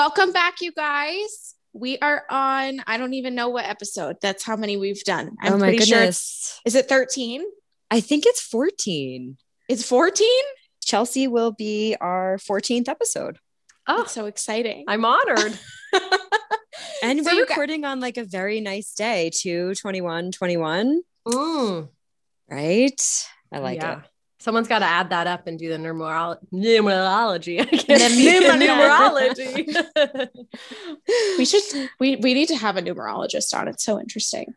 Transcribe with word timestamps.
Welcome 0.00 0.32
back, 0.32 0.62
you 0.62 0.72
guys. 0.72 1.54
We 1.74 1.98
are 1.98 2.24
on, 2.30 2.82
I 2.86 2.96
don't 2.96 3.12
even 3.12 3.34
know 3.34 3.50
what 3.50 3.66
episode. 3.66 4.16
That's 4.22 4.42
how 4.42 4.56
many 4.56 4.78
we've 4.78 5.04
done. 5.04 5.36
I'm 5.42 5.52
oh 5.52 5.58
my 5.58 5.66
pretty 5.66 5.80
goodness. 5.80 5.90
sure. 5.90 6.00
it's- 6.04 6.60
Is 6.64 6.74
it 6.74 6.88
13? 6.88 7.44
I 7.90 8.00
think 8.00 8.24
it's 8.24 8.40
14. 8.40 9.36
It's 9.68 9.86
14? 9.86 10.26
Chelsea 10.82 11.28
will 11.28 11.52
be 11.52 11.96
our 12.00 12.38
14th 12.38 12.88
episode. 12.88 13.40
Oh, 13.86 13.98
That's 13.98 14.12
so 14.12 14.24
exciting. 14.24 14.86
I'm 14.88 15.04
honored. 15.04 15.58
And 17.02 17.22
So 17.22 17.32
we're 17.32 17.40
you 17.40 17.46
got- 17.46 17.50
recording 17.50 17.84
on 17.84 18.00
like 18.00 18.16
a 18.16 18.24
very 18.24 18.62
nice 18.62 18.94
day, 18.94 19.30
2 19.34 19.74
21 19.74 20.32
21, 20.32 21.02
Mm, 21.28 21.88
right? 22.48 23.02
I 23.52 23.58
like 23.58 23.82
yeah. 23.82 23.98
it. 23.98 24.04
Someone's 24.40 24.68
got 24.68 24.78
to 24.80 24.86
add 24.86 25.10
that 25.10 25.26
up 25.26 25.46
and 25.46 25.58
do 25.58 25.68
the 25.68 25.76
numerolo- 25.76 26.38
numerology. 26.52 27.60
I 27.60 27.64
can't 27.66 27.86
The 27.86 28.48
the 28.58 28.64
numerology. 28.66 29.66
numerology. 29.68 30.28
we 31.38 31.44
should, 31.44 31.62
we, 32.00 32.16
we 32.16 32.32
need 32.34 32.48
to 32.48 32.56
have 32.56 32.76
a 32.78 32.82
numerologist 32.82 33.52
on. 33.54 33.68
It's 33.68 33.84
so 33.84 34.00
interesting. 34.00 34.54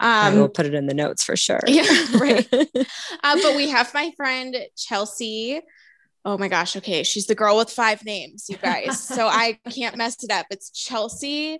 I 0.00 0.30
will 0.32 0.44
Um, 0.44 0.50
put 0.50 0.66
it 0.66 0.74
in 0.74 0.86
the 0.86 0.94
notes 0.94 1.24
for 1.24 1.36
sure. 1.36 1.60
yeah, 1.66 1.82
right. 2.18 2.46
uh, 2.54 3.36
but 3.42 3.56
we 3.56 3.68
have 3.70 3.92
my 3.92 4.12
friend 4.16 4.56
Chelsea. 4.76 5.60
Oh 6.24 6.38
my 6.38 6.48
gosh. 6.48 6.76
Okay. 6.76 7.02
She's 7.02 7.26
the 7.26 7.34
girl 7.34 7.56
with 7.58 7.70
five 7.70 8.04
names, 8.04 8.46
you 8.48 8.56
guys. 8.56 8.98
So 9.02 9.26
I 9.26 9.58
can't 9.70 9.96
mess 9.96 10.22
it 10.24 10.30
up. 10.30 10.46
It's 10.50 10.70
Chelsea. 10.70 11.58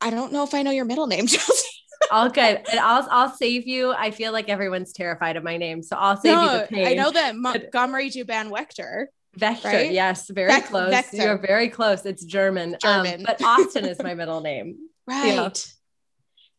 I 0.00 0.10
don't 0.10 0.32
know 0.32 0.42
if 0.42 0.52
I 0.54 0.62
know 0.62 0.72
your 0.72 0.84
middle 0.84 1.06
name, 1.06 1.26
Chelsea. 1.28 1.68
All 2.10 2.28
good. 2.28 2.60
And 2.70 2.80
I'll 2.80 3.06
I'll 3.10 3.30
save 3.34 3.66
you. 3.66 3.92
I 3.92 4.10
feel 4.10 4.32
like 4.32 4.48
everyone's 4.48 4.92
terrified 4.92 5.36
of 5.36 5.44
my 5.44 5.56
name, 5.56 5.82
so 5.82 5.96
I'll 5.96 6.16
save 6.16 6.32
you 6.32 6.36
No, 6.36 6.58
the 6.60 6.66
pain. 6.66 6.86
I 6.86 6.94
know 6.94 7.10
that 7.10 7.36
Montgomery 7.36 8.10
Juban 8.10 8.50
Wechter. 8.50 9.06
Vector. 9.34 9.68
right? 9.68 9.90
Yes, 9.92 10.28
very 10.28 10.48
Vec- 10.52 10.66
close. 10.66 10.90
Vector. 10.90 11.16
You're 11.16 11.38
very 11.38 11.68
close. 11.70 12.04
It's 12.04 12.22
German. 12.24 12.74
Um, 12.84 13.04
German. 13.06 13.22
but 13.26 13.42
Austin 13.42 13.86
is 13.86 13.98
my 14.02 14.14
middle 14.14 14.40
name. 14.40 14.76
Right. 15.04 15.72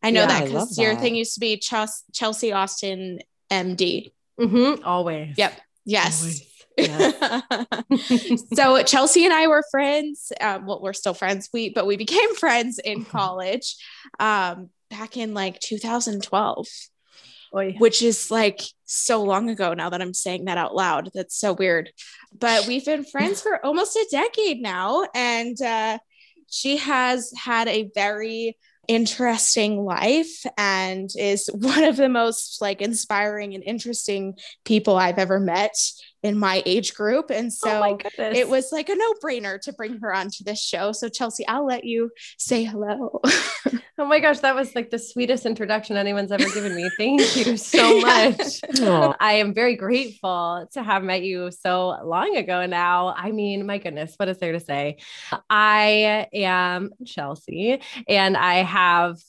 I 0.02 0.10
know 0.12 0.22
Yeah, 0.22 0.28
that 0.28 0.46
because 0.46 0.78
your 0.78 0.96
thing 0.98 1.16
used 1.16 1.36
to 1.36 1.40
be 1.40 1.58
Chelsea 1.58 2.52
Austin 2.52 3.20
MD. 3.50 4.12
Mm-hmm. 4.38 4.84
Always. 4.84 5.38
Yep. 5.38 5.62
Yes. 5.86 6.22
Always. 6.22 6.50
Yes. 6.78 8.44
so 8.54 8.84
Chelsea 8.84 9.24
and 9.24 9.34
I 9.34 9.48
were 9.48 9.64
friends. 9.72 10.34
Um, 10.42 10.66
well, 10.66 10.82
we're 10.82 10.92
still 10.94 11.14
friends. 11.14 11.50
We 11.54 11.70
but 11.70 11.86
we 11.88 11.96
became 11.96 12.36
friends 12.36 12.80
in 12.80 13.06
college 13.06 13.76
um, 14.20 14.70
back 14.94 15.18
in 15.18 15.34
like 15.34 15.60
2012, 15.60 16.68
Oy. 17.56 17.76
which 17.80 18.02
is 18.04 18.30
like 18.30 18.62
so 18.86 19.24
long 19.24 19.50
ago 19.50 19.74
now 19.74 19.90
that 19.90 20.02
I'm 20.02 20.14
saying 20.14 20.46
that 20.46 20.58
out 20.58 20.76
loud. 20.76 21.10
That's 21.14 21.36
so 21.36 21.54
weird. 21.54 21.90
But 22.38 22.68
we've 22.68 22.86
been 22.86 23.04
friends 23.04 23.42
for 23.42 23.64
almost 23.66 23.96
a 23.96 24.08
decade 24.12 24.62
now, 24.62 25.08
and 25.16 25.60
uh, 25.62 25.98
she 26.50 26.78
has 26.78 27.34
had 27.36 27.68
a 27.68 27.90
very 27.96 28.58
interesting 28.88 29.84
life 29.84 30.46
and 30.58 31.10
is 31.18 31.48
one 31.54 31.84
of 31.84 31.96
the 31.98 32.10
most 32.10 32.62
like 32.62 32.82
inspiring 32.82 33.56
and 33.56 33.64
interesting 33.64 34.36
people 34.64 34.96
I've 34.96 35.20
ever 35.20 35.40
met 35.40 35.76
in 36.24 36.38
my 36.38 36.64
age 36.66 36.94
group. 36.94 37.30
And 37.30 37.48
oh 37.48 37.50
so 37.50 37.84
oh 37.84 37.98
it 38.18 38.50
was 38.50 38.72
like 38.72 38.90
a 38.90 38.96
no-brainer 38.96 39.60
to 39.62 39.74
bring 39.74 40.00
her 40.00 40.14
onto 40.14 40.44
this 40.44 40.62
show. 40.62 40.92
So 40.92 41.10
Chelsea, 41.10 41.46
I'll 41.48 41.66
let 41.66 41.84
you 41.84 42.12
say 42.38 42.64
hello. 42.64 43.22
Oh 44.00 44.06
my 44.06 44.20
gosh, 44.20 44.40
that 44.40 44.56
was 44.56 44.74
like 44.74 44.90
the 44.90 44.98
sweetest 44.98 45.46
introduction 45.46 45.98
anyone's 45.98 46.32
ever 46.32 46.50
given 46.50 46.76
me. 46.76 46.90
Thank 46.98 47.36
you 47.46 47.58
so 47.58 48.00
much. 48.00 48.60
Aw. 48.82 49.16
I 49.20 49.34
am 49.34 49.54
very 49.54 49.76
grateful 49.76 50.68
to 50.74 50.82
have 50.82 51.04
met 51.04 51.22
you 51.22 51.52
so 51.52 52.00
long 52.04 52.36
ago 52.36 52.66
now. 52.66 53.14
I 53.16 53.32
mean, 53.32 53.68
my 53.68 53.78
goodness, 53.78 54.16
what 54.18 54.30
is 54.30 54.40
there 54.40 54.52
to 54.52 54.60
say? 54.60 54.98
I 55.48 56.28
am 56.34 56.90
Chelsea 57.06 57.82
and 58.10 58.36
I 58.36 58.64
have 58.64 59.20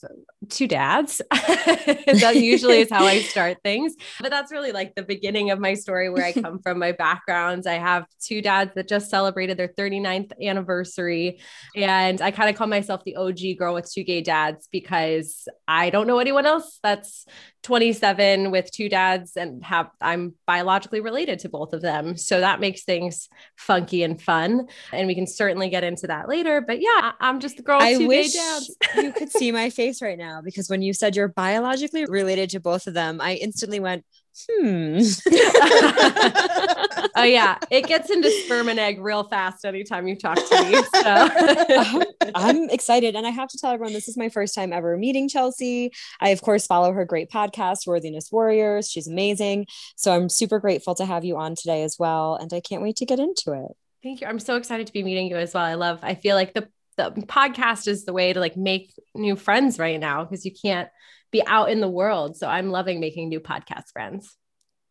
two 0.48 0.66
dads. 0.66 1.20
that 1.30 2.36
usually 2.36 2.80
is 2.80 2.90
how 2.90 3.04
I 3.04 3.20
start 3.20 3.58
things. 3.62 3.94
But 4.18 4.30
that's 4.30 4.50
really 4.50 4.72
like 4.72 4.94
the 4.94 5.02
beginning 5.02 5.50
of 5.50 5.58
my 5.58 5.74
story 5.74 6.08
where 6.08 6.24
I 6.24 6.32
come 6.32 6.58
from, 6.60 6.82
my 6.84 6.92
backgrounds. 6.92 7.66
I 7.66 7.74
have 7.74 8.06
two 8.20 8.42
dads 8.42 8.72
that 8.74 8.88
just 8.88 9.10
celebrated 9.10 9.56
their 9.56 9.68
39th 9.68 10.32
anniversary. 10.42 11.40
And 11.74 12.20
I 12.20 12.30
kind 12.30 12.50
of 12.50 12.56
call 12.56 12.66
myself 12.66 13.02
the 13.04 13.16
OG 13.16 13.58
girl 13.58 13.74
with 13.74 13.90
two 13.90 14.04
gay 14.04 14.20
dads 14.20 14.68
because 14.70 15.48
I 15.66 15.90
don't 15.90 16.06
know 16.06 16.18
anyone 16.18 16.44
else 16.44 16.78
that's 16.82 17.24
27 17.62 18.50
with 18.50 18.70
two 18.70 18.90
dads 18.90 19.36
and 19.36 19.64
have 19.64 19.88
I'm 19.98 20.34
biologically 20.46 21.00
related 21.00 21.38
to 21.40 21.48
both 21.48 21.72
of 21.72 21.80
them. 21.80 22.18
So 22.18 22.40
that 22.40 22.60
makes 22.60 22.84
things 22.84 23.30
funky 23.56 24.02
and 24.02 24.20
fun. 24.20 24.68
And 24.92 25.06
we 25.06 25.14
can 25.14 25.26
certainly 25.26 25.70
get 25.70 25.84
into 25.84 26.06
that 26.08 26.28
later. 26.28 26.60
But 26.60 26.82
yeah, 26.82 27.12
I'm 27.18 27.40
just 27.40 27.56
the 27.56 27.62
girl 27.62 27.78
with 27.78 27.86
I 27.86 27.94
two 27.94 28.08
wish 28.08 28.34
gay 28.34 28.38
dads. 28.38 28.76
you 28.96 29.12
could 29.12 29.30
see 29.40 29.50
my 29.50 29.70
face 29.70 30.02
right 30.02 30.18
now 30.18 30.42
because 30.44 30.68
when 30.68 30.82
you 30.82 30.92
said 30.92 31.16
you're 31.16 31.28
biologically 31.28 32.04
related 32.04 32.50
to 32.50 32.60
both 32.60 32.86
of 32.86 32.92
them, 32.92 33.20
I 33.22 33.34
instantly 33.34 33.80
went, 33.80 34.04
hmm. 34.50 34.98
oh 37.16 37.22
yeah, 37.22 37.58
it 37.70 37.86
gets 37.86 38.10
into 38.10 38.30
sperm 38.30 38.68
and 38.68 38.78
egg 38.78 39.00
real 39.00 39.24
fast 39.24 39.64
anytime 39.64 40.08
you 40.08 40.16
talk 40.16 40.36
to 40.36 40.64
me. 40.64 40.82
So 40.94 42.02
I'm 42.34 42.68
excited. 42.70 43.14
And 43.14 43.26
I 43.26 43.30
have 43.30 43.48
to 43.48 43.58
tell 43.58 43.72
everyone 43.72 43.92
this 43.92 44.08
is 44.08 44.16
my 44.16 44.28
first 44.28 44.54
time 44.54 44.72
ever 44.72 44.96
meeting 44.96 45.28
Chelsea. 45.28 45.92
I, 46.20 46.30
of 46.30 46.42
course, 46.42 46.66
follow 46.66 46.92
her 46.92 47.04
great 47.04 47.30
podcast, 47.30 47.86
Worthiness 47.86 48.30
Warriors. 48.32 48.90
She's 48.90 49.06
amazing. 49.06 49.66
So 49.96 50.12
I'm 50.12 50.28
super 50.28 50.58
grateful 50.58 50.94
to 50.96 51.04
have 51.04 51.24
you 51.24 51.36
on 51.36 51.54
today 51.54 51.82
as 51.82 51.96
well. 51.98 52.36
And 52.36 52.52
I 52.52 52.60
can't 52.60 52.82
wait 52.82 52.96
to 52.96 53.06
get 53.06 53.18
into 53.18 53.52
it. 53.52 53.72
Thank 54.02 54.20
you. 54.20 54.26
I'm 54.26 54.40
so 54.40 54.56
excited 54.56 54.86
to 54.86 54.92
be 54.92 55.02
meeting 55.02 55.28
you 55.28 55.36
as 55.36 55.54
well. 55.54 55.64
I 55.64 55.74
love, 55.74 56.00
I 56.02 56.14
feel 56.14 56.36
like 56.36 56.52
the, 56.52 56.68
the 56.96 57.10
podcast 57.10 57.88
is 57.88 58.04
the 58.04 58.12
way 58.12 58.32
to 58.32 58.40
like 58.40 58.56
make 58.56 58.92
new 59.14 59.36
friends 59.36 59.78
right 59.78 59.98
now 59.98 60.24
because 60.24 60.44
you 60.44 60.52
can't 60.52 60.88
be 61.30 61.42
out 61.46 61.70
in 61.70 61.80
the 61.80 61.88
world. 61.88 62.36
So 62.36 62.48
I'm 62.48 62.70
loving 62.70 63.00
making 63.00 63.28
new 63.28 63.40
podcast 63.40 63.90
friends. 63.92 64.36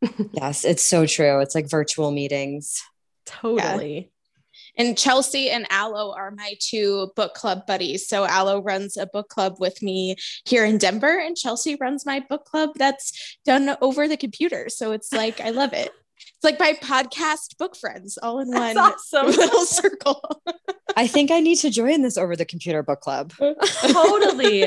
Yes, 0.34 0.66
it's 0.66 0.84
so 0.84 1.06
true. 1.06 1.40
It's 1.40 1.56
like 1.56 1.70
virtual 1.70 2.12
meetings. 2.12 2.82
Totally. 3.26 4.12
and 4.78 4.98
Chelsea 4.98 5.50
and 5.50 5.66
Aloe 5.70 6.12
are 6.12 6.32
my 6.32 6.56
two 6.60 7.12
book 7.16 7.34
club 7.34 7.66
buddies. 7.66 8.08
So 8.08 8.26
Aloe 8.26 8.62
runs 8.62 8.98
a 8.98 9.06
book 9.06 9.30
club 9.30 9.56
with 9.60 9.82
me 9.82 10.18
here 10.46 10.66
in 10.66 10.78
Denver, 10.78 11.18
and 11.20 11.38
Chelsea 11.38 11.78
runs 11.80 12.06
my 12.06 12.20
book 12.20 12.44
club 12.44 12.72
that's 12.76 13.38
done 13.46 13.78
over 13.82 14.08
the 14.10 14.18
computer. 14.18 14.68
So 14.68 14.92
it's 14.92 15.14
like 15.14 15.40
I 15.40 15.52
love 15.52 15.72
it. 15.74 15.92
It's 16.36 16.44
like 16.44 16.60
my 16.60 16.74
podcast 16.74 17.58
book 17.58 17.76
friends 17.76 18.18
all 18.22 18.40
in 18.40 18.50
one 18.50 18.78
awesome. 18.78 19.26
little 19.28 19.66
circle. 19.66 20.22
I 20.96 21.08
think 21.08 21.32
I 21.32 21.40
need 21.40 21.56
to 21.60 21.70
join 21.70 22.02
this 22.02 22.18
over 22.18 22.36
the 22.36 22.46
computer 22.46 22.84
book 22.84 23.02
club. 23.02 23.34
totally. 23.82 24.66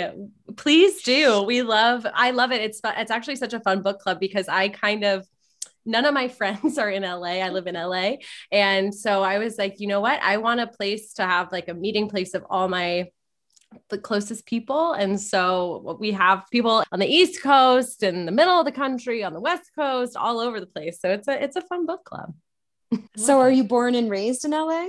Please 0.56 1.02
do. 1.02 1.42
We 1.42 1.62
love, 1.62 2.06
I 2.12 2.30
love 2.30 2.52
it. 2.52 2.60
It's 2.60 2.80
fun. 2.80 2.94
It's 2.96 3.10
actually 3.10 3.36
such 3.36 3.52
a 3.52 3.60
fun 3.60 3.82
book 3.82 4.00
club 4.00 4.18
because 4.20 4.48
I 4.48 4.68
kind 4.68 5.04
of, 5.04 5.26
none 5.84 6.04
of 6.04 6.14
my 6.14 6.28
friends 6.38 6.78
are 6.78 6.90
in 6.90 7.02
LA. 7.02 7.40
I 7.42 7.50
live 7.50 7.66
in 7.66 7.74
LA. 7.74 8.16
And 8.50 8.94
so 8.94 9.22
I 9.22 9.38
was 9.38 9.58
like, 9.58 9.78
you 9.78 9.86
know 9.86 10.00
what? 10.00 10.20
I 10.22 10.38
want 10.38 10.60
a 10.60 10.66
place 10.66 11.14
to 11.14 11.24
have 11.24 11.52
like 11.52 11.68
a 11.68 11.74
meeting 11.74 12.08
place 12.08 12.34
of 12.34 12.44
all 12.48 12.68
my 12.68 13.08
the 13.88 13.98
closest 13.98 14.46
people. 14.46 14.92
And 14.92 15.20
so 15.20 15.96
we 16.00 16.12
have 16.12 16.44
people 16.50 16.84
on 16.92 16.98
the 16.98 17.06
East 17.06 17.42
Coast 17.42 18.02
in 18.02 18.26
the 18.26 18.32
middle 18.32 18.58
of 18.58 18.64
the 18.64 18.72
country, 18.72 19.22
on 19.22 19.32
the 19.32 19.40
West 19.40 19.70
Coast, 19.74 20.16
all 20.16 20.40
over 20.40 20.60
the 20.60 20.66
place. 20.66 21.00
So 21.00 21.10
it's 21.10 21.28
a 21.28 21.42
it's 21.42 21.56
a 21.56 21.62
fun 21.62 21.86
book 21.86 22.04
club. 22.04 22.34
So 23.16 23.40
are 23.40 23.50
you 23.50 23.64
born 23.64 23.94
and 23.94 24.10
raised 24.10 24.44
in 24.44 24.52
LA? 24.52 24.86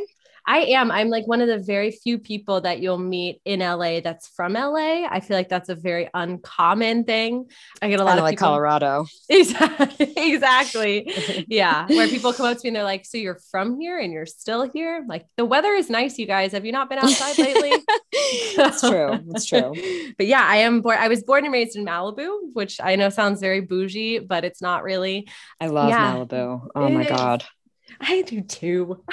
I 0.50 0.60
am. 0.60 0.92
I'm 0.92 1.10
like 1.10 1.28
one 1.28 1.42
of 1.42 1.48
the 1.50 1.58
very 1.60 1.92
few 1.92 2.18
people 2.18 2.62
that 2.62 2.80
you'll 2.80 2.98
meet 2.98 3.42
in 3.44 3.60
LA 3.60 4.00
that's 4.00 4.30
from 4.30 4.54
LA. 4.54 5.06
I 5.06 5.20
feel 5.20 5.36
like 5.36 5.50
that's 5.50 5.68
a 5.68 5.76
very 5.76 6.10
uncommon 6.14 7.04
thing. 7.04 7.50
I 7.82 7.90
get 7.90 8.00
a 8.00 8.04
lot 8.06 8.12
Kind 8.12 8.20
of 8.20 8.24
of 8.24 8.28
like 8.30 8.38
people- 8.38 8.48
Colorado. 8.48 9.06
Exactly. 9.30 10.14
exactly. 10.16 11.46
Yeah. 11.50 11.86
Where 11.88 12.08
people 12.08 12.32
come 12.34 12.46
up 12.46 12.58
to 12.58 12.64
me 12.64 12.70
and 12.70 12.76
they're 12.78 12.84
like, 12.84 13.06
So 13.06 13.18
you're 13.18 13.40
from 13.52 13.80
here 13.80 14.00
and 14.00 14.12
you're 14.14 14.26
still 14.26 14.70
here? 14.70 14.98
I'm 14.98 15.08
like, 15.08 15.26
the 15.36 15.46
weather 15.46 15.74
is 15.74 15.90
nice, 15.90 16.18
you 16.18 16.26
guys. 16.26 16.54
Have 16.54 16.66
you 16.66 16.72
not 16.72 16.90
been 16.90 17.00
outside 17.00 17.38
lately? 17.38 17.74
That's 18.56 18.82
true. 18.82 19.20
That's 19.28 19.46
true. 19.46 19.74
but 20.18 20.28
yeah, 20.28 20.44
I 20.44 20.58
am 20.58 20.82
born. 20.82 20.98
I 21.00 21.08
was 21.10 21.24
born 21.24 21.44
and 21.44 21.54
raised 21.54 21.76
in 21.76 21.86
Malibu, 21.86 22.30
which 22.54 22.80
I 22.82 22.96
know 22.96 23.10
sounds 23.10 23.42
very 23.42 23.62
bougie, 23.62 24.20
but 24.20 24.44
it's 24.46 24.62
not 24.62 24.84
really. 24.84 25.28
I 25.60 25.68
love 25.68 25.90
Yeah. 25.90 26.14
Malibu. 26.16 26.68
Oh 26.76 26.90
my 26.90 27.02
is. 27.04 27.10
God. 27.10 27.44
I 28.00 28.22
do 28.24 28.42
too. 28.42 29.04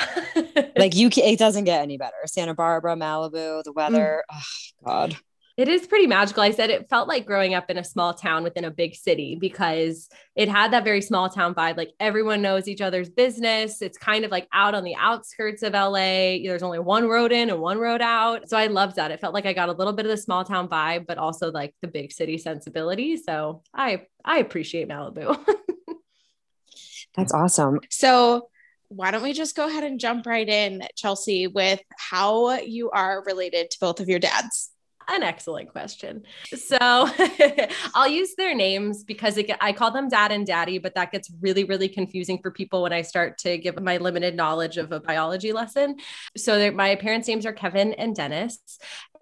Like 0.77 0.95
you 0.95 1.11
it 1.17 1.39
doesn't 1.39 1.65
get 1.65 1.83
any 1.83 1.97
better. 1.97 2.17
Santa 2.27 2.55
Barbara, 2.55 2.97
Malibu, 2.97 3.63
the 3.63 3.73
weather. 3.73 4.25
Oh 4.31 4.43
God. 4.85 5.17
It 5.57 5.69
is 5.69 5.87
pretty 5.87 6.09
magical. 6.09 6.43
I 6.43 6.51
said 6.51 6.71
it 6.71 6.89
felt 6.91 7.07
like 7.07 7.27
growing 7.27 7.55
up 7.55 7.71
in 7.71 7.79
a 7.79 7.85
small 7.85 8.13
town 8.13 8.43
within 8.43 8.65
a 8.65 8.73
big 8.73 8.97
city 8.97 9.37
because 9.41 10.09
it 10.35 10.49
had 10.49 10.73
that 10.73 10.83
very 10.83 11.01
small 11.01 11.29
town 11.29 11.55
vibe. 11.55 11.77
Like 11.77 11.93
everyone 12.01 12.43
knows 12.43 12.67
each 12.67 12.81
other's 12.81 13.09
business. 13.09 13.81
It's 13.81 13.97
kind 13.97 14.25
of 14.25 14.33
like 14.33 14.49
out 14.53 14.75
on 14.75 14.83
the 14.83 14.97
outskirts 14.97 15.63
of 15.63 15.75
LA. 15.75 16.43
There's 16.43 16.65
only 16.65 16.81
one 16.81 17.07
road 17.07 17.31
in 17.31 17.51
and 17.51 17.61
one 17.61 17.79
road 17.79 18.03
out. 18.03 18.49
So 18.49 18.57
I 18.57 18.67
loved 18.67 18.97
that. 18.97 19.13
It 19.13 19.21
felt 19.21 19.33
like 19.33 19.47
I 19.47 19.53
got 19.53 19.69
a 19.69 19.73
little 19.73 19.93
bit 19.93 20.07
of 20.07 20.11
the 20.11 20.17
small 20.17 20.45
town 20.45 20.67
vibe, 20.67 21.07
but 21.07 21.19
also 21.19 21.53
like 21.53 21.73
the 21.83 21.89
big 21.89 22.11
city 22.11 22.37
sensibility. 22.37 23.17
So 23.17 23.63
I 23.73 24.07
I 24.25 24.39
appreciate 24.39 24.89
Malibu. 24.89 25.39
That's 27.15 27.33
awesome. 27.33 27.79
So 27.91 28.49
why 28.89 29.11
don't 29.11 29.23
we 29.23 29.33
just 29.33 29.57
go 29.57 29.67
ahead 29.67 29.85
and 29.85 29.99
jump 29.99 30.27
right 30.27 30.49
in, 30.49 30.83
Chelsea, 30.97 31.47
with 31.47 31.81
how 31.97 32.59
you 32.59 32.91
are 32.91 33.23
related 33.25 33.71
to 33.71 33.81
both 33.81 34.01
of 34.01 34.09
your 34.09 34.19
dads? 34.19 34.71
an 35.09 35.23
excellent 35.23 35.71
question. 35.71 36.23
So 36.57 36.79
I'll 37.95 38.09
use 38.09 38.35
their 38.37 38.55
names 38.55 39.05
because 39.05 39.37
it, 39.37 39.51
I 39.61 39.73
call 39.73 39.91
them 39.91 40.09
dad 40.09 40.33
and 40.33 40.47
daddy, 40.47 40.79
but 40.79 40.95
that 40.95 41.13
gets 41.13 41.31
really, 41.41 41.65
really 41.65 41.89
confusing 41.89 42.39
for 42.41 42.51
people 42.51 42.83
when 42.83 42.93
I 42.93 43.03
start 43.03 43.39
to 43.39 43.59
give 43.59 43.81
my 43.81 43.99
limited 43.99 44.35
knowledge 44.35 44.77
of 44.77 44.93
a 44.93 45.01
biology 45.01 45.53
lesson. 45.53 45.97
So 46.37 46.71
my 46.73 46.97
parents' 46.97 47.29
names 47.29 47.47
are 47.47 47.53
Kevin 47.53 47.93
and 47.95 48.15
Dennis 48.15 48.59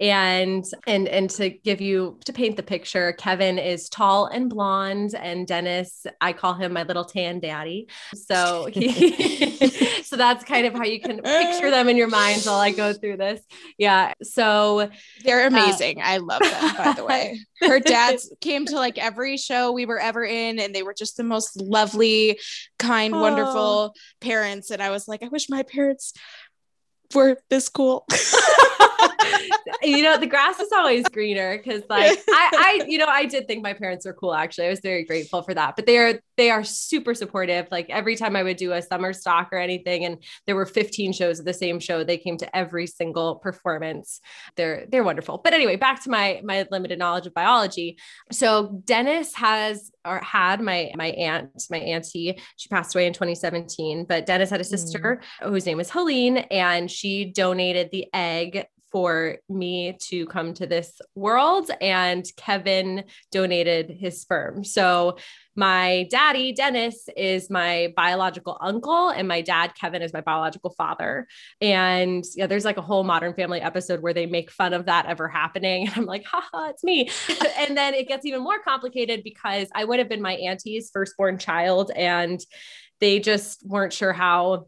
and 0.03 0.65
and 0.87 1.07
and 1.07 1.31
to 1.31 1.49
give 1.49 1.81
you 1.81 2.19
to 2.25 2.33
paint 2.33 2.57
the 2.57 2.63
picture 2.63 3.13
kevin 3.13 3.57
is 3.57 3.89
tall 3.89 4.27
and 4.27 4.51
blonde 4.51 5.15
and 5.15 5.47
dennis 5.47 6.05
i 6.21 6.33
call 6.33 6.55
him 6.55 6.73
my 6.73 6.83
little 6.83 7.05
tan 7.05 7.39
daddy. 7.41 7.89
So 8.15 8.69
he, 8.73 9.67
so 10.03 10.17
that's 10.17 10.45
kind 10.45 10.67
of 10.67 10.75
how 10.75 10.85
you 10.85 11.01
can 11.01 11.21
picture 11.23 11.71
them 11.71 11.89
in 11.89 11.97
your 11.97 12.09
mind 12.09 12.43
while 12.43 12.59
i 12.59 12.71
go 12.71 12.93
through 12.93 13.19
this. 13.19 13.41
Yeah 13.79 14.13
so 14.23 14.91
they're 15.25 15.45
uh, 15.45 15.49
amazing. 15.49 16.01
Uh, 16.01 16.07
i 16.07 16.17
love 16.19 16.41
them 16.41 16.77
by 16.77 16.93
the 16.97 17.05
way. 17.05 17.41
Her 17.61 17.79
dads 17.79 18.33
came 18.41 18.67
to 18.67 18.75
like 18.75 18.99
every 18.99 19.37
show 19.37 19.71
we 19.71 19.87
were 19.87 20.01
ever 20.01 20.25
in 20.25 20.59
and 20.59 20.75
they 20.75 20.83
were 20.83 20.95
just 20.95 21.17
the 21.17 21.25
most 21.25 21.61
lovely 21.61 22.41
kind 22.79 23.15
oh. 23.15 23.21
wonderful 23.21 23.95
parents. 24.21 24.71
And 24.71 24.83
i 24.83 24.91
was 24.91 25.07
like 25.07 25.23
i 25.23 25.29
wish 25.29 25.49
my 25.49 25.63
parents 25.63 26.13
were 27.15 27.37
this 27.51 27.69
cool 27.69 28.07
you 29.83 30.03
know, 30.03 30.17
the 30.17 30.27
grass 30.27 30.61
is 30.61 30.71
always 30.73 31.05
greener 31.09 31.57
because 31.57 31.83
like 31.89 32.19
I, 32.29 32.81
I, 32.83 32.85
you 32.87 32.99
know, 32.99 33.07
I 33.07 33.27
did 33.27 33.47
think 33.47 33.63
my 33.63 33.73
parents 33.73 34.07
were 34.07 34.13
cool 34.13 34.35
actually. 34.35 34.67
I 34.67 34.71
was 34.71 34.81
very 34.81 35.05
grateful 35.05 35.43
for 35.43 35.55
that. 35.55 35.77
But 35.77 35.87
they 35.87 35.99
are 35.99 36.21
they 36.37 36.51
are 36.51 36.65
super 36.65 37.15
supportive. 37.15 37.69
Like 37.71 37.91
every 37.91 38.17
time 38.17 38.37
I 38.37 38.43
would 38.43 38.57
do 38.57 38.73
a 38.73 38.83
summer 38.83 39.13
stock 39.13 39.49
or 39.53 39.59
anything, 39.59 40.05
and 40.05 40.19
there 40.47 40.57
were 40.57 40.67
15 40.67 41.13
shows 41.13 41.39
of 41.39 41.45
the 41.45 41.55
same 41.55 41.81
show, 41.81 42.05
they 42.05 42.19
came 42.19 42.37
to 42.39 42.57
every 42.57 42.87
single 42.87 43.37
performance. 43.37 44.21
They're 44.57 44.87
they're 44.89 45.05
wonderful. 45.05 45.41
But 45.43 45.53
anyway, 45.53 45.77
back 45.77 46.03
to 46.05 46.11
my 46.11 46.41
my 46.45 46.67
limited 46.71 46.99
knowledge 46.99 47.27
of 47.27 47.35
biology. 47.35 47.99
So 48.31 48.81
Dennis 48.85 49.35
has 49.35 49.91
or 50.05 50.19
had 50.19 50.61
my 50.61 50.93
my 50.97 51.09
aunt, 51.09 51.65
my 51.71 51.79
auntie, 51.79 52.41
she 52.57 52.69
passed 52.69 52.95
away 52.95 53.07
in 53.07 53.13
2017, 53.13 54.05
but 54.05 54.27
Dennis 54.27 54.51
had 54.51 54.61
a 54.61 54.65
sister 54.65 55.21
mm. 55.43 55.49
whose 55.49 55.67
name 55.67 55.79
was 55.79 55.91
Helene, 55.91 56.39
and 56.39 56.91
she 56.91 57.25
donated 57.25 57.91
the 57.91 58.07
egg 58.13 58.67
for 58.93 59.39
me 59.49 59.97
to 60.09 60.27
come 60.27 60.53
to 60.55 60.67
this 60.67 61.01
world 61.15 61.71
and 61.81 62.25
Kevin 62.37 63.05
donated 63.33 63.91
his 63.91 64.21
sperm. 64.21 64.63
So 64.63 65.17
my 65.57 66.07
daddy 66.11 66.53
Dennis 66.53 67.09
is 67.17 67.51
my 67.51 67.93
biological 67.97 68.57
uncle 68.61 69.09
and 69.09 69.27
my 69.27 69.41
dad 69.41 69.73
Kevin 69.79 70.03
is 70.03 70.13
my 70.13 70.21
biological 70.21 70.71
father. 70.77 71.27
And 71.61 72.25
yeah, 72.37 72.47
there's 72.47 72.65
like 72.65 72.77
a 72.77 72.83
whole 72.83 73.05
modern 73.05 73.35
family 73.35 73.61
episode 73.61 74.01
where 74.01 74.15
they 74.15 74.27
make 74.27 74.51
fun 74.51 74.73
of 74.73 74.87
that 74.87 75.07
ever 75.07 75.29
happening. 75.29 75.89
And 75.93 75.97
I'm 75.97 76.07
like, 76.07 76.25
haha, 76.25 76.71
it's 76.71 76.85
me. 76.85 77.11
and 77.59 77.77
then 77.77 77.95
it 77.95 78.09
gets 78.09 78.25
even 78.25 78.43
more 78.43 78.61
complicated 78.63 79.23
because 79.25 79.69
I 79.75 79.85
would 79.85 79.99
have 79.99 80.09
been 80.09 80.23
my 80.23 80.35
auntie's 80.35 80.91
firstborn 80.93 81.39
child 81.39 81.91
and 81.95 82.41
they 83.01 83.19
just 83.19 83.67
weren't 83.67 83.93
sure 83.93 84.13
how 84.13 84.67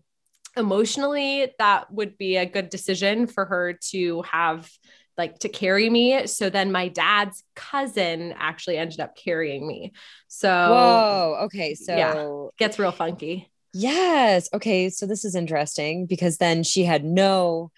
emotionally 0.56 1.52
that 1.58 1.92
would 1.92 2.16
be 2.16 2.36
a 2.36 2.46
good 2.46 2.68
decision 2.68 3.26
for 3.26 3.44
her 3.44 3.78
to 3.90 4.22
have 4.22 4.70
like 5.16 5.38
to 5.40 5.48
carry 5.48 5.88
me. 5.88 6.26
So 6.26 6.50
then 6.50 6.72
my 6.72 6.88
dad's 6.88 7.42
cousin 7.54 8.34
actually 8.36 8.78
ended 8.78 9.00
up 9.00 9.16
carrying 9.16 9.66
me. 9.66 9.92
So 10.28 10.48
whoa, 10.48 11.38
okay. 11.44 11.74
So 11.74 11.96
yeah, 11.96 12.46
gets 12.58 12.78
real 12.78 12.92
funky. 12.92 13.50
Yes. 13.72 14.48
Okay. 14.52 14.90
So 14.90 15.06
this 15.06 15.24
is 15.24 15.34
interesting 15.34 16.06
because 16.06 16.38
then 16.38 16.62
she 16.62 16.84
had 16.84 17.04
no 17.04 17.70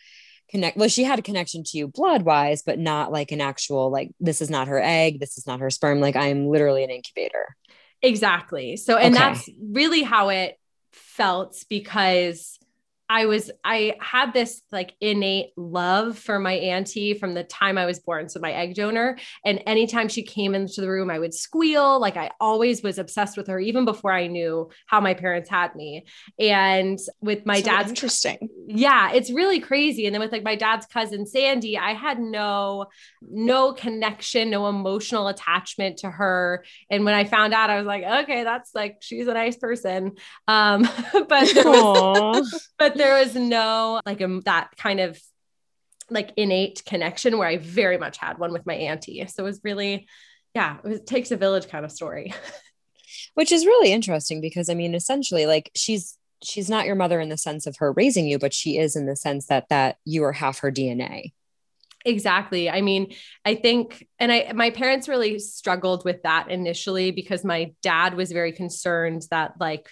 connect 0.51 0.77
well 0.77 0.89
she 0.89 1.03
had 1.03 1.19
a 1.19 1.23
connection 1.23 1.65
to 1.65 1.77
you 1.77 1.89
blood 1.89 2.23
wise 2.23 2.63
but 2.63 2.79
not 2.79 3.11
like 3.11 3.33
an 3.33 3.41
actual 3.41 3.91
like 3.91 4.13
this 4.21 4.41
is 4.41 4.49
not 4.49 4.69
her 4.69 4.81
egg 4.81 5.19
this 5.19 5.37
is 5.37 5.45
not 5.45 5.59
her 5.59 5.71
sperm 5.71 6.01
like 6.01 6.15
i 6.15 6.29
am 6.29 6.47
literally 6.47 6.85
an 6.85 6.91
incubator 6.91 7.57
exactly 8.01 8.77
so 8.77 8.97
and 8.97 9.15
okay. 9.15 9.25
that's 9.25 9.51
really 9.61 10.03
how 10.03 10.29
it 10.29 10.57
felt 10.93 11.65
because 11.69 12.61
I 13.09 13.27
was 13.27 13.51
I 13.65 13.95
had 14.01 14.33
this 14.33 14.63
like 14.73 14.95
innate 15.01 15.51
love 15.57 16.19
for 16.19 16.39
my 16.39 16.55
auntie 16.55 17.15
from 17.15 17.35
the 17.35 17.45
time 17.45 17.79
I 17.79 17.87
was 17.87 18.01
born. 18.01 18.29
So 18.29 18.41
my 18.41 18.53
egg 18.53 18.75
donor. 18.75 19.19
And 19.45 19.63
anytime 19.67 20.09
she 20.09 20.23
came 20.23 20.55
into 20.55 20.81
the 20.81 20.91
room, 20.91 21.11
I 21.11 21.19
would 21.19 21.33
squeal. 21.33 22.01
Like 22.01 22.17
I 22.17 22.31
always 22.41 22.83
was 22.83 22.99
obsessed 22.99 23.37
with 23.37 23.47
her, 23.47 23.61
even 23.61 23.85
before 23.85 24.13
I 24.13 24.27
knew 24.27 24.71
how 24.87 25.01
my 25.01 25.15
parents 25.15 25.49
had 25.49 25.75
me. 25.77 26.07
And 26.39 26.99
with 27.21 27.47
my 27.47 27.61
so 27.61 27.67
dad's 27.67 27.91
interesting. 27.91 28.49
Yeah, 28.67 29.13
it's 29.13 29.31
really 29.31 29.61
crazy. 29.61 30.07
And 30.07 30.15
then 30.15 30.21
with 30.21 30.33
like 30.33 30.43
my 30.43 30.57
dad's 30.57 30.87
cousin 30.87 31.27
Sandy, 31.27 31.79
I 31.79 31.95
had 31.95 32.19
no 32.19 32.87
no 33.23 33.73
connection, 33.73 34.51
no 34.51 34.69
emotional 34.69 35.29
attachment 35.29 35.99
to 35.99 36.11
her. 36.11 36.65
And 36.91 37.05
when 37.05 37.15
I 37.15 37.25
found 37.25 37.55
out, 37.55 37.71
I 37.71 37.77
was 37.77 37.87
like, 37.87 38.03
okay, 38.03 38.43
that's 38.43 38.75
like 38.75 38.99
she's 39.01 39.29
a 39.29 39.35
nice 39.35 39.57
person. 39.57 40.17
Um, 40.49 40.83
but 41.29 41.53
was, 41.55 42.69
but 42.79 42.96
there 42.97 43.19
was 43.19 43.35
no 43.35 44.01
like 44.05 44.21
um, 44.21 44.41
that 44.43 44.71
kind 44.77 45.01
of 45.01 45.21
like 46.11 46.33
innate 46.37 46.83
connection 46.85 47.39
where 47.39 47.49
I 47.49 47.59
very 47.59 47.99
much 47.99 48.19
had 48.19 48.39
one 48.39 48.53
with 48.53 48.67
my 48.67 48.75
auntie. 48.75 49.25
So 49.27 49.43
it 49.43 49.47
was 49.47 49.61
really, 49.65 50.07
yeah, 50.55 50.79
it, 50.79 50.89
was, 50.89 50.99
it 51.01 51.07
takes 51.07 51.31
a 51.31 51.37
village 51.37 51.69
kind 51.69 51.85
of 51.85 51.93
story. 51.93 52.33
Which 53.35 53.53
is 53.53 53.67
really 53.67 53.93
interesting 53.93 54.41
because 54.41 54.69
I 54.69 54.75
mean, 54.75 54.95
essentially, 54.95 55.47
like 55.47 55.71
she's 55.75 56.19
she's 56.43 56.71
not 56.71 56.87
your 56.87 56.95
mother 56.95 57.21
in 57.21 57.29
the 57.29 57.39
sense 57.39 57.67
of 57.67 57.77
her 57.79 57.93
raising 57.93 58.27
you, 58.27 58.39
but 58.39 58.55
she 58.55 58.79
is 58.79 58.97
in 58.97 59.07
the 59.07 59.17
sense 59.17 59.47
that 59.47 59.69
that 59.69 59.97
you 60.05 60.25
are 60.25 60.33
half 60.33 60.61
her 60.61 60.73
DNA. 60.73 61.33
Exactly. 62.07 62.71
I 62.71 62.83
mean, 62.83 63.15
I 63.45 63.57
think, 63.57 64.07
and 64.21 64.31
I, 64.31 64.53
my 64.55 64.71
parents 64.71 65.09
really 65.09 65.41
struggled 65.41 66.05
with 66.05 66.23
that 66.23 66.51
initially 66.51 67.11
because 67.11 67.45
my 67.45 67.73
dad 67.83 68.15
was 68.15 68.31
very 68.31 68.53
concerned 68.53 69.27
that 69.33 69.55
like 69.59 69.91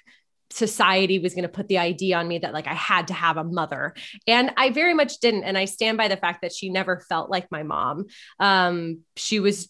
society 0.54 1.18
was 1.18 1.34
going 1.34 1.42
to 1.42 1.48
put 1.48 1.66
the 1.66 1.78
idea 1.78 2.16
on 2.16 2.28
me 2.28 2.38
that 2.38 2.52
like 2.52 2.68
I 2.68 2.74
had 2.74 3.08
to 3.08 3.14
have 3.14 3.36
a 3.36 3.44
mother. 3.44 3.94
And 4.26 4.52
I 4.56 4.70
very 4.70 4.94
much 4.94 5.18
didn't. 5.18 5.42
And 5.42 5.58
I 5.58 5.64
stand 5.64 5.98
by 5.98 6.06
the 6.06 6.16
fact 6.16 6.42
that 6.42 6.52
she 6.52 6.68
never 6.68 7.00
felt 7.00 7.28
like 7.28 7.50
my 7.50 7.64
mom. 7.64 8.06
Um, 8.38 9.00
she 9.16 9.40
was 9.40 9.68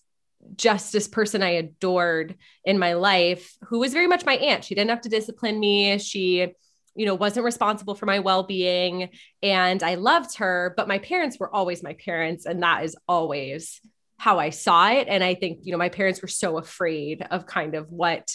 just 0.57 0.93
this 0.93 1.09
person 1.09 1.43
I 1.43 1.51
adored 1.51 2.37
in 2.67 2.79
my 2.79 2.93
life 2.95 3.57
who 3.69 3.79
was 3.79 3.95
very 3.95 4.07
much 4.07 4.27
my 4.27 4.35
aunt. 4.35 4.65
She 4.65 4.75
didn't 4.75 4.91
have 4.91 5.01
to 5.03 5.09
discipline 5.09 5.59
me. 5.59 5.97
She, 5.99 6.49
you 6.95 7.07
know, 7.07 7.15
wasn't 7.15 7.47
responsible 7.47 7.95
for 7.95 8.05
my 8.05 8.19
well-being 8.19 9.09
and 9.43 9.83
I 9.83 9.95
loved 9.95 10.37
her, 10.37 10.75
but 10.77 10.87
my 10.87 10.99
parents 10.99 11.39
were 11.39 11.53
always 11.53 11.83
my 11.83 11.95
parents 11.95 12.45
and 12.45 12.63
that 12.63 12.85
is 12.85 12.95
always 13.09 13.81
how 14.19 14.39
I 14.39 14.51
saw 14.51 14.91
it 14.91 15.09
and 15.09 15.25
I 15.25 15.35
think, 15.35 15.61
you 15.63 15.73
know, 15.73 15.79
my 15.79 15.89
parents 15.89 16.21
were 16.21 16.29
so 16.29 16.59
afraid 16.59 17.27
of 17.31 17.47
kind 17.47 17.75
of 17.75 17.91
what 17.91 18.31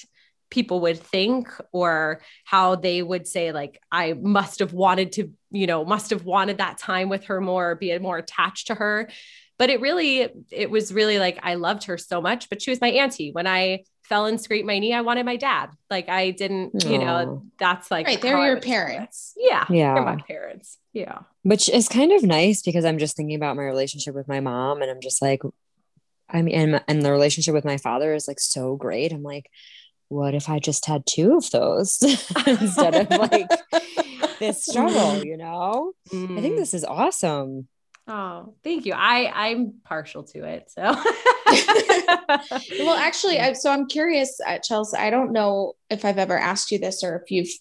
people 0.49 0.81
would 0.81 0.99
think 0.99 1.49
or 1.71 2.21
how 2.43 2.75
they 2.75 3.01
would 3.01 3.27
say 3.27 3.51
like 3.51 3.79
i 3.91 4.13
must 4.13 4.59
have 4.59 4.73
wanted 4.73 5.11
to 5.11 5.31
you 5.51 5.67
know 5.67 5.85
must 5.85 6.09
have 6.09 6.25
wanted 6.25 6.57
that 6.57 6.77
time 6.77 7.09
with 7.09 7.25
her 7.25 7.41
more 7.41 7.75
be 7.75 7.97
more 7.99 8.17
attached 8.17 8.67
to 8.67 8.75
her. 8.75 9.09
But 9.57 9.69
it 9.69 9.81
really 9.81 10.29
it 10.51 10.71
was 10.71 10.93
really 10.93 11.19
like 11.19 11.39
i 11.43 11.55
loved 11.55 11.85
her 11.85 11.97
so 11.97 12.21
much 12.21 12.49
but 12.49 12.61
she 12.61 12.71
was 12.71 12.81
my 12.81 12.89
auntie. 12.89 13.31
When 13.31 13.47
i 13.47 13.83
fell 14.03 14.25
and 14.25 14.41
scraped 14.41 14.65
my 14.65 14.79
knee 14.79 14.93
i 14.93 15.01
wanted 15.01 15.25
my 15.25 15.35
dad. 15.35 15.71
Like 15.89 16.09
i 16.09 16.31
didn't 16.31 16.73
Aww. 16.75 16.91
you 16.91 16.97
know 16.99 17.43
that's 17.57 17.91
like 17.91 18.07
right 18.07 18.21
they're 18.21 18.45
your 18.45 18.61
parents. 18.61 19.33
Yeah 19.37 19.65
yeah. 19.69 19.95
they're 19.95 20.03
my 20.03 20.21
parents. 20.27 20.77
Yeah. 20.93 21.19
Which 21.43 21.69
is 21.69 21.87
kind 21.87 22.11
of 22.11 22.23
nice 22.23 22.61
because 22.61 22.85
i'm 22.85 22.99
just 22.99 23.17
thinking 23.17 23.35
about 23.35 23.57
my 23.57 23.63
relationship 23.63 24.15
with 24.15 24.27
my 24.27 24.39
mom 24.39 24.81
and 24.81 24.89
i'm 24.89 25.01
just 25.01 25.21
like 25.21 25.41
i 26.29 26.41
mean 26.41 26.55
and, 26.55 26.83
and 26.87 27.01
the 27.01 27.11
relationship 27.11 27.53
with 27.53 27.65
my 27.65 27.77
father 27.77 28.13
is 28.13 28.27
like 28.27 28.39
so 28.39 28.75
great. 28.75 29.11
I'm 29.11 29.23
like 29.23 29.49
what 30.09 30.33
if 30.33 30.49
I 30.49 30.59
just 30.59 30.85
had 30.85 31.05
two 31.05 31.37
of 31.37 31.49
those 31.51 32.01
instead 32.47 32.95
of 32.95 33.09
like 33.11 33.47
this 34.39 34.65
struggle, 34.65 35.23
you 35.23 35.37
know? 35.37 35.93
Mm. 36.11 36.37
I 36.37 36.41
think 36.41 36.55
mm. 36.55 36.57
this 36.57 36.73
is 36.73 36.83
awesome. 36.83 37.67
Oh, 38.07 38.55
thank 38.63 38.87
you. 38.87 38.93
I 38.93 39.49
I'm 39.49 39.75
partial 39.85 40.23
to 40.23 40.43
it. 40.43 40.71
So 40.71 40.81
well, 42.83 42.95
actually, 42.95 43.39
I, 43.39 43.53
so 43.53 43.71
I'm 43.71 43.87
curious, 43.87 44.39
uh, 44.45 44.57
Chelsea. 44.57 44.97
I 44.97 45.11
don't 45.11 45.31
know 45.31 45.73
if 45.91 46.03
I've 46.03 46.17
ever 46.17 46.37
asked 46.37 46.71
you 46.71 46.79
this 46.79 47.03
or 47.03 47.17
if 47.17 47.29
you've 47.29 47.53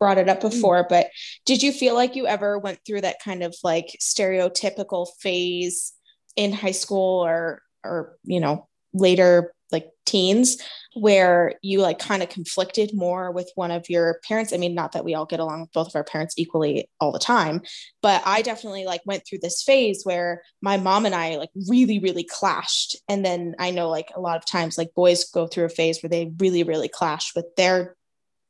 brought 0.00 0.18
it 0.18 0.28
up 0.28 0.40
mm. 0.40 0.50
before, 0.50 0.84
mm. 0.84 0.88
but 0.88 1.06
did 1.44 1.62
you 1.62 1.70
feel 1.70 1.94
like 1.94 2.16
you 2.16 2.26
ever 2.26 2.58
went 2.58 2.80
through 2.84 3.02
that 3.02 3.22
kind 3.22 3.44
of 3.44 3.54
like 3.62 3.96
stereotypical 4.02 5.06
phase 5.20 5.92
in 6.34 6.52
high 6.52 6.72
school 6.72 7.24
or 7.24 7.62
or 7.84 8.16
you 8.24 8.40
know 8.40 8.66
later 8.92 9.52
like 9.72 9.88
teens 10.04 10.56
where 10.94 11.54
you 11.62 11.80
like 11.80 11.98
kind 11.98 12.22
of 12.22 12.28
conflicted 12.28 12.94
more 12.94 13.30
with 13.30 13.50
one 13.54 13.70
of 13.70 13.88
your 13.90 14.20
parents 14.26 14.52
i 14.52 14.56
mean 14.56 14.74
not 14.74 14.92
that 14.92 15.04
we 15.04 15.14
all 15.14 15.26
get 15.26 15.40
along 15.40 15.60
with 15.60 15.72
both 15.72 15.88
of 15.88 15.96
our 15.96 16.04
parents 16.04 16.34
equally 16.38 16.88
all 17.00 17.12
the 17.12 17.18
time 17.18 17.60
but 18.02 18.22
i 18.24 18.42
definitely 18.42 18.84
like 18.84 19.00
went 19.04 19.22
through 19.26 19.38
this 19.42 19.62
phase 19.62 20.02
where 20.04 20.42
my 20.62 20.76
mom 20.76 21.04
and 21.04 21.14
i 21.14 21.36
like 21.36 21.50
really 21.68 21.98
really 21.98 22.24
clashed 22.24 22.96
and 23.08 23.24
then 23.24 23.54
i 23.58 23.70
know 23.70 23.88
like 23.88 24.10
a 24.14 24.20
lot 24.20 24.36
of 24.36 24.46
times 24.46 24.78
like 24.78 24.94
boys 24.94 25.30
go 25.30 25.46
through 25.46 25.64
a 25.64 25.68
phase 25.68 26.02
where 26.02 26.10
they 26.10 26.32
really 26.38 26.62
really 26.62 26.88
clash 26.88 27.32
with 27.34 27.46
their 27.56 27.96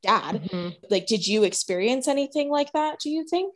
dad. 0.06 0.42
Mm-hmm. 0.42 0.68
Like, 0.90 1.06
did 1.06 1.26
you 1.26 1.42
experience 1.42 2.08
anything 2.08 2.50
like 2.50 2.72
that? 2.72 3.00
Do 3.00 3.10
you 3.10 3.26
think? 3.28 3.54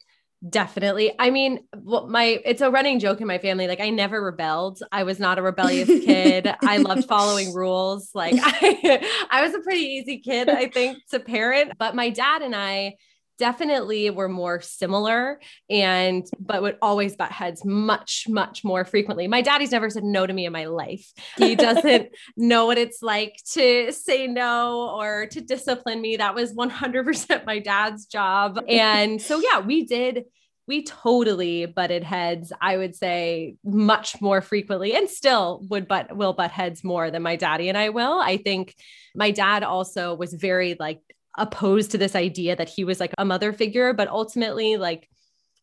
Definitely. 0.48 1.12
I 1.18 1.28
mean, 1.28 1.60
well, 1.76 2.08
my 2.08 2.40
it's 2.46 2.62
a 2.62 2.70
running 2.70 2.98
joke 2.98 3.20
in 3.20 3.26
my 3.26 3.36
family. 3.36 3.68
Like 3.68 3.80
I 3.80 3.90
never 3.90 4.22
rebelled. 4.22 4.82
I 4.90 5.02
was 5.02 5.18
not 5.18 5.38
a 5.38 5.42
rebellious 5.42 5.92
kid. 5.98 6.50
I 6.64 6.78
loved 6.78 7.04
following 7.04 7.52
rules. 7.54 8.10
Like 8.14 8.36
I 8.42 9.06
I 9.30 9.42
was 9.42 9.54
a 9.54 9.60
pretty 9.60 9.82
easy 9.82 10.18
kid, 10.20 10.48
I 10.48 10.68
think, 10.68 11.04
to 11.10 11.20
parent. 11.20 11.72
But 11.78 11.94
my 11.94 12.08
dad 12.08 12.40
and 12.40 12.56
I 12.56 12.94
definitely 13.40 14.10
were 14.10 14.28
more 14.28 14.60
similar 14.60 15.40
and 15.70 16.26
but 16.38 16.60
would 16.60 16.76
always 16.82 17.16
butt 17.16 17.32
heads 17.32 17.64
much 17.64 18.26
much 18.28 18.62
more 18.62 18.84
frequently. 18.84 19.26
My 19.26 19.40
daddy's 19.40 19.72
never 19.72 19.88
said 19.88 20.04
no 20.04 20.26
to 20.26 20.32
me 20.32 20.44
in 20.44 20.52
my 20.52 20.66
life. 20.66 21.10
He 21.38 21.56
doesn't 21.66 22.10
know 22.36 22.66
what 22.66 22.76
it's 22.76 23.02
like 23.02 23.40
to 23.54 23.90
say 23.92 24.26
no 24.26 24.90
or 24.94 25.26
to 25.28 25.40
discipline 25.40 26.02
me. 26.02 26.18
That 26.18 26.34
was 26.34 26.52
100% 26.52 27.46
my 27.46 27.58
dad's 27.58 28.04
job. 28.04 28.62
And 28.68 29.20
so 29.20 29.40
yeah 29.40 29.60
we 29.60 29.86
did 29.86 30.26
we 30.68 30.84
totally 30.84 31.66
butted 31.66 32.04
heads 32.04 32.52
i 32.60 32.76
would 32.76 32.94
say 32.94 33.56
much 33.64 34.20
more 34.20 34.40
frequently 34.40 34.94
and 34.94 35.10
still 35.10 35.64
would 35.68 35.88
but 35.88 36.16
will 36.16 36.32
butt 36.32 36.52
heads 36.52 36.84
more 36.84 37.10
than 37.10 37.22
my 37.22 37.34
daddy 37.34 37.68
and 37.68 37.76
i 37.76 37.88
will. 37.88 38.20
I 38.20 38.36
think 38.36 38.76
my 39.14 39.30
dad 39.30 39.62
also 39.62 40.14
was 40.14 40.32
very 40.32 40.76
like 40.78 41.00
opposed 41.40 41.90
to 41.90 41.98
this 41.98 42.14
idea 42.14 42.54
that 42.54 42.68
he 42.68 42.84
was 42.84 43.00
like 43.00 43.14
a 43.18 43.24
mother 43.24 43.52
figure, 43.52 43.92
but 43.92 44.08
ultimately, 44.08 44.76
like, 44.76 45.08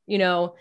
you 0.06 0.18
know, 0.18 0.56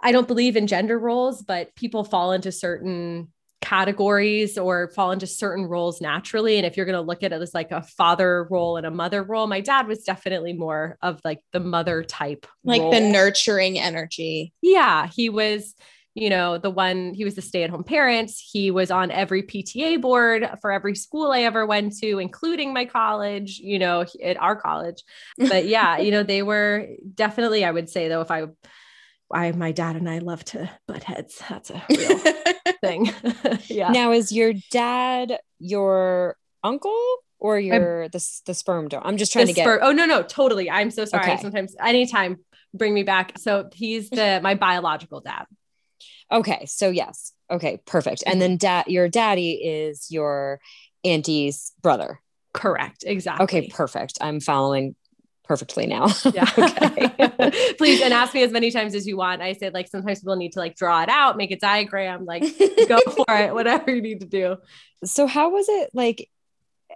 I 0.00 0.12
don't 0.12 0.28
believe 0.28 0.56
in 0.56 0.66
gender 0.66 0.98
roles, 0.98 1.42
but 1.42 1.74
people 1.74 2.04
fall 2.04 2.32
into 2.32 2.52
certain 2.52 3.32
categories 3.60 4.56
or 4.56 4.88
fall 4.94 5.12
into 5.12 5.26
certain 5.26 5.66
roles 5.66 6.00
naturally. 6.00 6.56
And 6.56 6.64
if 6.64 6.76
you're 6.76 6.86
going 6.86 6.96
to 6.96 7.02
look 7.02 7.22
at 7.22 7.32
it 7.32 7.42
as 7.42 7.52
like 7.52 7.72
a 7.72 7.82
father 7.82 8.46
role 8.50 8.76
and 8.76 8.86
a 8.86 8.90
mother 8.90 9.22
role, 9.22 9.46
my 9.46 9.60
dad 9.60 9.86
was 9.86 10.02
definitely 10.04 10.54
more 10.54 10.96
of 11.02 11.20
like 11.24 11.40
the 11.52 11.60
mother 11.60 12.02
type, 12.02 12.46
like 12.64 12.80
role. 12.80 12.90
the 12.90 13.00
nurturing 13.00 13.78
energy. 13.78 14.52
Yeah. 14.62 15.08
He 15.08 15.28
was, 15.28 15.74
you 16.20 16.28
know, 16.28 16.58
the 16.58 16.70
one 16.70 17.14
he 17.14 17.24
was 17.24 17.34
the 17.34 17.40
stay 17.40 17.62
at 17.62 17.70
home 17.70 17.82
parent. 17.82 18.30
He 18.30 18.70
was 18.70 18.90
on 18.90 19.10
every 19.10 19.42
PTA 19.42 20.02
board 20.02 20.46
for 20.60 20.70
every 20.70 20.94
school 20.94 21.32
I 21.32 21.40
ever 21.40 21.64
went 21.64 21.96
to, 22.00 22.18
including 22.18 22.74
my 22.74 22.84
college, 22.84 23.58
you 23.58 23.78
know, 23.78 24.04
at 24.22 24.36
our 24.36 24.54
college. 24.54 25.02
But 25.38 25.64
yeah, 25.64 25.96
you 25.96 26.10
know, 26.10 26.22
they 26.22 26.42
were 26.42 26.88
definitely, 27.14 27.64
I 27.64 27.70
would 27.70 27.88
say 27.88 28.08
though, 28.08 28.20
if 28.20 28.30
I, 28.30 28.44
I, 29.32 29.52
my 29.52 29.72
dad 29.72 29.96
and 29.96 30.10
I 30.10 30.18
love 30.18 30.44
to 30.46 30.70
butt 30.86 31.04
heads. 31.04 31.40
That's 31.48 31.70
a 31.70 31.82
real 31.88 32.18
thing. 32.82 33.10
yeah. 33.68 33.90
Now, 33.90 34.12
is 34.12 34.30
your 34.30 34.52
dad 34.70 35.38
your 35.58 36.36
uncle 36.62 37.16
or 37.38 37.58
your 37.58 38.08
the, 38.10 38.40
the 38.44 38.52
sperm 38.52 38.88
donor? 38.88 39.06
I'm 39.06 39.16
just 39.16 39.32
trying 39.32 39.46
to 39.46 39.54
get. 39.54 39.66
Sper- 39.66 39.78
oh 39.80 39.92
no, 39.92 40.04
no, 40.04 40.22
totally. 40.22 40.70
I'm 40.70 40.90
so 40.90 41.06
sorry. 41.06 41.32
Okay. 41.32 41.40
Sometimes, 41.40 41.74
anytime, 41.80 42.38
bring 42.74 42.92
me 42.92 43.04
back. 43.04 43.38
So 43.38 43.70
he's 43.72 44.10
the 44.10 44.40
my 44.42 44.54
biological 44.54 45.20
dad. 45.20 45.46
Okay. 46.30 46.66
So 46.66 46.90
yes. 46.90 47.32
Okay. 47.50 47.80
Perfect. 47.86 48.22
And 48.26 48.40
then 48.40 48.56
dad, 48.56 48.86
your 48.88 49.08
daddy 49.08 49.52
is 49.52 50.10
your 50.10 50.60
auntie's 51.04 51.72
brother. 51.82 52.20
Correct. 52.52 53.04
Exactly. 53.06 53.44
Okay. 53.44 53.68
Perfect. 53.68 54.18
I'm 54.20 54.40
following 54.40 54.94
perfectly 55.44 55.86
now. 55.86 56.06
yeah. 56.32 56.48
okay. 56.58 57.74
Please 57.78 58.00
and 58.02 58.14
ask 58.14 58.34
me 58.34 58.44
as 58.44 58.52
many 58.52 58.70
times 58.70 58.94
as 58.94 59.06
you 59.06 59.16
want. 59.16 59.42
I 59.42 59.52
said 59.54 59.74
like 59.74 59.88
sometimes 59.88 60.20
people 60.20 60.36
need 60.36 60.52
to 60.52 60.60
like 60.60 60.76
draw 60.76 61.02
it 61.02 61.08
out, 61.08 61.36
make 61.36 61.50
a 61.50 61.58
diagram, 61.58 62.24
like 62.24 62.42
go 62.88 62.98
for 63.00 63.36
it, 63.36 63.52
whatever 63.52 63.92
you 63.92 64.00
need 64.00 64.20
to 64.20 64.26
do. 64.26 64.56
So 65.04 65.26
how 65.26 65.50
was 65.50 65.68
it 65.68 65.90
like 65.92 66.30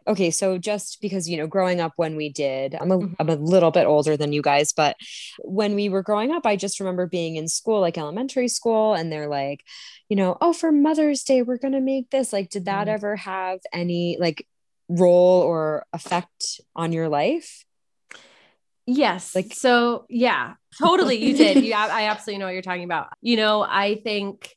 okay, 0.06 0.30
so 0.30 0.58
just 0.58 1.00
because, 1.00 1.28
you 1.28 1.36
know, 1.36 1.46
growing 1.46 1.80
up 1.80 1.92
when 1.96 2.16
we 2.16 2.28
did, 2.28 2.74
I'm 2.74 2.90
a, 2.90 2.98
mm-hmm. 2.98 3.14
I'm 3.18 3.28
a 3.28 3.36
little 3.36 3.70
bit 3.70 3.86
older 3.86 4.16
than 4.16 4.32
you 4.32 4.42
guys, 4.42 4.72
but 4.72 4.96
when 5.38 5.74
we 5.74 5.88
were 5.88 6.02
growing 6.02 6.30
up, 6.30 6.46
I 6.46 6.56
just 6.56 6.80
remember 6.80 7.06
being 7.06 7.36
in 7.36 7.48
school, 7.48 7.80
like 7.80 7.98
elementary 7.98 8.48
school, 8.48 8.94
and 8.94 9.10
they're 9.10 9.28
like, 9.28 9.64
you 10.08 10.16
know, 10.16 10.36
oh, 10.40 10.52
for 10.52 10.70
Mother's 10.70 11.22
Day, 11.22 11.42
we're 11.42 11.58
going 11.58 11.72
to 11.72 11.80
make 11.80 12.10
this. 12.10 12.32
Like, 12.32 12.50
did 12.50 12.66
that 12.66 12.86
mm-hmm. 12.86 12.94
ever 12.94 13.16
have 13.16 13.60
any 13.72 14.16
like 14.20 14.46
role 14.88 15.40
or 15.42 15.86
effect 15.92 16.60
on 16.76 16.92
your 16.92 17.08
life? 17.08 17.64
Yes. 18.86 19.34
Like, 19.34 19.54
so 19.54 20.04
yeah, 20.10 20.54
totally. 20.78 21.16
You 21.24 21.36
did. 21.36 21.64
You, 21.64 21.72
I 21.76 22.04
absolutely 22.04 22.40
know 22.40 22.46
what 22.46 22.52
you're 22.52 22.62
talking 22.62 22.84
about. 22.84 23.08
You 23.22 23.36
know, 23.36 23.62
I 23.62 23.96
think 23.96 24.54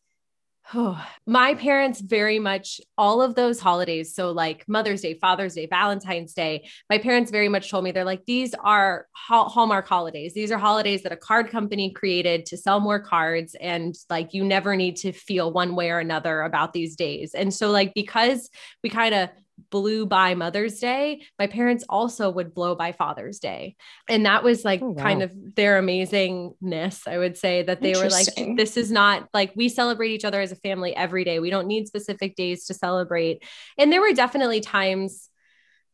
Oh, 0.74 1.02
my 1.26 1.56
parents 1.56 2.00
very 2.02 2.40
much 2.40 2.82
all 2.98 3.22
of 3.22 3.36
those 3.36 3.60
holidays. 3.60 4.14
So, 4.14 4.32
like 4.32 4.68
Mother's 4.68 5.02
Day, 5.02 5.14
Father's 5.16 5.56
Day, 5.56 5.68
Valentine's 5.68 6.34
Day, 6.34 6.68
my 6.90 6.98
parents 6.98 7.32
very 7.32 7.50
much 7.50 7.70
told 7.70 7.84
me 7.84 7.92
they're 7.92 8.06
like, 8.06 8.26
these 8.26 8.54
are 8.64 9.08
Hallmark 9.14 9.88
holidays. 9.88 10.34
These 10.34 10.52
are 10.52 10.58
holidays 10.58 11.04
that 11.04 11.12
a 11.12 11.18
card 11.18 11.50
company 11.50 11.92
created 11.92 12.46
to 12.48 12.58
sell 12.58 12.80
more 12.80 13.00
cards. 13.00 13.56
And 13.60 13.96
like, 14.10 14.34
you 14.34 14.44
never 14.44 14.76
need 14.76 14.98
to 14.98 15.12
feel 15.12 15.52
one 15.52 15.76
way 15.76 15.90
or 15.90 16.00
another 16.00 16.42
about 16.42 16.74
these 16.74 16.96
days. 16.96 17.34
And 17.34 17.54
so, 17.54 17.72
like, 17.72 17.94
because 17.94 18.50
we 18.84 18.90
kind 18.90 19.14
of 19.14 19.30
blew 19.70 20.06
by 20.06 20.36
Mother's 20.36 20.80
Day, 20.80 21.22
my 21.38 21.48
parents 21.48 21.84
also 21.90 22.30
would 22.30 22.54
blow 22.54 22.76
by 22.76 22.92
Father's 22.92 23.40
Day. 23.40 23.76
And 24.08 24.26
that 24.26 24.44
was 24.44 24.64
like 24.64 24.82
oh, 24.82 24.92
wow. 24.92 25.04
kind 25.04 25.22
of 25.22 25.32
their 25.56 25.82
amazingness. 25.82 27.08
I 27.08 27.18
would 27.18 27.38
say 27.38 27.64
that 27.64 27.82
they 27.82 27.94
were 27.94 28.10
like, 28.10 28.28
this 28.56 28.78
is 28.78 28.92
not 28.92 29.28
like 29.34 29.54
we 29.56 29.70
celebrate 29.70 30.12
each 30.12 30.26
other 30.26 30.42
as 30.42 30.52
a 30.52 30.58
family 30.58 30.96
every 30.96 31.24
day. 31.24 31.40
We 31.40 31.50
don't 31.50 31.68
need 31.68 31.88
specific 31.88 32.36
days 32.36 32.66
to 32.66 32.74
celebrate. 32.74 33.44
And 33.78 33.92
there 33.92 34.02
were 34.02 34.14
definitely 34.14 34.62
times 34.62 35.30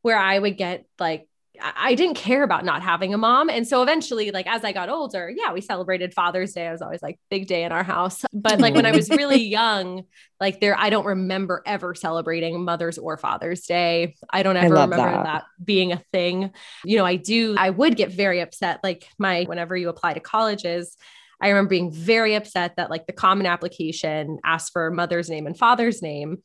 where 0.01 0.17
I 0.17 0.37
would 0.37 0.57
get 0.57 0.85
like 0.99 1.27
I 1.61 1.93
didn't 1.93 2.15
care 2.15 2.43
about 2.43 2.65
not 2.65 2.81
having 2.81 3.13
a 3.13 3.17
mom. 3.17 3.49
And 3.49 3.67
so 3.67 3.83
eventually, 3.83 4.31
like 4.31 4.47
as 4.47 4.63
I 4.63 4.71
got 4.71 4.89
older, 4.89 5.31
yeah, 5.35 5.53
we 5.53 5.61
celebrated 5.61 6.13
Father's 6.13 6.53
Day. 6.53 6.67
I 6.67 6.71
was 6.71 6.81
always 6.81 7.01
like 7.01 7.19
big 7.29 7.47
day 7.47 7.63
in 7.63 7.71
our 7.71 7.83
house. 7.83 8.25
But 8.33 8.59
like 8.59 8.73
when 8.73 8.85
I 8.85 8.91
was 8.91 9.09
really 9.09 9.41
young, 9.41 10.03
like 10.39 10.59
there, 10.59 10.77
I 10.77 10.89
don't 10.89 11.05
remember 11.05 11.61
ever 11.65 11.95
celebrating 11.95 12.65
Mother's 12.65 12.97
or 12.97 13.15
Father's 13.15 13.65
Day. 13.65 14.15
I 14.29 14.43
don't 14.43 14.57
ever 14.57 14.77
I 14.77 14.83
remember 14.83 14.97
that. 14.97 15.23
that 15.23 15.43
being 15.63 15.93
a 15.93 16.03
thing. 16.11 16.51
You 16.83 16.97
know, 16.97 17.05
I 17.05 17.15
do, 17.15 17.55
I 17.57 17.69
would 17.69 17.95
get 17.95 18.11
very 18.11 18.41
upset. 18.41 18.81
Like 18.83 19.07
my, 19.17 19.43
whenever 19.43 19.77
you 19.77 19.87
apply 19.87 20.15
to 20.15 20.19
colleges, 20.19 20.97
I 21.39 21.49
remember 21.49 21.69
being 21.69 21.91
very 21.91 22.35
upset 22.35 22.75
that 22.77 22.89
like 22.89 23.05
the 23.05 23.13
common 23.13 23.45
application 23.45 24.39
asked 24.43 24.71
for 24.73 24.89
mother's 24.91 25.29
name 25.29 25.45
and 25.45 25.57
father's 25.57 26.01
name. 26.01 26.41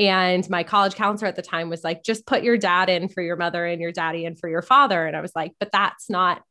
And 0.00 0.48
my 0.48 0.62
college 0.62 0.94
counselor 0.94 1.28
at 1.28 1.36
the 1.36 1.42
time 1.42 1.68
was 1.68 1.84
like, 1.84 2.02
just 2.02 2.26
put 2.26 2.42
your 2.42 2.56
dad 2.56 2.88
in 2.88 3.08
for 3.08 3.22
your 3.22 3.36
mother 3.36 3.66
and 3.66 3.80
your 3.80 3.92
daddy 3.92 4.24
in 4.24 4.34
for 4.34 4.48
your 4.48 4.62
father. 4.62 5.06
And 5.06 5.14
I 5.14 5.20
was 5.20 5.32
like, 5.36 5.52
but 5.60 5.70
that's 5.72 6.08
not 6.08 6.42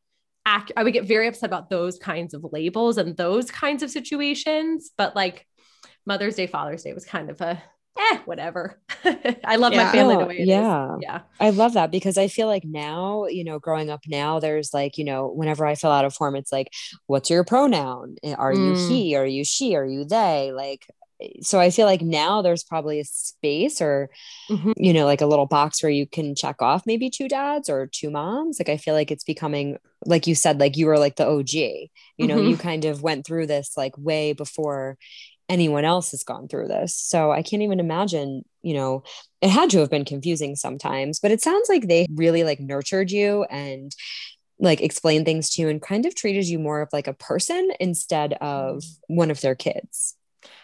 accurate. 0.45 0.77
I 0.77 0.83
would 0.83 0.93
get 0.93 1.05
very 1.05 1.27
upset 1.27 1.49
about 1.49 1.69
those 1.69 1.97
kinds 1.97 2.35
of 2.35 2.45
labels 2.51 2.97
and 2.99 3.17
those 3.17 3.49
kinds 3.49 3.81
of 3.81 3.89
situations. 3.89 4.91
But 4.95 5.15
like 5.15 5.47
Mother's 6.05 6.35
Day, 6.35 6.45
Father's 6.45 6.83
Day 6.83 6.93
was 6.93 7.05
kind 7.05 7.31
of 7.31 7.41
a 7.41 7.61
eh, 7.97 8.17
whatever. 8.25 8.79
I 9.03 9.55
love 9.55 9.73
yeah. 9.73 9.85
my 9.85 9.91
family 9.91 10.15
the 10.15 10.25
way 10.25 10.37
it 10.39 10.47
yeah. 10.47 10.95
Is. 10.95 10.99
Yeah. 11.01 11.21
I 11.39 11.49
love 11.49 11.73
that 11.73 11.91
because 11.91 12.17
I 12.17 12.27
feel 12.27 12.47
like 12.47 12.63
now, 12.65 13.25
you 13.25 13.43
know, 13.43 13.59
growing 13.59 13.89
up 13.89 14.01
now, 14.07 14.39
there's 14.39 14.73
like, 14.73 14.97
you 14.97 15.03
know, 15.03 15.27
whenever 15.27 15.65
I 15.65 15.75
fill 15.75 15.91
out 15.91 16.05
a 16.05 16.09
form, 16.09 16.35
it's 16.35 16.51
like, 16.51 16.71
what's 17.07 17.29
your 17.29 17.43
pronoun? 17.43 18.17
Are 18.23 18.53
mm. 18.53 18.57
you 18.57 18.87
he? 18.87 19.15
Are 19.15 19.25
you 19.25 19.43
she? 19.43 19.75
Are 19.75 19.85
you 19.85 20.05
they? 20.05 20.51
Like, 20.51 20.87
so 21.41 21.59
I 21.59 21.69
feel 21.69 21.85
like 21.85 22.01
now 22.01 22.41
there's 22.41 22.63
probably 22.63 22.99
a 22.99 23.05
space 23.05 23.81
or, 23.81 24.09
mm-hmm. 24.49 24.71
you 24.77 24.93
know, 24.93 25.05
like 25.05 25.21
a 25.21 25.25
little 25.25 25.45
box 25.45 25.83
where 25.83 25.91
you 25.91 26.07
can 26.07 26.35
check 26.35 26.61
off 26.61 26.85
maybe 26.85 27.09
two 27.09 27.27
dads 27.27 27.69
or 27.69 27.87
two 27.87 28.09
moms. 28.09 28.59
Like 28.59 28.69
I 28.69 28.77
feel 28.77 28.93
like 28.93 29.11
it's 29.11 29.23
becoming, 29.23 29.77
like 30.05 30.27
you 30.27 30.35
said, 30.35 30.59
like 30.59 30.77
you 30.77 30.85
were 30.85 30.97
like 30.97 31.17
the 31.17 31.27
OG, 31.27 31.53
you 31.53 31.89
know, 32.19 32.37
mm-hmm. 32.37 32.49
you 32.49 32.57
kind 32.57 32.85
of 32.85 33.01
went 33.01 33.25
through 33.25 33.47
this 33.47 33.75
like 33.75 33.97
way 33.97 34.33
before 34.33 34.97
anyone 35.49 35.83
else 35.83 36.11
has 36.11 36.23
gone 36.23 36.47
through 36.47 36.67
this. 36.67 36.95
So 36.95 37.31
I 37.31 37.41
can't 37.41 37.63
even 37.63 37.79
imagine, 37.79 38.43
you 38.61 38.75
know, 38.75 39.03
it 39.41 39.49
had 39.49 39.69
to 39.71 39.79
have 39.79 39.89
been 39.89 40.05
confusing 40.05 40.55
sometimes, 40.55 41.19
but 41.19 41.31
it 41.31 41.41
sounds 41.41 41.67
like 41.67 41.87
they 41.87 42.05
really 42.13 42.43
like 42.43 42.59
nurtured 42.59 43.11
you 43.11 43.43
and 43.45 43.93
like 44.59 44.81
explained 44.81 45.25
things 45.25 45.49
to 45.49 45.61
you 45.61 45.69
and 45.69 45.81
kind 45.81 46.05
of 46.05 46.15
treated 46.15 46.45
you 46.45 46.59
more 46.59 46.81
of 46.81 46.89
like 46.93 47.07
a 47.07 47.13
person 47.13 47.71
instead 47.79 48.33
of 48.33 48.77
mm-hmm. 48.77 49.15
one 49.15 49.31
of 49.31 49.41
their 49.41 49.55
kids 49.55 50.15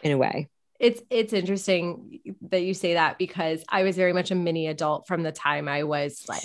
in 0.02 0.12
a 0.12 0.18
way. 0.18 0.50
It's 0.78 1.02
it's 1.10 1.32
interesting 1.32 2.20
that 2.50 2.64
you 2.64 2.74
say 2.74 2.96
that 2.96 3.18
because 3.18 3.64
I 3.70 3.84
was 3.84 3.96
very 3.96 4.12
much 4.12 4.32
a 4.32 4.36
mini 4.36 4.68
adult 4.68 5.08
from 5.08 5.24
the 5.24 5.32
time 5.32 5.70
I 5.70 5.84
was 5.84 6.26
like 6.28 6.44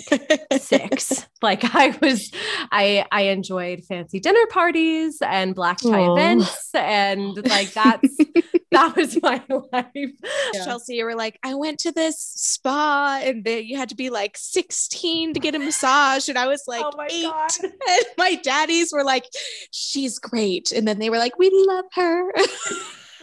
6. 0.57 1.27
Like 1.41 1.75
I 1.75 1.97
was 2.01 2.31
I 2.71 3.05
I 3.11 3.23
enjoyed 3.23 3.83
fancy 3.83 4.21
dinner 4.21 4.45
parties 4.49 5.17
and 5.21 5.53
black 5.53 5.79
tie 5.79 5.89
Aww. 5.89 6.17
events 6.17 6.69
and 6.73 7.45
like 7.49 7.73
that's 7.73 8.17
that 8.71 8.95
was 8.95 9.21
my 9.21 9.43
life. 9.49 9.85
Yeah. 9.93 10.63
Chelsea, 10.63 10.95
you 10.95 11.05
were 11.05 11.15
like, 11.15 11.37
I 11.43 11.53
went 11.53 11.79
to 11.79 11.91
this 11.91 12.17
spa 12.17 13.19
and 13.21 13.43
they, 13.43 13.59
you 13.59 13.77
had 13.77 13.89
to 13.89 13.95
be 13.95 14.09
like 14.09 14.37
16 14.37 15.33
to 15.33 15.39
get 15.41 15.55
a 15.55 15.59
massage. 15.59 16.29
And 16.29 16.37
I 16.37 16.47
was 16.47 16.63
like, 16.67 16.83
oh 16.85 16.91
my 16.95 17.07
eight. 17.11 17.23
God. 17.23 17.51
And 17.63 18.05
my 18.17 18.35
daddies 18.35 18.93
were 18.93 19.03
like, 19.03 19.25
she's 19.71 20.19
great. 20.19 20.71
And 20.71 20.87
then 20.87 20.99
they 20.99 21.09
were 21.09 21.17
like, 21.17 21.37
we 21.37 21.51
love 21.67 21.85
her. 21.95 22.31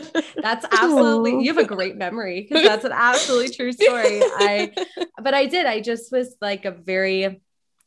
that's 0.36 0.66
absolutely 0.72 1.42
you 1.42 1.54
have 1.54 1.62
a 1.62 1.66
great 1.66 1.96
memory 1.96 2.42
because 2.42 2.64
that's 2.64 2.84
an 2.84 2.92
absolutely 2.92 3.50
true 3.50 3.72
story. 3.72 4.20
I 4.22 4.72
but 5.22 5.34
I 5.34 5.46
did. 5.46 5.66
I 5.66 5.80
just 5.80 6.12
was 6.12 6.36
like 6.40 6.64
a 6.64 6.70
very 6.70 7.40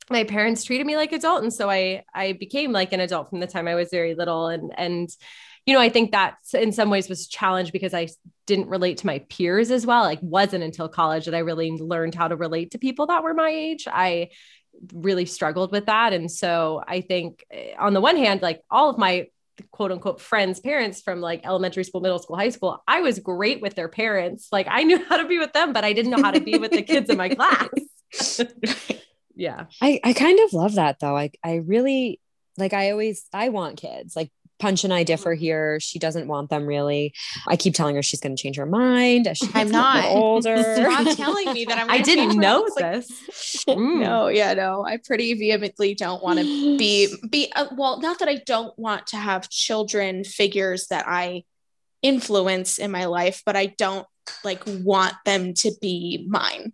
my 0.09 0.23
parents 0.23 0.63
treated 0.63 0.85
me 0.85 0.97
like 0.97 1.11
an 1.11 1.19
adult 1.19 1.41
and 1.41 1.53
so 1.53 1.69
i 1.69 2.03
i 2.13 2.33
became 2.33 2.71
like 2.71 2.91
an 2.91 2.99
adult 2.99 3.29
from 3.29 3.39
the 3.39 3.47
time 3.47 3.67
i 3.67 3.75
was 3.75 3.89
very 3.89 4.13
little 4.13 4.47
and 4.47 4.73
and 4.77 5.09
you 5.65 5.73
know 5.73 5.79
i 5.79 5.89
think 5.89 6.11
that 6.11 6.35
in 6.53 6.71
some 6.73 6.89
ways 6.89 7.07
was 7.07 7.25
a 7.25 7.29
challenge 7.29 7.71
because 7.71 7.93
i 7.93 8.07
didn't 8.45 8.67
relate 8.67 8.97
to 8.97 9.05
my 9.05 9.19
peers 9.29 9.71
as 9.71 9.85
well 9.85 10.03
like 10.03 10.19
wasn't 10.21 10.63
until 10.63 10.89
college 10.89 11.25
that 11.25 11.35
i 11.35 11.39
really 11.39 11.71
learned 11.71 12.13
how 12.13 12.27
to 12.27 12.35
relate 12.35 12.71
to 12.71 12.77
people 12.77 13.07
that 13.07 13.23
were 13.23 13.33
my 13.33 13.49
age 13.49 13.87
i 13.89 14.27
really 14.93 15.25
struggled 15.25 15.71
with 15.71 15.85
that 15.85 16.11
and 16.11 16.29
so 16.29 16.81
i 16.87 16.99
think 16.99 17.45
eh, 17.51 17.73
on 17.79 17.93
the 17.93 18.01
one 18.01 18.17
hand 18.17 18.41
like 18.41 18.61
all 18.69 18.89
of 18.89 18.97
my 18.97 19.27
quote 19.71 19.91
unquote 19.91 20.19
friends 20.19 20.59
parents 20.59 21.01
from 21.01 21.21
like 21.21 21.45
elementary 21.45 21.83
school 21.83 22.01
middle 22.01 22.19
school 22.19 22.35
high 22.35 22.49
school 22.49 22.83
i 22.87 23.01
was 23.01 23.19
great 23.19 23.61
with 23.61 23.75
their 23.75 23.89
parents 23.89 24.47
like 24.51 24.67
i 24.69 24.83
knew 24.83 25.03
how 25.09 25.17
to 25.17 25.27
be 25.27 25.37
with 25.37 25.53
them 25.53 25.73
but 25.73 25.83
i 25.83 25.93
didn't 25.93 26.11
know 26.11 26.21
how 26.21 26.31
to 26.31 26.41
be 26.41 26.57
with 26.57 26.71
the 26.71 26.81
kids 26.81 27.09
in 27.09 27.17
my 27.17 27.29
class 27.35 27.69
yeah. 29.35 29.65
I, 29.81 29.99
I 30.03 30.13
kind 30.13 30.39
of 30.39 30.53
love 30.53 30.75
that 30.75 30.99
though. 30.99 31.17
I, 31.17 31.31
I 31.43 31.55
really 31.55 32.19
like, 32.57 32.73
I 32.73 32.91
always, 32.91 33.25
I 33.33 33.49
want 33.49 33.77
kids 33.77 34.15
like 34.15 34.31
Punch 34.61 34.83
and 34.83 34.93
I 34.93 35.03
differ 35.03 35.33
here. 35.33 35.79
She 35.79 35.97
doesn't 35.97 36.27
want 36.27 36.51
them 36.51 36.67
really. 36.67 37.13
I 37.47 37.55
keep 37.55 37.73
telling 37.73 37.95
her 37.95 38.03
she's 38.03 38.19
going 38.19 38.35
to 38.35 38.41
change 38.41 38.57
her 38.57 38.67
mind 38.67 39.25
as 39.25 39.39
she 39.39 39.49
I'm 39.55 39.71
not 39.71 40.05
older. 40.09 40.61
Stop 40.75 41.17
telling 41.17 41.51
me 41.51 41.65
that 41.65 41.79
I'm. 41.79 41.89
I 41.89 41.99
didn't 41.99 42.39
know 42.39 42.67
like, 42.75 42.93
this. 42.93 43.09
mm. 43.67 43.99
No, 43.99 44.27
yeah, 44.27 44.53
no. 44.53 44.85
I 44.85 44.97
pretty 44.97 45.33
vehemently 45.33 45.95
don't 45.95 46.23
want 46.23 46.39
to 46.39 46.45
be 46.77 47.13
be. 47.29 47.51
Uh, 47.55 47.67
well, 47.75 47.99
not 47.99 48.19
that 48.19 48.29
I 48.29 48.35
don't 48.45 48.77
want 48.77 49.07
to 49.07 49.17
have 49.17 49.49
children 49.49 50.23
figures 50.23 50.87
that 50.87 51.05
I 51.07 51.43
influence 52.03 52.77
in 52.77 52.91
my 52.91 53.05
life, 53.05 53.41
but 53.45 53.55
I 53.55 53.65
don't 53.65 54.07
like 54.43 54.61
want 54.65 55.15
them 55.25 55.55
to 55.55 55.71
be 55.81 56.25
mine. 56.29 56.73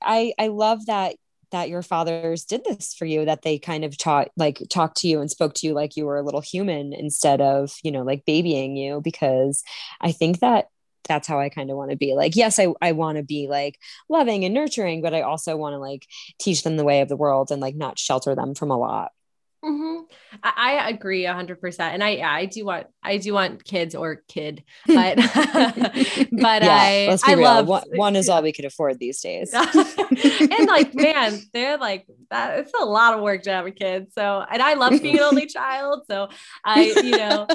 I 0.00 0.32
I 0.38 0.46
love 0.46 0.86
that 0.86 1.16
that 1.50 1.68
your 1.68 1.82
fathers 1.82 2.44
did 2.44 2.64
this 2.64 2.94
for 2.94 3.04
you 3.04 3.24
that 3.24 3.42
they 3.42 3.58
kind 3.58 3.84
of 3.84 3.96
taught 3.96 4.28
like 4.36 4.62
talked 4.70 4.98
to 4.98 5.08
you 5.08 5.20
and 5.20 5.30
spoke 5.30 5.54
to 5.54 5.66
you 5.66 5.74
like 5.74 5.96
you 5.96 6.06
were 6.06 6.18
a 6.18 6.22
little 6.22 6.40
human 6.40 6.92
instead 6.92 7.40
of 7.40 7.72
you 7.82 7.92
know 7.92 8.02
like 8.02 8.24
babying 8.24 8.76
you? 8.76 9.00
Because 9.00 9.62
i 10.00 10.12
think 10.12 10.40
that 10.40 10.68
that's 11.08 11.26
how 11.26 11.40
i 11.40 11.48
kind 11.48 11.70
of 11.70 11.76
want 11.76 11.90
to 11.90 11.96
be. 11.96 12.14
Like 12.14 12.36
yes 12.36 12.58
i, 12.58 12.68
I 12.80 12.92
want 12.92 13.18
to 13.18 13.24
be 13.24 13.48
like 13.48 13.78
loving 14.08 14.44
and 14.44 14.54
nurturing 14.54 15.02
but 15.02 15.14
i 15.14 15.22
also 15.22 15.56
want 15.56 15.74
to 15.74 15.78
like 15.78 16.06
teach 16.38 16.62
them 16.62 16.76
the 16.76 16.84
way 16.84 17.00
of 17.00 17.08
the 17.08 17.16
world 17.16 17.50
and 17.50 17.60
like 17.60 17.74
not 17.74 17.98
shelter 17.98 18.34
them 18.34 18.54
from 18.54 18.70
a 18.70 18.78
lot 18.78 19.10
Mm-hmm. 19.64 20.04
I, 20.42 20.78
I, 20.78 20.88
agree 20.88 21.26
a 21.26 21.34
hundred 21.34 21.60
percent. 21.60 21.92
And 21.92 22.02
I, 22.02 22.10
yeah, 22.10 22.32
I 22.32 22.46
do 22.46 22.64
want, 22.64 22.86
I 23.02 23.18
do 23.18 23.34
want 23.34 23.62
kids 23.62 23.94
or 23.94 24.22
kid, 24.26 24.64
but, 24.86 25.16
but 25.16 26.62
yeah, 26.62 27.12
I, 27.12 27.18
I 27.26 27.34
real. 27.34 27.44
love 27.44 27.66
one, 27.66 27.82
one 27.94 28.16
is 28.16 28.28
all 28.30 28.42
we 28.42 28.52
could 28.52 28.64
afford 28.64 28.98
these 28.98 29.20
days. 29.20 29.52
and 29.52 30.66
like, 30.66 30.94
man, 30.94 31.38
they're 31.52 31.76
like 31.76 32.06
that. 32.30 32.58
It's 32.58 32.72
a 32.80 32.84
lot 32.84 33.14
of 33.14 33.20
work 33.20 33.42
to 33.42 33.50
have 33.50 33.66
a 33.66 33.70
kid. 33.70 34.12
So, 34.12 34.44
and 34.50 34.62
I 34.62 34.74
love 34.74 35.00
being 35.00 35.16
an 35.16 35.22
only 35.22 35.46
child. 35.58 36.02
So 36.08 36.28
I, 36.64 36.84
you 36.84 37.16
know, 37.16 37.46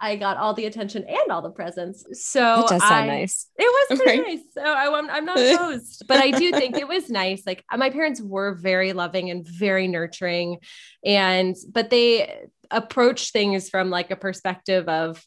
I 0.00 0.16
got 0.16 0.36
all 0.36 0.54
the 0.54 0.66
attention 0.66 1.04
and 1.08 1.30
all 1.30 1.42
the 1.42 1.50
presents. 1.50 2.04
So 2.12 2.40
that 2.40 2.68
does 2.68 2.82
sound 2.82 3.10
I, 3.10 3.18
nice. 3.20 3.46
It 3.56 3.62
was 3.62 4.00
pretty 4.00 4.20
okay. 4.20 4.34
nice. 4.34 4.44
So 4.52 4.62
I, 4.62 4.96
I'm, 4.96 5.10
I'm 5.10 5.24
not 5.24 5.38
opposed, 5.54 6.06
but 6.06 6.18
I 6.18 6.30
do 6.30 6.50
think 6.52 6.76
it 6.76 6.88
was 6.88 7.10
nice. 7.10 7.42
Like 7.46 7.64
uh, 7.70 7.76
my 7.76 7.90
parents 7.90 8.20
were 8.20 8.54
very 8.54 8.92
loving 8.92 9.30
and 9.30 9.46
very 9.46 9.88
nurturing 9.88 10.58
and 11.04 11.56
but 11.70 11.90
they 11.90 12.46
approach 12.70 13.32
things 13.32 13.70
from 13.70 13.90
like 13.90 14.10
a 14.10 14.16
perspective 14.16 14.88
of 14.88 15.24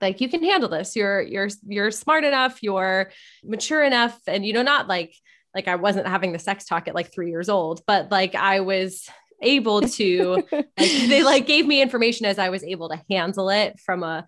like 0.00 0.20
you 0.20 0.28
can 0.28 0.42
handle 0.42 0.68
this 0.68 0.96
you're 0.96 1.20
you're 1.20 1.48
you're 1.66 1.90
smart 1.90 2.24
enough 2.24 2.62
you're 2.62 3.10
mature 3.44 3.82
enough 3.82 4.18
and 4.26 4.44
you 4.44 4.52
know 4.52 4.62
not 4.62 4.88
like 4.88 5.14
like 5.54 5.68
I 5.68 5.76
wasn't 5.76 6.06
having 6.06 6.32
the 6.32 6.38
sex 6.38 6.64
talk 6.64 6.88
at 6.88 6.94
like 6.94 7.12
3 7.12 7.30
years 7.30 7.48
old 7.48 7.82
but 7.86 8.10
like 8.10 8.34
I 8.34 8.60
was 8.60 9.08
able 9.40 9.82
to 9.82 10.42
like 10.52 10.68
they 10.76 11.22
like 11.22 11.46
gave 11.46 11.66
me 11.66 11.80
information 11.80 12.26
as 12.26 12.38
I 12.38 12.50
was 12.50 12.64
able 12.64 12.88
to 12.88 13.00
handle 13.08 13.50
it 13.50 13.78
from 13.78 14.02
a 14.02 14.26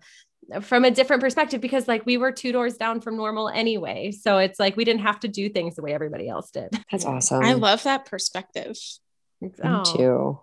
from 0.61 0.83
a 0.83 0.91
different 0.91 1.21
perspective 1.21 1.61
because 1.61 1.87
like 1.87 2.05
we 2.05 2.17
were 2.17 2.31
two 2.31 2.51
doors 2.51 2.75
down 2.75 2.99
from 2.99 3.15
normal 3.15 3.47
anyway. 3.47 4.11
So 4.11 4.37
it's 4.37 4.59
like 4.59 4.75
we 4.75 4.83
didn't 4.83 5.01
have 5.01 5.19
to 5.21 5.27
do 5.27 5.49
things 5.49 5.75
the 5.75 5.81
way 5.81 5.93
everybody 5.93 6.27
else 6.27 6.51
did. 6.51 6.69
That's 6.91 7.05
awesome. 7.05 7.43
i 7.43 7.53
love 7.53 7.83
that 7.83 8.05
perspective. 8.05 8.75
Me 9.39 9.51
oh. 9.63 9.83
too. 9.83 10.39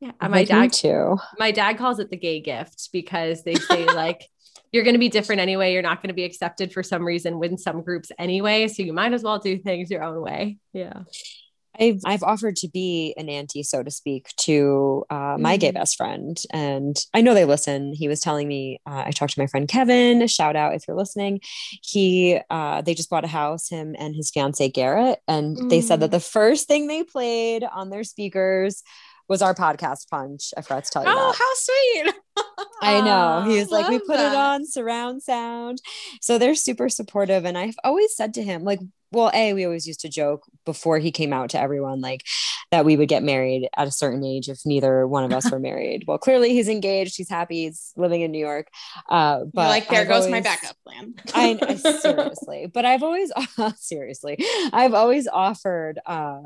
Yeah, 0.00 0.12
my 0.28 0.44
dad 0.44 0.72
too. 0.72 1.18
My 1.38 1.50
dad 1.50 1.76
calls 1.76 1.98
it 1.98 2.08
the 2.08 2.16
gay 2.16 2.40
gift 2.40 2.88
because 2.92 3.44
they 3.44 3.54
say 3.54 3.84
like 3.84 4.26
you're 4.72 4.84
going 4.84 4.94
to 4.94 5.00
be 5.00 5.08
different 5.08 5.40
anyway. 5.40 5.72
You're 5.72 5.82
not 5.82 6.02
going 6.02 6.08
to 6.08 6.14
be 6.14 6.24
accepted 6.24 6.72
for 6.72 6.82
some 6.82 7.04
reason 7.04 7.38
within 7.38 7.58
some 7.58 7.82
groups 7.82 8.10
anyway, 8.18 8.68
so 8.68 8.82
you 8.82 8.92
might 8.92 9.12
as 9.12 9.22
well 9.22 9.38
do 9.38 9.58
things 9.58 9.90
your 9.90 10.02
own 10.02 10.20
way. 10.20 10.58
Yeah. 10.72 11.02
I've, 11.78 12.00
I've 12.04 12.22
offered 12.22 12.56
to 12.56 12.68
be 12.68 13.14
an 13.16 13.28
auntie, 13.28 13.62
so 13.62 13.82
to 13.82 13.90
speak, 13.90 14.28
to 14.40 15.04
uh, 15.08 15.36
my 15.38 15.56
mm. 15.56 15.60
gay 15.60 15.70
best 15.70 15.96
friend. 15.96 16.36
And 16.52 16.96
I 17.14 17.20
know 17.20 17.32
they 17.32 17.44
listen. 17.44 17.92
He 17.94 18.08
was 18.08 18.20
telling 18.20 18.48
me, 18.48 18.80
uh, 18.86 19.04
I 19.06 19.12
talked 19.12 19.34
to 19.34 19.40
my 19.40 19.46
friend 19.46 19.68
Kevin, 19.68 20.26
shout 20.26 20.56
out 20.56 20.74
if 20.74 20.86
you're 20.86 20.96
listening. 20.96 21.40
He, 21.82 22.38
uh, 22.50 22.82
they 22.82 22.94
just 22.94 23.08
bought 23.08 23.24
a 23.24 23.28
house, 23.28 23.68
him 23.68 23.94
and 23.98 24.14
his 24.14 24.30
fiance 24.30 24.68
Garrett. 24.70 25.20
And 25.28 25.56
mm. 25.56 25.70
they 25.70 25.80
said 25.80 26.00
that 26.00 26.08
mm. 26.08 26.12
the 26.12 26.20
first 26.20 26.66
thing 26.66 26.86
they 26.86 27.04
played 27.04 27.64
on 27.64 27.88
their 27.88 28.04
speakers 28.04 28.82
was 29.30 29.42
our 29.42 29.54
podcast 29.54 30.10
punch. 30.10 30.52
I 30.56 30.62
forgot 30.62 30.84
to 30.84 30.90
tell 30.90 31.04
you. 31.04 31.08
Oh, 31.10 31.32
that. 31.32 31.38
how 31.38 31.54
sweet. 31.54 32.66
I 32.82 33.00
know. 33.00 33.48
He 33.48 33.60
was 33.60 33.70
like, 33.70 33.88
we 33.88 34.00
put 34.00 34.16
that. 34.16 34.32
it 34.32 34.36
on 34.36 34.66
surround 34.66 35.22
sound. 35.22 35.80
So 36.20 36.36
they're 36.36 36.56
super 36.56 36.88
supportive. 36.88 37.44
And 37.44 37.56
I've 37.56 37.76
always 37.84 38.14
said 38.14 38.34
to 38.34 38.42
him, 38.42 38.64
like, 38.64 38.80
well, 39.12 39.30
A, 39.34 39.52
we 39.54 39.64
always 39.64 39.86
used 39.86 40.00
to 40.00 40.08
joke 40.08 40.44
before 40.64 40.98
he 40.98 41.10
came 41.10 41.32
out 41.32 41.50
to 41.50 41.60
everyone, 41.60 42.00
like 42.00 42.24
that 42.70 42.84
we 42.84 42.96
would 42.96 43.08
get 43.08 43.22
married 43.22 43.68
at 43.76 43.88
a 43.88 43.90
certain 43.90 44.24
age 44.24 44.48
if 44.48 44.60
neither 44.64 45.06
one 45.06 45.24
of 45.24 45.32
us 45.32 45.50
were 45.50 45.58
married. 45.58 46.04
Well, 46.06 46.18
clearly 46.18 46.50
he's 46.50 46.68
engaged, 46.68 47.16
he's 47.16 47.28
happy, 47.28 47.64
he's 47.64 47.92
living 47.96 48.20
in 48.20 48.30
New 48.30 48.38
York. 48.38 48.68
Uh, 49.08 49.40
but 49.52 49.62
You're 49.62 49.70
like, 49.70 49.88
there 49.88 50.02
I've 50.02 50.08
goes 50.08 50.26
always, 50.26 50.30
my 50.30 50.40
backup 50.40 50.76
plan. 50.86 51.14
I, 51.34 51.58
I 51.68 51.74
seriously, 51.74 52.70
but 52.72 52.84
I've 52.84 53.02
always 53.02 53.32
seriously, 53.76 54.38
I've 54.72 54.94
always 54.94 55.26
offered 55.26 55.98
uh, 56.06 56.42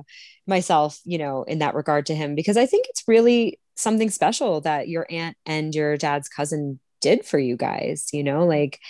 myself, 0.47 0.99
you 1.05 1.19
know, 1.19 1.43
in 1.43 1.59
that 1.59 1.75
regard 1.75 2.07
to 2.07 2.15
him 2.15 2.35
because 2.35 2.57
I 2.57 2.67
think 2.67 2.87
it's 2.89 3.05
really 3.07 3.61
something 3.77 4.09
special 4.09 4.61
that 4.63 4.89
your 4.89 5.07
aunt 5.11 5.37
and 5.45 5.75
your 5.75 5.97
dad's 5.97 6.29
cousin 6.29 6.81
did 7.01 7.27
for 7.27 7.39
you 7.39 7.57
guys. 7.57 8.09
You 8.13 8.25
know, 8.25 8.47
like 8.47 8.81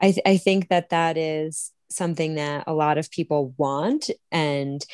I, 0.00 0.12
th- 0.12 0.26
I 0.26 0.36
think 0.38 0.68
that 0.68 0.90
that 0.90 1.16
is 1.16 1.70
something 1.90 2.36
that 2.36 2.64
a 2.66 2.72
lot 2.72 2.98
of 2.98 3.10
people 3.10 3.54
want 3.56 4.10
and 4.30 4.84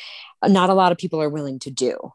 not 0.43 0.69
a 0.69 0.73
lot 0.73 0.91
of 0.91 0.97
people 0.97 1.21
are 1.21 1.29
willing 1.29 1.59
to 1.59 1.71
do. 1.71 2.11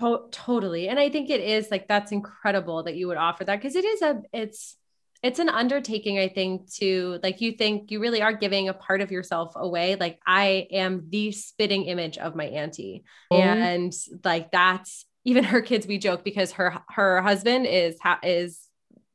To- 0.00 0.26
totally. 0.30 0.88
And 0.88 0.98
I 0.98 1.10
think 1.10 1.30
it 1.30 1.40
is 1.40 1.70
like 1.70 1.88
that's 1.88 2.12
incredible 2.12 2.84
that 2.84 2.96
you 2.96 3.08
would 3.08 3.16
offer 3.16 3.44
that 3.44 3.56
because 3.60 3.76
it 3.76 3.84
is 3.84 4.02
a 4.02 4.22
it's 4.32 4.76
it's 5.24 5.38
an 5.38 5.48
undertaking 5.48 6.18
i 6.18 6.28
think 6.28 6.70
to 6.70 7.18
like 7.22 7.40
you 7.40 7.52
think 7.52 7.90
you 7.90 7.98
really 7.98 8.20
are 8.20 8.34
giving 8.34 8.68
a 8.68 8.74
part 8.74 9.00
of 9.00 9.10
yourself 9.10 9.54
away 9.56 9.96
like 9.96 10.20
i 10.26 10.68
am 10.70 11.06
the 11.08 11.32
spitting 11.32 11.84
image 11.84 12.18
of 12.18 12.36
my 12.36 12.44
auntie 12.44 13.04
mm-hmm. 13.32 13.42
and 13.42 13.94
like 14.22 14.52
that's 14.52 15.06
even 15.24 15.42
her 15.42 15.62
kids 15.62 15.86
we 15.86 15.98
joke 15.98 16.22
because 16.22 16.52
her 16.52 16.78
her 16.90 17.22
husband 17.22 17.66
is 17.66 17.96
ha- 18.00 18.20
is 18.22 18.63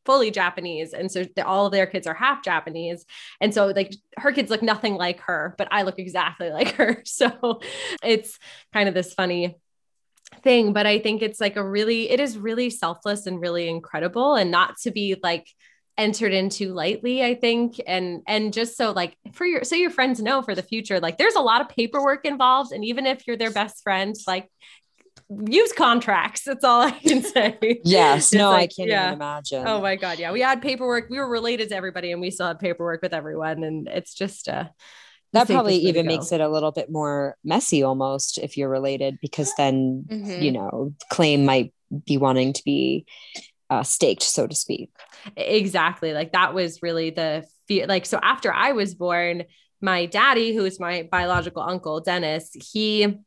fully 0.09 0.31
Japanese. 0.31 0.93
And 0.93 1.11
so 1.11 1.23
the, 1.35 1.45
all 1.45 1.67
of 1.67 1.71
their 1.71 1.85
kids 1.85 2.07
are 2.07 2.15
half 2.15 2.43
Japanese. 2.43 3.05
And 3.39 3.53
so 3.53 3.67
like 3.67 3.93
her 4.17 4.31
kids 4.31 4.49
look 4.49 4.63
nothing 4.63 4.95
like 4.95 5.19
her, 5.19 5.53
but 5.55 5.67
I 5.69 5.83
look 5.83 5.99
exactly 5.99 6.49
like 6.59 6.71
her. 6.77 7.03
So 7.05 7.61
it's 8.01 8.39
kind 8.73 8.89
of 8.89 8.95
this 8.95 9.13
funny 9.13 9.59
thing, 10.41 10.73
but 10.73 10.87
I 10.87 10.97
think 10.97 11.21
it's 11.21 11.39
like 11.39 11.57
a 11.57 11.63
really, 11.63 12.09
it 12.09 12.19
is 12.19 12.39
really 12.39 12.71
selfless 12.71 13.27
and 13.27 13.39
really 13.39 13.69
incredible 13.69 14.33
and 14.33 14.49
not 14.49 14.77
to 14.79 14.89
be 14.89 15.15
like, 15.21 15.47
entered 15.97 16.31
into 16.31 16.73
lightly 16.73 17.21
i 17.21 17.35
think 17.35 17.75
and 17.85 18.21
and 18.25 18.53
just 18.53 18.77
so 18.77 18.91
like 18.91 19.17
for 19.33 19.45
your 19.45 19.65
so 19.65 19.75
your 19.75 19.89
friends 19.89 20.21
know 20.21 20.41
for 20.41 20.55
the 20.55 20.63
future 20.63 20.97
like 21.01 21.17
there's 21.17 21.35
a 21.35 21.41
lot 21.41 21.59
of 21.59 21.67
paperwork 21.67 22.23
involved 22.23 22.71
and 22.71 22.85
even 22.85 23.05
if 23.05 23.27
you're 23.27 23.35
their 23.35 23.51
best 23.51 23.83
friend 23.83 24.15
like 24.25 24.47
use 25.29 25.73
contracts. 25.73 26.43
That's 26.43 26.63
all 26.63 26.81
I 26.81 26.91
can 26.91 27.21
say. 27.21 27.81
Yes. 27.83 28.33
no, 28.33 28.49
like, 28.49 28.63
I 28.63 28.67
can't 28.67 28.89
yeah. 28.89 29.07
even 29.07 29.13
imagine. 29.15 29.67
Oh 29.67 29.81
my 29.81 29.95
God. 29.95 30.19
Yeah. 30.19 30.31
We 30.31 30.41
had 30.41 30.61
paperwork. 30.61 31.09
We 31.09 31.17
were 31.17 31.29
related 31.29 31.69
to 31.69 31.75
everybody 31.75 32.11
and 32.11 32.21
we 32.21 32.31
still 32.31 32.47
had 32.47 32.59
paperwork 32.59 33.01
with 33.01 33.13
everyone. 33.13 33.63
And 33.63 33.87
it's 33.87 34.13
just, 34.13 34.49
uh, 34.49 34.65
that 35.33 35.47
probably 35.47 35.75
even 35.75 36.07
makes 36.07 36.31
it 36.31 36.41
a 36.41 36.49
little 36.49 36.71
bit 36.71 36.89
more 36.89 37.35
messy 37.43 37.83
almost 37.83 38.37
if 38.37 38.57
you're 38.57 38.69
related 38.69 39.19
because 39.21 39.53
then 39.57 40.05
mm-hmm. 40.09 40.41
you 40.41 40.51
know 40.51 40.93
claim 41.09 41.45
might 41.45 41.73
be 42.05 42.17
wanting 42.17 42.53
to 42.53 42.63
be 42.63 43.05
uh, 43.69 43.83
staked 43.83 44.23
so 44.23 44.47
to 44.47 44.55
speak 44.55 44.89
exactly 45.37 46.13
like 46.13 46.31
that 46.31 46.55
was 46.55 46.81
really 46.81 47.11
the 47.11 47.45
fear 47.67 47.85
like 47.85 48.07
so 48.07 48.19
after 48.23 48.51
i 48.51 48.71
was 48.71 48.95
born 48.95 49.43
my 49.81 50.07
daddy 50.07 50.55
who 50.55 50.65
is 50.65 50.79
my 50.79 51.07
biological 51.11 51.61
uncle 51.61 51.99
dennis 51.99 52.49
he 52.53 53.19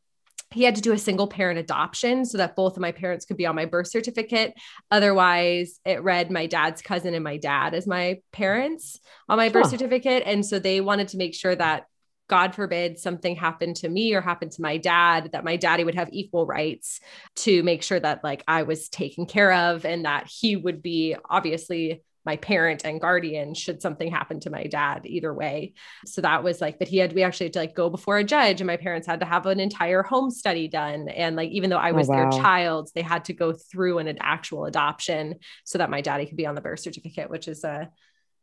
he 0.53 0.65
had 0.65 0.77
to 0.77 0.81
do 0.81 0.93
a 0.93 0.99
single 0.99 1.27
parent 1.27 1.59
adoption 1.59 2.25
so 2.25 2.39
that 2.39 2.57
both 2.57 2.77
of 2.77 2.81
my 2.81 2.93
parents 2.93 3.25
could 3.25 3.37
be 3.37 3.47
on 3.47 3.55
my 3.55 3.65
birth 3.65 3.89
certificate. 3.89 4.55
Otherwise, 4.91 5.81
it 5.85 6.03
read 6.03 6.31
my 6.31 6.47
dad's 6.47 6.83
cousin 6.83 7.15
and 7.15 7.25
my 7.25 7.37
dad 7.37 7.75
as 7.75 7.87
my 7.87 8.21
parents 8.33 9.01
on 9.29 9.39
my 9.39 9.49
birth 9.49 9.65
huh. 9.65 9.71
certificate. 9.71 10.23
And 10.27 10.45
so 10.45 10.59
they 10.59 10.81
wanted 10.81 11.09
to 11.09 11.17
make 11.17 11.35
sure 11.35 11.55
that 11.55 11.85
God 12.29 12.55
forbid 12.55 12.99
something 12.99 13.37
happened 13.37 13.77
to 13.77 13.89
me 13.89 14.15
or 14.15 14.21
happened 14.21 14.53
to 14.53 14.63
my 14.63 14.79
dad, 14.79 15.31
that 15.33 15.45
my 15.45 15.57
daddy 15.57 15.85
would 15.85 15.97
have 15.97 16.09
equal 16.13 16.47
rights 16.47 17.01
to 17.37 17.63
make 17.63 17.83
sure 17.83 18.01
that 18.01 18.25
like 18.25 18.43
I 18.49 18.63
was 18.63 18.89
taken 18.89 19.27
care 19.27 19.53
of 19.53 19.85
and 19.85 20.05
that 20.05 20.29
he 20.29 20.57
would 20.57 20.83
be 20.83 21.17
obviously 21.29 22.03
my 22.25 22.37
parent 22.37 22.85
and 22.85 23.01
guardian 23.01 23.55
should 23.55 23.83
something 23.83 24.11
happen 24.11 24.41
to 24.41 24.51
my 24.51 24.65
dad 24.65 25.03
either 25.05 25.33
way 25.33 25.73
so 26.07 26.21
that 26.21 26.43
was 26.43 26.61
like 26.61 26.79
but 26.79 26.89
he 26.89 26.99
had 26.99 27.13
we 27.13 27.23
actually 27.23 27.47
had 27.47 27.53
to 27.53 27.59
like 27.59 27.75
go 27.75 27.91
before 27.91 28.19
a 28.19 28.25
judge 28.25 28.61
and 28.61 28.67
my 28.67 28.77
parents 28.77 29.07
had 29.07 29.21
to 29.21 29.27
have 29.27 29.47
an 29.47 29.61
entire 29.61 30.03
home 30.03 30.31
study 30.31 30.69
done 30.69 31.09
and 31.09 31.37
like 31.37 31.51
even 31.51 31.71
though 31.71 31.77
i 31.77 31.91
oh, 31.91 31.95
was 31.95 32.09
oh, 32.09 32.13
wow. 32.13 32.31
their 32.31 32.41
child 32.41 32.91
they 32.95 33.03
had 33.03 33.25
to 33.25 33.33
go 33.33 33.53
through 33.53 33.99
an, 33.99 34.09
an 34.09 34.19
actual 34.21 34.67
adoption 34.67 35.37
so 35.65 35.79
that 35.79 35.91
my 35.91 36.01
daddy 36.01 36.27
could 36.27 36.37
be 36.37 36.47
on 36.47 36.55
the 36.55 36.61
birth 36.61 36.81
certificate 36.81 37.31
which 37.31 37.49
is 37.49 37.65
a 37.65 37.91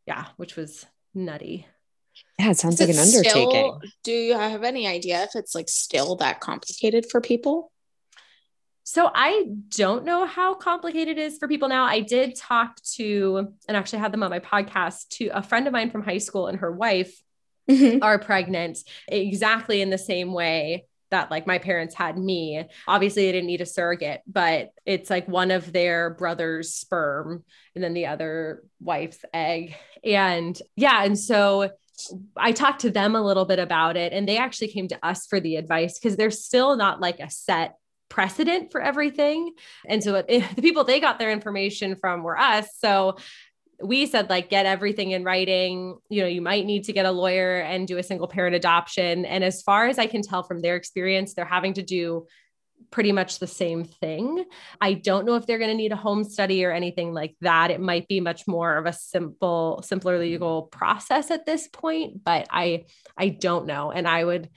yeah 0.06 0.26
which 0.38 0.56
was 0.56 0.86
nutty 1.14 1.66
yeah, 2.38 2.52
it 2.52 2.58
sounds 2.58 2.76
is 2.76 2.82
like 2.82 2.90
it 2.90 2.96
an 2.96 3.02
undertaking. 3.02 3.50
Still, 3.50 3.82
do 4.04 4.12
you 4.12 4.34
have 4.34 4.64
any 4.64 4.88
idea 4.88 5.24
if 5.24 5.32
it's 5.36 5.56
like 5.56 5.70
still 5.70 6.16
that 6.18 6.40
complicated 6.40 7.06
for 7.10 7.22
people? 7.22 7.72
So 8.92 9.12
I 9.14 9.46
don't 9.70 10.04
know 10.04 10.26
how 10.26 10.56
complicated 10.56 11.20
it 11.20 11.22
is 11.22 11.38
for 11.38 11.48
people 11.48 11.70
now. 11.70 11.86
I 11.86 12.00
did 12.00 12.36
talk 12.36 12.82
to, 12.96 13.54
and 13.68 13.78
actually 13.78 14.00
had 14.00 14.12
them 14.12 14.24
on 14.24 14.32
my 14.32 14.40
podcast, 14.40 15.10
to 15.10 15.28
a 15.28 15.44
friend 15.44 15.68
of 15.68 15.74
mine 15.74 15.92
from 15.92 16.02
high 16.02 16.18
school 16.18 16.48
and 16.48 16.58
her 16.58 16.72
wife 16.72 17.16
mm-hmm. 17.70 18.02
are 18.02 18.18
pregnant 18.18 18.80
exactly 19.08 19.84
in 19.84 19.92
the 19.92 20.00
same 20.00 20.34
way 20.34 20.88
that 21.12 21.30
like 21.30 21.46
my 21.46 21.60
parents 21.60 21.94
had 21.94 22.18
me. 22.18 22.64
Obviously, 22.88 23.26
they 23.26 23.32
didn't 23.32 23.46
need 23.46 23.62
a 23.62 23.66
surrogate, 23.68 24.22
but 24.26 24.72
it's 24.88 25.12
like 25.12 25.28
one 25.28 25.52
of 25.52 25.72
their 25.72 26.10
brother's 26.10 26.74
sperm 26.74 27.44
and 27.76 27.84
then 27.84 27.94
the 27.94 28.08
other 28.08 28.64
wife's 28.82 29.24
egg. 29.32 29.76
And 30.04 30.60
yeah, 30.76 31.04
and 31.04 31.16
so 31.16 31.70
I 32.36 32.54
talked 32.54 32.82
to 32.82 32.90
them 32.90 33.16
a 33.16 33.22
little 33.22 33.46
bit 33.46 33.60
about 33.60 33.98
it, 33.98 34.14
and 34.14 34.28
they 34.28 34.38
actually 34.38 34.70
came 34.70 34.88
to 34.88 35.06
us 35.06 35.28
for 35.28 35.40
the 35.40 35.58
advice 35.58 36.00
because 36.00 36.18
there's 36.18 36.44
still 36.44 36.76
not 36.76 37.00
like 37.00 37.20
a 37.20 37.30
set 37.30 37.76
precedent 38.10 38.72
for 38.72 38.82
everything. 38.82 39.54
And 39.88 40.04
so 40.04 40.22
the 40.22 40.62
people 40.62 40.84
they 40.84 41.00
got 41.00 41.20
their 41.20 41.32
information 41.32 41.96
from 41.96 42.24
were 42.24 42.38
us. 42.38 42.68
So 42.78 43.18
we 43.82 44.06
said 44.08 44.30
like 44.30 44.50
get 44.50 44.66
everything 44.66 45.12
in 45.12 45.24
writing. 45.24 45.98
You 46.10 46.22
know 46.24 46.28
you 46.28 46.42
might 46.42 46.66
need 46.66 46.86
to 46.86 46.94
get 46.94 47.06
a 47.06 47.12
lawyer 47.12 47.60
and 47.60 47.88
do 47.88 47.98
a 47.98 48.04
single 48.04 48.28
parent 48.28 48.56
adoption. 48.56 49.26
And 49.26 49.44
as 49.44 49.62
far 49.62 49.88
as 49.88 49.98
i 49.98 50.08
can 50.08 50.22
tell 50.22 50.44
from 50.44 50.62
their 50.62 50.76
experience 50.76 51.34
they're 51.34 51.46
having 51.46 51.74
to 51.74 51.84
do 51.84 52.28
pretty 52.92 53.12
much 53.12 53.40
the 53.40 53.48
same 53.48 53.84
thing. 53.84 54.46
I 54.80 54.94
don't 54.94 55.26
know 55.26 55.36
if 55.36 55.46
they're 55.46 55.58
going 55.58 55.70
to 55.70 55.76
need 55.76 55.92
a 55.92 55.98
home 55.98 56.24
study 56.24 56.64
or 56.64 56.72
anything 56.72 57.14
like 57.14 57.36
that. 57.42 57.72
It 57.72 57.82
might 57.82 58.08
be 58.08 58.22
much 58.22 58.48
more 58.48 58.78
of 58.78 58.86
a 58.86 58.94
simple 58.94 59.82
simpler 59.84 60.18
legal 60.18 60.64
process 60.64 61.30
at 61.30 61.46
this 61.46 61.68
point 61.68 62.24
but 62.24 62.48
i 62.50 62.86
i 63.18 63.30
don't 63.30 63.66
know. 63.66 63.92
And 63.92 64.08
i 64.08 64.24
would 64.24 64.50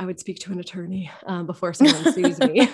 I 0.00 0.06
would 0.06 0.18
speak 0.18 0.38
to 0.40 0.52
an 0.52 0.58
attorney 0.58 1.10
um, 1.26 1.44
before 1.44 1.74
someone 1.74 2.14
sues 2.14 2.40
me. 2.40 2.60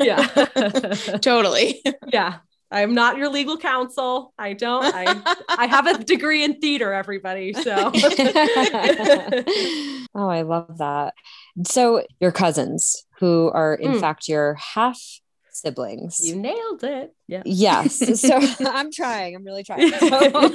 yeah. 0.00 0.26
totally. 1.20 1.80
Yeah. 2.08 2.38
I'm 2.72 2.92
not 2.92 3.18
your 3.18 3.28
legal 3.28 3.56
counsel. 3.56 4.34
I 4.36 4.54
don't. 4.54 4.84
I 4.84 5.36
I 5.48 5.66
have 5.66 5.86
a 5.86 6.02
degree 6.02 6.42
in 6.42 6.58
theater, 6.58 6.92
everybody. 6.92 7.52
So 7.52 7.72
Oh, 10.12 10.28
I 10.28 10.42
love 10.42 10.78
that. 10.78 11.14
So 11.68 12.02
your 12.18 12.32
cousins 12.32 13.06
who 13.20 13.48
are 13.54 13.76
in 13.76 13.92
mm. 13.92 14.00
fact 14.00 14.26
your 14.26 14.54
half 14.54 15.00
siblings. 15.52 16.18
You 16.20 16.34
nailed 16.34 16.82
it. 16.82 17.14
Yeah. 17.28 17.42
Yes. 17.44 18.20
So 18.20 18.40
I'm 18.66 18.90
trying. 18.90 19.36
I'm 19.36 19.44
really 19.44 19.62
trying. 19.62 19.92
So, 19.92 20.50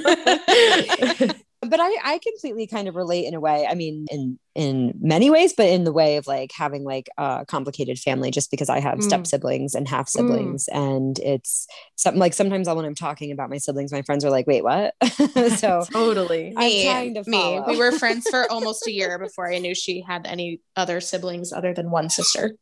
but 1.62 1.78
I, 1.80 1.96
I 2.04 2.18
completely 2.18 2.66
kind 2.66 2.88
of 2.88 2.96
relate 2.96 3.26
in 3.26 3.34
a 3.34 3.40
way. 3.40 3.66
I 3.68 3.74
mean, 3.74 4.06
in 4.10 4.38
in 4.54 4.94
many 5.00 5.30
ways, 5.30 5.52
but 5.52 5.68
in 5.68 5.84
the 5.84 5.92
way 5.92 6.16
of 6.16 6.26
like 6.26 6.50
having 6.52 6.82
like 6.82 7.08
a 7.16 7.44
complicated 7.46 7.98
family, 8.00 8.32
just 8.32 8.50
because 8.50 8.68
I 8.68 8.80
have 8.80 8.98
mm. 8.98 9.02
step 9.02 9.26
siblings 9.26 9.74
and 9.74 9.88
half 9.88 10.08
siblings, 10.08 10.68
mm. 10.72 10.76
and 10.76 11.18
it's 11.20 11.68
something 11.94 12.18
like 12.18 12.34
sometimes 12.34 12.68
when 12.68 12.84
I'm 12.84 12.96
talking 12.96 13.30
about 13.30 13.48
my 13.48 13.58
siblings, 13.58 13.92
my 13.92 14.02
friends 14.02 14.24
are 14.24 14.30
like, 14.30 14.48
"Wait, 14.48 14.64
what?" 14.64 14.94
so 15.56 15.84
totally, 15.92 16.52
I'm 16.56 16.66
me, 16.66 16.84
trying 16.84 17.14
to 17.14 17.24
me. 17.26 17.60
We 17.66 17.78
were 17.78 17.92
friends 17.92 18.28
for 18.28 18.44
almost 18.50 18.86
a 18.88 18.92
year 18.92 19.18
before 19.20 19.52
I 19.52 19.58
knew 19.58 19.74
she 19.74 20.02
had 20.02 20.26
any 20.26 20.60
other 20.74 21.00
siblings 21.00 21.52
other 21.52 21.72
than 21.72 21.92
one 21.92 22.10
sister. 22.10 22.56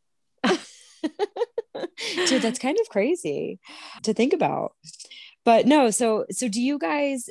Dude, 2.27 2.41
that's 2.41 2.59
kind 2.59 2.77
of 2.79 2.89
crazy 2.89 3.59
to 4.03 4.13
think 4.13 4.33
about. 4.33 4.73
But 5.43 5.65
no, 5.65 5.89
so 5.89 6.25
so 6.29 6.47
do 6.47 6.61
you 6.61 6.77
guys 6.77 7.29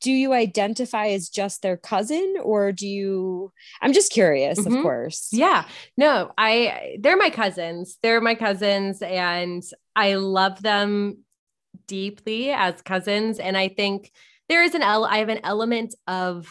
do 0.00 0.10
you 0.10 0.32
identify 0.32 1.08
as 1.08 1.28
just 1.28 1.62
their 1.62 1.76
cousin 1.76 2.36
or 2.42 2.72
do 2.72 2.88
you 2.88 3.52
i'm 3.82 3.92
just 3.92 4.12
curious 4.12 4.58
mm-hmm. 4.58 4.76
of 4.76 4.82
course. 4.82 5.28
Yeah. 5.32 5.64
No 5.96 6.32
i 6.38 6.96
they're 7.00 7.16
my 7.16 7.30
cousins. 7.30 7.98
They're 8.02 8.20
my 8.20 8.34
cousins 8.34 9.02
and 9.02 9.62
i 9.94 10.14
love 10.14 10.62
them 10.62 11.18
deeply 11.86 12.50
as 12.50 12.82
cousins. 12.82 13.38
And 13.38 13.56
i 13.56 13.68
think 13.68 14.10
there 14.48 14.62
is 14.62 14.74
an 14.74 14.82
el- 14.82 15.04
i 15.04 15.18
have 15.18 15.28
an 15.28 15.40
element 15.44 15.94
of 16.06 16.50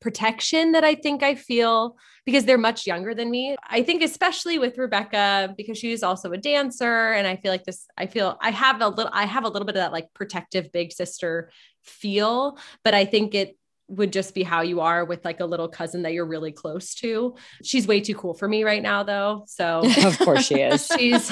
protection 0.00 0.72
that 0.72 0.84
I 0.84 0.94
think 0.94 1.22
I 1.22 1.34
feel 1.34 1.96
because 2.24 2.44
they're 2.44 2.58
much 2.58 2.86
younger 2.86 3.14
than 3.14 3.30
me. 3.30 3.56
I 3.68 3.82
think 3.82 4.02
especially 4.02 4.58
with 4.58 4.78
Rebecca 4.78 5.54
because 5.56 5.78
she's 5.78 6.02
also 6.02 6.32
a 6.32 6.38
dancer 6.38 7.12
and 7.12 7.26
I 7.26 7.36
feel 7.36 7.50
like 7.50 7.64
this 7.64 7.86
I 7.96 8.06
feel 8.06 8.38
I 8.40 8.50
have 8.50 8.80
a 8.80 8.88
little 8.88 9.10
I 9.12 9.26
have 9.26 9.44
a 9.44 9.48
little 9.48 9.66
bit 9.66 9.76
of 9.76 9.80
that 9.80 9.92
like 9.92 10.12
protective 10.14 10.72
big 10.72 10.92
sister 10.92 11.50
feel, 11.82 12.58
but 12.84 12.94
I 12.94 13.04
think 13.04 13.34
it 13.34 13.56
would 13.90 14.12
just 14.12 14.34
be 14.34 14.42
how 14.42 14.62
you 14.62 14.80
are 14.80 15.04
with 15.04 15.24
like 15.24 15.40
a 15.40 15.44
little 15.44 15.68
cousin 15.68 16.02
that 16.02 16.12
you're 16.12 16.26
really 16.26 16.52
close 16.52 16.94
to. 16.94 17.34
She's 17.62 17.86
way 17.86 18.00
too 18.00 18.14
cool 18.14 18.34
for 18.34 18.46
me 18.46 18.62
right 18.62 18.82
now, 18.82 19.02
though. 19.02 19.44
So, 19.46 19.82
of 20.04 20.18
course, 20.18 20.46
she 20.46 20.60
is. 20.60 20.86
she's 20.98 21.30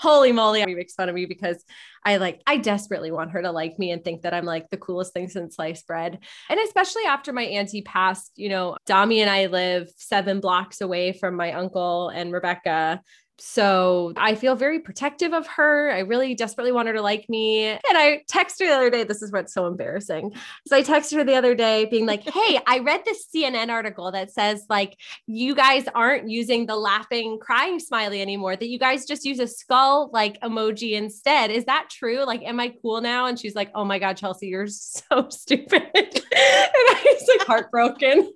holy 0.00 0.32
moly. 0.32 0.64
She 0.64 0.74
makes 0.74 0.94
fun 0.94 1.08
of 1.08 1.14
me 1.14 1.26
because 1.26 1.62
I 2.04 2.16
like, 2.16 2.40
I 2.46 2.56
desperately 2.56 3.10
want 3.10 3.32
her 3.32 3.42
to 3.42 3.52
like 3.52 3.78
me 3.78 3.90
and 3.90 4.02
think 4.02 4.22
that 4.22 4.32
I'm 4.32 4.46
like 4.46 4.70
the 4.70 4.76
coolest 4.78 5.12
thing 5.12 5.28
since 5.28 5.56
sliced 5.56 5.86
bread. 5.86 6.18
And 6.48 6.58
especially 6.60 7.04
after 7.04 7.32
my 7.32 7.42
auntie 7.42 7.82
passed, 7.82 8.32
you 8.36 8.48
know, 8.48 8.76
Dami 8.88 9.18
and 9.18 9.28
I 9.28 9.46
live 9.46 9.90
seven 9.96 10.40
blocks 10.40 10.80
away 10.80 11.12
from 11.12 11.36
my 11.36 11.52
uncle 11.52 12.08
and 12.08 12.32
Rebecca 12.32 13.02
so 13.40 14.12
I 14.16 14.34
feel 14.34 14.56
very 14.56 14.80
protective 14.80 15.32
of 15.32 15.46
her. 15.46 15.92
I 15.92 16.00
really 16.00 16.34
desperately 16.34 16.72
want 16.72 16.88
her 16.88 16.94
to 16.94 17.02
like 17.02 17.28
me. 17.28 17.66
And 17.66 17.80
I 17.84 18.22
texted 18.30 18.60
her 18.60 18.66
the 18.66 18.74
other 18.74 18.90
day. 18.90 19.04
This 19.04 19.22
is 19.22 19.30
what's 19.30 19.54
so 19.54 19.66
embarrassing. 19.66 20.34
So 20.66 20.76
I 20.76 20.82
texted 20.82 21.18
her 21.18 21.24
the 21.24 21.36
other 21.36 21.54
day 21.54 21.84
being 21.84 22.04
like, 22.04 22.28
Hey, 22.28 22.58
I 22.66 22.80
read 22.80 23.04
this 23.04 23.26
CNN 23.34 23.68
article 23.70 24.10
that 24.10 24.32
says 24.32 24.64
like 24.68 24.96
you 25.26 25.54
guys 25.54 25.84
aren't 25.94 26.28
using 26.28 26.66
the 26.66 26.76
laughing 26.76 27.38
crying 27.40 27.78
smiley 27.78 28.20
anymore, 28.20 28.56
that 28.56 28.68
you 28.68 28.78
guys 28.78 29.06
just 29.06 29.24
use 29.24 29.38
a 29.38 29.46
skull 29.46 30.10
like 30.12 30.40
emoji 30.40 30.92
instead. 30.92 31.50
Is 31.50 31.66
that 31.66 31.88
true? 31.90 32.24
Like, 32.24 32.42
am 32.42 32.58
I 32.58 32.74
cool 32.82 33.00
now? 33.00 33.26
And 33.26 33.38
she's 33.38 33.54
like, 33.54 33.70
Oh 33.74 33.84
my 33.84 34.00
God, 34.00 34.16
Chelsea, 34.16 34.48
you're 34.48 34.66
so 34.68 35.28
stupid. 35.30 35.82
and 35.94 36.14
I 36.34 37.02
was 37.04 37.28
like 37.38 37.46
heartbroken 37.46 38.32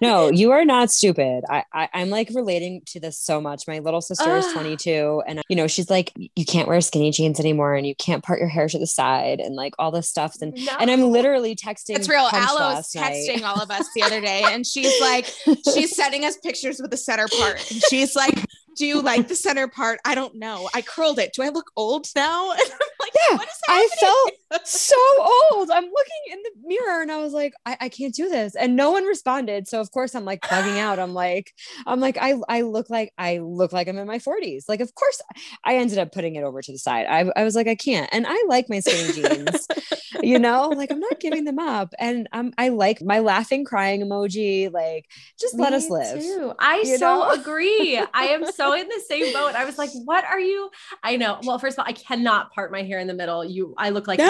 no, 0.00 0.30
you 0.30 0.52
are 0.52 0.64
not 0.64 0.90
stupid. 0.90 1.44
I, 1.48 1.64
I 1.72 1.88
am 1.94 2.10
like 2.10 2.30
relating 2.34 2.82
to 2.86 3.00
this 3.00 3.18
so 3.18 3.40
much. 3.40 3.66
My 3.66 3.78
little 3.78 4.00
sister 4.00 4.36
is 4.36 4.44
ah. 4.48 4.52
22, 4.54 5.22
and 5.26 5.42
you 5.48 5.56
know 5.56 5.66
she's 5.66 5.90
like, 5.90 6.12
you 6.16 6.44
can't 6.44 6.68
wear 6.68 6.80
skinny 6.80 7.10
jeans 7.10 7.40
anymore, 7.40 7.74
and 7.74 7.86
you 7.86 7.94
can't 7.94 8.22
part 8.22 8.38
your 8.38 8.48
hair 8.48 8.68
to 8.68 8.78
the 8.78 8.86
side, 8.86 9.40
and 9.40 9.54
like 9.54 9.74
all 9.78 9.90
this 9.90 10.08
stuff. 10.08 10.36
And 10.40 10.54
no. 10.54 10.72
and 10.80 10.90
I'm 10.90 11.02
literally 11.10 11.54
texting. 11.54 11.96
It's 11.96 12.08
real. 12.08 12.28
Aloe's 12.32 12.92
texting 12.92 13.42
all 13.42 13.60
of 13.60 13.70
us 13.70 13.88
the 13.94 14.02
other 14.02 14.20
day, 14.20 14.42
and 14.44 14.66
she's 14.66 14.92
like, 15.00 15.32
she's 15.74 15.94
sending 15.94 16.24
us 16.24 16.36
pictures 16.38 16.80
with 16.80 16.90
the 16.90 16.96
center 16.96 17.26
part, 17.38 17.70
and 17.70 17.82
she's 17.88 18.14
like, 18.14 18.38
do 18.76 18.86
you 18.86 19.00
like 19.00 19.28
the 19.28 19.34
center 19.34 19.68
part? 19.68 19.98
I 20.04 20.14
don't 20.14 20.34
know. 20.34 20.68
I 20.74 20.82
curled 20.82 21.18
it. 21.18 21.32
Do 21.32 21.42
I 21.42 21.48
look 21.48 21.70
old 21.76 22.06
now? 22.14 22.50
i'm 22.52 22.58
like, 23.00 23.12
yeah, 23.30 23.38
I 23.68 23.88
felt 23.98 24.32
so 24.64 24.96
old. 25.18 25.70
I'm 25.70 25.84
looking 25.84 26.32
in 26.32 26.38
the 26.42 26.50
mirror 26.68 27.02
and 27.02 27.10
I 27.10 27.18
was 27.18 27.32
like, 27.32 27.54
I, 27.64 27.76
I 27.82 27.88
can't 27.88 28.14
do 28.14 28.28
this. 28.28 28.54
And 28.54 28.76
no 28.76 28.90
one 28.90 29.04
responded. 29.04 29.68
So 29.68 29.80
of 29.80 29.90
course 29.90 30.14
I'm 30.14 30.24
like 30.24 30.42
bugging 30.42 30.78
out. 30.78 30.98
I'm 30.98 31.14
like, 31.14 31.52
I'm 31.86 32.00
like, 32.00 32.18
I, 32.20 32.34
I 32.48 32.62
look 32.62 32.90
like 32.90 33.12
I 33.16 33.38
look 33.38 33.72
like 33.72 33.88
I'm 33.88 33.98
in 33.98 34.06
my 34.06 34.18
40s. 34.18 34.64
Like, 34.68 34.80
of 34.80 34.94
course 34.94 35.20
I 35.64 35.76
ended 35.76 35.98
up 35.98 36.12
putting 36.12 36.36
it 36.36 36.44
over 36.44 36.60
to 36.60 36.72
the 36.72 36.78
side. 36.78 37.06
I, 37.08 37.30
I 37.34 37.44
was 37.44 37.54
like, 37.54 37.68
I 37.68 37.74
can't. 37.74 38.08
And 38.12 38.26
I 38.28 38.44
like 38.48 38.68
my 38.68 38.80
skinny 38.80 39.12
jeans, 39.12 39.66
you 40.22 40.38
know, 40.38 40.68
like 40.68 40.90
I'm 40.90 41.00
not 41.00 41.20
giving 41.20 41.44
them 41.44 41.58
up. 41.58 41.94
And 41.98 42.28
I'm 42.32 42.52
I 42.58 42.68
like 42.68 43.02
my 43.02 43.20
laughing, 43.20 43.64
crying 43.64 44.02
emoji. 44.02 44.72
Like, 44.72 45.06
just 45.40 45.54
Me 45.54 45.62
let 45.62 45.72
us 45.72 45.88
live. 45.88 46.20
Too. 46.20 46.52
I 46.58 46.82
so 46.84 46.98
know? 46.98 47.30
agree. 47.30 48.02
I 48.12 48.26
am 48.26 48.44
so 48.44 48.66
so 48.66 48.74
in 48.74 48.88
the 48.88 49.00
same 49.08 49.32
boat. 49.32 49.54
I 49.54 49.64
was 49.64 49.78
like, 49.78 49.90
what 50.04 50.24
are 50.24 50.40
you? 50.40 50.70
I 51.02 51.16
know. 51.16 51.38
Well, 51.42 51.58
first 51.58 51.78
of 51.78 51.80
all, 51.80 51.86
I 51.88 51.92
cannot 51.92 52.52
part 52.52 52.72
my 52.72 52.82
hair 52.82 52.98
in 52.98 53.06
the 53.06 53.14
middle. 53.14 53.44
You, 53.44 53.74
I 53.76 53.90
look 53.90 54.06
like 54.06 54.18
no. 54.18 54.26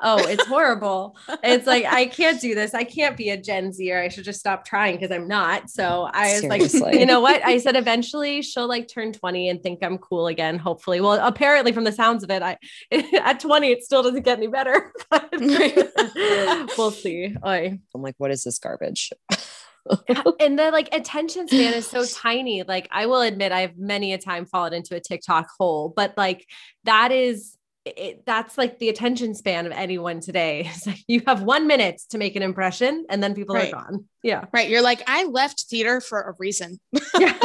Oh, 0.00 0.18
it's 0.28 0.46
horrible. 0.46 1.16
it's 1.42 1.66
like 1.66 1.84
I 1.84 2.06
can't 2.06 2.40
do 2.40 2.54
this. 2.54 2.72
I 2.72 2.84
can't 2.84 3.16
be 3.16 3.30
a 3.30 3.36
Gen 3.36 3.72
Z 3.72 3.92
or 3.92 4.00
I 4.00 4.08
should 4.08 4.22
just 4.22 4.38
stop 4.38 4.64
trying 4.64 4.96
because 4.96 5.10
I'm 5.10 5.26
not. 5.26 5.70
So 5.70 6.08
I 6.12 6.34
was 6.34 6.40
Seriously. 6.42 6.80
like, 6.80 7.00
you 7.00 7.06
know 7.06 7.20
what? 7.20 7.44
I 7.44 7.58
said 7.58 7.74
eventually 7.74 8.42
she'll 8.42 8.68
like 8.68 8.86
turn 8.86 9.12
20 9.12 9.48
and 9.48 9.60
think 9.60 9.80
I'm 9.82 9.98
cool 9.98 10.28
again, 10.28 10.56
hopefully. 10.56 11.00
Well, 11.00 11.18
apparently 11.20 11.72
from 11.72 11.82
the 11.82 11.90
sounds 11.90 12.22
of 12.22 12.30
it, 12.30 12.42
I 12.42 12.58
at 12.92 13.40
20 13.40 13.72
it 13.72 13.82
still 13.82 14.04
doesn't 14.04 14.22
get 14.22 14.38
any 14.38 14.46
better. 14.46 14.92
we'll 16.78 16.92
see. 16.92 17.34
I, 17.42 17.78
I'm 17.92 18.02
like, 18.02 18.14
what 18.18 18.30
is 18.30 18.44
this 18.44 18.60
garbage? 18.60 19.12
and 20.40 20.58
the 20.58 20.70
like 20.70 20.94
attention 20.94 21.48
span 21.48 21.74
is 21.74 21.88
so 21.88 22.04
tiny. 22.04 22.62
Like 22.62 22.86
I 22.92 23.06
will 23.06 23.22
admit 23.22 23.50
I've 23.50 23.76
many 23.76 24.12
a 24.12 24.18
time 24.18 24.46
fallen 24.46 24.74
into 24.74 24.94
a 24.94 25.00
TikTok 25.00 25.48
hole, 25.58 25.92
but 25.94 26.14
like 26.16 26.46
that 26.84 27.10
is 27.10 27.57
it, 27.96 28.26
that's 28.26 28.58
like 28.58 28.78
the 28.78 28.88
attention 28.88 29.34
span 29.34 29.66
of 29.66 29.72
anyone 29.72 30.20
today. 30.20 30.70
It's 30.78 30.86
like 30.86 31.02
you 31.06 31.22
have 31.26 31.42
one 31.42 31.66
minute 31.66 32.00
to 32.10 32.18
make 32.18 32.36
an 32.36 32.42
impression 32.42 33.06
and 33.08 33.22
then 33.22 33.34
people 33.34 33.54
right. 33.54 33.72
are 33.72 33.76
gone. 33.76 34.04
Yeah. 34.22 34.44
Right. 34.52 34.68
You're 34.68 34.82
like, 34.82 35.02
I 35.06 35.24
left 35.24 35.64
theater 35.68 36.00
for 36.00 36.20
a 36.20 36.34
reason. 36.38 36.78
Yeah. 37.18 37.36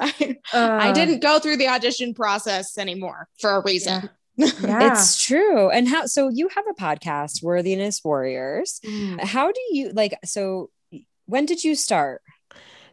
I, 0.00 0.36
uh, 0.52 0.78
I, 0.80 0.92
didn't 0.92 1.20
go 1.20 1.38
through 1.38 1.56
the 1.56 1.68
audition 1.68 2.14
process 2.14 2.76
anymore 2.76 3.28
for 3.40 3.50
a 3.50 3.62
reason. 3.62 4.10
Yeah. 4.36 4.50
yeah. 4.62 4.92
It's 4.92 5.24
true. 5.24 5.70
And 5.70 5.88
how 5.88 6.06
so 6.06 6.28
you 6.28 6.48
have 6.54 6.64
a 6.68 6.80
podcast, 6.80 7.42
Worthiness 7.42 8.02
Warriors. 8.04 8.80
Mm. 8.84 9.22
How 9.22 9.50
do 9.50 9.60
you 9.70 9.92
like 9.92 10.14
so 10.24 10.70
when 11.26 11.46
did 11.46 11.64
you 11.64 11.74
start? 11.74 12.22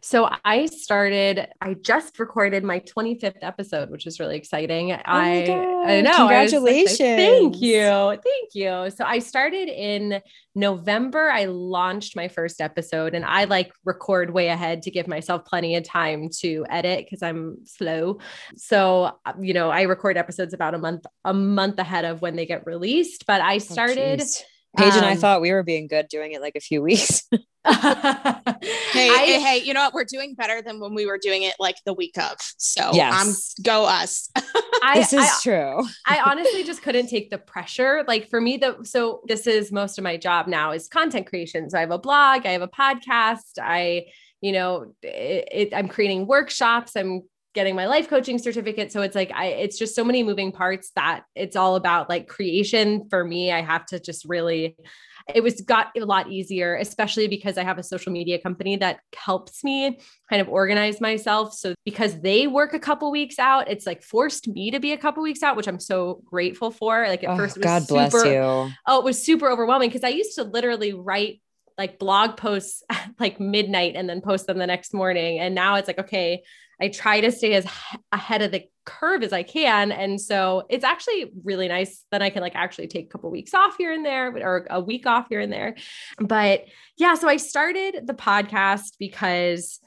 So 0.02 0.30
I 0.46 0.66
started, 0.68 1.48
I 1.62 1.74
just 1.74 2.20
recorded 2.20 2.64
my 2.64 2.80
25th 2.80 3.38
episode, 3.42 3.90
which 3.90 4.08
is 4.08 4.20
really 4.20 4.38
exciting. 4.38 4.92
Oh 4.92 5.02
I, 5.06 5.46
I 5.86 6.02
know. 6.02 6.16
Congratulations. 6.16 7.00
Like, 7.00 7.18
thank 7.18 7.62
you. 7.62 7.82
Thank 7.82 8.54
you. 8.54 8.90
So 8.96 9.06
I 9.06 9.20
started 9.20 9.70
in 9.70 10.22
November. 10.56 11.30
I 11.30 11.46
launched 11.46 12.16
my 12.16 12.28
first 12.28 12.62
episode 12.62 13.14
and 13.14 13.26
I 13.26 13.46
like 13.46 13.72
record 13.86 14.32
way 14.32 14.48
ahead 14.48 14.84
to 14.84 14.92
give 14.92 15.08
myself 15.08 15.46
plenty 15.46 15.76
of 15.76 15.84
time 15.84 16.30
to 16.40 16.66
edit 16.70 17.06
because 17.06 17.22
I'm 17.22 17.66
slow. 17.66 18.20
So, 18.56 19.18
uh, 19.26 19.34
you 19.40 19.54
know, 19.54 19.70
I 19.70 19.84
record 19.84 20.18
episodes 20.18 20.54
about 20.54 20.74
a 20.74 20.80
month, 20.80 21.06
a 21.26 21.34
month 21.34 21.80
ahead 21.80 22.06
of 22.06 22.22
when 22.22 22.36
they 22.36 22.46
get 22.46 22.66
released. 22.66 23.26
But 23.26 23.42
I 23.42 23.56
oh, 23.56 23.60
started. 23.60 24.22
Oh, 24.22 24.44
Paige 24.80 24.94
um, 24.94 24.98
and 25.00 25.06
I 25.06 25.12
um, 25.12 25.18
thought 25.18 25.42
we 25.42 25.52
were 25.52 25.64
being 25.64 25.88
good 25.88 26.08
doing 26.08 26.32
it 26.32 26.42
like 26.42 26.56
a 26.56 26.60
few 26.60 26.82
weeks. 26.82 27.28
hey, 27.32 27.42
I, 27.66 29.40
hey, 29.44 29.62
you 29.64 29.74
know 29.74 29.82
what? 29.82 29.94
We're 29.94 30.06
doing 30.06 30.34
better 30.36 30.62
than 30.62 30.80
when 30.80 30.94
we 30.94 31.06
were 31.06 31.20
doing 31.22 31.44
it 31.44 31.56
like 31.60 31.76
the 31.86 31.94
week 31.94 32.18
of. 32.18 32.38
So 32.58 32.92
yes. 32.94 33.22
um, 33.22 33.64
go 33.64 33.86
us. 33.86 34.30
I, 34.82 34.96
this 34.96 35.14
is 35.14 35.20
I, 35.20 35.40
true. 35.44 35.84
I 36.08 36.22
honestly 36.26 36.64
just 36.64 36.82
couldn't 36.82 37.08
take 37.08 37.30
the 37.30 37.38
pressure. 37.38 38.04
Like 38.08 38.30
for 38.30 38.40
me, 38.40 38.58
the 38.58 38.78
so 38.84 39.22
this 39.28 39.46
is 39.46 39.72
most 39.72 39.98
of 39.98 40.04
my 40.04 40.18
job 40.18 40.48
now 40.48 40.72
is 40.72 40.88
content 40.88 41.28
creation. 41.28 41.70
So 41.70 41.78
I 41.78 41.82
have 41.82 41.92
a 41.92 42.00
blog, 42.00 42.46
I 42.46 42.52
have 42.52 42.62
a 42.62 42.68
podcast, 42.68 43.60
I 43.62 44.06
you 44.42 44.54
know, 44.54 44.94
it, 45.04 45.50
it, 45.52 45.74
I'm 45.74 45.90
creating 45.90 46.28
workshops. 46.28 46.96
I'm 46.96 47.24
getting 47.54 47.76
my 47.76 47.88
life 47.88 48.08
coaching 48.08 48.38
certificate. 48.38 48.92
So 48.92 49.02
it's 49.02 49.16
like, 49.16 49.32
I, 49.34 49.48
it's 49.48 49.78
just 49.78 49.96
so 49.96 50.04
many 50.04 50.24
moving 50.24 50.52
parts 50.52 50.92
that 50.96 51.24
it's 51.36 51.56
all 51.56 51.76
about 51.76 52.10
like 52.10 52.28
creation 52.28 53.08
for 53.10 53.24
me. 53.24 53.52
I 53.52 53.62
have 53.62 53.86
to 53.88 54.00
just 54.00 54.26
really, 54.26 54.78
it 55.34 55.42
was 55.42 55.62
got 55.62 55.88
a 55.98 56.06
lot 56.06 56.30
easier, 56.30 56.76
especially 56.76 57.28
because 57.28 57.58
I 57.58 57.64
have 57.64 57.78
a 57.78 57.84
social 57.84 58.12
media 58.12 58.40
company 58.40 58.78
that 58.78 59.00
helps 59.16 59.64
me 59.64 60.00
kind 60.30 60.42
of 60.42 60.50
organize 60.50 61.02
myself. 61.02 61.54
So 61.54 61.74
because 61.86 62.20
they 62.22 62.48
work 62.48 62.74
a 62.74 62.80
couple 62.80 63.12
weeks 63.12 63.40
out, 63.40 63.70
it's 63.70 63.86
like 63.86 64.04
forced 64.04 64.48
me 64.48 64.72
to 64.72 64.80
be 64.80 64.92
a 64.92 64.98
couple 64.98 65.24
weeks 65.24 65.44
out, 65.44 65.56
which 65.56 65.68
I'm 65.68 65.80
so 65.80 66.22
grateful 66.26 66.72
for. 66.72 67.08
Like 67.08 67.24
at 67.24 67.32
oh, 67.32 67.38
first, 67.38 67.58
it 67.58 67.60
was 67.60 67.66
God 67.66 67.84
super, 67.84 68.10
bless 68.10 68.26
you. 68.26 68.74
Oh, 68.88 69.00
it 69.00 69.04
was 69.04 69.24
super 69.24 69.50
overwhelming 69.50 69.90
because 69.90 70.04
I 70.04 70.10
used 70.10 70.36
to 70.36 70.44
literally 70.44 70.94
write 70.94 71.42
like 71.80 71.98
blog 71.98 72.38
posts 72.38 72.84
at 72.90 73.12
like 73.20 73.40
midnight 73.40 73.96
and 73.96 74.08
then 74.08 74.22
post 74.22 74.46
them 74.46 74.60
the 74.60 74.68
next 74.68 74.94
morning. 74.94 75.40
And 75.40 75.56
now 75.56 75.76
it's 75.76 75.88
like, 75.88 76.00
okay, 76.00 76.44
I 76.82 76.90
try 76.90 77.22
to 77.22 77.32
stay 77.32 77.54
as 77.54 77.68
ahead 78.12 78.42
of 78.42 78.52
the 78.52 78.66
curve 78.86 79.24
as 79.24 79.34
I 79.34 79.44
can. 79.44 79.92
And 79.92 80.20
so 80.20 80.64
it's 80.70 80.84
actually 80.84 81.32
really 81.44 81.68
nice. 81.68 82.06
Then 82.12 82.22
I 82.22 82.30
can 82.30 82.42
like 82.42 82.56
actually 82.56 82.88
take 82.88 83.06
a 83.06 83.10
couple 83.10 83.30
weeks 83.30 83.54
off 83.54 83.76
here 83.78 83.94
and 83.94 84.06
there 84.06 84.36
or 84.38 84.66
a 84.70 84.80
week 84.80 85.06
off 85.06 85.28
here 85.30 85.40
and 85.40 85.52
there. 85.52 85.76
But 86.18 86.66
yeah, 86.98 87.16
so 87.16 87.28
I 87.28 87.38
started 87.38 88.08
the 88.08 88.14
podcast 88.14 88.94
because 88.98 89.80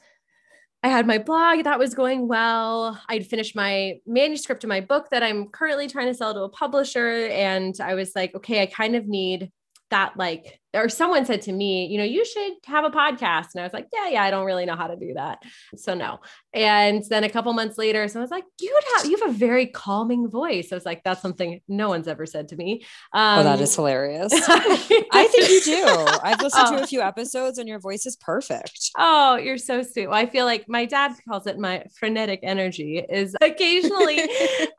I 0.83 0.89
had 0.89 1.07
my 1.07 1.17
blog 1.17 1.63
that 1.63 1.79
was 1.79 1.93
going 1.93 2.27
well. 2.27 2.99
I'd 3.07 3.25
finished 3.25 3.55
my 3.55 3.99
manuscript 4.05 4.63
of 4.63 4.67
my 4.67 4.81
book 4.81 5.09
that 5.11 5.23
I'm 5.23 5.47
currently 5.47 5.87
trying 5.87 6.07
to 6.07 6.13
sell 6.13 6.33
to 6.33 6.41
a 6.41 6.49
publisher. 6.49 7.27
And 7.27 7.73
I 7.81 7.93
was 7.95 8.11
like, 8.15 8.35
okay, 8.35 8.61
I 8.61 8.65
kind 8.65 8.95
of 8.95 9.07
need 9.07 9.51
that 9.89 10.17
like 10.17 10.59
or 10.73 10.89
someone 10.89 11.25
said 11.25 11.41
to 11.43 11.51
me, 11.51 11.87
you 11.87 11.97
know, 11.97 12.03
you 12.03 12.25
should 12.25 12.53
have 12.65 12.83
a 12.85 12.89
podcast. 12.89 13.49
And 13.53 13.61
I 13.61 13.63
was 13.63 13.73
like, 13.73 13.87
yeah, 13.93 14.09
yeah, 14.09 14.23
I 14.23 14.31
don't 14.31 14.45
really 14.45 14.65
know 14.65 14.75
how 14.75 14.87
to 14.87 14.95
do 14.95 15.13
that. 15.13 15.43
So 15.75 15.93
no. 15.93 16.19
And 16.53 17.03
then 17.09 17.23
a 17.23 17.29
couple 17.29 17.53
months 17.53 17.77
later, 17.77 18.07
someone 18.07 18.23
was 18.23 18.31
like, 18.31 18.45
you 18.59 18.79
have, 18.95 19.05
you 19.05 19.17
have 19.17 19.29
a 19.29 19.33
very 19.33 19.67
calming 19.67 20.29
voice. 20.29 20.71
I 20.71 20.75
was 20.75 20.85
like, 20.85 21.03
that's 21.03 21.21
something 21.21 21.61
no 21.67 21.89
one's 21.89 22.07
ever 22.07 22.25
said 22.25 22.47
to 22.49 22.55
me. 22.55 22.83
Um, 23.13 23.39
oh, 23.39 23.43
that 23.43 23.61
is 23.61 23.75
hilarious. 23.75 24.31
I 24.33 25.27
think 25.31 25.49
you 25.49 25.61
do. 25.61 25.85
I've 26.23 26.41
listened 26.41 26.67
oh. 26.67 26.77
to 26.77 26.83
a 26.83 26.87
few 26.87 27.01
episodes 27.01 27.57
and 27.57 27.67
your 27.67 27.79
voice 27.79 28.05
is 28.05 28.15
perfect. 28.15 28.91
Oh, 28.97 29.35
you're 29.37 29.57
so 29.57 29.83
sweet. 29.83 30.07
Well, 30.07 30.17
I 30.17 30.25
feel 30.25 30.45
like 30.45 30.65
my 30.67 30.85
dad 30.85 31.13
calls 31.27 31.47
it 31.47 31.57
my 31.57 31.83
frenetic 31.95 32.39
energy 32.43 33.03
is 33.09 33.35
occasionally 33.41 34.19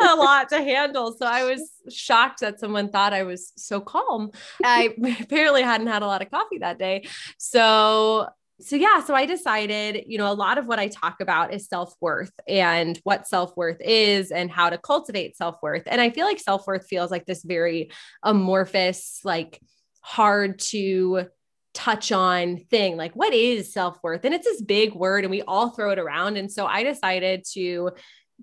a 0.00 0.14
lot 0.16 0.48
to 0.50 0.62
handle. 0.62 1.14
So 1.16 1.26
I 1.26 1.44
was 1.44 1.70
shocked 1.88 2.40
that 2.40 2.60
someone 2.60 2.90
thought 2.90 3.12
I 3.12 3.22
was 3.22 3.52
so 3.56 3.80
calm. 3.80 4.30
I 4.62 4.94
apparently 5.20 5.62
hadn't 5.86 6.02
had 6.02 6.02
a 6.02 6.06
lot 6.06 6.22
of 6.22 6.30
coffee 6.30 6.58
that 6.58 6.78
day. 6.78 7.06
So 7.38 8.28
so 8.60 8.76
yeah, 8.76 9.02
so 9.02 9.14
I 9.14 9.26
decided, 9.26 10.04
you 10.06 10.16
know, 10.16 10.30
a 10.30 10.34
lot 10.34 10.58
of 10.58 10.66
what 10.66 10.78
I 10.78 10.86
talk 10.86 11.20
about 11.20 11.52
is 11.52 11.66
self-worth 11.66 12.30
and 12.46 12.98
what 13.02 13.26
self-worth 13.26 13.80
is 13.80 14.30
and 14.30 14.48
how 14.48 14.70
to 14.70 14.78
cultivate 14.78 15.36
self-worth. 15.36 15.82
And 15.86 16.00
I 16.00 16.10
feel 16.10 16.24
like 16.24 16.38
self-worth 16.38 16.86
feels 16.86 17.10
like 17.10 17.26
this 17.26 17.42
very 17.42 17.90
amorphous, 18.22 19.20
like 19.24 19.60
hard 20.02 20.60
to 20.60 21.26
touch 21.74 22.12
on 22.12 22.58
thing. 22.70 22.96
Like 22.96 23.14
what 23.16 23.34
is 23.34 23.72
self-worth? 23.72 24.24
And 24.24 24.32
it's 24.32 24.46
this 24.46 24.62
big 24.62 24.94
word 24.94 25.24
and 25.24 25.32
we 25.32 25.42
all 25.42 25.70
throw 25.70 25.90
it 25.90 25.98
around. 25.98 26.36
And 26.36 26.50
so 26.50 26.64
I 26.64 26.84
decided 26.84 27.44
to 27.54 27.90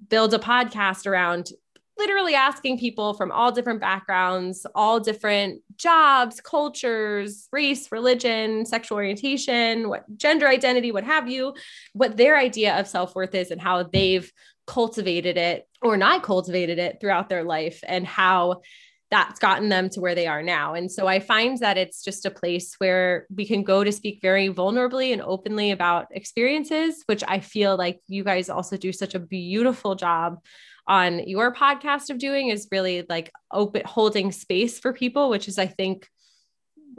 build 0.10 0.34
a 0.34 0.40
podcast 0.40 1.08
around 1.08 1.48
literally 2.02 2.34
asking 2.34 2.80
people 2.80 3.14
from 3.14 3.32
all 3.32 3.52
different 3.52 3.80
backgrounds, 3.80 4.66
all 4.74 5.00
different 5.00 5.62
jobs, 5.78 6.42
cultures, 6.42 7.48
race, 7.52 7.92
religion, 7.92 8.66
sexual 8.66 8.96
orientation, 8.96 9.88
what 9.88 10.04
gender 10.18 10.48
identity, 10.48 10.92
what 10.92 11.04
have 11.04 11.30
you, 11.30 11.54
what 11.94 12.18
their 12.18 12.36
idea 12.36 12.80
of 12.80 12.88
self 12.88 13.14
worth 13.14 13.36
is 13.36 13.52
and 13.52 13.62
how 13.62 13.84
they've 13.84 14.32
cultivated 14.66 15.38
it 15.38 15.68
or 15.84 15.96
not 15.96 16.24
cultivated 16.24 16.80
it 16.80 16.98
throughout 17.00 17.30
their 17.30 17.44
life 17.44 17.84
and 17.88 18.08
how 18.08 18.62
that's 19.12 19.40
gotten 19.40 19.70
them 19.70 19.90
to 19.90 20.00
where 20.00 20.16
they 20.16 20.26
are 20.26 20.42
now. 20.42 20.74
And 20.74 20.92
so 20.92 21.06
I 21.06 21.20
find 21.20 21.58
that 21.60 21.78
it's 21.78 22.02
just 22.02 22.26
a 22.26 22.32
place 22.32 22.76
where 22.80 23.28
we 23.36 23.46
can 23.46 23.62
go 23.62 23.84
to 23.84 23.92
speak 23.92 24.20
very 24.24 24.50
vulnerably 24.50 25.14
and 25.14 25.22
openly 25.22 25.70
about 25.70 26.08
experiences, 26.12 27.04
which 27.06 27.24
I 27.28 27.42
feel 27.42 27.76
like 27.78 28.00
you 28.08 28.24
guys 28.24 28.50
also 28.50 28.76
do 28.78 28.92
such 28.92 29.14
a 29.14 29.20
beautiful 29.20 29.94
job 29.94 30.40
on 30.88 31.28
your 31.28 31.54
podcast 31.54 32.10
of 32.10 32.17
doing 32.17 32.50
is 32.50 32.67
really 32.72 33.06
like 33.10 33.32
open 33.52 33.84
holding 33.86 34.32
space 34.32 34.80
for 34.80 34.94
people 34.94 35.30
which 35.30 35.48
is 35.48 35.58
i 35.58 35.67
think 35.67 36.08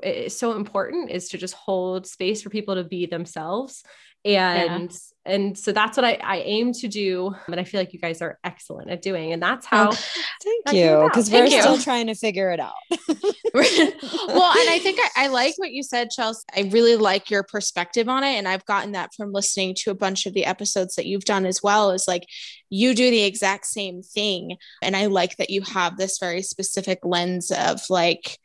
is 0.02 0.36
so 0.36 0.52
important 0.52 1.10
is 1.10 1.28
to 1.28 1.38
just 1.38 1.54
hold 1.54 2.06
space 2.06 2.42
for 2.42 2.50
people 2.50 2.74
to 2.74 2.84
be 2.84 3.06
themselves 3.06 3.84
and 4.24 4.90
yeah. 4.92 5.32
and 5.32 5.58
so 5.58 5.72
that's 5.72 5.96
what 5.96 6.04
I, 6.04 6.18
I 6.22 6.36
aim 6.38 6.72
to 6.74 6.88
do 6.88 7.34
and 7.46 7.58
i 7.58 7.64
feel 7.64 7.80
like 7.80 7.92
you 7.92 7.98
guys 7.98 8.22
are 8.22 8.38
excellent 8.44 8.88
at 8.90 9.02
doing 9.02 9.32
and 9.32 9.42
that's 9.42 9.66
oh, 9.66 9.76
how 9.76 9.90
oh, 9.90 9.92
thank 10.64 10.76
you 10.76 11.02
because 11.08 11.30
we're 11.30 11.48
still 11.48 11.78
trying 11.78 12.06
to 12.06 12.14
figure 12.14 12.50
it 12.50 12.60
out. 12.60 12.72
Well 13.54 14.50
and 14.50 14.70
i 14.70 14.80
think 14.82 14.98
I, 14.98 15.24
I 15.24 15.26
like 15.26 15.54
what 15.58 15.72
you 15.72 15.82
said 15.82 16.08
chelsea 16.10 16.42
i 16.56 16.62
really 16.72 16.96
like 16.96 17.30
your 17.30 17.42
perspective 17.42 18.08
on 18.08 18.24
it 18.24 18.38
and 18.38 18.48
i've 18.48 18.64
gotten 18.64 18.92
that 18.92 19.10
from 19.14 19.32
listening 19.32 19.74
to 19.80 19.90
a 19.90 19.94
bunch 19.94 20.24
of 20.24 20.32
the 20.32 20.46
episodes 20.46 20.94
that 20.94 21.06
you've 21.06 21.26
done 21.26 21.44
as 21.44 21.62
well 21.62 21.90
is 21.90 22.08
like 22.08 22.24
you 22.70 22.94
do 22.94 23.10
the 23.10 23.24
exact 23.24 23.66
same 23.66 24.02
thing 24.02 24.56
and 24.80 24.96
i 24.96 25.06
like 25.06 25.36
that 25.36 25.50
you 25.50 25.60
have 25.62 25.98
this 25.98 26.18
very 26.18 26.40
specific 26.40 27.00
lens 27.02 27.50
of 27.50 27.82
like 27.90 28.38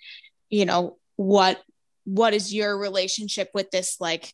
you 0.49 0.65
know 0.65 0.97
what 1.15 1.61
what 2.03 2.33
is 2.33 2.53
your 2.53 2.77
relationship 2.77 3.49
with 3.53 3.71
this 3.71 3.97
like 4.01 4.33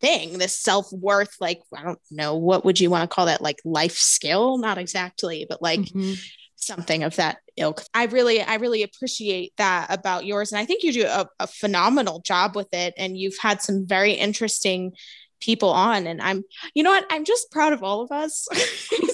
thing 0.00 0.38
this 0.38 0.58
self-worth 0.58 1.36
like 1.40 1.60
i 1.76 1.82
don't 1.82 1.98
know 2.10 2.36
what 2.36 2.64
would 2.64 2.80
you 2.80 2.90
want 2.90 3.08
to 3.08 3.14
call 3.14 3.26
that? 3.26 3.42
Like 3.42 3.58
life 3.64 3.96
skill? 3.96 4.58
Not 4.58 4.78
exactly 4.78 5.46
but 5.48 5.60
like 5.62 5.80
mm-hmm. 5.80 6.14
something 6.56 7.02
of 7.02 7.16
that 7.16 7.38
ilk. 7.56 7.82
I 7.94 8.06
really 8.06 8.42
i 8.42 8.56
really 8.56 8.82
appreciate 8.82 9.52
that 9.58 9.86
about 9.90 10.24
yours 10.24 10.52
and 10.52 10.58
i 10.60 10.64
think 10.64 10.82
you 10.82 10.92
do 10.92 11.04
a, 11.04 11.26
a 11.38 11.46
phenomenal 11.46 12.20
job 12.20 12.56
with 12.56 12.68
it 12.72 12.94
and 12.96 13.16
you've 13.16 13.38
had 13.40 13.62
some 13.62 13.86
very 13.86 14.12
interesting 14.12 14.92
people 15.40 15.70
on. 15.70 16.06
And 16.06 16.20
I'm, 16.20 16.44
you 16.74 16.82
know 16.82 16.90
what? 16.90 17.06
I'm 17.10 17.24
just 17.24 17.50
proud 17.50 17.72
of 17.72 17.82
all 17.82 18.02
of 18.02 18.12
us. 18.12 18.46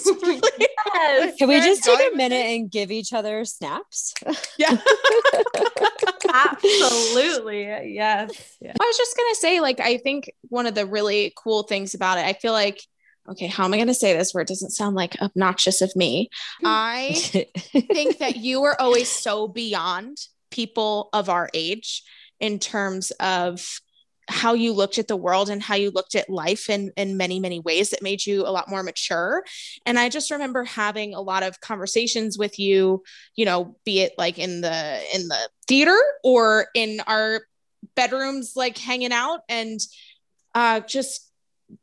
Yes. 0.94 1.36
Can 1.36 1.48
we 1.48 1.60
just 1.60 1.84
take 1.84 1.98
a 2.12 2.16
minute 2.16 2.46
and 2.46 2.70
give 2.70 2.90
each 2.90 3.12
other 3.12 3.44
snaps? 3.44 4.14
yeah. 4.58 4.76
Absolutely. 6.32 7.64
Yes. 7.94 8.56
Yeah. 8.60 8.72
I 8.80 8.84
was 8.84 8.96
just 8.96 9.16
gonna 9.16 9.34
say, 9.34 9.60
like, 9.60 9.80
I 9.80 9.98
think 9.98 10.30
one 10.48 10.66
of 10.66 10.74
the 10.74 10.86
really 10.86 11.32
cool 11.36 11.64
things 11.64 11.94
about 11.94 12.18
it, 12.18 12.24
I 12.24 12.32
feel 12.34 12.52
like, 12.52 12.80
okay, 13.28 13.46
how 13.46 13.64
am 13.64 13.74
I 13.74 13.78
gonna 13.78 13.94
say 13.94 14.16
this 14.16 14.32
where 14.32 14.42
it 14.42 14.48
doesn't 14.48 14.70
sound 14.70 14.96
like 14.96 15.20
obnoxious 15.20 15.82
of 15.82 15.94
me? 15.96 16.30
I 16.64 17.12
think 17.14 18.18
that 18.18 18.36
you 18.36 18.60
were 18.60 18.80
always 18.80 19.10
so 19.10 19.48
beyond 19.48 20.18
people 20.50 21.08
of 21.12 21.28
our 21.28 21.50
age 21.52 22.04
in 22.40 22.58
terms 22.58 23.10
of 23.12 23.80
how 24.28 24.54
you 24.54 24.72
looked 24.72 24.98
at 24.98 25.08
the 25.08 25.16
world 25.16 25.48
and 25.48 25.62
how 25.62 25.76
you 25.76 25.90
looked 25.90 26.14
at 26.14 26.28
life 26.28 26.68
in 26.68 26.90
in 26.96 27.16
many 27.16 27.38
many 27.38 27.60
ways 27.60 27.90
that 27.90 28.02
made 28.02 28.24
you 28.26 28.42
a 28.42 28.50
lot 28.50 28.68
more 28.68 28.82
mature. 28.82 29.44
And 29.84 29.98
i 29.98 30.08
just 30.08 30.30
remember 30.30 30.64
having 30.64 31.14
a 31.14 31.20
lot 31.20 31.42
of 31.42 31.60
conversations 31.60 32.38
with 32.38 32.58
you 32.58 33.02
you 33.34 33.44
know 33.44 33.76
be 33.84 34.00
it 34.00 34.12
like 34.18 34.38
in 34.38 34.60
the 34.60 35.00
in 35.14 35.28
the 35.28 35.48
theater 35.66 35.98
or 36.24 36.66
in 36.74 37.00
our 37.06 37.42
bedrooms 37.94 38.52
like 38.56 38.78
hanging 38.78 39.12
out 39.12 39.40
and 39.48 39.80
uh 40.54 40.80
just 40.80 41.25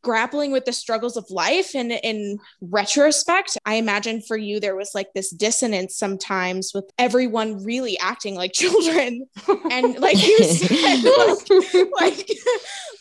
grappling 0.02 0.52
with 0.52 0.66
the 0.66 0.74
struggles 0.74 1.18
of 1.18 1.26
life. 1.30 1.76
And 1.76 1.92
in 1.92 2.40
retrospect 2.62 3.58
i 3.66 3.76
imagine 3.76 4.22
for 4.22 4.38
you 4.38 4.60
there 4.60 4.76
was 4.76 4.92
like 4.96 5.08
this 5.14 5.30
dissonance 5.32 5.96
sometimes 5.96 6.72
with 6.74 6.86
everyone 6.98 7.64
really 7.64 7.98
acting 8.00 8.36
like 8.36 8.54
children. 8.54 9.28
And 9.72 10.00
like 10.00 10.26
you 10.26 10.44
said 10.44 11.04
like, 11.04 11.92
like 12.00 12.30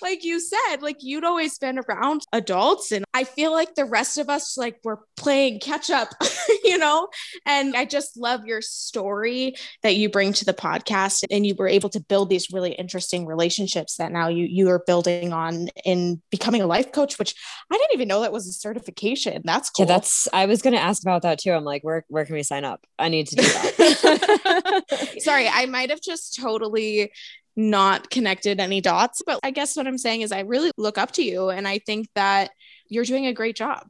like 0.02 0.24
you 0.24 0.40
said 0.40 0.82
like 0.82 0.96
you'd 1.00 1.24
always 1.24 1.58
been 1.58 1.78
around 1.78 2.22
adults. 2.32 2.92
And 2.92 3.04
i 3.14 3.24
feel 3.24 3.52
like 3.52 3.74
the 3.74 3.84
rest 3.84 4.18
of 4.18 4.28
us 4.28 4.56
like 4.56 4.78
were 4.84 5.00
playing 5.16 5.60
catch 5.60 5.90
up 5.90 6.08
you 6.64 6.78
know? 6.78 7.08
And 7.46 7.76
i 7.76 7.84
just 7.84 8.16
love 8.16 8.44
your 8.46 8.60
story 8.60 9.54
that 9.82 9.96
you 9.96 10.08
bring 10.08 10.32
to 10.34 10.44
the 10.44 10.54
podcast. 10.54 11.24
And 11.30 11.46
you 11.46 11.54
were 11.54 11.68
able 11.68 11.88
to 11.90 12.00
build 12.00 12.28
these 12.28 12.52
really 12.52 12.72
interesting 12.72 13.26
relationships 13.26 13.96
that 13.96 14.12
now 14.12 14.28
you 14.28 14.46
you 14.46 14.68
are 14.70 14.82
building 14.86 15.32
on 15.32 15.68
in 15.84 16.20
becoming 16.30 16.62
a 16.62 16.66
life 16.76 16.90
coach 16.98 17.18
which 17.18 17.32
i 17.70 17.74
didn't 17.78 17.94
even 17.94 18.08
know 18.08 18.20
that 18.22 18.32
was 18.32 18.46
a 18.48 18.52
certification 18.52 19.42
that's 19.44 19.68
cool 19.70 19.84
Yeah, 19.86 19.94
that's 19.94 20.28
I 20.32 20.46
was 20.46 20.62
gonna 20.62 20.84
ask 20.90 21.02
about 21.02 21.22
that 21.22 21.38
too. 21.42 21.52
I'm 21.52 21.64
like, 21.72 21.82
where 21.88 22.04
where 22.08 22.24
can 22.26 22.34
we 22.34 22.42
sign 22.42 22.64
up? 22.64 22.80
I 22.98 23.08
need 23.14 23.26
to 23.28 23.36
do 23.36 23.42
that. 23.42 24.84
sorry 25.28 25.46
i 25.48 25.66
might 25.66 25.90
have 25.90 26.00
just 26.00 26.24
totally 26.46 27.12
not 27.56 28.08
connected 28.16 28.60
any 28.60 28.80
dots 28.80 29.22
but 29.26 29.38
i 29.42 29.50
guess 29.50 29.76
what 29.76 29.86
i'm 29.86 29.98
saying 29.98 30.22
is 30.22 30.32
i 30.32 30.40
really 30.40 30.70
look 30.86 30.98
up 30.98 31.12
to 31.12 31.22
you 31.22 31.50
and 31.50 31.68
i 31.68 31.78
think 31.78 32.08
that 32.14 32.50
you're 32.88 33.04
doing 33.04 33.26
a 33.26 33.32
great 33.32 33.56
job 33.56 33.86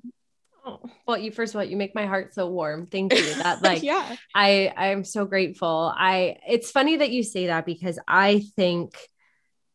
Oh, 0.65 0.79
well, 1.09 1.19
you 1.19 1.33
first 1.33 1.55
of 1.55 1.59
all, 1.59 1.65
you 1.65 1.77
make 1.77 1.93
my 1.93 2.07
heart 2.07 2.35
so 2.35 2.47
warm. 2.49 2.87
Thank 2.87 3.13
you. 3.19 3.35
That 3.43 3.63
like 3.63 3.83
yeah 3.83 4.15
I 4.33 4.73
I'm 4.77 5.03
so 5.03 5.25
grateful. 5.25 5.93
I 5.93 6.37
it's 6.49 6.71
funny 6.71 6.99
that 6.99 7.11
you 7.11 7.25
say 7.25 7.49
that 7.49 7.67
because 7.67 7.99
I 8.07 8.45
think 8.55 8.97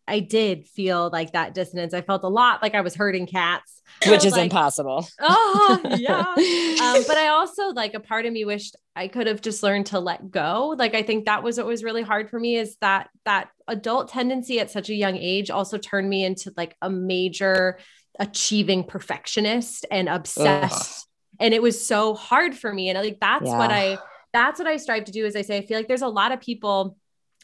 I 0.08 0.20
did 0.20 0.68
feel 0.68 1.10
like 1.12 1.34
that 1.34 1.54
dissonance. 1.54 1.94
I 1.94 2.02
felt 2.02 2.24
a 2.24 2.30
lot 2.30 2.62
like 2.62 2.76
I 2.76 2.82
was 2.82 2.96
hurting 2.96 3.28
cats, 3.28 3.82
Which 4.08 4.24
is 4.26 4.34
Like, 4.34 4.44
impossible. 4.44 5.08
Oh 5.20 5.82
yeah. 5.98 6.22
um, 6.84 7.04
but 7.08 7.18
I 7.18 7.28
also 7.28 7.70
like 7.70 7.94
a 7.94 8.00
part 8.00 8.26
of 8.26 8.32
me 8.32 8.46
wished 8.46 8.76
I 8.96 9.08
could 9.10 9.28
have 9.28 9.42
just 9.42 9.64
learned 9.64 9.88
to 9.88 10.00
let 10.00 10.32
go. 10.32 10.76
Like 10.78 10.96
I 10.96 11.04
think 11.04 11.26
that 11.26 11.44
was 11.44 11.58
what 11.58 11.66
was 11.66 11.84
really 11.84 12.04
hard 12.04 12.30
for 12.30 12.40
me 12.40 12.56
is 12.56 12.78
that 12.82 13.10
that 13.26 13.50
adult 13.68 14.10
tendency 14.10 14.60
at 14.60 14.72
such 14.72 14.90
a 14.90 14.94
young 14.96 15.18
age 15.18 15.52
also 15.52 15.78
turned 15.78 16.10
me 16.10 16.24
into 16.24 16.54
like 16.56 16.76
a 16.82 16.90
major 16.90 17.78
achieving 18.20 18.84
perfectionist 18.84 19.86
and 19.92 20.08
obsessed. 20.10 21.08
And 21.40 21.54
it 21.54 21.62
was 21.62 21.86
so 21.86 22.16
hard 22.16 22.56
for 22.56 22.74
me. 22.74 22.90
And 22.90 22.98
like 22.98 23.20
that's 23.20 23.46
what 23.46 23.72
I 23.72 24.00
that's 24.34 24.60
what 24.60 24.68
I 24.68 24.78
strive 24.78 25.06
to 25.06 25.12
do 25.12 25.26
is 25.26 25.36
I 25.36 25.42
say 25.42 25.58
I 25.58 25.62
feel 25.62 25.78
like 25.78 25.88
there's 25.88 26.02
a 26.02 26.08
lot 26.08 26.32
of 26.32 26.40
people 26.42 26.98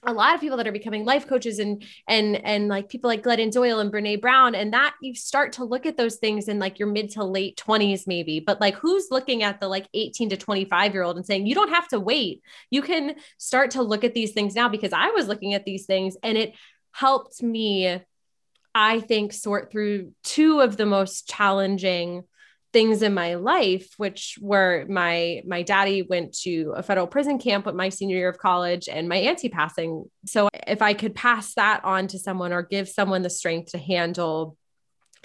a 0.06 0.14
lot 0.14 0.36
of 0.36 0.42
people 0.42 0.58
that 0.58 0.68
are 0.68 0.72
becoming 0.72 1.06
life 1.06 1.28
coaches 1.28 1.60
and 1.60 1.84
and 2.08 2.36
and 2.46 2.68
like 2.68 2.90
people 2.90 3.08
like 3.08 3.24
Glennon 3.24 3.52
Doyle 3.52 3.80
and 3.80 3.92
Brene 3.92 4.22
Brown 4.22 4.56
and 4.56 4.74
that 4.74 4.96
you 5.02 5.16
start 5.16 5.54
to 5.54 5.64
look 5.64 5.86
at 5.86 5.98
those 5.98 6.18
things 6.18 6.48
in 6.48 6.60
like 6.60 6.80
your 6.80 6.88
mid 6.88 7.12
to 7.12 7.24
late 7.24 7.62
20s 7.66 8.08
maybe 8.08 8.40
but 8.40 8.60
like 8.60 8.76
who's 8.76 9.08
looking 9.12 9.44
at 9.44 9.60
the 9.60 9.68
like 9.68 9.88
18 9.94 10.30
to 10.30 10.38
25 10.38 10.94
year 10.94 11.04
old 11.04 11.18
and 11.18 11.26
saying 11.26 11.46
you 11.46 11.56
don't 11.56 11.70
have 11.70 11.88
to 11.90 12.00
wait. 12.00 12.42
You 12.70 12.82
can 12.82 13.16
start 13.38 13.72
to 13.72 13.84
look 13.84 14.04
at 14.04 14.14
these 14.14 14.34
things 14.34 14.56
now 14.56 14.70
because 14.70 14.94
I 14.94 15.10
was 15.10 15.28
looking 15.28 15.54
at 15.54 15.66
these 15.66 15.86
things 15.86 16.18
and 16.24 16.38
it 16.38 16.54
helped 16.92 17.42
me 17.42 18.02
I 18.76 19.00
think 19.02 19.34
sort 19.34 19.72
through 19.72 20.14
two 20.24 20.60
of 20.60 20.78
the 20.78 20.86
most 20.86 21.28
challenging 21.28 22.24
things 22.74 23.04
in 23.04 23.14
my 23.14 23.36
life 23.36 23.94
which 23.98 24.38
were 24.42 24.86
my 24.90 25.42
my 25.48 25.62
daddy 25.62 26.02
went 26.02 26.34
to 26.34 26.74
a 26.76 26.84
federal 26.84 27.08
prison 27.08 27.38
camp 27.38 27.66
with 27.66 27.76
my 27.76 27.90
senior 27.90 28.18
year 28.18 28.30
of 28.30 28.40
college 28.40 28.90
and 28.90 29.08
my 29.08 29.18
auntie 29.18 29.50
passing. 29.50 30.06
So 30.26 30.50
if 30.68 30.82
i 30.82 30.94
could 30.94 31.16
pass 31.16 31.54
that 31.54 31.86
on 31.86 32.08
to 32.08 32.20
someone 32.20 32.52
or 32.52 32.64
give 32.64 32.90
someone 32.90 33.22
the 33.22 33.30
strength 33.30 33.72
to 33.72 33.78
handle 33.78 34.58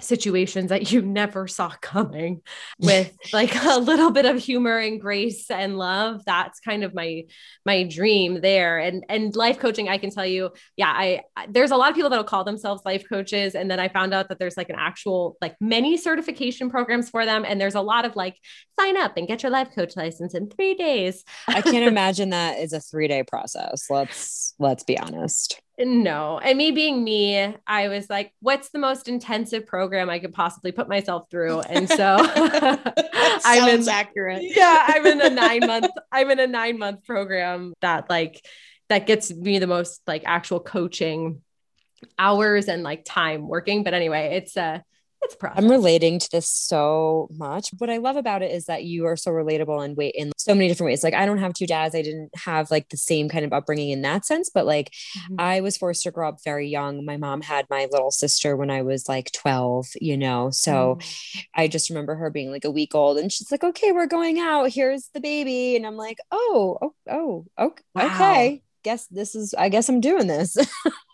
situations 0.01 0.71
that 0.71 0.93
you 0.93 1.03
never 1.21 1.47
saw 1.47 1.71
coming 1.81 2.43
with 2.79 3.17
like 3.33 3.55
a 3.65 3.79
little 3.79 4.11
bit 4.11 4.25
of 4.25 4.39
humor 4.39 4.79
and 4.79 5.01
grace 5.01 5.51
and 5.51 5.79
love. 5.79 6.25
That's 6.25 6.61
kind 6.61 6.85
of 6.85 6.95
my 6.95 7.25
my 7.65 7.85
dream 7.85 8.41
there. 8.41 8.79
And 8.79 9.05
and 9.09 9.35
life 9.35 9.59
coaching 9.59 9.89
i 9.89 9.99
can 9.99 10.11
tell 10.11 10.27
you 10.27 10.51
yeah 10.77 10.89
i 10.89 11.23
there's 11.49 11.71
a 11.71 11.77
lot 11.77 11.91
of 11.91 11.95
people 11.95 12.11
that'll 12.11 12.25
call 12.25 12.45
themselves 12.45 12.83
life 12.85 13.05
coaches. 13.09 13.55
And 13.55 13.71
then 13.71 13.81
i 13.81 13.89
found 13.89 14.15
out 14.15 14.29
that 14.29 14.39
there's 14.39 14.57
like 14.57 14.71
an 14.71 14.77
actual 14.79 15.37
like 15.41 15.57
many 15.61 15.97
certification 15.97 16.71
programs 16.71 17.11
for 17.11 17.25
them. 17.25 17.45
And 17.47 17.61
there's 17.61 17.75
a 17.75 17.81
lot 17.81 18.05
of 18.05 18.17
like 18.17 18.37
sign 18.79 18.97
up 18.97 19.17
and 19.17 19.27
get 19.27 19.43
your 19.43 19.51
life 19.51 19.69
coach 19.75 19.97
license 19.97 20.35
in 20.35 20.49
3 20.49 20.75
days. 20.75 21.25
I 21.47 21.63
can't 21.63 21.87
imagine 21.89 22.31
that 22.31 22.59
is 22.59 22.73
a 22.73 22.81
three 22.81 23.09
day 23.09 23.23
process. 23.23 23.87
Let's 23.91 24.55
let's 24.59 24.85
be 24.85 24.99
honest. 24.99 25.61
No. 25.79 26.39
And 26.41 26.59
me 26.59 26.73
being 26.73 27.05
me, 27.05 27.55
I 27.67 27.89
was 27.89 28.11
like, 28.11 28.33
what's 28.41 28.71
the 28.71 28.81
most 28.81 29.09
intensive 29.09 29.65
program 29.67 30.11
I 30.11 30.19
could 30.19 30.33
possibly 30.33 30.73
put 30.73 30.89
myself 30.89 31.31
through? 31.31 31.61
And 31.61 31.89
so 31.89 32.17
I'm 32.21 33.69
in, 33.69 33.89
accurate 33.89 34.43
yeah, 34.43 34.85
I'm 34.89 35.07
in 35.07 35.21
a 35.21 35.31
nine 35.31 35.61
month, 35.67 35.87
I'm 36.11 36.31
in 36.31 36.41
a 36.41 36.49
nine 36.49 36.79
month 36.79 37.05
program 37.05 37.75
that 37.81 38.11
like, 38.11 38.45
that 38.89 39.07
gets 39.07 39.33
me 39.33 39.59
the 39.59 39.67
most 39.67 40.01
like 40.07 40.23
actual 40.27 40.61
coaching 40.61 41.43
hours 42.19 42.69
and 42.69 42.83
like 42.83 43.05
time 43.05 43.47
working. 43.47 43.85
But 43.85 43.95
anyway, 43.95 44.37
it's 44.37 44.57
a, 44.57 44.83
it's 45.23 45.35
a 45.35 45.37
process. 45.37 45.63
I'm 45.65 45.71
relating 45.71 46.19
to 46.19 46.29
this 46.31 46.49
so 46.49 47.29
much. 47.33 47.71
What 47.79 47.91
I 47.91 47.97
love 47.99 48.17
about 48.17 48.43
it 48.43 48.51
is 48.53 48.67
that 48.67 48.85
you 48.85 49.07
are 49.07 49.17
so 49.17 49.31
relatable 49.31 49.85
and 49.85 49.97
wait 49.97 50.15
in 50.17 50.33
so 50.37 50.55
many 50.55 50.69
different 50.69 50.89
ways. 50.91 51.03
Like 51.03 51.15
I 51.15 51.27
don't 51.27 51.39
have 51.39 51.55
two 51.55 51.67
dads. 51.67 51.95
I 51.95 52.03
didn't 52.03 52.31
have 52.37 52.71
like 52.71 52.89
the 52.89 52.97
same 52.97 53.29
kind 53.29 53.45
of 53.45 53.53
upbringing 53.53 53.91
in 53.91 54.03
that 54.03 54.25
sense, 54.25 54.51
but 54.53 54.67
like 54.67 54.93
Mhm. 55.31 55.37
I 55.39 55.61
was 55.61 55.77
forced 55.77 56.03
to 56.05 56.11
grow 56.11 56.29
up 56.29 56.39
very 56.45 56.69
young. 56.69 57.05
My 57.05 57.17
mom 57.17 57.43
had 57.43 57.67
my 57.71 57.89
little 57.91 58.11
sister 58.11 58.57
when 58.57 58.71
I 58.71 58.83
was 58.83 59.09
like 59.09 59.33
12, 59.33 59.87
you 60.01 60.17
know. 60.17 60.51
So 60.51 60.99
I 61.55 61.69
just 61.69 61.91
remember 61.91 62.15
her 62.15 62.31
being 62.31 62.51
like 62.51 62.65
a 62.65 62.71
week 62.71 62.95
old 62.95 63.19
and 63.19 63.33
she's 63.33 63.51
like, 63.51 63.65
"Okay, 63.65 63.93
we're 63.93 64.07
going 64.07 64.39
out. 64.39 64.71
Here's 64.71 65.09
the 65.15 65.21
baby." 65.21 65.77
And 65.77 65.87
I'm 65.87 65.97
like, 65.97 66.19
"Oh, 66.31 66.79
oh, 66.83 66.95
oh, 67.11 67.47
okay. 67.59 67.83
Wow. 67.95 68.59
Guess 68.89 69.07
this 69.09 69.35
is 69.35 69.53
I 69.59 69.69
guess 69.69 69.89
I'm 69.91 70.01
doing 70.01 70.27
this." 70.29 70.57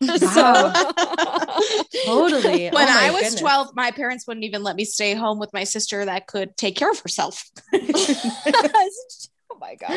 So 0.03 0.73
totally. 2.05 2.69
when 2.71 2.89
Oh 2.89 2.99
I 3.07 3.11
was 3.11 3.23
goodness. 3.23 3.41
12, 3.41 3.75
my 3.75 3.91
parents 3.91 4.27
wouldn't 4.27 4.45
even 4.45 4.63
let 4.63 4.77
me 4.77 4.85
stay 4.85 5.15
home 5.15 5.39
with 5.39 5.53
my 5.53 5.65
sister 5.65 6.05
that 6.05 6.27
could 6.27 6.57
take 6.57 6.77
care 6.77 6.91
of 6.91 6.99
herself. 7.01 7.43
oh 7.75 9.57
my 9.61 9.75
god. 9.77 9.91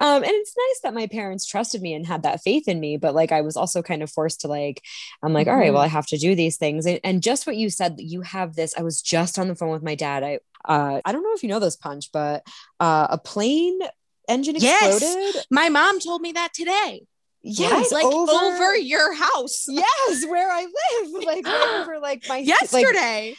um, 0.00 0.22
and 0.22 0.32
it's 0.32 0.54
nice 0.56 0.80
that 0.82 0.94
my 0.94 1.06
parents 1.06 1.46
trusted 1.46 1.80
me 1.82 1.94
and 1.94 2.06
had 2.06 2.22
that 2.24 2.42
faith 2.42 2.68
in 2.68 2.78
me, 2.80 2.96
but 2.96 3.14
like 3.14 3.32
I 3.32 3.40
was 3.40 3.56
also 3.56 3.82
kind 3.82 4.02
of 4.02 4.10
forced 4.10 4.42
to 4.42 4.48
like, 4.48 4.82
I'm 5.22 5.32
like, 5.32 5.46
all 5.48 5.56
right, 5.56 5.70
Mhm. 5.70 5.74
well, 5.74 5.82
I 5.82 5.88
have 5.88 6.06
to 6.08 6.18
do 6.18 6.34
these 6.34 6.56
things. 6.58 6.86
And, 6.86 7.00
and 7.04 7.22
just 7.22 7.46
what 7.46 7.56
you 7.56 7.70
said, 7.70 7.96
you 7.98 8.20
have 8.22 8.54
this. 8.54 8.74
I 8.78 8.82
was 8.82 9.00
just 9.02 9.38
on 9.38 9.48
the 9.48 9.54
phone 9.56 9.70
with 9.70 9.82
my 9.82 9.94
dad. 9.94 10.22
I 10.22 10.38
uh, 10.64 11.00
I 11.04 11.10
don't 11.12 11.24
know 11.24 11.32
if 11.34 11.42
you 11.42 11.48
know 11.48 11.58
this 11.58 11.74
punch, 11.76 12.10
but 12.12 12.46
uh, 12.78 13.08
a 13.10 13.18
plane 13.18 13.80
engine 14.28 14.56
Yes. 14.58 15.44
My 15.50 15.68
mom 15.68 16.00
told 16.00 16.22
me 16.22 16.32
that 16.32 16.52
today. 16.54 17.02
Yes, 17.44 17.90
like 17.90 18.04
over, 18.04 18.76
your 18.76 19.14
house 19.14 19.66
yes, 19.68 20.24
where 20.28 20.48
I 20.50 20.62
live, 20.62 21.10
like 21.24 21.46
over 21.80 21.98
like 21.98 22.22
my 22.28 22.36
like, 22.36 22.46
yesterday 22.46 23.34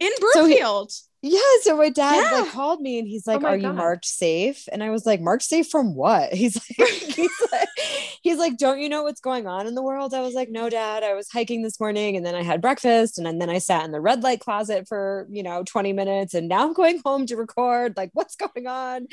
in 0.00 0.10
So 0.32 0.44
he- 0.44 0.54
Broomfield. 0.56 0.92
Yeah, 1.26 1.40
so 1.62 1.74
my 1.78 1.88
dad 1.88 2.28
Yeah. 2.30 2.30
like 2.30 2.46
called 2.46 2.82
me 2.82 2.98
and 2.98 3.08
he's 3.08 3.26
oh 3.32 3.38
like, 3.38 3.40
my 3.40 3.52
"Are 3.52 3.56
you 3.56 3.72
marked 3.72 4.04
safe?" 4.04 4.68
And 4.70 4.82
I 4.82 4.90
was 4.90 5.06
like, 5.06 5.22
"Marked 5.22 5.44
safe 5.44 5.68
from 5.70 5.94
what?" 5.94 6.32
He's 6.34 6.56
like, 6.56 6.90
he's 7.16 7.30
like, 7.52 7.68
he's 8.22 8.38
like, 8.38 8.58
"Don't 8.58 8.78
you 8.78 8.90
know 8.90 9.04
what's 9.04 9.22
going 9.22 9.46
on 9.46 9.66
in 9.66 9.74
the 9.74 9.82
world?" 9.82 10.12
I 10.12 10.20
was 10.20 10.34
like, 10.34 10.50
"No, 10.50 10.68
Dad. 10.68 11.02
I 11.02 11.14
was 11.14 11.30
hiking 11.30 11.62
this 11.62 11.80
morning 11.80 12.16
and 12.18 12.26
then 12.26 12.34
I 12.34 12.42
had 12.42 12.60
breakfast 12.60 13.16
and 13.16 13.26
then, 13.26 13.38
then 13.38 13.48
I 13.48 13.56
sat 13.58 13.86
in 13.86 13.92
the 13.92 14.02
red 14.02 14.22
light 14.22 14.40
closet 14.40 14.86
for 14.86 15.26
you 15.30 15.42
know 15.42 15.62
20 15.64 15.94
minutes 15.94 16.34
and 16.34 16.46
now 16.46 16.66
I'm 16.66 16.74
going 16.74 17.00
home 17.02 17.24
to 17.26 17.36
record. 17.36 17.96
Like, 17.96 18.10
what's 18.12 18.36
going 18.36 18.66
on?" 18.66 19.06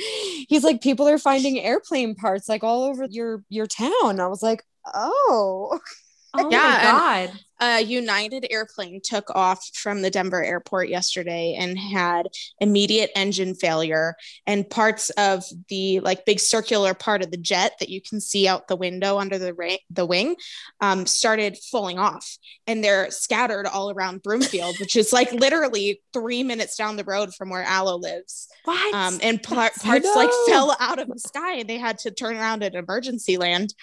He's 0.49 0.65
like, 0.65 0.81
"People 0.81 1.07
are 1.07 1.17
finding 1.17 1.59
airplane 1.59 2.15
parts 2.15 2.49
like 2.49 2.63
all 2.63 2.83
over 2.83 3.05
your 3.09 3.43
your 3.49 3.67
town." 3.67 4.19
I 4.19 4.27
was 4.27 4.43
like, 4.43 4.63
"Oh." 4.93 5.79
oh 6.33 6.49
Yeah, 6.51 6.59
my 6.59 6.81
God. 6.81 7.39
A 7.61 7.81
United 7.81 8.47
airplane 8.49 8.99
took 9.03 9.29
off 9.35 9.69
from 9.75 10.01
the 10.01 10.09
Denver 10.09 10.43
airport 10.43 10.89
yesterday 10.89 11.55
and 11.57 11.77
had 11.77 12.27
immediate 12.59 13.11
engine 13.15 13.53
failure, 13.53 14.15
and 14.47 14.69
parts 14.69 15.11
of 15.11 15.43
the 15.69 15.99
like 15.99 16.25
big 16.25 16.39
circular 16.39 16.95
part 16.95 17.21
of 17.21 17.29
the 17.29 17.37
jet 17.37 17.73
that 17.79 17.89
you 17.89 18.01
can 18.01 18.19
see 18.19 18.47
out 18.47 18.67
the 18.67 18.75
window 18.75 19.19
under 19.19 19.37
the 19.37 19.53
ra- 19.53 19.75
the 19.91 20.05
wing 20.05 20.35
um, 20.81 21.05
started 21.05 21.57
falling 21.71 21.99
off, 21.99 22.37
and 22.65 22.83
they're 22.83 23.11
scattered 23.11 23.67
all 23.67 23.91
around 23.91 24.23
Broomfield, 24.23 24.79
which 24.79 24.95
is 24.95 25.13
like 25.13 25.31
literally 25.31 26.01
three 26.13 26.41
minutes 26.41 26.75
down 26.75 26.95
the 26.95 27.03
road 27.03 27.33
from 27.35 27.49
where 27.49 27.63
Aloe 27.63 27.97
lives. 27.97 28.47
What? 28.65 28.93
Um, 28.93 29.19
and 29.21 29.41
par- 29.41 29.71
parts 29.79 30.09
like 30.15 30.31
fell 30.47 30.75
out 30.79 30.99
of 30.99 31.07
the 31.07 31.19
sky, 31.19 31.57
and 31.57 31.69
they 31.69 31.77
had 31.77 31.99
to 31.99 32.11
turn 32.11 32.37
around 32.37 32.63
at 32.63 32.73
emergency 32.73 33.37
land. 33.37 33.73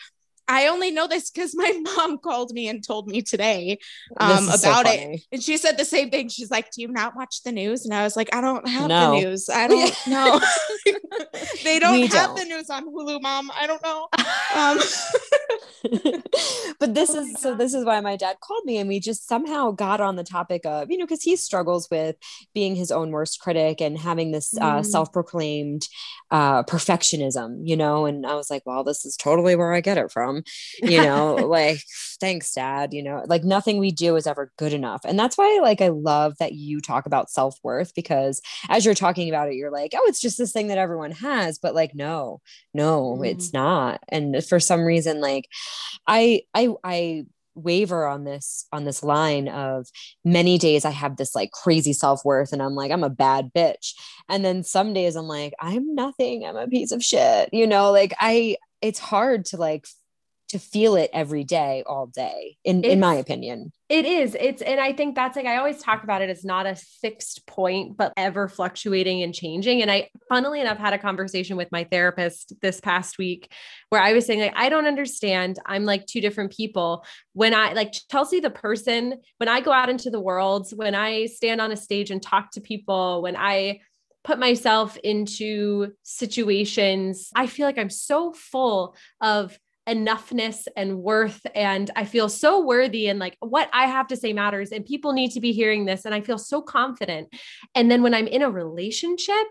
I 0.48 0.68
only 0.68 0.90
know 0.90 1.06
this 1.06 1.30
because 1.30 1.54
my 1.54 1.70
mom 1.96 2.18
called 2.18 2.52
me 2.52 2.68
and 2.68 2.84
told 2.84 3.06
me 3.08 3.22
today 3.22 3.78
um, 4.18 4.48
is 4.48 4.60
so 4.62 4.70
about 4.70 4.86
it. 4.86 5.20
And 5.30 5.42
she 5.42 5.56
said 5.58 5.76
the 5.78 5.84
same 5.84 6.10
thing. 6.10 6.28
She's 6.28 6.50
like, 6.50 6.70
Do 6.72 6.80
you 6.82 6.88
not 6.88 7.14
watch 7.16 7.42
the 7.42 7.52
news? 7.52 7.84
And 7.84 7.94
I 7.94 8.02
was 8.02 8.16
like, 8.16 8.34
I 8.34 8.40
don't 8.40 8.66
have 8.68 8.88
No. 8.88 9.10
the 9.12 9.20
news. 9.20 9.48
I 9.50 9.68
don't 9.68 9.94
know. 10.06 10.40
they 11.64 11.78
don't 11.78 11.92
We 11.92 12.06
have 12.06 12.28
don't. 12.28 12.38
the 12.38 12.44
news 12.46 12.70
on 12.70 12.84
Hulu, 12.86 13.20
mom. 13.22 13.50
I 13.54 13.66
don't 13.66 13.82
know. 13.82 14.08
Um, 14.56 14.78
but 16.80 16.94
this 16.94 17.10
Oh 17.10 17.20
is 17.20 17.40
so 17.40 17.54
this 17.54 17.72
is 17.74 17.84
why 17.84 18.00
my 18.00 18.16
dad 18.16 18.36
called 18.40 18.64
me 18.64 18.78
and 18.78 18.88
we 18.88 18.98
just 19.00 19.28
somehow 19.28 19.70
got 19.70 20.00
on 20.00 20.16
the 20.16 20.24
topic 20.24 20.62
of 20.66 20.90
you 20.90 20.98
know 20.98 21.04
because 21.06 21.22
he 21.22 21.36
struggles 21.36 21.88
with 21.90 22.16
being 22.54 22.74
his 22.74 22.90
own 22.90 23.10
worst 23.10 23.40
critic 23.40 23.80
and 23.80 23.98
having 23.98 24.32
this 24.32 24.56
uh, 24.60 24.80
Mm. 24.80 24.84
self-proclaimed 24.86 25.86
uh, 26.30 26.62
perfectionism 26.64 27.60
you 27.62 27.76
know 27.76 28.06
and 28.06 28.26
i 28.26 28.34
was 28.34 28.50
like 28.50 28.62
well 28.66 28.82
this 28.84 29.04
is 29.06 29.16
totally 29.16 29.54
where 29.56 29.72
i 29.72 29.80
get 29.80 29.98
it 29.98 30.10
from 30.10 30.37
you 30.82 30.98
know 31.02 31.34
like 31.48 31.80
thanks 32.20 32.52
dad 32.52 32.92
you 32.92 33.02
know 33.02 33.22
like 33.26 33.44
nothing 33.44 33.78
we 33.78 33.90
do 33.90 34.16
is 34.16 34.26
ever 34.26 34.52
good 34.58 34.72
enough. 34.72 35.02
And 35.04 35.18
that's 35.18 35.36
why 35.38 35.60
like 35.62 35.80
i 35.80 35.88
love 35.88 36.34
that 36.38 36.52
you 36.52 36.80
talk 36.80 37.06
about 37.06 37.30
self-worth 37.30 37.94
because 37.94 38.40
as 38.68 38.84
you're 38.84 38.94
talking 38.94 39.28
about 39.28 39.48
it 39.48 39.54
you're 39.54 39.70
like 39.70 39.92
oh 39.94 40.04
it's 40.06 40.20
just 40.20 40.38
this 40.38 40.52
thing 40.52 40.68
that 40.68 40.78
everyone 40.78 41.12
has 41.12 41.58
but 41.58 41.74
like 41.74 41.94
no 41.94 42.40
no 42.74 43.16
Mm. 43.18 43.26
it's 43.26 43.52
not. 43.52 44.02
And 44.08 44.44
for 44.44 44.60
some 44.60 44.82
reason 44.82 45.20
like 45.20 45.48
i 46.06 46.42
i 46.54 46.68
i 46.84 47.24
waver 47.54 48.06
on 48.06 48.22
this 48.24 48.66
on 48.72 48.84
this 48.84 49.02
line 49.02 49.48
of 49.48 49.88
many 50.24 50.58
days 50.58 50.84
i 50.84 50.90
have 50.90 51.16
this 51.16 51.34
like 51.34 51.50
crazy 51.50 51.92
self-worth 51.92 52.52
and 52.52 52.62
i'm 52.62 52.76
like 52.76 52.92
i'm 52.92 53.02
a 53.02 53.10
bad 53.10 53.50
bitch. 53.52 53.94
And 54.28 54.44
then 54.44 54.62
some 54.62 54.92
days 54.94 55.16
i'm 55.16 55.26
like 55.26 55.54
i'm 55.60 55.94
nothing. 55.94 56.44
I'm 56.44 56.56
a 56.56 56.68
piece 56.68 56.92
of 56.92 57.02
shit. 57.02 57.48
You 57.52 57.66
know 57.66 57.90
like 57.90 58.14
i 58.20 58.56
it's 58.80 58.98
hard 59.00 59.44
to 59.46 59.56
like 59.56 59.86
to 60.48 60.58
feel 60.58 60.96
it 60.96 61.10
every 61.12 61.44
day 61.44 61.82
all 61.86 62.06
day 62.06 62.56
in 62.64 62.84
in 62.84 63.00
my 63.00 63.14
opinion 63.14 63.72
It 63.88 64.04
is. 64.04 64.36
It's, 64.38 64.60
and 64.60 64.78
I 64.78 64.92
think 64.92 65.14
that's 65.14 65.34
like, 65.34 65.46
I 65.46 65.56
always 65.56 65.82
talk 65.82 66.04
about 66.04 66.20
it 66.20 66.28
as 66.28 66.44
not 66.44 66.66
a 66.66 66.74
fixed 66.74 67.46
point, 67.46 67.96
but 67.96 68.12
ever 68.18 68.46
fluctuating 68.46 69.22
and 69.22 69.34
changing. 69.34 69.80
And 69.80 69.90
I, 69.90 70.10
funnily 70.28 70.60
enough, 70.60 70.76
had 70.76 70.92
a 70.92 70.98
conversation 70.98 71.56
with 71.56 71.72
my 71.72 71.84
therapist 71.84 72.52
this 72.60 72.80
past 72.80 73.16
week 73.16 73.50
where 73.88 74.02
I 74.02 74.12
was 74.12 74.26
saying, 74.26 74.40
like, 74.40 74.52
I 74.56 74.68
don't 74.68 74.86
understand. 74.86 75.58
I'm 75.64 75.86
like 75.86 76.04
two 76.04 76.20
different 76.20 76.52
people. 76.52 77.02
When 77.32 77.54
I, 77.54 77.72
like 77.72 77.94
Chelsea, 78.10 78.40
the 78.40 78.50
person, 78.50 79.14
when 79.38 79.48
I 79.48 79.60
go 79.60 79.72
out 79.72 79.88
into 79.88 80.10
the 80.10 80.20
world, 80.20 80.70
when 80.76 80.94
I 80.94 81.24
stand 81.24 81.62
on 81.62 81.72
a 81.72 81.76
stage 81.76 82.10
and 82.10 82.22
talk 82.22 82.50
to 82.52 82.60
people, 82.60 83.22
when 83.22 83.36
I, 83.36 83.80
put 84.24 84.38
myself 84.38 84.98
into 84.98 85.92
situations, 86.02 87.30
I 87.34 87.46
feel 87.46 87.66
like 87.66 87.78
I'm 87.78 87.88
so 87.88 88.32
full 88.32 88.94
of 89.22 89.58
enoughness 89.88 90.66
and 90.76 90.98
worth 90.98 91.40
and 91.54 91.90
I 91.96 92.04
feel 92.04 92.28
so 92.28 92.64
worthy 92.64 93.08
and 93.08 93.18
like 93.18 93.36
what 93.40 93.70
I 93.72 93.86
have 93.86 94.06
to 94.08 94.16
say 94.16 94.32
matters 94.32 94.70
and 94.70 94.84
people 94.84 95.12
need 95.12 95.30
to 95.32 95.40
be 95.40 95.52
hearing 95.52 95.86
this 95.86 96.04
and 96.04 96.14
I 96.14 96.20
feel 96.20 96.38
so 96.38 96.60
confident. 96.60 97.28
And 97.74 97.90
then 97.90 98.02
when 98.02 98.14
I'm 98.14 98.26
in 98.26 98.42
a 98.42 98.50
relationship, 98.50 99.46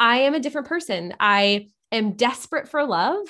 I 0.00 0.18
am 0.18 0.34
a 0.34 0.40
different 0.40 0.66
person. 0.66 1.14
I 1.20 1.68
am 1.92 2.12
desperate 2.12 2.68
for 2.68 2.84
love. 2.84 3.26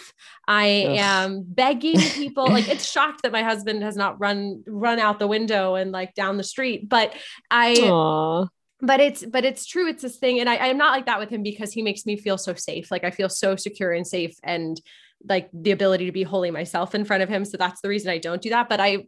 I 0.46 0.84
Ugh. 0.84 0.98
am 0.98 1.44
begging 1.46 2.00
people 2.14 2.48
like 2.48 2.68
it's 2.68 2.90
shocked 2.90 3.22
that 3.22 3.32
my 3.32 3.42
husband 3.42 3.82
has 3.82 3.96
not 3.96 4.18
run 4.18 4.64
run 4.66 4.98
out 4.98 5.18
the 5.18 5.28
window 5.28 5.74
and 5.74 5.92
like 5.92 6.14
down 6.14 6.38
the 6.38 6.44
street, 6.44 6.88
but 6.88 7.14
I 7.50 7.74
Aw. 7.74 8.46
but 8.80 9.00
it's 9.00 9.24
but 9.24 9.44
it's 9.44 9.66
true 9.66 9.88
it's 9.88 10.02
this 10.02 10.18
thing 10.18 10.38
and 10.38 10.48
I, 10.48 10.56
i'm 10.68 10.78
not 10.78 10.92
like 10.92 11.06
that 11.06 11.18
with 11.18 11.30
him 11.30 11.42
because 11.42 11.72
he 11.72 11.82
makes 11.82 12.06
me 12.06 12.16
feel 12.16 12.38
so 12.38 12.54
safe 12.54 12.92
like 12.92 13.02
i 13.02 13.10
feel 13.10 13.28
so 13.28 13.56
secure 13.56 13.92
and 13.92 14.06
safe 14.06 14.36
and 14.44 14.80
like 15.26 15.48
the 15.52 15.70
ability 15.70 16.06
to 16.06 16.12
be 16.12 16.22
wholly 16.22 16.50
myself 16.50 16.94
in 16.94 17.04
front 17.04 17.22
of 17.22 17.28
him. 17.28 17.44
So 17.44 17.56
that's 17.56 17.80
the 17.80 17.88
reason 17.88 18.10
i 18.10 18.18
don't 18.18 18.42
do 18.42 18.50
that. 18.50 18.68
But 18.68 18.80
i 18.80 19.06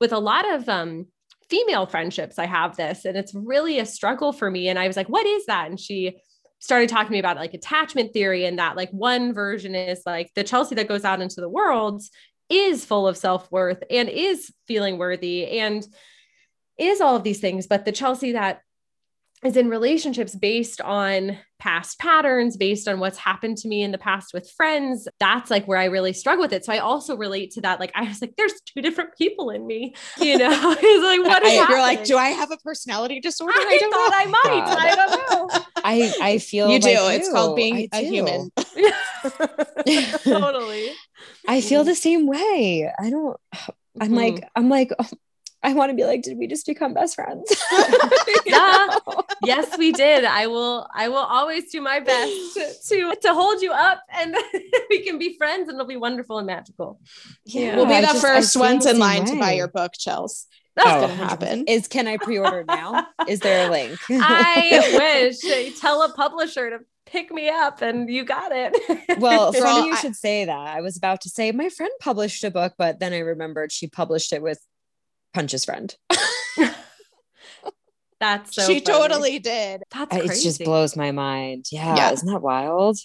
with 0.00 0.12
a 0.12 0.18
lot 0.18 0.50
of 0.50 0.68
um 0.68 1.06
female 1.48 1.86
friendships 1.86 2.38
i 2.38 2.46
have 2.46 2.76
this 2.76 3.04
and 3.04 3.16
it's 3.16 3.34
really 3.34 3.78
a 3.78 3.86
struggle 3.86 4.32
for 4.32 4.50
me. 4.50 4.68
And 4.68 4.78
i 4.78 4.86
was 4.86 4.96
like 4.96 5.08
what 5.08 5.26
is 5.26 5.46
that? 5.46 5.68
And 5.68 5.78
she 5.78 6.18
started 6.58 6.88
talking 6.88 7.08
to 7.08 7.12
me 7.12 7.18
about 7.18 7.36
like 7.36 7.54
attachment 7.54 8.12
theory 8.12 8.44
and 8.44 8.58
that 8.58 8.76
like 8.76 8.90
one 8.90 9.34
version 9.34 9.74
is 9.74 10.02
like 10.06 10.30
the 10.36 10.44
chelsea 10.44 10.76
that 10.76 10.86
goes 10.86 11.04
out 11.04 11.20
into 11.20 11.40
the 11.40 11.48
world 11.48 12.02
is 12.48 12.84
full 12.84 13.08
of 13.08 13.16
self-worth 13.16 13.82
and 13.90 14.08
is 14.08 14.52
feeling 14.66 14.98
worthy 14.98 15.58
and 15.58 15.86
is 16.78 17.00
all 17.00 17.16
of 17.16 17.22
these 17.22 17.40
things. 17.40 17.66
But 17.66 17.84
the 17.84 17.92
chelsea 17.92 18.32
that 18.32 18.60
is 19.44 19.56
in 19.56 19.68
relationships 19.68 20.34
based 20.36 20.80
on 20.80 21.38
past 21.58 21.98
patterns, 21.98 22.56
based 22.56 22.86
on 22.88 23.00
what's 23.00 23.18
happened 23.18 23.56
to 23.56 23.68
me 23.68 23.82
in 23.82 23.90
the 23.92 23.98
past 23.98 24.32
with 24.34 24.48
friends. 24.50 25.08
That's 25.20 25.50
like 25.50 25.66
where 25.66 25.78
I 25.78 25.86
really 25.86 26.12
struggle 26.12 26.42
with 26.42 26.52
it. 26.52 26.64
So 26.64 26.72
I 26.72 26.78
also 26.78 27.16
relate 27.16 27.50
to 27.52 27.60
that. 27.62 27.80
Like 27.80 27.90
I 27.94 28.02
was 28.04 28.20
like, 28.20 28.34
there's 28.36 28.52
two 28.66 28.80
different 28.82 29.16
people 29.16 29.50
in 29.50 29.66
me, 29.66 29.94
you 30.20 30.38
know. 30.38 30.50
it's 30.80 31.04
like 31.04 31.20
what 31.28 31.42
is 31.44 31.60
I- 31.60 31.68
you're 31.68 31.78
like, 31.80 32.04
do 32.04 32.16
I 32.16 32.28
have 32.28 32.50
a 32.52 32.56
personality 32.58 33.20
disorder? 33.20 33.52
I, 33.56 33.78
don't 33.80 33.90
thought 33.90 34.10
know. 34.10 34.16
I 34.18 34.26
might. 34.26 34.64
God. 34.66 34.78
I 34.78 34.94
don't 34.94 35.52
know. 35.52 35.64
I 35.84 36.14
I 36.22 36.38
feel 36.38 36.68
You 36.70 36.78
do. 36.78 36.94
like 37.00 37.20
It's 37.20 37.30
called 37.30 37.56
being 37.56 37.88
I 37.92 37.98
a 37.98 38.02
do. 38.02 38.08
human. 38.10 38.50
totally. 40.24 40.90
I 41.48 41.60
feel 41.60 41.84
the 41.84 41.94
same 41.94 42.26
way. 42.26 42.90
I 42.98 43.10
don't. 43.10 43.36
I'm 44.00 44.10
Mhm. 44.12 44.16
like 44.16 44.48
I'm 44.56 44.68
like 44.68 44.90
oh, 44.98 45.08
I 45.64 45.74
want 45.74 45.90
to 45.90 45.94
be 45.96 46.04
like, 46.04 46.22
did 46.22 46.38
we 46.38 46.46
just 46.48 46.66
become 46.66 46.92
best 46.94 47.14
friends? 47.14 47.44
Yeah. 48.46 48.98
yes, 49.44 49.78
we 49.78 49.92
did. 49.92 50.24
I 50.24 50.46
will. 50.48 50.86
I 50.94 51.08
will 51.08 51.16
always 51.16 51.70
do 51.70 51.80
my 51.80 52.00
best 52.00 52.54
to 52.54 52.72
to, 52.88 53.16
to 53.22 53.34
hold 53.34 53.62
you 53.62 53.72
up, 53.72 54.00
and 54.12 54.36
we 54.90 55.02
can 55.04 55.18
be 55.18 55.36
friends, 55.38 55.68
and 55.68 55.76
it'll 55.76 55.86
be 55.86 55.96
wonderful 55.96 56.38
and 56.38 56.46
magical. 56.46 57.00
Yeah, 57.44 57.76
we'll 57.76 57.86
be 57.86 57.94
I 57.94 58.00
the 58.02 58.06
just- 58.08 58.22
first 58.22 58.56
ones 58.56 58.84
in 58.86 58.92
same 58.92 59.00
line 59.00 59.24
to 59.26 59.38
buy 59.38 59.52
your 59.52 59.68
book, 59.68 59.92
Chels. 59.98 60.46
Oh, 60.78 60.84
That's 60.84 61.00
gonna 61.02 61.14
happen. 61.28 61.64
Is 61.68 61.86
can 61.86 62.08
I 62.08 62.16
pre-order 62.16 62.64
now? 62.66 63.06
Is 63.28 63.40
there 63.40 63.68
a 63.68 63.70
link? 63.70 63.98
I 64.10 65.30
wish. 65.30 65.78
Tell 65.80 66.02
a 66.02 66.12
publisher 66.12 66.70
to 66.70 66.78
pick 67.06 67.30
me 67.30 67.48
up, 67.48 67.80
and 67.82 68.08
you 68.10 68.24
got 68.24 68.50
it. 68.54 69.18
well, 69.20 69.52
Girl, 69.52 69.62
funny 69.62 69.86
you 69.88 69.94
I- 69.94 70.00
should 70.00 70.16
say 70.16 70.44
that. 70.46 70.58
I 70.76 70.80
was 70.80 70.96
about 70.96 71.20
to 71.22 71.28
say 71.28 71.52
my 71.52 71.68
friend 71.68 71.92
published 72.00 72.42
a 72.44 72.50
book, 72.50 72.74
but 72.76 72.98
then 72.98 73.12
I 73.12 73.18
remembered 73.18 73.70
she 73.70 73.86
published 73.86 74.32
it 74.32 74.42
with 74.42 74.60
Punch's 75.34 75.64
friend. 75.64 75.94
that's 78.20 78.54
so. 78.54 78.62
she 78.62 78.80
funny. 78.80 78.98
totally 78.98 79.38
did. 79.38 79.82
That's 79.90 80.16
crazy. 80.16 80.32
It 80.32 80.42
just 80.42 80.64
blows 80.64 80.96
my 80.96 81.10
mind. 81.12 81.66
Yeah, 81.72 81.96
Yeah. 81.96 82.12
isn't 82.12 82.30
that 82.32 82.42
wild? 82.42 82.98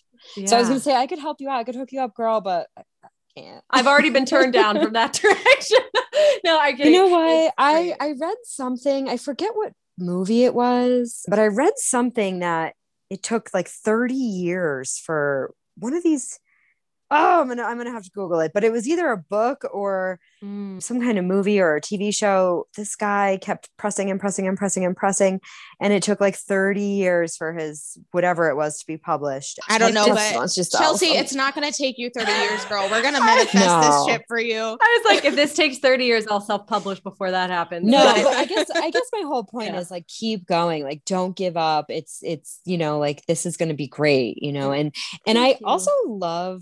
So 0.46 0.56
I 0.56 0.60
was 0.60 0.68
gonna 0.68 0.80
say 0.80 0.96
I 0.96 1.08
could 1.08 1.20
help 1.20 1.40
you 1.40 1.50
out. 1.50 1.60
I 1.60 1.64
could 1.64 1.76
hook 1.76 1.92
you 1.92 2.02
up, 2.02 2.14
girl, 2.14 2.42
but 2.42 2.68
I 2.78 2.82
I 3.04 3.08
can't. 3.36 3.64
I've 3.70 3.88
already 3.88 4.10
been 4.10 4.26
turned 4.26 4.54
down 4.54 4.82
from 4.82 4.94
that 4.94 5.14
direction. 5.22 5.78
no, 6.44 6.58
I 6.58 6.72
get 6.72 6.88
you 6.88 6.94
know 6.94 7.08
what 7.08 7.54
i 7.58 7.96
i 8.00 8.14
read 8.20 8.38
something 8.44 9.08
i 9.08 9.18
forget 9.18 9.52
what 9.54 9.74
movie 9.98 10.44
it 10.44 10.54
was 10.54 11.24
but 11.28 11.40
i 11.40 11.46
read 11.46 11.74
something 11.78 12.40
that 12.40 12.74
it 13.10 13.22
took 13.24 13.50
like 13.54 13.68
30 13.68 14.14
years 14.16 14.98
for 14.98 15.54
one 15.78 15.94
of 15.94 16.04
these 16.04 16.40
oh 17.12 17.42
i'm 17.42 17.48
gonna 17.48 17.64
i'm 17.64 17.78
gonna 17.78 17.92
have 17.92 18.04
to 18.04 18.12
google 18.12 18.40
it 18.40 18.52
but 18.54 18.64
it 18.64 18.72
was 18.72 18.88
either 18.88 19.12
a 19.12 19.18
book 19.18 19.64
or 19.72 20.20
Mm. 20.44 20.84
some 20.84 21.02
kind 21.02 21.18
of 21.18 21.26
movie 21.26 21.60
or 21.60 21.78
a 21.78 21.82
tv 21.82 22.14
show 22.14 22.68
this 22.78 22.96
guy 22.96 23.40
kept 23.42 23.70
pressing 23.78 24.12
and 24.12 24.20
pressing 24.20 24.48
and 24.48 24.56
pressing 24.56 24.86
and 24.86 24.96
pressing 24.96 25.42
and 25.82 25.92
it 25.94 26.04
took 26.04 26.22
like 26.22 26.36
30 26.36 26.80
years 26.80 27.36
for 27.36 27.54
his 27.54 27.98
whatever 28.12 28.48
it 28.48 28.56
was 28.56 28.78
to 28.78 28.86
be 28.86 28.98
published 28.98 29.58
I 29.68 29.80
don't 29.80 29.96
Like, 29.96 30.08
know, 30.08 30.14
just- 30.14 30.34
but 30.36 30.52
just 30.54 30.72
Chelsea, 30.74 31.08
awesome. 31.08 31.20
it's 31.22 31.34
not 31.34 31.56
gonna 31.56 31.72
take 31.72 31.98
you 31.98 32.12
30 32.16 32.32
years, 32.44 32.64
girl. 32.66 32.88
We're 32.92 33.02
gonna 33.02 33.20
manifest 33.20 33.66
No. 33.66 33.82
this 33.82 34.06
shit 34.06 34.26
for 34.28 34.40
you. 34.40 34.60
I 34.60 35.02
was 35.04 35.06
like, 35.16 35.26
if 35.26 35.34
this 35.42 35.56
takes 35.56 35.80
30 35.80 36.06
years, 36.06 36.28
I'll 36.30 36.40
self-publish 36.40 37.00
before 37.00 37.32
that 37.32 37.50
happens. 37.50 37.86
no 37.90 37.98
But- 38.04 38.24
but 38.26 38.34
i 38.36 38.46
guess 38.46 38.70
i 38.76 38.92
guess 38.92 39.10
my 39.12 39.22
whole 39.26 39.44
point 39.44 39.74
Yeah. 39.74 39.80
is 39.80 39.90
like 39.90 40.06
keep 40.08 40.46
going 40.46 40.84
like 40.84 41.04
don't 41.06 41.36
give 41.36 41.58
up 41.58 41.86
it's 41.90 42.20
it's 42.22 42.60
you 42.64 42.78
know 42.78 43.00
like 43.00 43.26
this 43.26 43.48
is 43.48 43.58
going 43.58 43.70
to 43.70 43.76
be 43.76 43.88
great 43.88 44.38
you 44.44 44.52
know 44.52 44.72
and 44.72 44.94
and 45.26 45.40
i 45.40 45.48
you. 45.50 45.56
also 45.66 45.90
love 46.06 46.62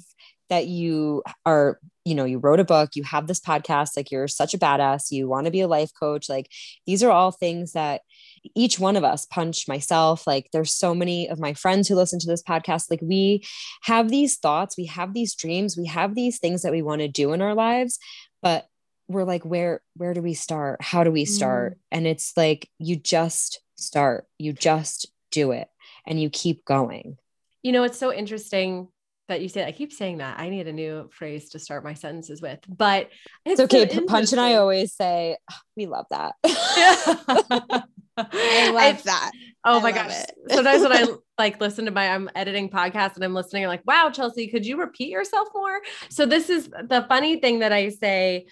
that 0.49 0.67
you 0.67 1.23
are 1.45 1.79
you 2.03 2.13
know 2.13 2.25
you 2.25 2.37
wrote 2.37 2.59
a 2.59 2.65
book 2.65 2.91
you 2.95 3.03
have 3.03 3.27
this 3.27 3.39
podcast 3.39 3.97
like 3.97 4.11
you're 4.11 4.27
such 4.27 4.53
a 4.53 4.57
badass 4.57 5.11
you 5.11 5.27
want 5.27 5.45
to 5.45 5.51
be 5.51 5.61
a 5.61 5.67
life 5.67 5.91
coach 5.99 6.29
like 6.29 6.51
these 6.85 7.01
are 7.01 7.11
all 7.11 7.31
things 7.31 7.73
that 7.73 8.01
each 8.55 8.79
one 8.79 8.95
of 8.95 9.03
us 9.03 9.25
punch 9.25 9.67
myself 9.67 10.27
like 10.27 10.47
there's 10.53 10.73
so 10.73 10.93
many 10.93 11.27
of 11.27 11.39
my 11.39 11.53
friends 11.53 11.87
who 11.87 11.95
listen 11.95 12.19
to 12.19 12.27
this 12.27 12.43
podcast 12.43 12.91
like 12.91 13.01
we 13.01 13.43
have 13.83 14.09
these 14.09 14.37
thoughts 14.37 14.77
we 14.77 14.85
have 14.85 15.13
these 15.13 15.33
dreams 15.33 15.75
we 15.77 15.87
have 15.87 16.15
these 16.15 16.39
things 16.39 16.61
that 16.61 16.71
we 16.71 16.81
want 16.81 17.01
to 17.01 17.07
do 17.07 17.33
in 17.33 17.41
our 17.41 17.55
lives 17.55 17.97
but 18.41 18.67
we're 19.07 19.23
like 19.23 19.43
where 19.43 19.81
where 19.95 20.13
do 20.13 20.21
we 20.21 20.33
start? 20.33 20.81
How 20.81 21.03
do 21.03 21.11
we 21.11 21.25
start? 21.25 21.73
Mm. 21.73 21.79
and 21.91 22.07
it's 22.07 22.33
like 22.35 22.69
you 22.79 22.95
just 22.95 23.61
start 23.75 24.25
you 24.37 24.53
just 24.53 25.07
do 25.31 25.51
it 25.51 25.67
and 26.05 26.21
you 26.21 26.29
keep 26.29 26.65
going. 26.65 27.17
You 27.63 27.71
know 27.71 27.83
it's 27.83 27.99
so 27.99 28.13
interesting 28.13 28.87
that 29.27 29.41
you 29.41 29.49
say 29.49 29.65
i 29.65 29.71
keep 29.71 29.91
saying 29.91 30.17
that 30.19 30.39
i 30.39 30.49
need 30.49 30.67
a 30.67 30.73
new 30.73 31.09
phrase 31.11 31.49
to 31.49 31.59
start 31.59 31.83
my 31.83 31.93
sentences 31.93 32.41
with 32.41 32.59
but 32.67 33.09
it's, 33.45 33.59
it's 33.59 33.73
okay 33.73 33.89
so 33.91 34.05
punch 34.05 34.31
and 34.31 34.41
i 34.41 34.55
always 34.55 34.93
say 34.93 35.37
oh, 35.51 35.55
we 35.75 35.85
love 35.85 36.05
that 36.09 36.35
I 38.17 38.71
love 38.71 39.03
that. 39.03 39.31
Oh 39.65 39.79
I 39.79 39.81
my 39.81 39.91
gosh. 39.91 40.13
Sometimes 40.49 40.83
when 40.83 40.93
I 40.93 41.05
like 41.37 41.59
listen 41.59 41.85
to 41.85 41.91
my 41.91 42.09
I'm 42.09 42.29
editing 42.35 42.69
podcast 42.69 43.15
and 43.15 43.23
I'm 43.23 43.33
listening, 43.33 43.63
I'm 43.63 43.69
like, 43.69 43.85
wow, 43.85 44.09
Chelsea, 44.09 44.47
could 44.47 44.65
you 44.65 44.79
repeat 44.79 45.09
yourself 45.09 45.49
more? 45.53 45.81
So 46.09 46.25
this 46.25 46.49
is 46.49 46.69
the 46.69 47.05
funny 47.09 47.39
thing 47.39 47.59
that 47.59 47.73
I 47.73 47.89
say 47.89 48.45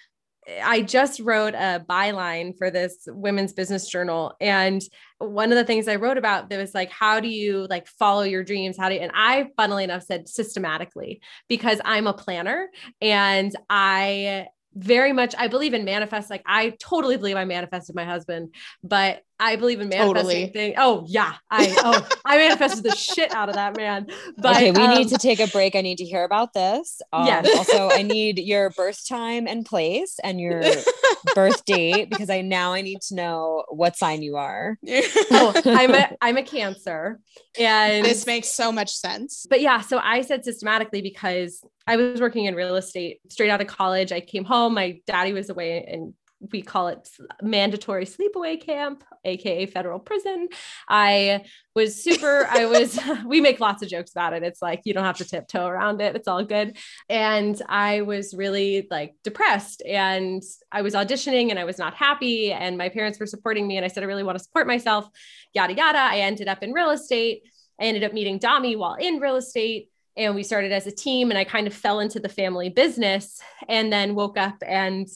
I 0.63 0.81
just 0.81 1.19
wrote 1.19 1.53
a 1.53 1.83
byline 1.87 2.57
for 2.57 2.69
this 2.69 2.97
women's 3.07 3.53
business 3.53 3.87
journal. 3.87 4.33
And 4.41 4.81
one 5.19 5.51
of 5.51 5.57
the 5.57 5.63
things 5.63 5.87
I 5.87 5.95
wrote 5.95 6.17
about 6.17 6.49
there 6.49 6.59
was 6.59 6.73
like, 6.73 6.91
how 6.91 7.19
do 7.19 7.29
you 7.29 7.67
like 7.69 7.87
follow 7.87 8.23
your 8.23 8.43
dreams? 8.43 8.77
How 8.77 8.89
do 8.89 8.95
you, 8.95 9.01
and 9.01 9.11
I 9.13 9.47
funnily 9.55 9.83
enough 9.83 10.03
said 10.03 10.27
systematically 10.27 11.21
because 11.47 11.79
I'm 11.85 12.07
a 12.07 12.13
planner 12.13 12.69
and 13.01 13.55
I 13.69 14.47
very 14.75 15.13
much 15.13 15.35
I 15.37 15.47
believe 15.47 15.73
in 15.73 15.85
manifest. 15.85 16.29
Like 16.29 16.43
I 16.45 16.71
totally 16.79 17.17
believe 17.17 17.37
I 17.37 17.45
manifested 17.45 17.95
my 17.95 18.05
husband, 18.05 18.55
but 18.83 19.21
I 19.39 19.55
believe 19.55 19.81
in 19.81 19.89
manifesting 19.89 20.47
totally. 20.47 20.75
Oh 20.77 21.05
yeah. 21.07 21.33
I 21.49 21.73
oh 21.79 22.07
I 22.25 22.37
manifested 22.37 22.83
the 22.83 22.95
shit 22.95 23.33
out 23.33 23.49
of 23.49 23.55
that 23.55 23.75
man. 23.75 24.07
But 24.37 24.55
okay, 24.55 24.71
we 24.71 24.81
um, 24.81 24.95
need 24.95 25.09
to 25.09 25.17
take 25.17 25.39
a 25.39 25.47
break. 25.47 25.75
I 25.75 25.81
need 25.81 25.97
to 25.97 26.05
hear 26.05 26.23
about 26.23 26.53
this. 26.53 27.01
Um, 27.11 27.25
yes. 27.25 27.49
also 27.57 27.89
I 27.89 28.03
need 28.03 28.39
your 28.39 28.69
birth 28.71 29.07
time 29.07 29.47
and 29.47 29.65
place 29.65 30.19
and 30.23 30.39
your 30.39 30.63
birth 31.35 31.65
date 31.65 32.09
because 32.09 32.29
I 32.29 32.41
now 32.41 32.73
I 32.73 32.81
need 32.81 33.01
to 33.07 33.15
know 33.15 33.65
what 33.69 33.97
sign 33.97 34.21
you 34.21 34.37
are. 34.37 34.77
oh, 34.87 35.61
I'm 35.65 35.93
a 35.93 36.15
I'm 36.21 36.37
a 36.37 36.43
cancer. 36.43 37.19
And 37.59 38.05
this 38.05 38.25
makes 38.25 38.49
so 38.49 38.71
much 38.71 38.91
sense. 38.91 39.45
But 39.49 39.61
yeah, 39.61 39.81
so 39.81 39.99
I 39.99 40.21
said 40.21 40.43
systematically 40.43 41.01
because 41.01 41.63
I 41.85 41.97
was 41.97 42.21
working 42.21 42.45
in 42.45 42.55
real 42.55 42.75
estate 42.75 43.19
straight 43.29 43.49
out 43.49 43.61
of 43.61 43.67
college. 43.67 44.11
I 44.11 44.21
came 44.21 44.45
home, 44.45 44.73
my 44.73 44.99
daddy 45.05 45.33
was 45.33 45.49
away 45.49 45.85
in 45.87 46.13
we 46.51 46.61
call 46.61 46.87
it 46.89 47.09
mandatory 47.41 48.05
sleepaway 48.05 48.59
camp, 48.59 49.03
aka 49.23 49.65
federal 49.65 49.99
prison. 49.99 50.49
I 50.87 51.45
was 51.75 52.03
super, 52.03 52.47
I 52.49 52.65
was, 52.65 52.99
we 53.25 53.41
make 53.41 53.59
lots 53.59 53.81
of 53.81 53.89
jokes 53.89 54.11
about 54.11 54.33
it. 54.33 54.43
It's 54.43 54.61
like 54.61 54.81
you 54.83 54.93
don't 54.93 55.05
have 55.05 55.17
to 55.17 55.25
tiptoe 55.25 55.65
around 55.65 56.01
it, 56.01 56.15
it's 56.15 56.27
all 56.27 56.43
good. 56.43 56.77
And 57.09 57.59
I 57.69 58.01
was 58.01 58.33
really 58.33 58.87
like 58.89 59.15
depressed 59.23 59.81
and 59.85 60.43
I 60.71 60.81
was 60.81 60.93
auditioning 60.93 61.49
and 61.49 61.59
I 61.59 61.63
was 61.63 61.77
not 61.77 61.93
happy. 61.93 62.51
And 62.51 62.77
my 62.77 62.89
parents 62.89 63.19
were 63.19 63.25
supporting 63.25 63.67
me. 63.67 63.77
And 63.77 63.85
I 63.85 63.87
said, 63.87 64.03
I 64.03 64.07
really 64.07 64.23
want 64.23 64.37
to 64.37 64.43
support 64.43 64.67
myself, 64.67 65.07
yada, 65.53 65.73
yada. 65.73 65.99
I 65.99 66.19
ended 66.19 66.47
up 66.47 66.63
in 66.63 66.73
real 66.73 66.91
estate. 66.91 67.43
I 67.79 67.85
ended 67.85 68.03
up 68.03 68.13
meeting 68.13 68.39
Dami 68.39 68.77
while 68.77 68.95
in 68.95 69.19
real 69.19 69.35
estate 69.35 69.89
and 70.15 70.35
we 70.35 70.43
started 70.43 70.71
as 70.71 70.87
a 70.87 70.91
team 70.91 71.29
and 71.29 71.37
i 71.37 71.43
kind 71.43 71.67
of 71.67 71.73
fell 71.73 71.99
into 71.99 72.19
the 72.19 72.29
family 72.29 72.69
business 72.69 73.41
and 73.67 73.91
then 73.91 74.15
woke 74.15 74.37
up 74.37 74.55
and 74.65 75.07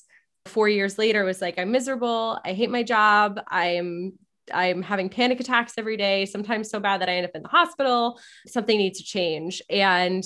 four 0.47 0.67
years 0.67 0.97
later 0.97 1.23
was 1.23 1.41
like 1.41 1.59
i'm 1.59 1.71
miserable. 1.71 2.39
I 2.43 2.53
hate 2.53 2.69
my 2.69 2.83
job. 2.83 3.39
I'm 3.47 4.13
i'm 4.53 4.81
having 4.81 5.09
panic 5.09 5.41
attacks 5.41 5.73
every 5.77 5.97
day 5.97 6.25
sometimes 6.25 6.69
so 6.69 6.79
bad 6.79 7.01
that 7.01 7.09
i 7.09 7.15
end 7.15 7.25
up 7.25 7.35
in 7.35 7.43
the 7.43 7.49
hospital. 7.49 8.19
Something 8.47 8.77
needs 8.77 8.99
to 8.99 9.05
change. 9.05 9.61
And 9.69 10.23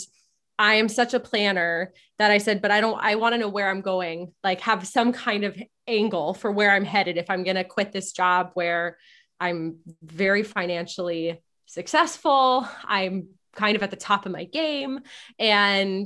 i 0.59 0.75
am 0.75 0.89
such 0.89 1.13
a 1.13 1.19
planner 1.19 1.91
that 2.19 2.29
i 2.29 2.37
said 2.37 2.61
but 2.61 2.71
i 2.71 2.81
don't 2.81 2.99
i 3.01 3.15
want 3.15 3.33
to 3.33 3.39
know 3.39 3.47
where 3.47 3.69
i'm 3.69 3.81
going 3.81 4.31
like 4.43 4.59
have 4.59 4.85
some 4.85 5.11
kind 5.11 5.43
of 5.43 5.59
angle 5.87 6.33
for 6.33 6.51
where 6.51 6.71
i'm 6.71 6.83
headed 6.83 7.17
if 7.17 7.29
i'm 7.29 7.43
going 7.43 7.55
to 7.55 7.63
quit 7.63 7.91
this 7.91 8.11
job 8.11 8.51
where 8.53 8.97
i'm 9.39 9.77
very 10.03 10.43
financially 10.43 11.41
successful. 11.71 12.67
I'm 12.83 13.29
kind 13.53 13.75
of 13.75 13.83
at 13.83 13.91
the 13.91 13.97
top 13.97 14.25
of 14.25 14.31
my 14.31 14.43
game 14.43 14.99
and 15.39 16.05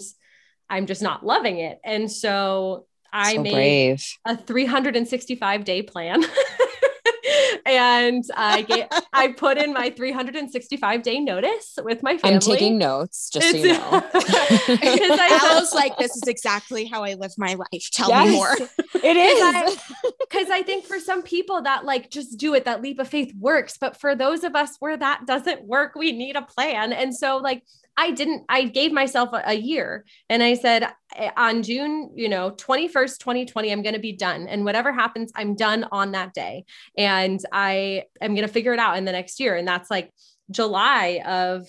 i'm 0.69 0.85
just 0.85 1.01
not 1.01 1.25
loving 1.25 1.59
it. 1.59 1.79
And 1.83 2.11
so 2.11 2.85
I 3.15 3.35
so 3.35 3.41
made 3.43 3.53
brave. 3.53 4.17
a 4.25 4.35
365 4.35 5.63
day 5.63 5.81
plan. 5.81 6.23
and 7.65 8.23
I 8.35 8.61
get 8.63 8.91
I 9.13 9.29
put 9.29 9.57
in 9.57 9.73
my 9.73 9.89
365 9.89 11.01
day 11.01 11.19
notice 11.19 11.79
with 11.81 12.03
my 12.03 12.17
family. 12.17 12.35
I'm 12.35 12.41
taking 12.41 12.77
notes, 12.77 13.29
just 13.29 13.47
it's, 13.47 13.59
so 13.59 13.65
you 13.65 13.73
know. 13.73 14.03
I 14.13 15.57
was 15.59 15.73
like, 15.73 15.97
this 15.97 16.15
is 16.15 16.23
exactly 16.27 16.85
how 16.85 17.03
I 17.03 17.13
live 17.13 17.31
my 17.37 17.53
life. 17.53 17.89
Tell 17.91 18.09
yes, 18.09 18.27
me 18.27 18.35
more. 18.35 18.53
It 19.01 19.17
is. 19.17 19.79
Because 20.19 20.49
I, 20.49 20.57
I 20.57 20.63
think 20.63 20.85
for 20.85 20.99
some 20.99 21.23
people 21.23 21.61
that 21.61 21.85
like 21.85 22.11
just 22.11 22.37
do 22.37 22.53
it, 22.53 22.65
that 22.65 22.81
leap 22.81 22.99
of 22.99 23.07
faith 23.07 23.33
works. 23.39 23.77
But 23.77 23.99
for 23.99 24.15
those 24.15 24.43
of 24.43 24.55
us 24.55 24.75
where 24.79 24.97
that 24.97 25.25
doesn't 25.25 25.63
work, 25.63 25.95
we 25.95 26.11
need 26.11 26.35
a 26.35 26.41
plan. 26.41 26.91
And 26.91 27.15
so 27.15 27.37
like 27.37 27.63
I 27.97 28.11
didn't, 28.11 28.43
I 28.49 28.63
gave 28.63 28.91
myself 28.91 29.29
a, 29.33 29.41
a, 29.45 29.53
year 29.53 30.05
and 30.29 30.43
I 30.43 30.55
said 30.55 30.89
eh, 31.15 31.31
on 31.37 31.63
June, 31.63 32.11
you 32.15 32.27
know, 32.27 32.51
21st, 32.51 33.19
2020, 33.19 33.71
I'm 33.71 33.81
going 33.81 33.95
to 33.95 34.01
be 34.01 34.13
done. 34.13 34.47
And 34.47 34.65
whatever 34.65 34.91
happens, 34.91 35.31
I'm 35.35 35.55
done 35.55 35.85
on 35.91 36.11
that 36.11 36.33
day. 36.33 36.65
And 36.97 37.39
I 37.51 38.03
am 38.21 38.35
going 38.35 38.47
to 38.47 38.53
figure 38.53 38.73
it 38.73 38.79
out 38.79 38.97
in 38.97 39.05
the 39.05 39.11
next 39.11 39.39
year. 39.39 39.55
And 39.55 39.67
that's 39.67 39.89
like 39.89 40.11
July 40.51 41.21
of 41.25 41.67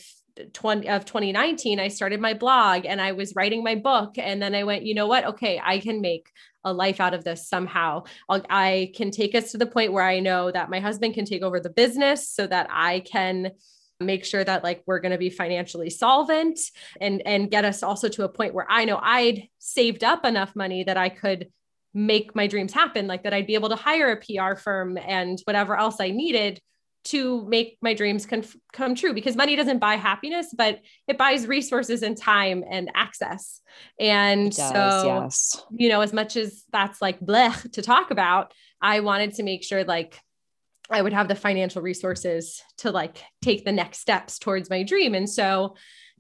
20 0.53 0.87
of 0.91 1.07
2019 1.07 1.81
i 1.81 1.89
started 1.89 2.20
my 2.20 2.35
blog 2.35 2.85
and 2.85 3.01
i 3.01 3.12
was 3.12 3.35
writing 3.35 3.64
my 3.64 3.74
book 3.74 4.18
and 4.18 4.43
then 4.43 4.55
i 4.55 4.64
went 4.64 4.85
you 4.85 4.95
know 4.95 5.07
what 5.07 5.24
okay 5.24 5.59
i 5.64 5.79
can 5.79 6.03
make 6.03 6.29
a 6.64 6.72
life 6.72 7.01
out 7.01 7.14
of 7.14 7.24
this 7.24 7.49
somehow 7.49 8.03
I'll, 8.29 8.45
i 8.51 8.93
can 8.95 9.11
take 9.11 9.35
us 9.35 9.53
to 9.53 9.59
the 9.59 9.66
point 9.66 9.95
where 9.95 10.05
i 10.05 10.20
know 10.20 10.51
that 10.51 10.68
my 10.68 10.79
husband 10.79 11.14
can 11.14 11.24
take 11.24 11.41
over 11.41 11.59
the 11.59 11.70
business 11.70 12.29
so 12.29 12.47
that 12.49 12.66
i 12.70 13.01
can 13.01 13.53
make 14.01 14.24
sure 14.24 14.44
that 14.44 14.62
like 14.62 14.82
we're 14.86 15.01
going 15.01 15.12
to 15.12 15.18
be 15.18 15.30
financially 15.30 15.90
solvent 15.90 16.59
and 17.01 17.22
and 17.26 17.51
get 17.51 17.64
us 17.64 17.82
also 17.82 18.09
to 18.09 18.24
a 18.24 18.28
point 18.28 18.55
where 18.55 18.66
I 18.68 18.84
know 18.84 18.99
I'd 19.01 19.49
saved 19.59 20.05
up 20.05 20.24
enough 20.24 20.55
money 20.55 20.84
that 20.84 20.97
I 20.97 21.09
could 21.09 21.49
make 21.94 22.34
my 22.34 22.47
dreams 22.47 22.74
happen 22.74 23.07
like 23.07 23.22
that 23.22 23.32
I'd 23.32 23.47
be 23.47 23.55
able 23.55 23.70
to 23.70 23.76
hire 23.76 24.12
a 24.12 24.16
PR 24.16 24.55
firm 24.57 24.99
and 24.99 25.40
whatever 25.44 25.78
else 25.78 25.97
I 25.99 26.11
needed 26.11 26.61
to 27.05 27.47
make 27.47 27.78
my 27.80 27.94
dreams 27.94 28.26
con- 28.26 28.44
come 28.72 28.94
true 28.94 29.14
because 29.14 29.36
money 29.36 29.57
doesn't 29.57 29.78
buy 29.78 29.94
happiness 29.94 30.49
but 30.55 30.80
it 31.09 31.16
buys 31.16 31.47
resources 31.47 32.03
and 32.03 32.18
time 32.18 32.64
and 32.68 32.90
access 32.94 33.62
and 33.99 34.55
does, 34.55 34.72
so 34.72 35.07
yes. 35.07 35.64
you 35.70 35.88
know 35.88 36.03
as 36.03 36.12
much 36.12 36.36
as 36.36 36.64
that's 36.70 37.01
like 37.01 37.18
bleh 37.20 37.72
to 37.72 37.80
talk 37.80 38.11
about 38.11 38.53
I 38.82 39.01
wanted 39.01 39.34
to 39.34 39.42
make 39.42 39.64
sure 39.64 39.84
like 39.84 40.20
I 40.91 41.03
would 41.03 41.12
have 41.12 41.28
the 41.28 41.34
financial 41.34 41.82
resources 41.82 42.62
to 42.78 42.91
like 42.91 43.22
take 43.43 43.64
the 43.64 43.72
next 43.72 43.99
steps 43.99 44.39
towards 44.39 44.70
my 44.70 44.82
dream. 44.82 45.14
And 45.14 45.28
so, 45.28 45.74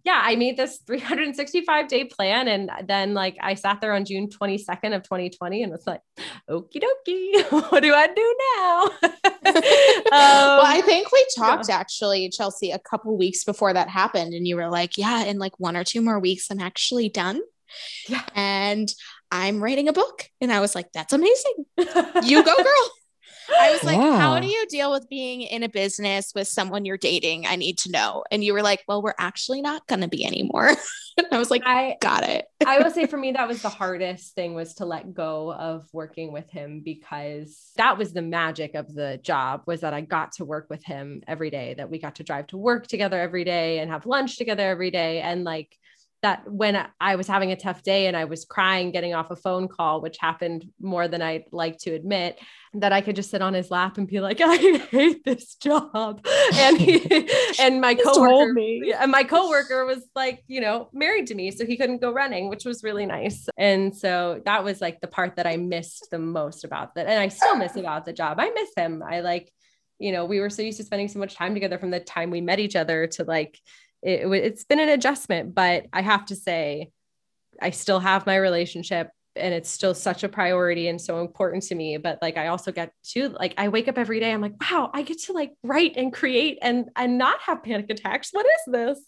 yeah, 0.06 0.20
I 0.22 0.36
made 0.36 0.56
this 0.56 0.78
365 0.86 1.88
day 1.88 2.04
plan. 2.04 2.46
And 2.46 2.70
then, 2.88 3.12
like, 3.12 3.36
I 3.40 3.54
sat 3.54 3.80
there 3.80 3.92
on 3.92 4.04
June 4.04 4.28
22nd 4.28 4.94
of 4.94 5.02
2020 5.02 5.64
and 5.64 5.72
was 5.72 5.84
like, 5.84 6.00
okie 6.48 6.80
dokie, 6.80 7.50
what 7.70 7.82
do 7.82 7.92
I 7.92 8.06
do 8.06 8.36
now? 8.56 8.82
um, 9.02 10.10
well, 10.12 10.62
I 10.64 10.80
think 10.86 11.10
we 11.10 11.26
talked 11.36 11.68
yeah. 11.68 11.76
actually, 11.76 12.28
Chelsea, 12.28 12.70
a 12.70 12.78
couple 12.78 13.18
weeks 13.18 13.42
before 13.42 13.72
that 13.72 13.88
happened. 13.88 14.32
And 14.32 14.46
you 14.46 14.54
were 14.54 14.68
like, 14.68 14.96
yeah, 14.96 15.24
in 15.24 15.38
like 15.38 15.58
one 15.58 15.76
or 15.76 15.82
two 15.82 16.00
more 16.00 16.20
weeks, 16.20 16.52
I'm 16.52 16.60
actually 16.60 17.08
done. 17.08 17.40
Yeah. 18.08 18.22
And 18.36 18.88
I'm 19.32 19.60
writing 19.60 19.88
a 19.88 19.92
book. 19.92 20.30
And 20.40 20.52
I 20.52 20.60
was 20.60 20.76
like, 20.76 20.92
that's 20.92 21.12
amazing. 21.12 21.66
you 22.22 22.44
go, 22.44 22.56
girl. 22.56 22.90
I 23.48 23.72
was 23.72 23.84
like, 23.84 23.98
yeah. 23.98 24.18
how 24.18 24.38
do 24.40 24.46
you 24.46 24.66
deal 24.68 24.90
with 24.90 25.08
being 25.08 25.42
in 25.42 25.62
a 25.62 25.68
business 25.68 26.32
with 26.34 26.48
someone 26.48 26.84
you're 26.84 26.96
dating? 26.96 27.46
I 27.46 27.56
need 27.56 27.78
to 27.78 27.90
know. 27.90 28.24
And 28.30 28.42
you 28.42 28.52
were 28.52 28.62
like, 28.62 28.82
well, 28.88 29.02
we're 29.02 29.14
actually 29.18 29.62
not 29.62 29.86
going 29.86 30.00
to 30.00 30.08
be 30.08 30.24
anymore. 30.24 30.70
I 31.32 31.38
was 31.38 31.50
like, 31.50 31.62
I 31.64 31.96
got 32.00 32.28
it. 32.28 32.46
I 32.66 32.78
will 32.78 32.90
say 32.90 33.06
for 33.06 33.16
me, 33.16 33.32
that 33.32 33.48
was 33.48 33.62
the 33.62 33.68
hardest 33.68 34.34
thing 34.34 34.54
was 34.54 34.74
to 34.74 34.84
let 34.84 35.14
go 35.14 35.52
of 35.52 35.88
working 35.92 36.32
with 36.32 36.50
him 36.50 36.82
because 36.84 37.70
that 37.76 37.96
was 37.96 38.12
the 38.12 38.22
magic 38.22 38.74
of 38.74 38.92
the 38.92 39.18
job 39.22 39.62
was 39.66 39.80
that 39.80 39.94
I 39.94 40.02
got 40.02 40.32
to 40.32 40.44
work 40.44 40.66
with 40.68 40.84
him 40.84 41.22
every 41.26 41.50
day, 41.50 41.74
that 41.74 41.90
we 41.90 41.98
got 41.98 42.16
to 42.16 42.24
drive 42.24 42.48
to 42.48 42.56
work 42.56 42.86
together 42.86 43.20
every 43.20 43.44
day 43.44 43.78
and 43.78 43.90
have 43.90 44.06
lunch 44.06 44.36
together 44.36 44.68
every 44.68 44.90
day. 44.90 45.20
And 45.20 45.44
like, 45.44 45.76
that 46.26 46.50
when 46.50 46.84
I 47.00 47.14
was 47.14 47.28
having 47.28 47.52
a 47.52 47.56
tough 47.56 47.84
day 47.84 48.08
and 48.08 48.16
I 48.16 48.24
was 48.24 48.44
crying 48.44 48.90
getting 48.90 49.14
off 49.14 49.30
a 49.30 49.36
phone 49.36 49.68
call, 49.68 50.00
which 50.00 50.18
happened 50.18 50.68
more 50.80 51.06
than 51.06 51.22
I'd 51.22 51.44
like 51.52 51.78
to 51.78 51.92
admit, 51.92 52.40
that 52.74 52.92
I 52.92 53.00
could 53.00 53.14
just 53.14 53.30
sit 53.30 53.42
on 53.42 53.54
his 53.54 53.70
lap 53.70 53.96
and 53.96 54.08
be 54.08 54.18
like, 54.18 54.40
I 54.44 54.56
hate 54.90 55.24
this 55.24 55.54
job. 55.54 56.26
And 56.54 56.78
he 56.78 57.30
and 57.60 57.80
my 57.80 57.94
coworker 57.94 58.52
me. 58.52 58.92
and 58.98 59.12
my 59.12 59.22
coworker 59.22 59.86
was 59.86 60.02
like, 60.16 60.42
you 60.48 60.60
know, 60.60 60.88
married 60.92 61.28
to 61.28 61.36
me. 61.36 61.52
So 61.52 61.64
he 61.64 61.76
couldn't 61.76 62.00
go 62.00 62.12
running, 62.12 62.48
which 62.48 62.64
was 62.64 62.82
really 62.82 63.06
nice. 63.06 63.46
And 63.56 63.96
so 63.96 64.42
that 64.46 64.64
was 64.64 64.80
like 64.80 65.00
the 65.00 65.06
part 65.06 65.36
that 65.36 65.46
I 65.46 65.56
missed 65.56 66.08
the 66.10 66.18
most 66.18 66.64
about 66.64 66.96
that. 66.96 67.06
And 67.06 67.20
I 67.20 67.28
still 67.28 67.54
miss 67.54 67.76
about 67.76 68.04
the 68.04 68.12
job. 68.12 68.40
I 68.40 68.50
miss 68.50 68.70
him. 68.76 69.00
I 69.00 69.20
like, 69.20 69.52
you 70.00 70.10
know, 70.10 70.24
we 70.24 70.40
were 70.40 70.50
so 70.50 70.62
used 70.62 70.78
to 70.78 70.84
spending 70.84 71.06
so 71.06 71.20
much 71.20 71.36
time 71.36 71.54
together 71.54 71.78
from 71.78 71.92
the 71.92 72.00
time 72.00 72.30
we 72.30 72.40
met 72.40 72.58
each 72.58 72.74
other 72.74 73.06
to 73.06 73.22
like 73.22 73.60
it, 74.02 74.26
it's 74.26 74.64
been 74.64 74.80
an 74.80 74.88
adjustment, 74.88 75.54
but 75.54 75.86
I 75.92 76.02
have 76.02 76.26
to 76.26 76.36
say, 76.36 76.90
I 77.60 77.70
still 77.70 78.00
have 78.00 78.26
my 78.26 78.36
relationship 78.36 79.08
and 79.36 79.54
it's 79.54 79.70
still 79.70 79.94
such 79.94 80.24
a 80.24 80.28
priority 80.28 80.88
and 80.88 81.00
so 81.00 81.20
important 81.20 81.62
to 81.62 81.74
me 81.74 81.96
but 81.96 82.18
like 82.22 82.36
i 82.36 82.48
also 82.48 82.72
get 82.72 82.92
to 83.02 83.28
like 83.30 83.54
i 83.58 83.68
wake 83.68 83.88
up 83.88 83.98
every 83.98 84.20
day 84.20 84.32
i'm 84.32 84.40
like 84.40 84.54
wow 84.60 84.90
i 84.94 85.02
get 85.02 85.20
to 85.20 85.32
like 85.32 85.52
write 85.62 85.92
and 85.96 86.12
create 86.12 86.58
and 86.62 86.88
and 86.96 87.18
not 87.18 87.40
have 87.40 87.62
panic 87.62 87.86
attacks. 87.90 88.30
What 88.32 88.46
is 88.46 88.72
this? 88.72 89.00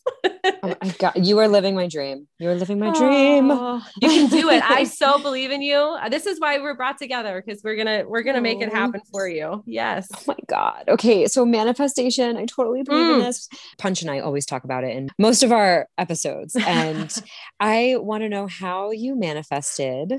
Oh 0.62 0.74
my 0.83 0.95
god 0.99 1.12
you 1.16 1.39
are 1.39 1.49
living 1.49 1.74
my 1.74 1.87
dream. 1.87 2.26
You're 2.39 2.55
living 2.55 2.79
my 2.79 2.93
dream. 2.93 3.51
Oh, 3.51 3.83
you 4.01 4.09
can 4.09 4.31
do 4.31 4.49
it. 4.51 4.62
I 4.62 4.85
so 5.03 5.18
believe 5.18 5.51
in 5.51 5.62
you. 5.62 5.97
This 6.11 6.26
is 6.26 6.41
why 6.41 6.59
we're 6.59 6.76
brought 6.76 6.99
together 6.99 7.43
because 7.45 7.62
we're 7.62 7.76
gonna 7.76 8.05
we're 8.07 8.22
gonna 8.22 8.41
make 8.41 8.61
it 8.61 8.72
happen 8.72 9.01
for 9.11 9.29
you. 9.29 9.62
Yes. 9.66 10.09
Oh 10.14 10.22
my 10.29 10.37
god. 10.47 10.85
Okay 10.89 11.26
so 11.26 11.45
manifestation. 11.45 12.37
I 12.37 12.47
totally 12.47 12.83
believe 12.83 13.07
mm. 13.07 13.14
in 13.14 13.20
this. 13.20 13.49
Punch 13.79 14.03
and 14.03 14.11
i 14.11 14.20
always 14.20 14.47
talk 14.47 14.64
about 14.64 14.85
it 14.85 14.97
in 14.97 15.11
most 15.18 15.43
of 15.43 15.53
our 15.53 15.89
episodes. 15.99 16.57
And 16.57 17.14
i 17.61 17.97
want 17.99 18.22
to 18.22 18.29
know 18.29 18.47
how 18.47 18.91
you 18.91 19.16
manifested 19.16 20.17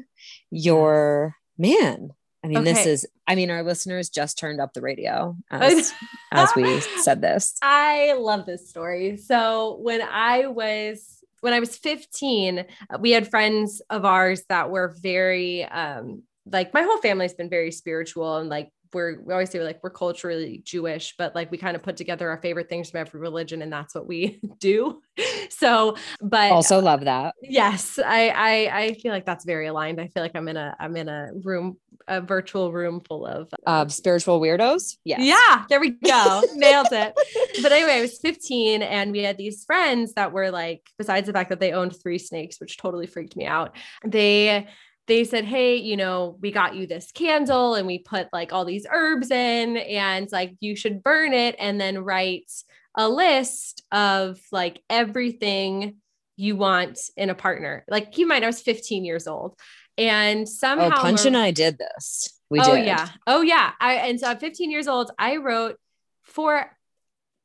your 0.51 1.35
man. 1.57 2.13
I 2.43 2.47
mean, 2.47 2.59
okay. 2.59 2.73
this 2.73 2.85
is, 2.85 3.07
I 3.27 3.35
mean, 3.35 3.51
our 3.51 3.63
listeners 3.63 4.09
just 4.09 4.37
turned 4.37 4.61
up 4.61 4.73
the 4.73 4.81
radio 4.81 5.35
as, 5.51 5.93
as 6.31 6.49
we 6.55 6.79
said 6.79 7.21
this. 7.21 7.55
I 7.61 8.13
love 8.13 8.45
this 8.45 8.69
story. 8.69 9.17
So 9.17 9.77
when 9.81 10.01
I 10.01 10.47
was, 10.47 11.23
when 11.41 11.53
I 11.53 11.59
was 11.59 11.75
15, 11.75 12.65
we 12.99 13.11
had 13.11 13.29
friends 13.29 13.81
of 13.89 14.05
ours 14.05 14.43
that 14.49 14.69
were 14.69 14.95
very, 15.01 15.65
um, 15.65 16.23
like 16.45 16.73
my 16.73 16.81
whole 16.81 16.97
family's 16.97 17.33
been 17.33 17.49
very 17.49 17.71
spiritual 17.71 18.37
and 18.37 18.49
like 18.49 18.71
we're 18.93 19.21
we 19.21 19.33
always 19.33 19.49
say 19.49 19.63
like 19.63 19.79
we're 19.83 19.89
culturally 19.89 20.61
Jewish, 20.65 21.15
but 21.17 21.35
like 21.35 21.51
we 21.51 21.57
kind 21.57 21.75
of 21.75 21.83
put 21.83 21.97
together 21.97 22.29
our 22.29 22.41
favorite 22.41 22.69
things 22.69 22.89
from 22.89 23.01
every 23.01 23.19
religion, 23.19 23.61
and 23.61 23.71
that's 23.71 23.95
what 23.95 24.07
we 24.07 24.39
do. 24.59 25.01
So, 25.49 25.95
but 26.21 26.51
also 26.51 26.79
love 26.79 27.01
that. 27.01 27.35
Yes, 27.41 27.99
I 27.99 28.29
I 28.29 28.81
I 28.81 28.93
feel 28.95 29.11
like 29.11 29.25
that's 29.25 29.45
very 29.45 29.67
aligned. 29.67 29.99
I 29.99 30.07
feel 30.07 30.23
like 30.23 30.35
I'm 30.35 30.47
in 30.47 30.57
a 30.57 30.75
I'm 30.79 30.95
in 30.95 31.09
a 31.09 31.29
room 31.43 31.77
a 32.09 32.19
virtual 32.19 32.71
room 32.71 33.01
full 33.07 33.25
of 33.25 33.49
uh, 33.65 33.87
spiritual 33.87 34.41
weirdos. 34.41 34.97
Yeah, 35.05 35.21
Yeah, 35.21 35.65
there 35.69 35.79
we 35.79 35.91
go. 36.03 36.41
Nailed 36.55 36.87
it. 36.91 37.13
But 37.61 37.71
anyway, 37.71 37.93
I 37.93 38.01
was 38.01 38.17
15 38.19 38.81
and 38.81 39.11
we 39.11 39.19
had 39.19 39.37
these 39.37 39.63
friends 39.63 40.13
that 40.13 40.31
were 40.33 40.49
like, 40.49 40.81
besides 40.97 41.27
the 41.27 41.33
fact 41.33 41.49
that 41.51 41.59
they 41.59 41.71
owned 41.71 41.95
three 42.01 42.17
snakes, 42.17 42.59
which 42.59 42.77
totally 42.77 43.05
freaked 43.05 43.35
me 43.35 43.45
out, 43.45 43.75
they 44.03 44.67
they 45.09 45.25
said, 45.25 45.43
Hey, 45.43 45.75
you 45.75 45.97
know, 45.97 46.37
we 46.39 46.51
got 46.51 46.75
you 46.75 46.87
this 46.87 47.11
candle 47.11 47.75
and 47.75 47.85
we 47.85 47.99
put 47.99 48.29
like 48.31 48.53
all 48.53 48.63
these 48.63 48.85
herbs 48.89 49.31
in, 49.31 49.75
and 49.75 50.31
like 50.31 50.55
you 50.61 50.75
should 50.75 51.03
burn 51.03 51.33
it 51.33 51.55
and 51.59 51.81
then 51.81 51.99
write 52.05 52.49
a 52.95 53.09
list 53.09 53.83
of 53.91 54.39
like 54.51 54.81
everything 54.89 55.97
you 56.37 56.55
want 56.55 56.99
in 57.17 57.29
a 57.29 57.35
partner. 57.35 57.83
Like 57.89 58.17
you 58.17 58.25
might, 58.25 58.43
I 58.43 58.47
was 58.47 58.61
15 58.61 59.03
years 59.03 59.27
old. 59.27 59.59
And 59.97 60.41
oh, 60.41 60.45
somehow 60.45 60.91
oh, 60.95 61.01
Punch 61.01 61.25
and 61.25 61.35
I 61.35 61.51
did 61.51 61.77
this. 61.77 62.39
We 62.49 62.59
did. 62.59 62.69
oh, 62.69 62.75
did. 62.77 62.85
yeah. 62.85 63.09
Oh, 63.27 63.41
yeah. 63.41 63.71
I, 63.79 63.95
and 63.95 64.19
so 64.19 64.27
at 64.27 64.39
15 64.39 64.71
years 64.71 64.87
old, 64.87 65.11
I 65.19 65.37
wrote 65.37 65.77
for 66.23 66.65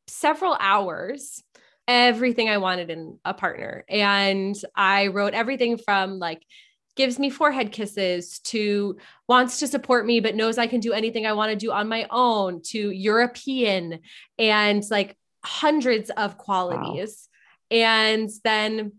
several 0.07 0.57
hours 0.59 1.43
everything 1.89 2.49
I 2.49 2.59
wanted 2.59 2.91
in 2.91 3.19
a 3.25 3.35
partner. 3.35 3.85
And 3.89 4.55
I 4.75 5.09
wrote 5.09 5.35
everything 5.35 5.77
from 5.77 6.19
like 6.19 6.43
gives 6.97 7.19
me 7.19 7.31
forehead 7.31 7.73
kisses 7.73 8.39
to 8.41 8.97
wants 9.29 9.59
to 9.59 9.67
support 9.67 10.07
me 10.07 10.21
but 10.21 10.37
knows 10.37 10.59
I 10.59 10.67
can 10.67 10.81
do 10.81 10.93
anything 10.93 11.27
I 11.27 11.33
want 11.33 11.51
to 11.51 11.57
do 11.57 11.73
on 11.73 11.89
my 11.89 12.07
own 12.11 12.63
to 12.67 12.91
European 12.91 14.01
and 14.39 14.83
like 14.91 15.17
hundreds 15.45 16.11
of 16.11 16.39
qualities. 16.39 17.29
Wow. 17.71 17.77
And 17.79 18.31
then 18.45 18.93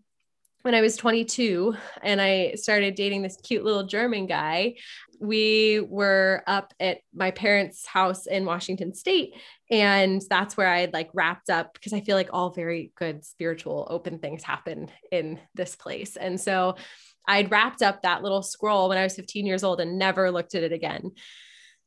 when 0.63 0.73
I 0.73 0.81
was 0.81 0.97
22 0.97 1.75
and 2.01 2.19
I 2.19 2.53
started 2.55 2.95
dating 2.95 3.21
this 3.21 3.37
cute 3.37 3.63
little 3.63 3.83
German 3.83 4.25
guy, 4.25 4.75
we 5.19 5.79
were 5.79 6.43
up 6.47 6.73
at 6.79 6.99
my 7.13 7.31
parents' 7.31 7.85
house 7.85 8.25
in 8.25 8.45
Washington 8.45 8.93
State. 8.93 9.35
And 9.69 10.23
that's 10.27 10.57
where 10.57 10.67
I 10.67 10.81
had 10.81 10.91
like 10.91 11.09
wrapped 11.13 11.51
up 11.51 11.73
because 11.73 11.93
I 11.93 12.01
feel 12.01 12.17
like 12.17 12.29
all 12.33 12.49
very 12.49 12.91
good 12.95 13.23
spiritual 13.23 13.87
open 13.89 14.17
things 14.17 14.43
happen 14.43 14.89
in 15.11 15.39
this 15.53 15.75
place. 15.75 16.17
And 16.17 16.41
so 16.41 16.75
I'd 17.27 17.51
wrapped 17.51 17.81
up 17.81 18.01
that 18.01 18.23
little 18.23 18.41
scroll 18.41 18.89
when 18.89 18.97
I 18.97 19.03
was 19.03 19.15
15 19.15 19.45
years 19.45 19.63
old 19.63 19.79
and 19.79 19.97
never 19.97 20.31
looked 20.31 20.55
at 20.55 20.63
it 20.63 20.71
again. 20.71 21.11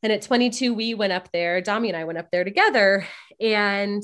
And 0.03 0.13
at 0.13 0.23
22, 0.23 0.75
we 0.75 0.95
went 0.95 1.13
up 1.13 1.31
there, 1.33 1.61
Dami 1.61 1.89
and 1.89 1.97
I 1.97 2.05
went 2.05 2.19
up 2.19 2.31
there 2.31 2.45
together. 2.45 3.07
And 3.41 4.03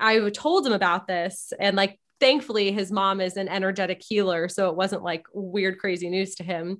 I, 0.00 0.16
I 0.24 0.30
told 0.30 0.66
him 0.66 0.72
about 0.72 1.06
this. 1.06 1.52
And 1.58 1.76
like, 1.76 1.98
thankfully, 2.20 2.72
his 2.72 2.90
mom 2.90 3.20
is 3.20 3.36
an 3.36 3.48
energetic 3.48 4.02
healer. 4.06 4.48
So 4.48 4.68
it 4.68 4.76
wasn't 4.76 5.04
like 5.04 5.26
weird, 5.32 5.78
crazy 5.78 6.10
news 6.10 6.34
to 6.36 6.42
him. 6.42 6.78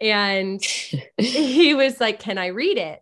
And 0.00 0.62
he 1.18 1.74
was 1.74 2.00
like, 2.00 2.20
Can 2.20 2.38
I 2.38 2.46
read 2.46 2.78
it? 2.78 3.00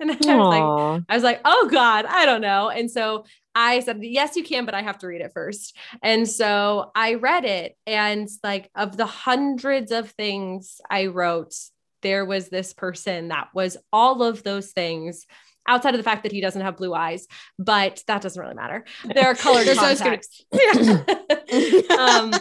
And 0.00 0.10
I 0.10 0.14
was 0.14 0.26
like, 0.26 1.04
I 1.08 1.14
was 1.14 1.22
like, 1.22 1.40
oh 1.44 1.68
God, 1.70 2.04
I 2.04 2.26
don't 2.26 2.40
know. 2.40 2.68
And 2.68 2.90
so 2.90 3.24
I 3.54 3.80
said, 3.80 3.98
yes, 4.02 4.36
you 4.36 4.44
can, 4.44 4.64
but 4.64 4.74
I 4.74 4.82
have 4.82 4.98
to 4.98 5.06
read 5.06 5.20
it 5.20 5.32
first. 5.32 5.76
And 6.02 6.28
so 6.28 6.90
I 6.94 7.14
read 7.14 7.44
it. 7.44 7.76
And 7.86 8.28
like 8.42 8.70
of 8.74 8.96
the 8.96 9.06
hundreds 9.06 9.92
of 9.92 10.10
things 10.10 10.80
I 10.90 11.06
wrote, 11.06 11.54
there 12.02 12.24
was 12.24 12.48
this 12.48 12.72
person 12.72 13.28
that 13.28 13.48
was 13.54 13.76
all 13.92 14.22
of 14.22 14.42
those 14.42 14.72
things 14.72 15.26
outside 15.66 15.94
of 15.94 15.98
the 15.98 16.04
fact 16.04 16.22
that 16.22 16.32
he 16.32 16.40
doesn't 16.40 16.62
have 16.62 16.76
blue 16.76 16.94
eyes, 16.94 17.26
but 17.58 18.02
that 18.06 18.22
doesn't 18.22 18.40
really 18.40 18.54
matter. 18.54 18.84
There 19.14 19.26
are 19.26 19.34
colored 19.34 19.66
contacts. 19.76 20.44
um, 21.98 22.32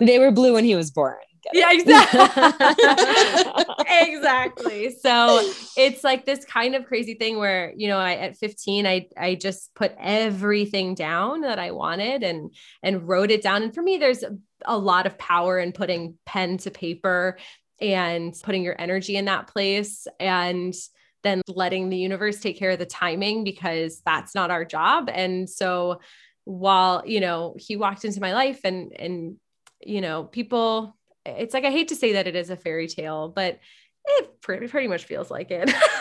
they 0.00 0.18
were 0.18 0.30
blue 0.30 0.52
when 0.52 0.64
he 0.64 0.74
was 0.74 0.90
born 0.90 1.16
yeah, 1.52 1.72
exactly. 1.72 2.20
exactly. 4.14 4.96
So 5.00 5.52
it's 5.76 6.04
like 6.04 6.24
this 6.26 6.44
kind 6.44 6.74
of 6.74 6.86
crazy 6.86 7.14
thing 7.14 7.38
where, 7.38 7.72
you 7.76 7.88
know, 7.88 7.98
I 7.98 8.14
at 8.14 8.36
15, 8.36 8.86
I 8.86 9.06
I 9.16 9.34
just 9.34 9.74
put 9.74 9.94
everything 9.98 10.94
down 10.94 11.42
that 11.42 11.58
I 11.58 11.70
wanted 11.70 12.22
and 12.22 12.54
and 12.82 13.08
wrote 13.08 13.30
it 13.30 13.42
down. 13.42 13.62
And 13.62 13.74
for 13.74 13.82
me, 13.82 13.98
there's 13.98 14.22
a, 14.22 14.36
a 14.64 14.78
lot 14.78 15.06
of 15.06 15.18
power 15.18 15.58
in 15.58 15.72
putting 15.72 16.18
pen 16.26 16.58
to 16.58 16.70
paper 16.70 17.38
and 17.80 18.34
putting 18.42 18.62
your 18.62 18.76
energy 18.78 19.16
in 19.16 19.24
that 19.24 19.46
place 19.46 20.06
and 20.18 20.74
then 21.22 21.42
letting 21.48 21.88
the 21.88 21.96
universe 21.96 22.40
take 22.40 22.58
care 22.58 22.70
of 22.70 22.78
the 22.78 22.86
timing 22.86 23.44
because 23.44 24.00
that's 24.04 24.34
not 24.34 24.50
our 24.50 24.64
job. 24.64 25.10
And 25.12 25.48
so 25.48 26.00
while, 26.44 27.02
you 27.06 27.20
know, 27.20 27.54
he 27.58 27.76
walked 27.76 28.04
into 28.04 28.20
my 28.20 28.32
life 28.32 28.60
and 28.64 28.92
and 28.92 29.36
you 29.80 30.00
know, 30.00 30.24
people 30.24 30.96
it's 31.24 31.54
like 31.54 31.64
I 31.64 31.70
hate 31.70 31.88
to 31.88 31.96
say 31.96 32.14
that 32.14 32.26
it 32.26 32.36
is 32.36 32.50
a 32.50 32.56
fairy 32.56 32.88
tale, 32.88 33.28
but 33.28 33.60
it 34.06 34.40
pretty 34.40 34.88
much 34.88 35.04
feels 35.04 35.30
like 35.30 35.50
it. 35.50 35.70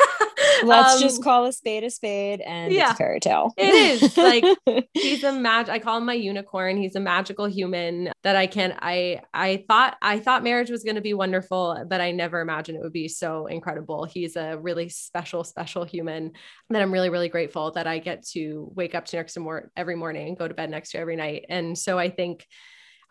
Let's 0.64 0.95
um, 0.95 1.01
just 1.01 1.24
call 1.24 1.45
a 1.45 1.53
spade 1.53 1.84
a 1.84 1.89
spade 1.89 2.41
and 2.41 2.74
yeah, 2.74 2.91
it's 2.91 2.93
a 2.93 2.95
fairy 2.95 3.20
tale. 3.20 3.53
It 3.57 3.74
is 3.74 4.18
like 4.18 4.43
he's 4.93 5.24
a 5.24 5.34
mag 5.34 5.70
I 5.70 5.80
call 5.80 5.97
him 5.97 6.05
my 6.05 6.14
unicorn. 6.14 6.78
He's 6.78 6.95
a 6.95 6.99
magical 6.99 7.45
human 7.45 8.12
that 8.24 8.36
I 8.36 8.47
can 8.47 8.78
I 8.80 9.22
I 9.34 9.64
thought 9.68 9.97
I 10.01 10.20
thought 10.20 10.43
marriage 10.43 10.70
was 10.70 10.84
going 10.84 10.95
to 10.95 11.01
be 11.01 11.14
wonderful, 11.14 11.86
but 11.88 12.01
I 12.01 12.12
never 12.12 12.41
imagined 12.41 12.78
it 12.78 12.84
would 12.84 12.93
be 12.93 13.07
so 13.07 13.47
incredible. 13.47 14.05
He's 14.05 14.36
a 14.36 14.57
really 14.57 14.89
special 14.89 15.43
special 15.43 15.84
human 15.84 16.32
that 16.70 16.82
I'm 16.82 16.91
really 16.91 17.10
really 17.10 17.30
grateful 17.30 17.72
that 17.72 17.88
I 17.88 17.99
get 17.99 18.26
to 18.30 18.72
wake 18.76 18.95
up 18.95 19.05
to 19.05 19.18
next 19.18 19.34
to 19.34 19.39
more 19.39 19.72
every 19.76 19.95
morning 19.95 20.30
and 20.30 20.38
go 20.38 20.47
to 20.47 20.53
bed 20.53 20.70
next 20.70 20.91
to 20.91 20.99
every 20.99 21.16
night. 21.16 21.45
And 21.49 21.78
so 21.78 21.97
I 21.97 22.10
think 22.10 22.45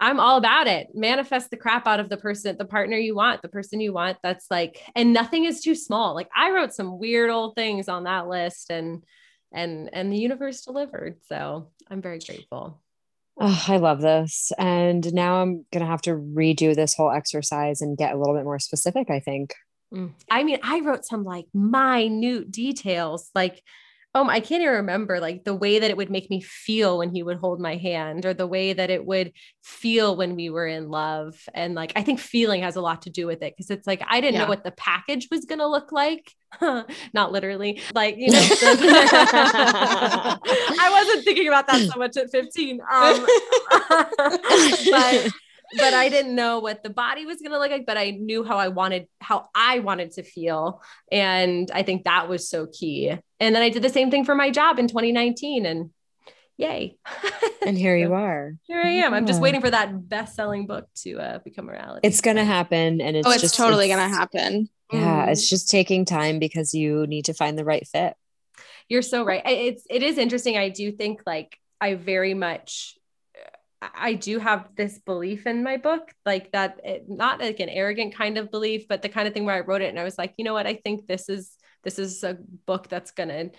I'm 0.01 0.21
all 0.21 0.39
about 0.39 0.67
it. 0.67 0.89
Manifest 0.95 1.51
the 1.51 1.57
crap 1.57 1.87
out 1.87 2.01
of 2.01 2.09
the 2.09 2.17
person, 2.17 2.57
the 2.57 2.65
partner 2.65 2.97
you 2.97 3.15
want, 3.15 3.43
the 3.43 3.49
person 3.49 3.81
you 3.81 3.93
want. 3.93 4.19
That's 4.23 4.47
like, 4.51 4.83
and 4.95 5.13
nothing 5.13 5.45
is 5.45 5.61
too 5.61 5.75
small. 5.75 6.15
Like 6.15 6.29
I 6.35 6.51
wrote 6.53 6.73
some 6.73 6.99
weird 6.99 7.31
old 7.31 7.57
things 7.57 7.89
on 7.89 8.05
that 8.05 8.29
list 8.29 8.71
and, 8.71 9.03
and, 9.53 9.91
and 9.93 10.13
the 10.13 10.19
universe 10.19 10.63
delivered. 10.63 11.17
So 11.27 11.71
I'm 11.91 12.01
very 12.01 12.21
grateful. 12.21 12.81
Oh, 13.41 13.65
I 13.69 13.77
love 13.77 14.01
this. 14.01 14.53
And 14.59 15.13
now 15.15 15.43
I'm 15.43 15.65
going 15.73 15.85
to 15.85 15.91
have 15.91 16.03
to 16.03 16.11
redo 16.11 16.75
this 16.75 16.95
whole 16.95 17.11
exercise 17.11 17.81
and 17.81 17.97
get 17.97 18.13
a 18.13 18.19
little 18.19 18.35
bit 18.35 18.45
more 18.45 18.59
specific, 18.59 19.11
I 19.11 19.21
think. 19.21 19.55
Mm. 19.93 20.13
I 20.31 20.45
mean, 20.45 20.59
I 20.63 20.81
wrote 20.81 21.05
some 21.05 21.25
like 21.25 21.47
minute 21.55 22.51
details, 22.51 23.31
like 23.35 23.63
um, 24.19 24.29
I 24.31 24.41
can't 24.41 24.63
even 24.63 24.75
remember 24.75 25.21
like 25.21 25.45
the 25.45 25.55
way 25.55 25.79
that 25.79 25.91
it 25.91 25.97
would 25.97 26.11
make 26.11 26.29
me 26.31 26.41
feel 26.41 26.99
when 26.99 27.11
he 27.11 27.23
would 27.23 27.39
hold 27.39 27.61
my 27.61 27.77
hand 27.77 28.27
or 28.27 28.35
the 28.35 28.47
way 28.47 28.73
that 28.73 28.91
it 28.91 29.05
would 29.05 29.33
feel 29.63 30.17
when 30.17 30.35
we 30.35 30.51
were 30.51 30.67
in 30.67 30.89
love. 30.89 31.37
And 31.55 31.75
like, 31.75 31.93
I 31.97 32.03
think 32.03 32.19
feeling 32.21 32.63
has 32.63 32.77
a 32.77 32.81
lot 32.81 33.03
to 33.03 33.11
do 33.11 33.27
with 33.27 33.43
it 33.43 33.55
because 33.57 33.71
it's 33.71 33.87
like, 33.87 34.03
I 34.09 34.21
didn't 34.21 34.35
yeah. 34.35 34.43
know 34.43 34.49
what 34.49 34.65
the 34.65 34.73
package 34.73 35.29
was 35.31 35.45
going 35.45 35.61
to 35.61 35.69
look 35.69 35.93
like. 35.93 36.33
Not 37.13 37.33
literally, 37.33 37.81
like, 37.95 38.17
you 38.17 38.31
know, 38.31 38.41
I 40.41 40.89
wasn't 40.91 41.25
thinking 41.25 41.49
about 41.49 41.67
that 41.67 41.89
so 41.93 41.99
much 41.99 42.17
at 42.17 42.31
15. 42.31 42.81
Um, 42.81 43.27
but 44.91 45.31
but 45.77 45.95
I 45.95 46.09
didn't 46.09 46.35
know 46.35 46.61
what 46.61 46.83
the 46.83 46.91
body 46.91 47.27
was 47.27 47.39
going 47.39 47.53
to 47.53 47.59
look 47.59 47.71
like, 47.71 47.87
but 47.87 47.97
I 47.99 48.11
knew 48.11 48.45
how 48.45 48.57
I 48.57 48.69
wanted, 48.69 49.07
how 49.21 49.49
I 49.55 49.81
wanted 49.81 50.13
to 50.13 50.23
feel. 50.23 50.83
And 51.13 51.71
I 51.73 51.83
think 51.83 52.05
that 52.05 52.29
was 52.29 52.49
so 52.49 52.67
key. 52.67 53.11
And 53.41 53.55
then 53.55 53.63
I 53.63 53.69
did 53.69 53.83
the 53.83 53.91
same 53.91 54.11
thing 54.11 54.25
for 54.25 54.35
my 54.35 54.51
job 54.51 54.79
in 54.79 54.89
2019 54.89 55.67
and 55.67 55.91
yay. 56.57 56.97
and 57.67 57.77
here 57.79 57.97
you 57.97 58.13
are. 58.27 58.55
Here 58.65 58.81
I 58.81 58.89
am. 58.89 59.15
I'm 59.15 59.27
just 59.27 59.41
waiting 59.41 59.61
for 59.61 59.71
that 59.71 60.09
best-selling 60.09 60.67
book 60.67 60.87
to 61.03 61.19
uh, 61.19 61.39
become 61.39 61.69
a 61.69 61.73
reality. 61.73 62.01
It's 62.07 62.21
gonna 62.21 62.45
happen, 62.45 63.01
and 63.01 63.17
it's 63.17 63.29
oh, 63.29 63.31
it's 63.31 63.43
just 63.43 63.55
totally 63.57 63.89
gonna 63.89 64.09
happen. 64.09 64.69
Yeah, 64.93 65.27
Mm. 65.27 65.33
it's 65.33 65.49
just 65.49 65.69
taking 65.71 66.05
time 66.07 66.39
because 66.39 66.73
you 66.75 67.07
need 67.07 67.27
to 67.27 67.35
find 67.35 67.59
the 67.59 67.65
right 67.65 67.87
fit. 67.87 68.15
You're 68.89 69.03
so 69.03 69.23
right. 69.23 69.43
It's 69.45 69.85
it 69.91 70.03
is 70.03 70.17
interesting. 70.19 70.57
I 70.57 70.71
do 70.71 70.91
think 70.91 71.21
like 71.27 71.59
I 71.81 71.95
very 71.95 72.35
much 72.35 72.98
I 73.81 74.15
do 74.15 74.39
have 74.39 74.69
this 74.77 74.99
belief 74.99 75.47
in 75.47 75.63
my 75.63 75.77
book, 75.77 76.13
like 76.27 76.51
that 76.53 76.81
it, 76.85 77.05
not 77.09 77.41
like 77.41 77.61
an 77.61 77.69
arrogant 77.69 78.15
kind 78.15 78.37
of 78.37 78.51
belief, 78.51 78.89
but 78.89 79.03
the 79.03 79.09
kind 79.09 79.29
of 79.29 79.35
thing 79.35 79.45
where 79.45 79.55
I 79.55 79.61
wrote 79.61 79.83
it 79.83 79.89
and 79.89 79.99
I 79.99 80.05
was 80.05 80.19
like, 80.19 80.35
you 80.37 80.45
know 80.45 80.55
what, 80.55 80.67
I 80.67 80.75
think 80.75 81.07
this 81.07 81.29
is 81.29 81.53
this 81.85 81.99
is 81.99 82.25
a 82.25 82.37
book 82.67 82.89
that's 82.89 83.13
gonna 83.13 83.51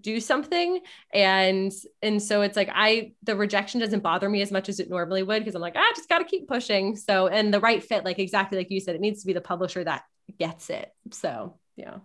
do 0.00 0.20
something. 0.20 0.80
And 1.12 1.72
and 2.02 2.22
so 2.22 2.42
it's 2.42 2.56
like 2.56 2.70
i 2.72 3.12
the 3.22 3.36
rejection 3.36 3.80
doesn't 3.80 4.02
bother 4.02 4.28
me 4.28 4.42
as 4.42 4.50
much 4.50 4.68
as 4.68 4.80
it 4.80 4.90
normally 4.90 5.22
would 5.22 5.40
because 5.40 5.54
i'm 5.54 5.62
like 5.62 5.74
"Ah, 5.76 5.80
i 5.80 5.92
just 5.96 6.08
got 6.08 6.18
to 6.18 6.24
keep 6.24 6.48
pushing. 6.48 6.96
So 6.96 7.28
and 7.28 7.52
the 7.52 7.60
right 7.60 7.82
fit 7.82 8.04
like 8.04 8.18
exactly 8.18 8.58
like 8.58 8.70
you 8.70 8.80
said 8.80 8.94
it 8.94 9.00
needs 9.00 9.20
to 9.20 9.26
be 9.26 9.32
the 9.32 9.40
publisher 9.40 9.84
that 9.84 10.04
gets 10.38 10.70
it. 10.70 10.92
So 11.12 11.58
yeah. 11.76 11.98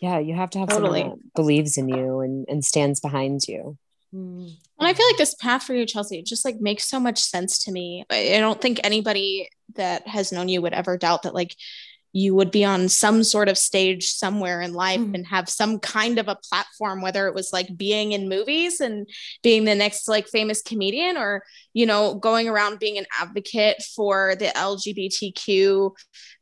Yeah, 0.00 0.20
you 0.20 0.34
have 0.34 0.50
to 0.50 0.60
have 0.60 0.68
Totally. 0.68 1.00
someone 1.00 1.18
that 1.18 1.34
believes 1.34 1.76
in 1.76 1.88
you 1.88 2.20
and, 2.20 2.46
and 2.48 2.64
stands 2.64 3.00
behind 3.00 3.40
you. 3.48 3.76
And 4.12 4.56
I 4.80 4.94
feel 4.94 5.06
like 5.06 5.18
this 5.18 5.34
path 5.34 5.64
for 5.64 5.74
you, 5.74 5.84
Chelsea, 5.86 6.22
just 6.22 6.44
like 6.44 6.60
makes 6.60 6.84
so 6.88 6.98
much 6.98 7.18
sense 7.18 7.64
to 7.64 7.72
me. 7.72 8.04
I 8.10 8.38
don't 8.38 8.60
think 8.60 8.80
anybody 8.82 9.48
that 9.74 10.06
has 10.08 10.32
known 10.32 10.48
you 10.48 10.62
would 10.62 10.72
ever 10.72 10.96
doubt 10.96 11.22
that 11.24 11.34
like 11.34 11.54
you 12.14 12.34
would 12.34 12.50
be 12.50 12.64
on 12.64 12.88
some 12.88 13.22
sort 13.22 13.50
of 13.50 13.58
stage 13.58 14.06
somewhere 14.06 14.62
in 14.62 14.72
life 14.72 14.98
Mhm. 14.98 15.14
and 15.14 15.26
have 15.26 15.46
some 15.48 15.78
kind 15.78 16.18
of 16.18 16.26
a 16.26 16.38
platform, 16.48 17.02
whether 17.02 17.28
it 17.28 17.34
was 17.34 17.52
like 17.52 17.76
being 17.76 18.12
in 18.12 18.30
movies 18.30 18.80
and 18.80 19.06
being 19.42 19.64
the 19.64 19.74
next 19.74 20.08
like 20.08 20.26
famous 20.26 20.62
comedian 20.62 21.18
or, 21.18 21.44
you 21.74 21.84
know, 21.84 22.14
going 22.14 22.48
around 22.48 22.78
being 22.78 22.96
an 22.96 23.04
advocate 23.20 23.82
for 23.94 24.34
the 24.36 24.46
LGBTQ. 24.56 25.94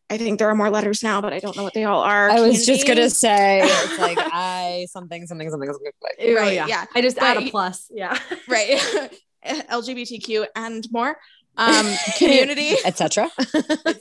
I 0.08 0.18
think 0.18 0.38
there 0.38 0.48
are 0.48 0.54
more 0.54 0.70
letters 0.70 1.02
now, 1.02 1.20
but 1.20 1.32
I 1.32 1.40
don't 1.40 1.56
know 1.56 1.64
what 1.64 1.74
they 1.74 1.84
all 1.84 2.00
are. 2.02 2.30
I 2.30 2.40
was 2.40 2.64
just 2.64 2.86
gonna 2.86 3.10
say 3.10 3.60
it's 3.64 3.98
like 3.98 4.18
I 4.20 4.86
something 4.90 5.26
something 5.26 5.50
something 5.50 5.68
something. 5.72 5.90
something. 6.18 6.30
Oh, 6.30 6.34
Right, 6.42 6.54
yeah. 6.54 6.66
yeah. 6.68 6.84
I 6.94 7.00
just 7.02 7.16
But 7.16 7.36
add 7.36 7.42
a 7.42 7.50
plus. 7.50 7.90
Yeah. 7.92 8.16
right 8.48 8.78
lgbtq 9.46 10.46
and 10.56 10.86
more 10.90 11.16
um 11.56 11.86
community 12.18 12.74
etc. 12.84 13.30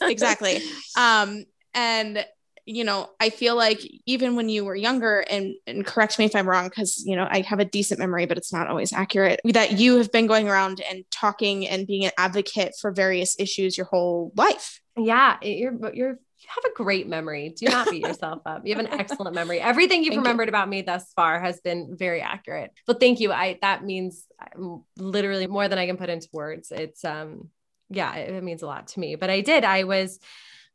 exactly 0.02 0.60
um 0.98 1.46
and 1.74 2.26
you 2.66 2.84
know 2.84 3.10
i 3.20 3.30
feel 3.30 3.56
like 3.56 3.80
even 4.06 4.36
when 4.36 4.50
you 4.50 4.66
were 4.66 4.76
younger 4.76 5.20
and 5.30 5.54
and 5.68 5.86
correct 5.86 6.18
me 6.18 6.26
if 6.26 6.36
i'm 6.36 6.50
wrong 6.50 6.68
because 6.68 7.04
you 7.06 7.16
know 7.16 7.28
i 7.30 7.42
have 7.42 7.60
a 7.60 7.66
decent 7.66 8.00
memory 8.00 8.26
but 8.26 8.38
it's 8.38 8.52
not 8.52 8.68
always 8.68 8.92
accurate 8.92 9.40
that 9.46 9.74
you 9.74 9.98
have 9.98 10.12
been 10.12 10.26
going 10.28 10.50
around 10.50 10.82
and 10.90 11.04
talking 11.12 11.68
and 11.68 11.86
being 11.86 12.06
an 12.06 12.12
advocate 12.18 12.74
for 12.82 12.92
various 12.92 13.40
issues 13.40 13.78
your 13.78 13.86
whole 13.86 14.32
life 14.36 14.82
Yeah. 14.98 15.38
You're, 15.42 15.94
you're, 15.94 16.10
you 16.12 16.48
have 16.48 16.64
a 16.66 16.74
great 16.76 17.08
memory. 17.08 17.50
Do 17.50 17.66
not 17.66 17.90
beat 17.90 18.02
yourself 18.06 18.42
up. 18.46 18.66
You 18.66 18.76
have 18.76 18.86
an 18.86 18.94
excellent 19.00 19.36
memory. 19.36 19.60
Everything 19.60 20.04
you've 20.04 20.12
Thank 20.12 20.20
you. 20.20 20.22
remembered 20.22 20.50
about 20.50 20.70
me 20.70 20.84
thus 20.84 21.12
far 21.16 21.40
has 21.40 21.60
been 21.60 21.96
very 21.98 22.22
accurate. 22.22 22.72
But 22.88 23.00
thank 23.00 23.20
you. 23.20 23.34
I, 23.34 23.58
that 23.62 23.84
means 23.84 24.26
um, 24.56 24.84
literally 24.98 25.48
more 25.48 25.68
than 25.68 25.80
I 25.80 25.86
can 25.88 25.98
put 25.98 26.10
into 26.10 26.30
words. 26.32 26.72
It's, 26.72 27.04
um, 27.04 27.50
yeah, 27.90 28.16
it, 28.16 28.36
it 28.36 28.44
means 28.44 28.62
a 28.62 28.68
lot 28.68 28.88
to 28.90 29.00
me. 29.00 29.16
But 29.16 29.30
I 29.30 29.42
did. 29.42 29.64
I 29.66 29.84
was, 29.84 30.20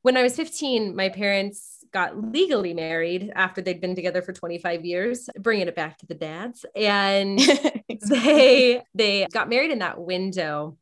when 0.03 0.17
I 0.17 0.23
was 0.23 0.37
15, 0.37 0.97
my 0.97 1.09
parents 1.09 1.80
got 1.93 2.33
legally 2.33 2.75
married 2.75 3.33
after 3.35 3.61
they'd 3.61 3.81
been 3.81 3.95
together 3.95 4.23
for 4.23 4.33
25 4.33 4.85
years, 4.85 5.29
bringing 5.39 5.69
it 5.69 5.75
back 5.75 5.99
to 5.99 6.07
the 6.07 6.15
dads. 6.15 6.65
And 6.77 7.39
they 8.09 8.83
they 8.95 9.27
got 9.33 9.49
married 9.49 9.71
in 9.71 9.81
that 9.81 10.01
window 10.01 10.77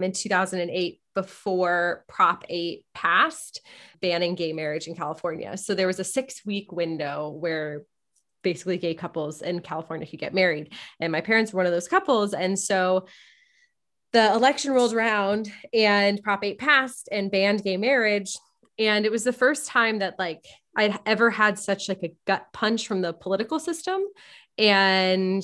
in 0.00 0.12
2008 0.12 1.00
before 1.14 2.04
prop 2.08 2.44
8 2.48 2.84
passed 2.94 3.60
banning 4.00 4.34
gay 4.34 4.52
marriage 4.52 4.86
in 4.86 4.94
california. 4.94 5.56
So 5.56 5.74
there 5.74 5.86
was 5.86 6.00
a 6.00 6.04
six 6.04 6.44
week 6.46 6.72
window 6.72 7.28
where 7.28 7.82
basically 8.42 8.78
gay 8.78 8.94
couples 8.94 9.42
in 9.42 9.60
california 9.60 10.06
could 10.06 10.18
get 10.18 10.34
married. 10.34 10.72
And 11.00 11.12
my 11.12 11.20
parents 11.20 11.52
were 11.52 11.58
one 11.58 11.66
of 11.66 11.72
those 11.72 11.88
couples. 11.88 12.32
And 12.32 12.58
so 12.58 13.06
the 14.12 14.32
election 14.32 14.72
rolled 14.72 14.94
around 14.94 15.52
and 15.72 16.22
prop 16.22 16.44
8 16.44 16.58
passed 16.58 17.08
and 17.12 17.30
banned 17.30 17.62
gay 17.62 17.76
marriage 17.76 18.36
and 18.78 19.04
it 19.04 19.12
was 19.12 19.24
the 19.24 19.32
first 19.32 19.66
time 19.66 19.98
that 19.98 20.18
like 20.18 20.44
i'd 20.76 20.98
ever 21.06 21.30
had 21.30 21.58
such 21.58 21.88
like 21.88 22.02
a 22.02 22.14
gut 22.26 22.46
punch 22.52 22.86
from 22.86 23.02
the 23.02 23.12
political 23.12 23.58
system 23.58 24.02
and 24.58 25.42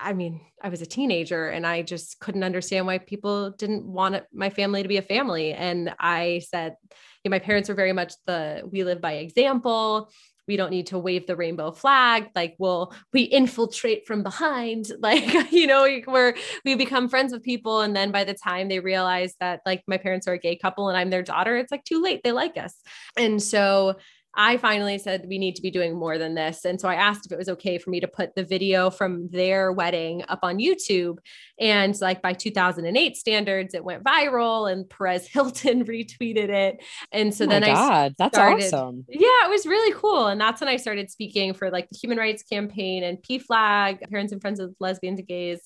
I 0.00 0.12
mean, 0.12 0.40
I 0.60 0.68
was 0.68 0.82
a 0.82 0.86
teenager 0.86 1.48
and 1.48 1.66
I 1.66 1.82
just 1.82 2.18
couldn't 2.18 2.42
understand 2.42 2.86
why 2.86 2.98
people 2.98 3.50
didn't 3.50 3.86
want 3.86 4.22
my 4.32 4.50
family 4.50 4.82
to 4.82 4.88
be 4.88 4.96
a 4.96 5.02
family. 5.02 5.52
And 5.52 5.94
I 5.98 6.42
said, 6.50 6.74
you 7.22 7.30
know, 7.30 7.34
my 7.34 7.38
parents 7.38 7.68
were 7.68 7.74
very 7.74 7.92
much 7.92 8.12
the 8.26 8.68
we 8.70 8.84
live 8.84 9.00
by 9.00 9.14
example. 9.14 10.10
We 10.46 10.56
don't 10.56 10.70
need 10.70 10.88
to 10.88 10.98
wave 10.98 11.26
the 11.26 11.36
rainbow 11.36 11.72
flag. 11.72 12.28
Like, 12.34 12.56
we'll 12.58 12.94
we 13.12 13.22
infiltrate 13.22 14.06
from 14.06 14.22
behind. 14.22 14.92
Like, 15.04 15.52
you 15.52 15.66
know, 15.66 15.86
we're 16.06 16.34
we 16.64 16.76
become 16.76 17.10
friends 17.10 17.32
with 17.32 17.42
people. 17.42 17.82
And 17.82 17.94
then 17.94 18.10
by 18.10 18.24
the 18.24 18.32
time 18.32 18.68
they 18.68 18.80
realize 18.80 19.34
that 19.38 19.60
like 19.66 19.82
my 19.86 19.98
parents 19.98 20.26
are 20.26 20.32
a 20.32 20.38
gay 20.38 20.56
couple 20.56 20.88
and 20.88 20.96
I'm 20.96 21.10
their 21.10 21.22
daughter, 21.22 21.58
it's 21.58 21.70
like 21.70 21.84
too 21.84 22.02
late. 22.02 22.22
They 22.24 22.32
like 22.32 22.56
us. 22.56 22.74
And 23.18 23.42
so 23.42 23.96
I 24.36 24.56
finally 24.56 24.98
said, 24.98 25.26
we 25.28 25.38
need 25.38 25.56
to 25.56 25.62
be 25.62 25.70
doing 25.70 25.96
more 25.96 26.18
than 26.18 26.34
this. 26.34 26.64
And 26.64 26.80
so 26.80 26.88
I 26.88 26.96
asked 26.96 27.26
if 27.26 27.32
it 27.32 27.38
was 27.38 27.48
okay 27.50 27.78
for 27.78 27.90
me 27.90 28.00
to 28.00 28.08
put 28.08 28.34
the 28.34 28.44
video 28.44 28.90
from 28.90 29.28
their 29.28 29.72
wedding 29.72 30.24
up 30.28 30.40
on 30.42 30.58
YouTube. 30.58 31.18
And 31.58 31.98
like 32.00 32.20
by 32.20 32.32
2008 32.32 33.16
standards, 33.16 33.74
it 33.74 33.84
went 33.84 34.02
viral 34.02 34.70
and 34.70 34.88
Perez 34.88 35.28
Hilton 35.32 35.84
retweeted 35.84 36.48
it. 36.48 36.82
And 37.12 37.32
so 37.32 37.44
oh 37.44 37.48
then 37.48 37.64
I 37.64 37.72
God, 37.72 38.14
that's 38.18 38.36
awesome. 38.36 39.04
yeah, 39.08 39.46
it 39.46 39.50
was 39.50 39.66
really 39.66 39.94
cool. 39.96 40.26
And 40.26 40.40
that's 40.40 40.60
when 40.60 40.68
I 40.68 40.76
started 40.76 41.10
speaking 41.10 41.54
for 41.54 41.70
like 41.70 41.88
the 41.88 41.96
human 41.96 42.18
rights 42.18 42.42
campaign 42.42 43.04
and 43.04 43.18
PFLAG, 43.18 44.08
parents 44.10 44.32
and 44.32 44.40
friends 44.40 44.58
of 44.58 44.74
lesbians 44.80 45.20
and 45.20 45.28
gays. 45.28 45.60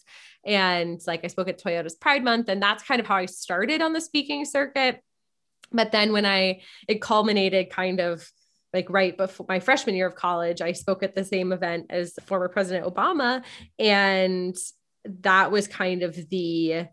And 0.44 1.00
like 1.06 1.24
I 1.24 1.28
spoke 1.28 1.48
at 1.48 1.62
Toyota's 1.62 1.94
Pride 1.94 2.22
Month. 2.22 2.48
And 2.48 2.62
that's 2.62 2.82
kind 2.82 3.00
of 3.00 3.06
how 3.06 3.16
I 3.16 3.26
started 3.26 3.80
on 3.80 3.92
the 3.92 4.00
speaking 4.00 4.44
circuit. 4.44 5.02
But 5.70 5.92
then 5.92 6.12
when 6.12 6.24
I, 6.24 6.62
it 6.86 7.02
culminated 7.02 7.70
kind 7.70 8.00
of 8.00 8.30
like 8.72 8.90
right 8.90 9.16
before 9.16 9.46
my 9.48 9.60
freshman 9.60 9.94
year 9.94 10.06
of 10.06 10.14
college, 10.14 10.60
I 10.60 10.72
spoke 10.72 11.02
at 11.02 11.14
the 11.14 11.24
same 11.24 11.52
event 11.52 11.86
as 11.90 12.14
former 12.26 12.48
President 12.48 12.86
Obama. 12.86 13.42
And 13.78 14.56
that 15.22 15.50
was 15.50 15.66
kind 15.66 16.02
of 16.02 16.14
the, 16.28 16.86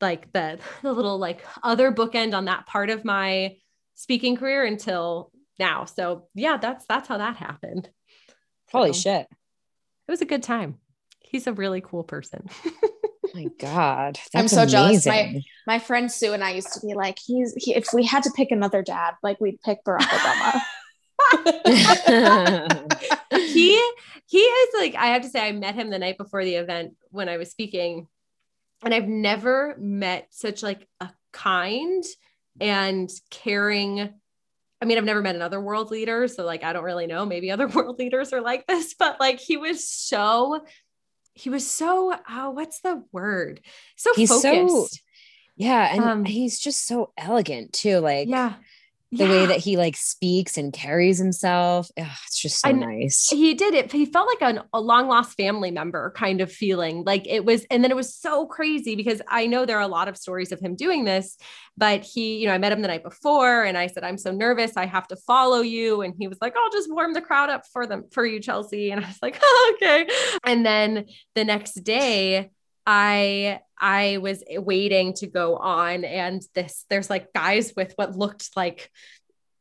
like 0.00 0.32
the, 0.32 0.58
the 0.82 0.92
little 0.92 1.18
like 1.18 1.44
other 1.62 1.92
bookend 1.92 2.34
on 2.34 2.46
that 2.46 2.66
part 2.66 2.90
of 2.90 3.04
my 3.04 3.56
speaking 3.94 4.36
career 4.36 4.64
until 4.64 5.30
now. 5.58 5.84
So 5.84 6.28
yeah, 6.34 6.56
that's 6.56 6.84
that's 6.86 7.08
how 7.08 7.18
that 7.18 7.36
happened. 7.36 7.88
Holy 8.70 8.92
So, 8.92 9.00
shit. 9.00 9.26
It 10.08 10.10
was 10.10 10.22
a 10.22 10.26
good 10.26 10.42
time. 10.42 10.78
He's 11.20 11.46
a 11.46 11.52
really 11.52 11.80
cool 11.80 12.04
person. 12.04 12.48
Oh 13.34 13.38
my 13.38 13.46
God. 13.58 14.18
I'm 14.34 14.42
that's 14.42 14.52
so 14.52 14.66
jealous. 14.66 15.06
My- 15.06 15.40
my 15.66 15.78
friend 15.78 16.10
sue 16.12 16.32
and 16.32 16.42
i 16.44 16.50
used 16.50 16.72
to 16.74 16.80
be 16.86 16.94
like 16.94 17.16
he's 17.24 17.54
he, 17.56 17.74
if 17.74 17.92
we 17.92 18.04
had 18.04 18.22
to 18.24 18.30
pick 18.36 18.50
another 18.50 18.82
dad 18.82 19.14
like 19.22 19.40
we'd 19.40 19.60
pick 19.62 19.78
barack 19.84 20.00
obama 20.00 20.60
he 23.30 23.82
he 24.26 24.38
is 24.38 24.68
like 24.78 24.94
I 24.94 25.08
have 25.08 25.22
to 25.22 25.28
say 25.28 25.46
I 25.46 25.52
met 25.52 25.74
him 25.74 25.90
the 25.90 25.98
night 25.98 26.18
before 26.18 26.44
the 26.44 26.54
event 26.56 26.94
when 27.10 27.28
I 27.28 27.36
was 27.36 27.50
speaking 27.50 28.06
and 28.84 28.94
I've 28.94 29.08
never 29.08 29.74
met 29.78 30.28
such 30.30 30.62
like 30.62 30.86
a 31.00 31.10
kind 31.32 32.04
and 32.60 33.10
caring 33.30 34.00
I 34.80 34.84
mean 34.84 34.98
I've 34.98 35.04
never 35.04 35.22
met 35.22 35.34
another 35.36 35.60
world 35.60 35.90
leader 35.90 36.28
so 36.28 36.44
like 36.44 36.64
I 36.64 36.72
don't 36.72 36.84
really 36.84 37.06
know 37.06 37.24
maybe 37.26 37.50
other 37.50 37.66
world 37.74 37.98
leaders 37.98 38.32
are 38.32 38.40
like 38.40 38.66
this 38.66 38.94
but 38.98 39.20
like 39.20 39.38
he 39.40 39.56
was 39.56 39.88
so 39.88 40.64
he 41.34 41.48
was 41.50 41.66
so 41.66 42.14
oh 42.28 42.50
what's 42.50 42.80
the 42.80 43.02
word 43.12 43.60
so 43.96 44.12
He's 44.14 44.28
so- 44.28 44.40
focused 44.40 45.00
yeah. 45.54 45.94
And 45.94 46.02
Um, 46.02 46.24
he's 46.24 46.58
just 46.58 46.86
so 46.86 47.12
elegant 47.18 47.74
too. 47.74 47.98
Like 47.98 48.26
yeah 48.26 48.54
the 49.12 49.26
way 49.26 49.46
that 49.46 49.58
he 49.58 49.76
like 49.76 49.96
speaks 49.96 50.56
and 50.56 50.72
carries 50.72 51.18
himself. 51.18 51.90
Ugh, 51.98 52.06
it's 52.26 52.40
just 52.40 52.60
so 52.60 52.68
I- 52.68 52.72
nice. 52.72 53.28
he 53.28 53.54
did 53.54 53.74
it 53.74 53.92
he 53.92 54.06
felt 54.06 54.26
like 54.26 54.42
an, 54.42 54.62
a 54.72 54.80
long 54.80 55.06
lost 55.06 55.36
family 55.36 55.70
member 55.70 56.12
kind 56.16 56.40
of 56.40 56.50
feeling 56.50 57.04
like 57.04 57.26
it 57.26 57.44
was 57.44 57.64
and 57.70 57.84
then 57.84 57.90
it 57.90 57.96
was 57.96 58.14
so 58.14 58.46
crazy 58.46 58.96
because 58.96 59.20
i 59.28 59.46
know 59.46 59.64
there 59.64 59.76
are 59.76 59.82
a 59.82 59.88
lot 59.88 60.08
of 60.08 60.16
stories 60.16 60.50
of 60.50 60.60
him 60.60 60.74
doing 60.74 61.04
this 61.04 61.36
but 61.76 62.02
he 62.02 62.38
you 62.38 62.46
know 62.46 62.54
i 62.54 62.58
met 62.58 62.72
him 62.72 62.82
the 62.82 62.88
night 62.88 63.02
before 63.02 63.62
and 63.64 63.76
i 63.76 63.86
said 63.86 64.02
i'm 64.02 64.18
so 64.18 64.32
nervous 64.32 64.76
i 64.76 64.86
have 64.86 65.06
to 65.06 65.16
follow 65.16 65.60
you 65.60 66.02
and 66.02 66.14
he 66.18 66.26
was 66.26 66.38
like 66.40 66.54
i'll 66.56 66.70
just 66.70 66.92
warm 66.92 67.12
the 67.12 67.20
crowd 67.20 67.50
up 67.50 67.62
for 67.72 67.86
them 67.86 68.04
for 68.10 68.24
you 68.24 68.40
chelsea 68.40 68.90
and 68.90 69.04
i 69.04 69.08
was 69.08 69.18
like 69.22 69.38
oh, 69.42 69.74
okay 69.82 70.06
and 70.44 70.64
then 70.64 71.04
the 71.34 71.44
next 71.44 71.74
day 71.84 72.50
I 72.86 73.60
I 73.78 74.18
was 74.18 74.42
waiting 74.50 75.12
to 75.14 75.26
go 75.26 75.56
on 75.56 76.04
and 76.04 76.42
this 76.54 76.84
there's 76.88 77.10
like 77.10 77.32
guys 77.32 77.72
with 77.76 77.92
what 77.96 78.16
looked 78.16 78.56
like 78.56 78.90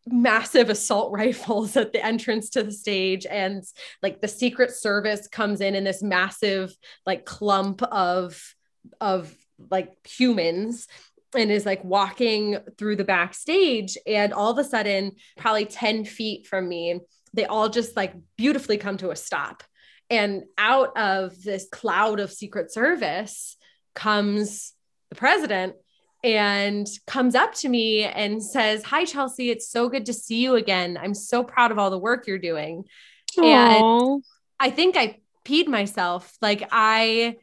massive 0.08 0.70
assault 0.70 1.12
rifles 1.18 1.76
at 1.78 1.94
the 1.94 2.04
entrance 2.06 2.50
to 2.52 2.64
the 2.64 2.72
stage 2.72 3.26
and 3.26 3.64
like 4.02 4.22
the 4.22 4.28
secret 4.28 4.72
service 4.72 5.28
comes 5.28 5.62
in 5.62 5.76
in 5.76 5.84
this 5.84 6.02
massive 6.02 6.76
like 7.06 7.26
clump 7.26 7.82
of 7.84 8.56
of 9.00 9.34
like 9.70 9.92
humans 10.08 10.88
and 11.36 11.52
is 11.52 11.66
like 11.66 11.84
walking 11.84 12.58
through 12.78 12.96
the 12.96 13.04
backstage 13.04 13.98
and 14.06 14.34
all 14.34 14.52
of 14.52 14.58
a 14.58 14.64
sudden 14.64 15.14
probably 15.38 15.66
10 15.66 16.06
feet 16.06 16.48
from 16.48 16.68
me 16.68 17.00
they 17.34 17.46
all 17.46 17.70
just 17.70 17.96
like 17.96 18.14
beautifully 18.38 18.78
come 18.78 18.98
to 18.98 19.12
a 19.12 19.16
stop 19.16 19.64
and 20.12 20.44
out 20.58 20.96
of 20.98 21.42
this 21.42 21.68
cloud 21.72 22.20
of 22.20 22.32
secret 22.32 22.72
service 22.72 23.56
comes 23.96 24.74
the 25.10 25.16
president 25.16 25.76
and 26.24 26.86
comes 27.08 27.34
up 27.34 27.54
to 27.56 27.70
me 27.70 28.04
and 28.04 28.44
says, 28.44 28.84
Hi, 28.84 29.06
Chelsea, 29.06 29.50
it's 29.50 29.70
so 29.70 29.90
good 29.90 30.06
to 30.08 30.14
see 30.14 30.44
you 30.44 30.56
again. 30.56 31.00
I'm 31.02 31.14
so 31.16 31.44
proud 31.44 31.72
of 31.72 31.80
all 31.80 31.90
the 31.90 31.98
work 31.98 32.28
you're 32.28 32.38
doing. 32.38 32.84
Aww. 33.38 34.14
And 34.14 34.24
I 34.60 34.70
think 34.70 34.98
I 34.98 35.20
peed 35.46 35.68
myself. 35.68 36.32
Like, 36.42 36.68
I. 36.72 37.38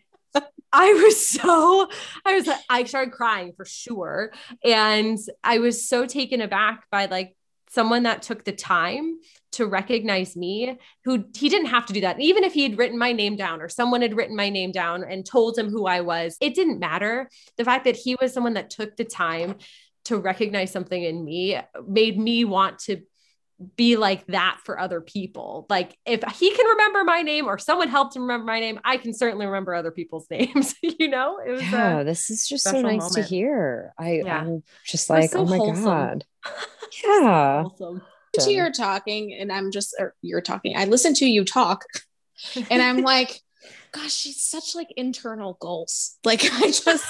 I 0.71 0.93
was 0.93 1.27
so, 1.27 1.89
I 2.27 2.35
was, 2.35 2.49
I 2.69 2.85
started 2.85 3.13
crying 3.13 3.55
for 3.57 3.65
sure. 3.65 4.33
And 4.63 5.17
I 5.43 5.61
was 5.61 5.89
so 5.89 6.05
taken 6.05 6.43
aback 6.43 6.85
by 6.91 7.07
like 7.07 7.35
someone 7.71 8.05
that 8.05 8.23
took 8.23 8.45
the 8.45 8.53
time 8.53 9.19
to 9.53 9.67
recognize 9.67 10.37
me 10.37 10.79
who 11.05 11.25
he 11.37 11.49
didn't 11.49 11.69
have 11.69 11.87
to 11.87 11.93
do 11.93 12.01
that. 12.03 12.21
Even 12.21 12.45
if 12.45 12.53
he 12.53 12.63
had 12.63 12.79
written 12.79 12.99
my 12.99 13.13
name 13.13 13.37
down 13.37 13.61
or 13.61 13.69
someone 13.69 14.03
had 14.03 14.17
written 14.17 14.37
my 14.37 14.51
name 14.51 14.73
down 14.73 15.05
and 15.05 15.25
told 15.25 15.59
him 15.59 15.71
who 15.71 15.87
i 15.87 16.01
was 16.01 16.37
it 16.41 16.55
didn't 16.55 16.79
matter. 16.79 17.29
The 17.57 17.65
fact 17.65 17.85
that 17.85 17.97
he 17.97 18.17
was 18.21 18.33
someone 18.33 18.55
that 18.55 18.71
took 18.71 18.97
the 18.97 19.05
time 19.05 19.57
to 20.05 20.19
recognize 20.19 20.71
something 20.71 21.03
in 21.03 21.25
me 21.25 21.59
made 21.87 22.19
me 22.19 22.45
want 22.45 22.79
to 22.81 23.03
be 23.77 23.97
like 23.97 24.27
that 24.27 24.61
for 24.65 24.79
other 24.79 25.01
people. 25.01 25.67
Like 25.69 25.97
if 26.07 26.23
he 26.37 26.55
can 26.55 26.67
remember 26.67 27.05
my 27.05 27.23
name 27.23 27.47
or 27.47 27.59
someone 27.59 27.89
helped 27.89 28.15
him 28.15 28.23
remember 28.23 28.47
my 28.47 28.61
name, 28.61 28.79
I 28.85 28.99
can 28.99 29.13
certainly 29.13 29.47
remember 29.47 29.75
other 29.75 29.91
people's 29.91 30.27
names. 30.31 30.75
you 30.83 31.09
know, 31.09 31.39
it 31.45 31.51
was 31.51 31.63
yeah. 31.63 32.03
This 32.03 32.31
is 32.31 32.47
just 32.47 32.65
so 32.65 32.81
nice 32.81 33.01
moment. 33.01 33.15
to 33.15 33.23
hear. 33.23 33.93
I, 33.99 34.23
yeah. 34.25 34.41
I'm 34.41 34.63
just 34.85 35.11
like, 35.11 35.31
so 35.31 35.41
oh 35.41 35.45
my 35.47 35.57
wholesome. 35.57 35.85
god, 35.85 36.25
yeah. 37.05 37.65
Awesome. 37.67 38.03
To 38.35 38.53
you're 38.53 38.71
talking, 38.71 39.33
and 39.33 39.51
I'm 39.51 39.73
just, 39.73 39.97
or 39.99 40.15
you're 40.23 40.43
talking. 40.43 40.77
I 40.77 40.85
listen 40.85 41.15
to 41.15 41.27
you 41.27 41.45
talk, 41.45 41.85
and 42.71 42.81
I'm 42.81 42.99
like, 42.99 43.41
gosh, 43.91 44.13
she's 44.13 44.45
such 44.45 44.77
like 44.77 44.93
internal 44.97 45.57
goals. 45.61 46.19
Like 46.25 46.45
I 46.45 46.71
just. 46.71 47.07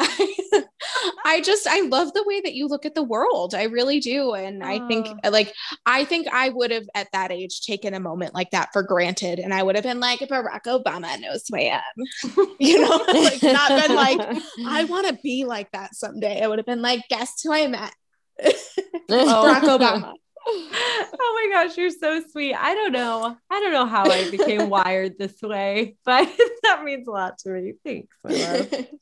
I, 1.24 1.40
just 1.44 1.66
I 1.66 1.82
love 1.82 2.12
the 2.12 2.24
way 2.24 2.40
that 2.40 2.54
you 2.54 2.66
look 2.66 2.86
at 2.86 2.94
the 2.94 3.02
world. 3.02 3.54
I 3.54 3.64
really 3.64 4.00
do. 4.00 4.32
And 4.34 4.62
I 4.62 4.86
think 4.88 5.08
uh, 5.24 5.30
like 5.30 5.52
I 5.86 6.04
think 6.04 6.28
I 6.28 6.48
would 6.50 6.70
have 6.70 6.86
at 6.94 7.08
that 7.12 7.32
age 7.32 7.62
taken 7.62 7.94
a 7.94 8.00
moment 8.00 8.34
like 8.34 8.50
that 8.50 8.70
for 8.72 8.82
granted. 8.82 9.38
And 9.38 9.52
I 9.52 9.62
would 9.62 9.74
have 9.74 9.84
been 9.84 10.00
like, 10.00 10.20
Barack 10.20 10.64
Obama 10.66 11.20
knows 11.20 11.44
who 11.48 11.56
I 11.56 11.80
am. 11.80 12.46
you 12.58 12.80
know, 12.80 12.96
like 13.14 13.42
not 13.42 13.68
been 13.68 13.94
like, 13.94 14.42
I 14.66 14.84
want 14.88 15.08
to 15.08 15.18
be 15.22 15.44
like 15.44 15.70
that 15.72 15.94
someday. 15.94 16.42
I 16.42 16.46
would 16.46 16.58
have 16.58 16.66
been 16.66 16.82
like, 16.82 17.02
guess 17.08 17.40
who 17.42 17.52
I 17.52 17.66
met? 17.66 17.94
Barack 18.40 19.62
oh. 19.64 19.78
Obama. 19.78 20.14
oh 20.50 21.50
my 21.50 21.50
gosh, 21.52 21.76
you're 21.76 21.90
so 21.90 22.22
sweet. 22.30 22.54
I 22.54 22.74
don't 22.74 22.92
know. 22.92 23.36
I 23.50 23.60
don't 23.60 23.72
know 23.72 23.86
how 23.86 24.08
I 24.08 24.30
became 24.30 24.70
wired 24.70 25.18
this 25.18 25.42
way, 25.42 25.96
but 26.04 26.28
that 26.62 26.84
means 26.84 27.06
a 27.06 27.10
lot 27.10 27.38
to 27.38 27.50
me. 27.50 27.74
Thanks, 27.84 28.16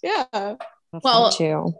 yeah. 0.02 0.56
Well, 1.02 1.30
too. 1.30 1.74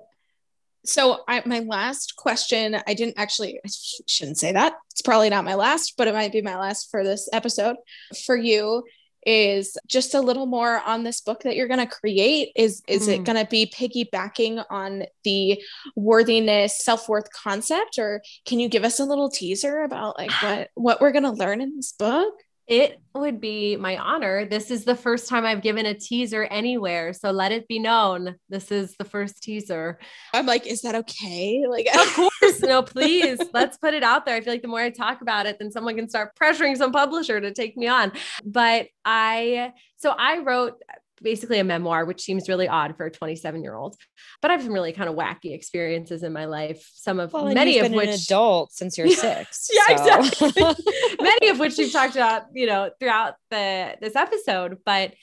So 0.85 1.23
I, 1.27 1.43
my 1.47 1.61
last 1.61 2.15
question, 2.17 2.77
I 2.87 2.95
didn't 2.95 3.19
actually, 3.19 3.59
I 3.65 3.69
shouldn't 4.07 4.39
say 4.39 4.53
that. 4.53 4.75
It's 4.93 5.03
probably 5.03 5.31
not 5.31 5.45
my 5.45 5.55
last, 5.55 5.95
but 5.97 6.07
it 6.07 6.15
might 6.15 6.33
be 6.33 6.43
my 6.43 6.57
last 6.57 6.91
for 6.91 7.03
this 7.03 7.29
episode. 7.33 7.77
For 8.25 8.37
you, 8.37 8.85
is 9.27 9.77
just 9.89 10.15
a 10.15 10.21
little 10.21 10.47
more 10.47 10.81
on 10.81 11.03
this 11.03 11.21
book 11.21 11.43
that 11.43 11.57
you're 11.57 11.67
going 11.67 11.81
to 11.81 11.95
create 11.95 12.53
is 12.55 12.81
is 12.89 13.09
mm. 13.09 13.15
it 13.15 13.25
going 13.25 13.37
to 13.37 13.51
be 13.51 13.67
piggybacking 13.67 14.65
on 14.71 15.03
the 15.25 15.61
worthiness 15.97 16.79
self-worth 16.79 17.27
concept 17.33 17.99
or 17.99 18.23
can 18.47 18.61
you 18.61 18.69
give 18.69 18.85
us 18.85 19.01
a 19.01 19.05
little 19.05 19.29
teaser 19.29 19.83
about 19.83 20.17
like 20.17 20.31
what 20.43 20.71
what 20.75 21.01
we're 21.01 21.11
going 21.11 21.25
to 21.25 21.33
learn 21.33 21.61
in 21.61 21.75
this 21.75 21.93
book 21.93 22.35
it 22.67 23.01
would 23.15 23.41
be 23.41 23.77
my 23.77 23.97
honor. 23.97 24.45
This 24.45 24.71
is 24.71 24.85
the 24.85 24.97
first 24.97 25.29
time 25.29 25.45
I've 25.45 25.63
given 25.63 25.87
a 25.87 25.95
teaser 25.95 26.45
anywhere. 26.45 27.13
So 27.13 27.31
let 27.31 27.53
it 27.53 27.69
be 27.69 27.79
known. 27.79 28.37
This 28.49 28.73
is 28.73 28.97
the 28.99 29.05
first 29.05 29.43
teaser. 29.43 29.99
I'm 30.35 30.47
like, 30.47 30.67
is 30.67 30.83
that 30.83 30.97
okay? 30.97 31.65
Like, 31.69 31.87
of 31.95 32.07
course. 32.15 32.61
No, 32.61 32.83
please. 32.83 33.41
Let's 33.55 33.79
put 33.79 33.95
it 33.95 34.03
out 34.03 34.27
there. 34.27 34.35
I 34.35 34.41
feel 34.41 34.53
like 34.53 34.63
the 34.63 34.69
more 34.69 34.81
I 34.81 34.91
talk 34.91 35.23
about 35.23 35.47
it, 35.47 35.59
then 35.61 35.71
someone 35.71 35.97
can 35.97 36.09
start 36.09 36.33
pressuring 36.41 36.77
some 36.77 36.93
publisher 36.93 37.41
to 37.41 37.53
take 37.53 37.77
me 37.77 37.87
on. 37.87 38.13
But 38.45 38.89
I, 39.05 39.73
so 39.97 40.11
I 40.11 40.39
wrote 40.39 40.75
basically 41.23 41.59
a 41.59 41.65
memoir, 41.65 42.05
which 42.05 42.23
seems 42.23 42.49
really 42.49 42.69
odd 42.69 42.97
for 42.97 43.07
a 43.07 43.11
27 43.11 43.63
year 43.63 43.75
old. 43.75 43.97
But 44.43 44.51
I 44.51 44.55
have 44.55 44.63
some 44.63 44.73
really 44.73 44.93
kind 44.93 45.09
of 45.09 45.17
wacky 45.17 45.55
experiences 45.55 46.23
in 46.23 46.33
my 46.33 46.45
life. 46.47 46.89
Some 46.95 47.21
of 47.21 47.33
well, 47.33 47.53
many 47.53 47.79
of 47.79 47.93
which 47.93 48.25
adult 48.25 48.73
since 48.73 48.99
you're 48.99 49.09
six. 49.11 49.71
yeah, 49.73 49.97
so. 49.97 50.19
exactly. 50.19 50.85
many 51.21 51.49
of 51.49 51.59
which 51.59 51.77
we've 51.79 51.93
talked 51.93 52.17
about, 52.17 52.45
you 52.53 52.67
know, 52.67 52.91
throughout 53.01 53.35
the 53.51 53.97
this 54.01 54.17
episode. 54.17 54.79
But 54.85 55.15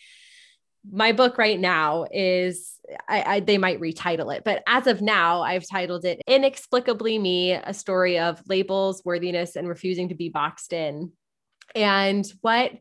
my 0.89 1.11
book 1.13 1.37
right 1.37 1.59
now 1.59 2.05
is 2.11 2.73
I, 3.07 3.23
I, 3.35 3.39
they 3.39 3.57
might 3.57 3.79
retitle 3.79 4.35
it, 4.35 4.43
but 4.43 4.61
as 4.67 4.87
of 4.87 5.01
now, 5.01 5.41
I've 5.41 5.67
titled 5.67 6.03
it 6.05 6.21
"Inexplicably 6.27 7.17
Me: 7.17 7.53
A 7.53 7.73
Story 7.73 8.19
of 8.19 8.41
Labels, 8.47 9.01
Worthiness, 9.05 9.55
and 9.55 9.67
Refusing 9.67 10.09
to 10.09 10.15
Be 10.15 10.29
Boxed 10.29 10.73
In." 10.73 11.11
And 11.75 12.25
what 12.41 12.73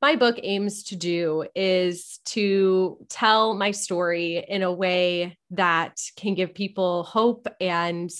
my 0.00 0.14
book 0.16 0.38
aims 0.42 0.84
to 0.84 0.96
do 0.96 1.44
is 1.54 2.20
to 2.26 3.04
tell 3.08 3.54
my 3.54 3.72
story 3.72 4.44
in 4.48 4.62
a 4.62 4.72
way 4.72 5.36
that 5.50 5.98
can 6.16 6.34
give 6.34 6.54
people 6.54 7.02
hope 7.02 7.48
and 7.60 8.10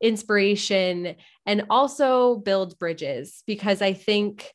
inspiration 0.00 1.16
and 1.46 1.64
also 1.70 2.36
build 2.36 2.78
bridges 2.78 3.42
because 3.46 3.82
I 3.82 3.94
think 3.94 4.52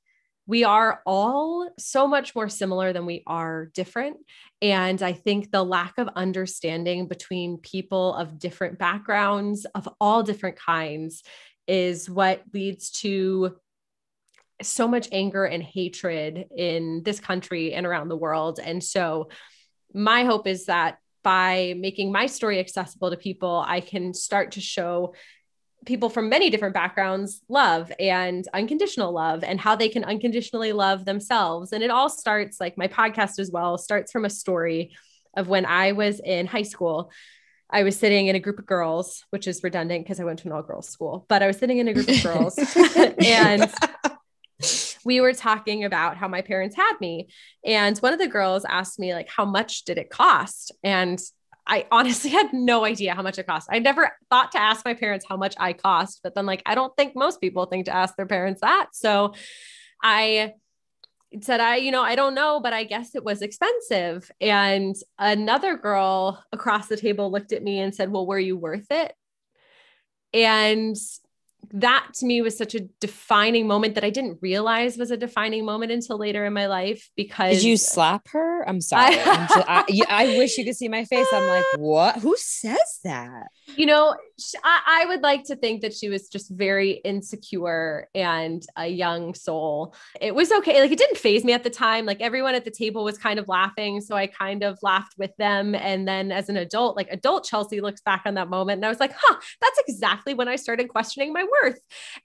we 0.47 0.63
are 0.63 1.01
all 1.05 1.69
so 1.77 2.07
much 2.07 2.33
more 2.33 2.49
similar 2.49 2.91
than 2.91 3.05
we 3.05 3.23
are 3.27 3.69
different. 3.75 4.17
And 4.61 5.01
I 5.03 5.13
think 5.13 5.51
the 5.51 5.63
lack 5.63 5.97
of 5.97 6.09
understanding 6.15 7.07
between 7.07 7.57
people 7.57 8.15
of 8.15 8.39
different 8.39 8.79
backgrounds, 8.79 9.65
of 9.75 9.87
all 10.01 10.23
different 10.23 10.57
kinds, 10.57 11.23
is 11.67 12.09
what 12.09 12.41
leads 12.51 12.89
to 12.89 13.57
so 14.61 14.87
much 14.87 15.07
anger 15.11 15.45
and 15.45 15.63
hatred 15.63 16.45
in 16.55 17.01
this 17.03 17.19
country 17.19 17.73
and 17.73 17.85
around 17.85 18.09
the 18.09 18.17
world. 18.17 18.59
And 18.63 18.83
so, 18.83 19.29
my 19.93 20.23
hope 20.23 20.45
is 20.47 20.65
that 20.65 20.99
by 21.23 21.73
making 21.77 22.11
my 22.11 22.27
story 22.27 22.59
accessible 22.59 23.09
to 23.09 23.17
people, 23.17 23.63
I 23.65 23.81
can 23.81 24.13
start 24.13 24.51
to 24.51 24.61
show 24.61 25.13
people 25.85 26.09
from 26.09 26.29
many 26.29 26.49
different 26.49 26.73
backgrounds 26.73 27.41
love 27.47 27.91
and 27.99 28.47
unconditional 28.53 29.13
love 29.13 29.43
and 29.43 29.59
how 29.59 29.75
they 29.75 29.89
can 29.89 30.03
unconditionally 30.03 30.73
love 30.73 31.05
themselves. 31.05 31.71
And 31.71 31.83
it 31.83 31.89
all 31.89 32.09
starts 32.09 32.59
like 32.59 32.77
my 32.77 32.87
podcast 32.87 33.39
as 33.39 33.49
well 33.51 33.77
starts 33.77 34.11
from 34.11 34.25
a 34.25 34.29
story 34.29 34.91
of 35.35 35.47
when 35.47 35.65
I 35.65 35.93
was 35.93 36.19
in 36.19 36.47
high 36.47 36.63
school. 36.63 37.11
I 37.69 37.83
was 37.83 37.97
sitting 37.97 38.27
in 38.27 38.35
a 38.35 38.39
group 38.39 38.59
of 38.59 38.65
girls, 38.65 39.25
which 39.29 39.47
is 39.47 39.63
redundant 39.63 40.03
because 40.03 40.19
I 40.19 40.23
went 40.23 40.39
to 40.39 40.47
an 40.47 40.53
all 40.53 40.63
girls 40.63 40.89
school, 40.89 41.25
but 41.29 41.43
I 41.43 41.47
was 41.47 41.57
sitting 41.57 41.77
in 41.77 41.87
a 41.87 41.93
group 41.93 42.09
of 42.09 42.23
girls 42.23 42.57
and 43.19 43.71
we 45.05 45.21
were 45.21 45.33
talking 45.33 45.83
about 45.83 46.17
how 46.17 46.27
my 46.27 46.41
parents 46.41 46.75
had 46.75 46.93
me. 46.99 47.29
And 47.65 47.97
one 47.99 48.13
of 48.13 48.19
the 48.19 48.27
girls 48.27 48.65
asked 48.65 48.99
me, 48.99 49.13
like, 49.13 49.29
how 49.29 49.45
much 49.45 49.85
did 49.85 49.97
it 49.97 50.09
cost? 50.09 50.71
And 50.83 51.19
I 51.65 51.85
honestly 51.91 52.29
had 52.31 52.51
no 52.53 52.85
idea 52.85 53.15
how 53.15 53.21
much 53.21 53.37
it 53.37 53.47
cost. 53.47 53.69
I 53.71 53.79
never 53.79 54.11
thought 54.29 54.51
to 54.53 54.61
ask 54.61 54.83
my 54.85 54.93
parents 54.93 55.25
how 55.27 55.37
much 55.37 55.55
I 55.57 55.73
cost, 55.73 56.21
but 56.23 56.35
then, 56.35 56.45
like, 56.45 56.63
I 56.65 56.75
don't 56.75 56.95
think 56.97 57.15
most 57.15 57.39
people 57.39 57.65
think 57.65 57.85
to 57.85 57.95
ask 57.95 58.15
their 58.15 58.25
parents 58.25 58.61
that. 58.61 58.87
So 58.93 59.33
I 60.03 60.53
said, 61.41 61.59
I, 61.59 61.75
you 61.75 61.91
know, 61.91 62.01
I 62.01 62.15
don't 62.15 62.33
know, 62.33 62.59
but 62.59 62.73
I 62.73 62.83
guess 62.83 63.13
it 63.15 63.23
was 63.23 63.41
expensive. 63.41 64.31
And 64.41 64.95
another 65.19 65.77
girl 65.77 66.43
across 66.51 66.87
the 66.87 66.97
table 66.97 67.31
looked 67.31 67.53
at 67.53 67.63
me 67.63 67.79
and 67.79 67.93
said, 67.93 68.11
Well, 68.11 68.25
were 68.25 68.39
you 68.39 68.57
worth 68.57 68.87
it? 68.89 69.13
And 70.33 70.95
that 71.73 72.07
to 72.15 72.25
me 72.25 72.41
was 72.41 72.57
such 72.57 72.73
a 72.73 72.81
defining 72.99 73.67
moment 73.67 73.95
that 73.95 74.03
I 74.03 74.09
didn't 74.09 74.39
realize 74.41 74.97
was 74.97 75.11
a 75.11 75.17
defining 75.17 75.65
moment 75.65 75.91
until 75.91 76.17
later 76.17 76.45
in 76.45 76.53
my 76.53 76.65
life 76.65 77.09
because 77.15 77.57
Did 77.57 77.63
you 77.63 77.77
slap 77.77 78.27
her? 78.29 78.67
I'm 78.67 78.81
sorry. 78.81 79.15
I, 79.19 79.21
I'm 79.21 79.47
just, 79.47 79.69
I, 79.69 79.83
I, 80.09 80.37
wish 80.37 80.57
you 80.57 80.65
could 80.65 80.75
see 80.75 80.87
my 80.87 81.05
face. 81.05 81.27
I'm 81.31 81.47
like, 81.47 81.65
what? 81.77 82.17
Who 82.17 82.35
says 82.37 82.99
that? 83.03 83.47
You 83.75 83.85
know, 83.85 84.15
I, 84.63 85.03
I 85.03 85.05
would 85.05 85.21
like 85.21 85.43
to 85.45 85.55
think 85.55 85.81
that 85.81 85.93
she 85.93 86.09
was 86.09 86.27
just 86.27 86.49
very 86.49 86.93
insecure 87.05 88.07
and 88.15 88.63
a 88.75 88.87
young 88.87 89.35
soul. 89.35 89.93
It 90.19 90.33
was 90.33 90.51
okay. 90.51 90.81
Like 90.81 90.91
it 90.91 90.97
didn't 90.97 91.17
phase 91.17 91.43
me 91.43 91.53
at 91.53 91.63
the 91.63 91.69
time. 91.69 92.05
Like 92.05 92.21
everyone 92.21 92.55
at 92.55 92.65
the 92.65 92.71
table 92.71 93.03
was 93.03 93.17
kind 93.17 93.37
of 93.39 93.47
laughing. 93.47 94.01
So 94.01 94.15
I 94.15 94.27
kind 94.27 94.63
of 94.63 94.79
laughed 94.81 95.15
with 95.17 95.35
them. 95.37 95.75
And 95.75 96.07
then 96.07 96.31
as 96.31 96.49
an 96.49 96.57
adult, 96.57 96.95
like 96.95 97.09
adult 97.11 97.45
Chelsea 97.45 97.79
looks 97.79 98.01
back 98.01 98.23
on 98.25 98.33
that 98.35 98.49
moment 98.49 98.77
and 98.77 98.85
I 98.85 98.89
was 98.89 98.99
like, 98.99 99.13
huh, 99.15 99.37
that's 99.61 99.79
exactly 99.87 100.33
when 100.33 100.47
I 100.47 100.55
started 100.55 100.89
questioning 100.89 101.31
my 101.31 101.43
worth 101.43 101.58
worth. 101.61 101.79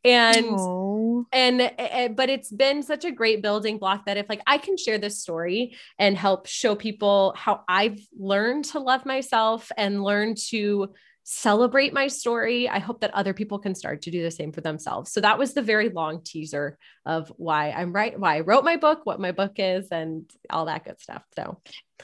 And 0.05 0.47
Aww. 0.47 1.25
and 1.33 1.61
eh, 1.61 2.09
but 2.09 2.29
it's 2.29 2.51
been 2.51 2.83
such 2.83 3.05
a 3.05 3.13
great 3.13 3.43
building 3.43 3.79
block 3.79 4.07
that 4.07 4.17
if 4.17 4.29
like 4.29 4.43
I 4.47 4.59
can 4.59 4.77
share 4.77 4.99
this 4.99 5.21
story 5.21 5.77
and 5.99 6.17
help 6.17 6.47
show 6.47 6.75
people 6.75 7.35
how 7.37 7.63
I've 7.69 8.01
learned 8.17 8.67
to 8.67 8.81
love 8.81 9.07
myself 9.07 9.71
and 9.77 10.03
learn 10.03 10.35
to 10.51 10.95
celebrate 11.25 11.95
my 11.95 12.07
story. 12.07 12.69
I 12.69 12.79
hope 12.79 13.01
that 13.01 13.15
other 13.15 13.33
people 13.33 13.59
can 13.59 13.75
start 13.75 14.03
to 14.03 14.11
do 14.11 14.23
the 14.23 14.31
same 14.31 14.53
for 14.53 14.61
themselves. 14.61 15.11
So 15.11 15.23
that 15.23 15.39
was 15.39 15.55
the 15.55 15.63
very 15.63 15.89
long 15.89 16.23
teaser 16.23 16.79
of 17.07 17.33
why 17.39 17.71
I'm 17.71 17.93
right, 17.93 18.19
why 18.19 18.37
I 18.37 18.41
wrote 18.41 18.63
my 18.63 18.77
book, 18.77 19.01
what 19.05 19.21
my 19.21 19.33
book 19.33 19.55
is, 19.57 19.89
and 19.91 20.31
all 20.51 20.67
that 20.67 20.85
good 20.85 21.01
stuff. 21.01 21.23
So 21.35 21.61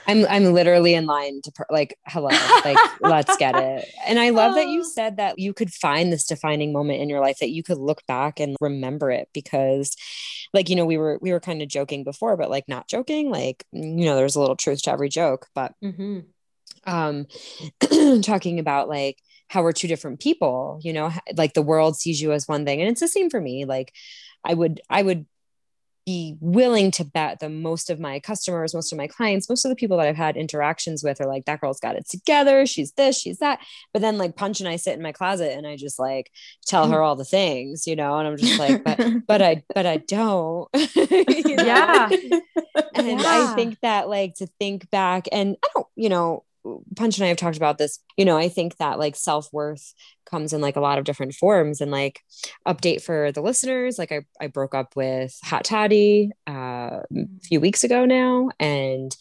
I'm 0.07 0.25
I'm 0.27 0.55
literally 0.55 0.95
in 0.95 1.05
line 1.05 1.43
to 1.43 1.53
per- 1.53 1.67
like 1.71 1.97
hello, 2.07 2.31
like 2.65 2.79
let's 3.03 3.37
get 3.37 3.57
it. 3.57 3.89
And 4.07 4.19
I 4.19 4.31
love 4.31 4.55
that 4.55 4.69
you 4.69 4.85
said 4.85 5.19
that 5.19 5.39
you 5.39 5.53
could 5.53 5.73
find 5.73 6.11
this 6.11 6.25
defining 6.25 6.73
moment 6.73 7.03
in 7.03 7.11
your 7.11 7.21
life 7.21 7.39
that 7.41 7.51
you 7.51 7.63
could 7.63 7.79
look 7.79 8.05
back 8.07 8.41
and 8.41 8.57
remember 8.61 9.11
it 9.11 9.29
because 9.35 9.97
like 10.55 10.71
you 10.71 10.77
know 10.77 10.87
we 10.87 10.97
were 10.97 11.19
we 11.21 11.33
were 11.33 11.41
kind 11.41 11.61
of 11.61 11.69
joking 11.69 12.05
before 12.05 12.37
but 12.37 12.51
like 12.51 12.65
not 12.67 12.89
joking 12.89 13.31
like 13.31 13.65
you 13.73 14.05
know 14.05 14.17
there's 14.17 14.35
a 14.35 14.41
little 14.41 14.57
truth 14.57 14.83
to 14.83 14.91
every 14.91 15.09
joke 15.09 15.47
but 15.55 15.73
mm-hmm 15.85 16.21
um 16.87 17.27
talking 18.23 18.59
about 18.59 18.89
like 18.89 19.19
how 19.49 19.63
we're 19.63 19.73
two 19.73 19.89
different 19.89 20.21
people 20.21 20.81
you 20.83 20.93
know 20.93 21.11
like 21.37 21.55
the 21.55 21.63
world 21.63 21.97
sees 21.97 22.21
you 22.21 22.33
as 22.33 22.47
one 22.47 22.65
thing. 22.65 22.81
And 22.81 22.91
it's 22.91 23.01
the 23.01 23.09
same 23.09 23.31
for 23.31 23.41
me. 23.41 23.65
Like 23.65 23.93
i 24.45 24.55
would 24.55 24.81
i 24.89 25.03
would 25.03 25.27
be 26.07 26.37
willing 26.41 26.91
to 26.91 27.05
bet 27.05 27.41
that 27.41 27.51
most 27.51 27.91
of 27.91 28.01
my 28.01 28.19
customers 28.19 28.75
most 28.75 28.91
of 28.91 28.97
my 28.97 29.07
clients 29.07 29.51
most 29.51 29.65
of 29.65 29.69
the 29.69 29.77
people 29.77 29.99
that 29.99 30.07
i've 30.07 30.17
had 30.17 30.37
interactions 30.37 31.05
with 31.05 31.21
are 31.21 31.27
like 31.27 31.45
that 31.45 31.61
girl's 31.61 31.79
got 31.79 31.95
it 31.95 32.09
together. 32.09 32.65
She's 32.67 32.93
this 32.93 33.19
she's 33.19 33.39
that. 33.39 33.61
But 33.93 34.03
then 34.03 34.19
like 34.19 34.35
punch 34.35 34.61
and 34.61 34.69
i 34.69 34.77
sit 34.77 34.95
in 34.95 35.03
my 35.03 35.13
closet 35.13 35.53
and 35.57 35.67
i 35.67 35.77
just 35.77 35.99
like 35.99 36.31
tell 36.67 36.89
her 36.89 37.03
all 37.03 37.17
the 37.17 37.25
things 37.25 37.87
you 37.87 37.97
know 37.97 38.19
and 38.19 38.27
i'm 38.27 38.37
just 38.37 38.59
like 38.59 38.83
but 38.83 38.99
but 39.27 39.43
i 39.43 39.63
but 39.75 39.87
i 39.87 39.99
don't. 39.99 40.69
Yeah. 41.71 42.09
And 42.95 43.21
yeah. 43.21 43.51
i 43.51 43.55
think 43.55 43.79
that 43.81 44.09
like 44.09 44.35
to 44.37 44.47
think 44.59 44.91
back 44.91 45.27
and 45.33 45.57
i 45.65 45.69
don't 45.75 45.87
you 45.97 46.09
know 46.09 46.45
Punch 46.97 47.19
and 47.19 47.25
I 47.25 47.29
have 47.29 47.37
talked 47.37 47.57
about 47.57 47.79
this. 47.79 47.99
You 48.17 48.25
know, 48.25 48.37
I 48.37 48.49
think 48.49 48.77
that 48.77 48.99
like 48.99 49.17
self 49.17 49.49
worth 49.53 49.95
comes 50.27 50.53
in 50.53 50.61
like 50.61 50.77
a 50.77 50.81
lot 50.81 50.99
of 50.99 51.05
different 51.05 51.35
forms. 51.35 51.81
And 51.81 51.91
like, 51.91 52.21
update 52.67 53.03
for 53.03 53.33
the 53.33 53.41
listeners 53.41 53.99
like, 53.99 54.13
I, 54.13 54.21
I 54.41 54.47
broke 54.49 54.75
up 54.75 54.97
with 54.97 55.37
Hot 55.45 55.65
Toddy 55.65 56.31
uh, 56.47 57.01
a 57.13 57.27
few 57.43 57.61
weeks 57.61 57.85
ago 57.85 58.05
now. 58.05 58.51
And 58.59 59.15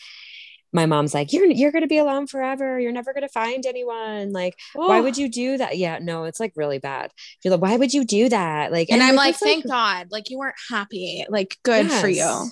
my 0.71 0.85
mom's 0.85 1.13
like, 1.13 1.33
You're 1.33 1.45
you're 1.45 1.71
gonna 1.71 1.87
be 1.87 1.97
alone 1.97 2.27
forever. 2.27 2.79
You're 2.79 2.91
never 2.91 3.13
gonna 3.13 3.29
find 3.29 3.65
anyone. 3.65 4.31
Like, 4.31 4.55
oh. 4.75 4.87
why 4.87 5.01
would 5.01 5.17
you 5.17 5.29
do 5.29 5.57
that? 5.57 5.77
Yeah, 5.77 5.99
no, 5.99 6.25
it's 6.25 6.39
like 6.39 6.53
really 6.55 6.79
bad. 6.79 7.11
You're 7.43 7.53
like, 7.53 7.61
why 7.61 7.75
would 7.75 7.93
you 7.93 8.05
do 8.05 8.29
that? 8.29 8.71
Like, 8.71 8.89
and, 8.89 9.01
and 9.01 9.09
I'm 9.09 9.15
like, 9.15 9.35
thank 9.35 9.65
like, 9.65 9.71
God, 9.71 10.07
like 10.11 10.29
you 10.29 10.37
weren't 10.37 10.55
happy. 10.69 11.25
Like, 11.29 11.57
good 11.63 11.87
yes. 11.87 12.01
for 12.01 12.07
you. 12.07 12.49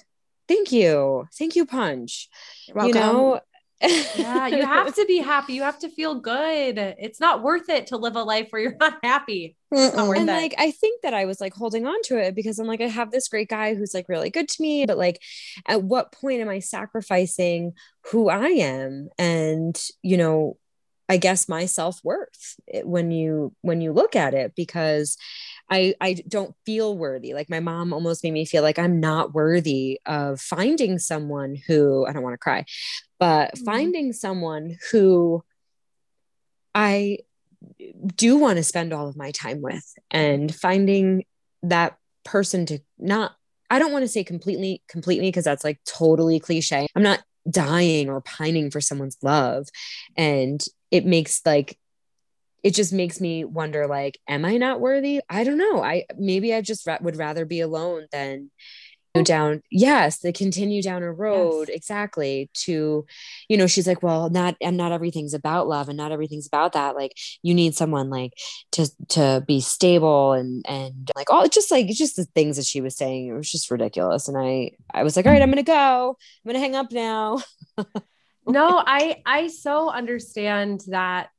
Thank 0.47 0.71
you. 0.71 1.27
Thank 1.37 1.55
you, 1.55 1.65
Punch. 1.65 2.29
You 2.67 2.93
know, 2.93 3.41
yeah, 3.81 4.47
you 4.47 4.65
have 4.65 4.93
to 4.95 5.05
be 5.05 5.19
happy. 5.19 5.53
You 5.53 5.61
have 5.61 5.79
to 5.79 5.89
feel 5.89 6.15
good. 6.15 6.77
It's 6.77 7.19
not 7.19 7.43
worth 7.43 7.69
it 7.69 7.87
to 7.87 7.97
live 7.97 8.15
a 8.15 8.23
life 8.23 8.47
where 8.49 8.61
you're 8.61 8.75
not 8.79 8.97
happy. 9.03 9.55
Not 9.71 10.17
and 10.17 10.29
it. 10.29 10.33
like 10.33 10.55
I 10.57 10.71
think 10.71 11.01
that 11.01 11.13
I 11.13 11.25
was 11.25 11.39
like 11.39 11.53
holding 11.53 11.85
on 11.85 12.01
to 12.05 12.17
it 12.17 12.33
because 12.33 12.57
I'm 12.57 12.67
like, 12.67 12.81
I 12.81 12.87
have 12.87 13.11
this 13.11 13.27
great 13.27 13.49
guy 13.49 13.75
who's 13.75 13.93
like 13.93 14.09
really 14.09 14.29
good 14.29 14.49
to 14.49 14.61
me. 14.61 14.85
But 14.85 14.97
like 14.97 15.21
at 15.67 15.83
what 15.83 16.11
point 16.11 16.41
am 16.41 16.49
I 16.49 16.59
sacrificing 16.59 17.73
who 18.11 18.29
I 18.29 18.47
am 18.47 19.09
and 19.17 19.79
you 20.01 20.17
know, 20.17 20.57
I 21.09 21.17
guess 21.17 21.47
my 21.47 21.65
self-worth 21.65 22.55
eh, 22.71 22.81
when 22.83 23.11
you 23.11 23.53
when 23.61 23.81
you 23.81 23.93
look 23.93 24.15
at 24.15 24.33
it 24.33 24.53
because 24.55 25.17
I 25.69 25.95
I 25.99 26.13
don't 26.27 26.55
feel 26.65 26.97
worthy. 26.97 27.33
Like 27.33 27.49
my 27.49 27.59
mom 27.59 27.93
almost 27.93 28.23
made 28.23 28.31
me 28.31 28.45
feel 28.45 28.63
like 28.63 28.79
I'm 28.79 28.99
not 28.99 29.33
worthy 29.33 29.99
of 30.05 30.39
finding 30.39 30.99
someone 30.99 31.55
who 31.67 32.05
I 32.05 32.13
don't 32.13 32.23
want 32.23 32.33
to 32.33 32.37
cry, 32.37 32.65
but 33.19 33.53
mm-hmm. 33.53 33.65
finding 33.65 34.13
someone 34.13 34.77
who 34.91 35.43
I 36.73 37.19
do 38.15 38.37
want 38.37 38.57
to 38.57 38.63
spend 38.63 38.93
all 38.93 39.07
of 39.07 39.17
my 39.17 39.31
time 39.31 39.61
with 39.61 39.85
and 40.11 40.53
finding 40.53 41.25
that 41.63 41.97
person 42.23 42.65
to 42.67 42.79
not 42.99 43.33
I 43.69 43.79
don't 43.79 43.91
want 43.91 44.03
to 44.03 44.07
say 44.07 44.23
completely 44.23 44.81
completely 44.87 45.27
because 45.27 45.43
that's 45.43 45.63
like 45.63 45.79
totally 45.85 46.39
cliche. 46.39 46.87
I'm 46.95 47.03
not 47.03 47.21
dying 47.49 48.09
or 48.09 48.21
pining 48.21 48.71
for 48.71 48.81
someone's 48.81 49.17
love 49.21 49.67
and 50.15 50.63
it 50.91 51.05
makes 51.05 51.41
like 51.45 51.77
it 52.67 52.73
just 52.73 52.91
makes 52.91 53.21
me 53.21 53.45
wonder 53.45 53.87
like 53.87 54.19
am 54.27 54.43
i 54.43 54.57
not 54.57 54.81
worthy? 54.81 55.21
I 55.29 55.45
don't 55.45 55.57
know. 55.57 55.81
I 55.81 56.03
maybe 56.17 56.53
i 56.53 56.59
just 56.59 56.85
ra- 56.85 56.97
would 56.99 57.15
rather 57.15 57.45
be 57.45 57.61
alone 57.61 58.07
than 58.11 58.51
go 59.15 59.23
down 59.23 59.63
yes 59.71 60.19
they 60.19 60.33
continue 60.33 60.81
down 60.81 61.01
a 61.01 61.11
road 61.11 61.69
yes. 61.69 61.77
exactly 61.77 62.51
to 62.53 63.05
you 63.47 63.57
know 63.57 63.65
she's 63.65 63.87
like 63.87 64.03
well 64.03 64.29
not 64.29 64.55
and 64.61 64.75
not 64.75 64.91
everything's 64.91 65.33
about 65.33 65.67
love 65.67 65.87
and 65.87 65.95
not 65.95 66.11
everything's 66.11 66.45
about 66.45 66.73
that. 66.73 66.93
Like 66.93 67.13
you 67.41 67.53
need 67.53 67.73
someone 67.73 68.09
like 68.09 68.33
to 68.73 68.91
to 69.09 69.45
be 69.47 69.61
stable 69.61 70.33
and 70.33 70.65
and 70.67 71.09
like 71.15 71.29
all 71.29 71.47
just 71.47 71.71
like 71.71 71.87
just 71.87 72.17
the 72.17 72.25
things 72.25 72.57
that 72.57 72.65
she 72.65 72.81
was 72.81 72.97
saying 72.97 73.29
it 73.29 73.33
was 73.33 73.49
just 73.49 73.71
ridiculous. 73.71 74.27
And 74.27 74.37
i 74.37 74.71
i 74.93 75.03
was 75.03 75.15
like 75.15 75.25
all 75.25 75.31
right 75.31 75.41
i'm 75.41 75.51
gonna 75.51 75.63
go. 75.63 76.17
I'm 76.19 76.49
gonna 76.49 76.59
hang 76.59 76.75
up 76.75 76.91
now. 76.91 77.39
No 78.49 78.81
i 78.85 79.21
i 79.25 79.47
so 79.47 79.89
understand 79.89 80.81
that 80.87 81.31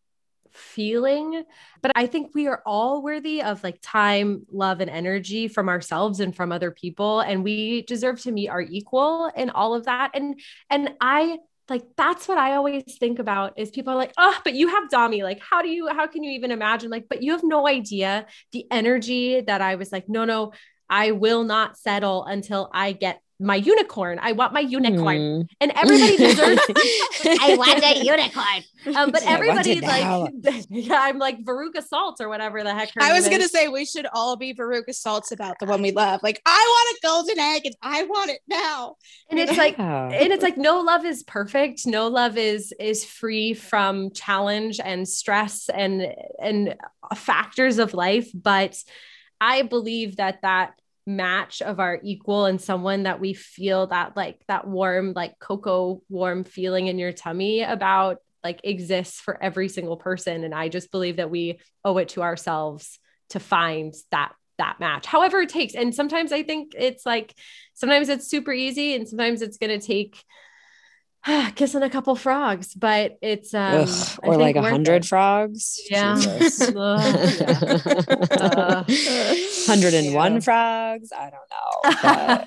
feeling. 0.58 1.44
But 1.80 1.92
I 1.94 2.06
think 2.06 2.34
we 2.34 2.46
are 2.48 2.62
all 2.66 3.02
worthy 3.02 3.42
of 3.42 3.62
like 3.62 3.78
time, 3.82 4.46
love, 4.50 4.80
and 4.80 4.90
energy 4.90 5.48
from 5.48 5.68
ourselves 5.68 6.20
and 6.20 6.34
from 6.34 6.52
other 6.52 6.70
people. 6.70 7.20
And 7.20 7.44
we 7.44 7.82
deserve 7.82 8.20
to 8.22 8.32
meet 8.32 8.48
our 8.48 8.62
equal 8.62 9.30
in 9.36 9.50
all 9.50 9.74
of 9.74 9.84
that. 9.84 10.10
And 10.14 10.40
and 10.70 10.94
I 11.00 11.38
like 11.68 11.84
that's 11.96 12.26
what 12.28 12.38
I 12.38 12.54
always 12.54 12.84
think 12.98 13.18
about 13.18 13.58
is 13.58 13.70
people 13.70 13.92
are 13.92 13.96
like, 13.96 14.12
oh, 14.16 14.38
but 14.44 14.54
you 14.54 14.68
have 14.68 14.88
Dami. 14.88 15.22
Like, 15.22 15.40
how 15.40 15.62
do 15.62 15.68
you, 15.68 15.88
how 15.88 16.06
can 16.06 16.22
you 16.22 16.32
even 16.32 16.50
imagine? 16.50 16.90
Like, 16.90 17.08
but 17.08 17.22
you 17.22 17.32
have 17.32 17.44
no 17.44 17.68
idea 17.68 18.26
the 18.52 18.66
energy 18.70 19.40
that 19.42 19.60
I 19.60 19.74
was 19.74 19.92
like, 19.92 20.08
no, 20.08 20.24
no, 20.24 20.52
I 20.88 21.10
will 21.10 21.44
not 21.44 21.76
settle 21.76 22.24
until 22.24 22.70
I 22.72 22.92
get 22.92 23.20
my 23.40 23.54
unicorn. 23.54 24.18
I 24.20 24.32
want 24.32 24.52
my 24.52 24.60
unicorn. 24.60 25.16
Mm. 25.16 25.48
And 25.60 25.72
everybody 25.76 26.16
deserves 26.16 26.60
I 27.24 27.54
want 27.56 27.82
a 27.84 28.04
unicorn. 28.04 28.96
Um, 28.96 29.10
but 29.10 29.22
everybody's 29.26 29.82
like 29.82 30.32
yeah, 30.70 30.98
I'm 31.00 31.18
like 31.18 31.44
Veruca 31.44 31.82
Salt 31.82 32.20
or 32.20 32.28
whatever 32.28 32.62
the 32.64 32.74
heck. 32.74 32.90
I 32.98 33.12
was 33.12 33.28
gonna 33.28 33.44
is. 33.44 33.52
say 33.52 33.68
we 33.68 33.84
should 33.84 34.06
all 34.12 34.36
be 34.36 34.54
Veruca 34.54 34.92
Salts 34.92 35.30
about 35.30 35.56
the 35.60 35.66
one 35.66 35.82
we 35.82 35.92
love. 35.92 36.20
Like 36.22 36.42
I 36.46 36.50
want 36.50 36.98
a 36.98 37.06
golden 37.06 37.38
egg 37.38 37.66
and 37.66 37.76
I 37.82 38.04
want 38.04 38.30
it 38.30 38.40
now. 38.48 38.96
And 39.30 39.38
it's 39.38 39.56
like 39.56 39.78
and 39.78 40.32
it's 40.32 40.42
like 40.42 40.56
no 40.56 40.80
love 40.80 41.04
is 41.04 41.22
perfect. 41.22 41.86
No 41.86 42.08
love 42.08 42.36
is 42.36 42.72
is 42.80 43.04
free 43.04 43.54
from 43.54 44.10
challenge 44.12 44.80
and 44.82 45.08
stress 45.08 45.68
and 45.68 46.12
and 46.40 46.74
factors 47.14 47.78
of 47.78 47.94
life. 47.94 48.30
But 48.34 48.76
I 49.40 49.62
believe 49.62 50.16
that 50.16 50.42
that 50.42 50.74
match 51.08 51.62
of 51.62 51.80
our 51.80 51.98
equal 52.04 52.44
and 52.44 52.60
someone 52.60 53.04
that 53.04 53.18
we 53.18 53.32
feel 53.32 53.86
that 53.86 54.14
like 54.14 54.42
that 54.46 54.66
warm 54.66 55.14
like 55.16 55.38
cocoa 55.38 56.02
warm 56.10 56.44
feeling 56.44 56.86
in 56.86 56.98
your 56.98 57.12
tummy 57.12 57.62
about 57.62 58.18
like 58.44 58.60
exists 58.62 59.18
for 59.18 59.42
every 59.42 59.70
single 59.70 59.96
person. 59.96 60.44
And 60.44 60.54
i 60.54 60.68
just 60.68 60.90
believe 60.90 61.16
that 61.16 61.30
we 61.30 61.60
owe 61.82 61.96
it 61.96 62.10
to 62.10 62.22
ourselves 62.22 62.98
to 63.30 63.40
find 63.40 63.94
that 64.10 64.32
that 64.58 64.80
match 64.80 65.06
however 65.06 65.40
it 65.40 65.48
takes. 65.48 65.74
And 65.74 65.94
sometimes 65.94 66.30
i 66.30 66.42
think 66.42 66.74
it's 66.76 67.06
like 67.06 67.34
sometimes 67.72 68.10
it's 68.10 68.28
super 68.28 68.52
easy 68.52 68.94
and 68.94 69.08
sometimes 69.08 69.40
it's 69.40 69.56
going 69.56 69.80
to 69.80 69.84
take 69.84 70.22
kissing 71.54 71.82
a 71.82 71.90
couple 71.90 72.16
frogs, 72.16 72.74
but 72.74 73.18
it's 73.20 73.52
um 73.54 73.86
Ugh, 73.86 74.18
or 74.22 74.36
like 74.36 74.56
a 74.56 74.62
hundred 74.62 75.06
frogs. 75.06 75.80
Yeah. 75.90 76.14
Hundred 79.66 79.94
and 79.94 80.14
one 80.14 80.40
frogs. 80.40 81.12
I 81.12 81.30
don't 81.30 81.50
know. 81.50 81.68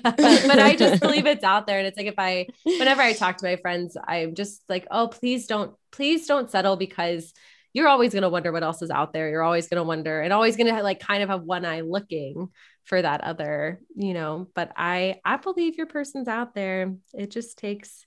But. 0.02 0.44
but 0.46 0.58
I 0.58 0.74
just 0.76 1.00
believe 1.00 1.26
it's 1.26 1.44
out 1.44 1.66
there. 1.66 1.78
And 1.78 1.86
it's 1.86 1.96
like 1.96 2.06
if 2.06 2.18
I 2.18 2.46
whenever 2.64 3.02
I 3.02 3.12
talk 3.12 3.36
to 3.38 3.46
my 3.46 3.56
friends, 3.56 3.96
I'm 4.04 4.34
just 4.34 4.62
like, 4.68 4.86
oh, 4.90 5.08
please 5.08 5.46
don't, 5.46 5.74
please 5.90 6.26
don't 6.26 6.50
settle 6.50 6.76
because 6.76 7.32
you're 7.72 7.88
always 7.88 8.12
going 8.12 8.22
to 8.22 8.28
wonder 8.28 8.52
what 8.52 8.62
else 8.62 8.82
is 8.82 8.90
out 8.90 9.12
there. 9.12 9.30
You're 9.30 9.42
always 9.42 9.68
going 9.68 9.78
to 9.78 9.84
wonder 9.84 10.20
and 10.20 10.32
always 10.32 10.56
going 10.56 10.74
to 10.74 10.82
like 10.82 11.00
kind 11.00 11.22
of 11.22 11.28
have 11.28 11.42
one 11.42 11.64
eye 11.64 11.82
looking 11.82 12.48
for 12.84 13.00
that 13.00 13.22
other, 13.22 13.80
you 13.94 14.14
know, 14.14 14.48
but 14.54 14.72
I 14.76 15.20
I 15.24 15.36
believe 15.36 15.76
your 15.76 15.86
person's 15.86 16.28
out 16.28 16.54
there. 16.54 16.94
It 17.14 17.30
just 17.30 17.58
takes 17.58 18.04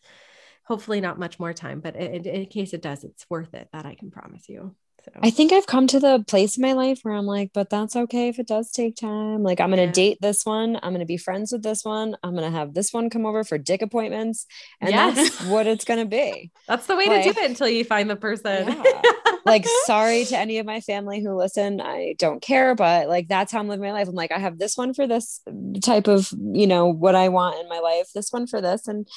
hopefully 0.66 1.02
not 1.02 1.20
much 1.20 1.40
more 1.40 1.54
time, 1.54 1.80
but 1.80 1.96
in, 1.96 2.26
in 2.26 2.46
case 2.48 2.74
it 2.74 2.82
does, 2.82 3.04
it's 3.04 3.26
worth 3.30 3.54
it. 3.54 3.70
That 3.72 3.86
I 3.86 3.96
can 3.96 4.12
promise 4.12 4.50
you. 4.50 4.76
So. 5.06 5.12
I 5.22 5.30
think 5.30 5.54
I've 5.54 5.68
come 5.68 5.86
to 5.88 6.00
the 6.00 6.24
place 6.28 6.58
in 6.58 6.64
my 6.64 6.74
life 6.74 7.02
where 7.04 7.14
I'm 7.14 7.28
like, 7.28 7.52
but 7.54 7.70
that's 7.70 7.96
okay 7.96 8.28
if 8.28 8.40
it 8.40 8.48
does 8.48 8.72
take 8.72 8.96
time. 8.96 9.44
Like, 9.44 9.62
I'm 9.62 9.70
going 9.70 9.78
to 9.78 9.86
yeah. 9.86 9.92
date 9.92 10.18
this 10.20 10.44
one. 10.48 10.80
I'm 10.82 10.94
going 10.94 11.00
to 11.02 11.06
be 11.06 11.18
friends 11.18 11.52
with 11.52 11.62
this 11.62 11.86
one. 11.86 12.16
I'm 12.24 12.36
going 12.36 12.52
to 12.52 12.58
have 12.58 12.74
this 12.74 12.92
one 12.92 13.12
come 13.12 13.24
over 13.24 13.44
for 13.44 13.60
dick 13.60 13.84
appointments. 13.84 14.48
And 14.82 14.90
yes. 14.90 15.16
that's 15.16 15.42
what 15.48 15.68
it's 15.68 15.86
going 15.86 16.00
to 16.00 16.08
be. 16.08 16.50
That's 16.68 16.88
the 16.88 16.96
way 16.96 17.08
like, 17.08 17.24
to 17.24 17.34
do 17.34 17.40
it 17.40 17.50
until 17.50 17.70
you 17.70 17.84
find 17.84 18.10
the 18.10 18.16
person. 18.16 18.68
Yeah. 18.68 19.02
like, 19.46 19.68
sorry 19.86 20.26
to 20.26 20.38
any 20.38 20.58
of 20.58 20.66
my 20.66 20.82
family 20.82 21.22
who 21.22 21.36
listen. 21.36 21.80
I 21.82 22.16
don't 22.18 22.42
care, 22.42 22.74
but 22.74 23.08
like, 23.08 23.28
that's 23.28 23.52
how 23.52 23.60
I'm 23.60 23.68
living 23.68 23.86
my 23.86 23.92
life. 23.92 24.08
I'm 24.08 24.16
like, 24.16 24.32
I 24.32 24.40
have 24.40 24.58
this 24.58 24.76
one 24.76 24.96
for 24.96 25.06
this 25.06 25.42
type 25.84 26.08
of, 26.08 26.34
you 26.54 26.66
know, 26.66 26.88
what 26.88 27.14
I 27.14 27.30
want 27.30 27.60
in 27.60 27.70
my 27.70 27.80
life, 27.80 28.08
this 28.16 28.32
one 28.32 28.48
for 28.48 28.60
this. 28.60 28.88
And 28.88 29.08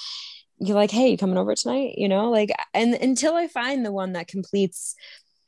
you're 0.61 0.77
like, 0.77 0.91
hey, 0.91 1.11
you 1.11 1.19
coming 1.19 1.39
over 1.39 1.55
tonight? 1.55 1.95
You 1.97 2.09
know, 2.09 2.31
like, 2.31 2.51
and 2.75 2.95
until 2.95 3.35
I 3.35 3.47
find 3.49 3.85
the 3.85 3.93
one 3.93 4.13
that 4.13 4.29
completes 4.29 4.95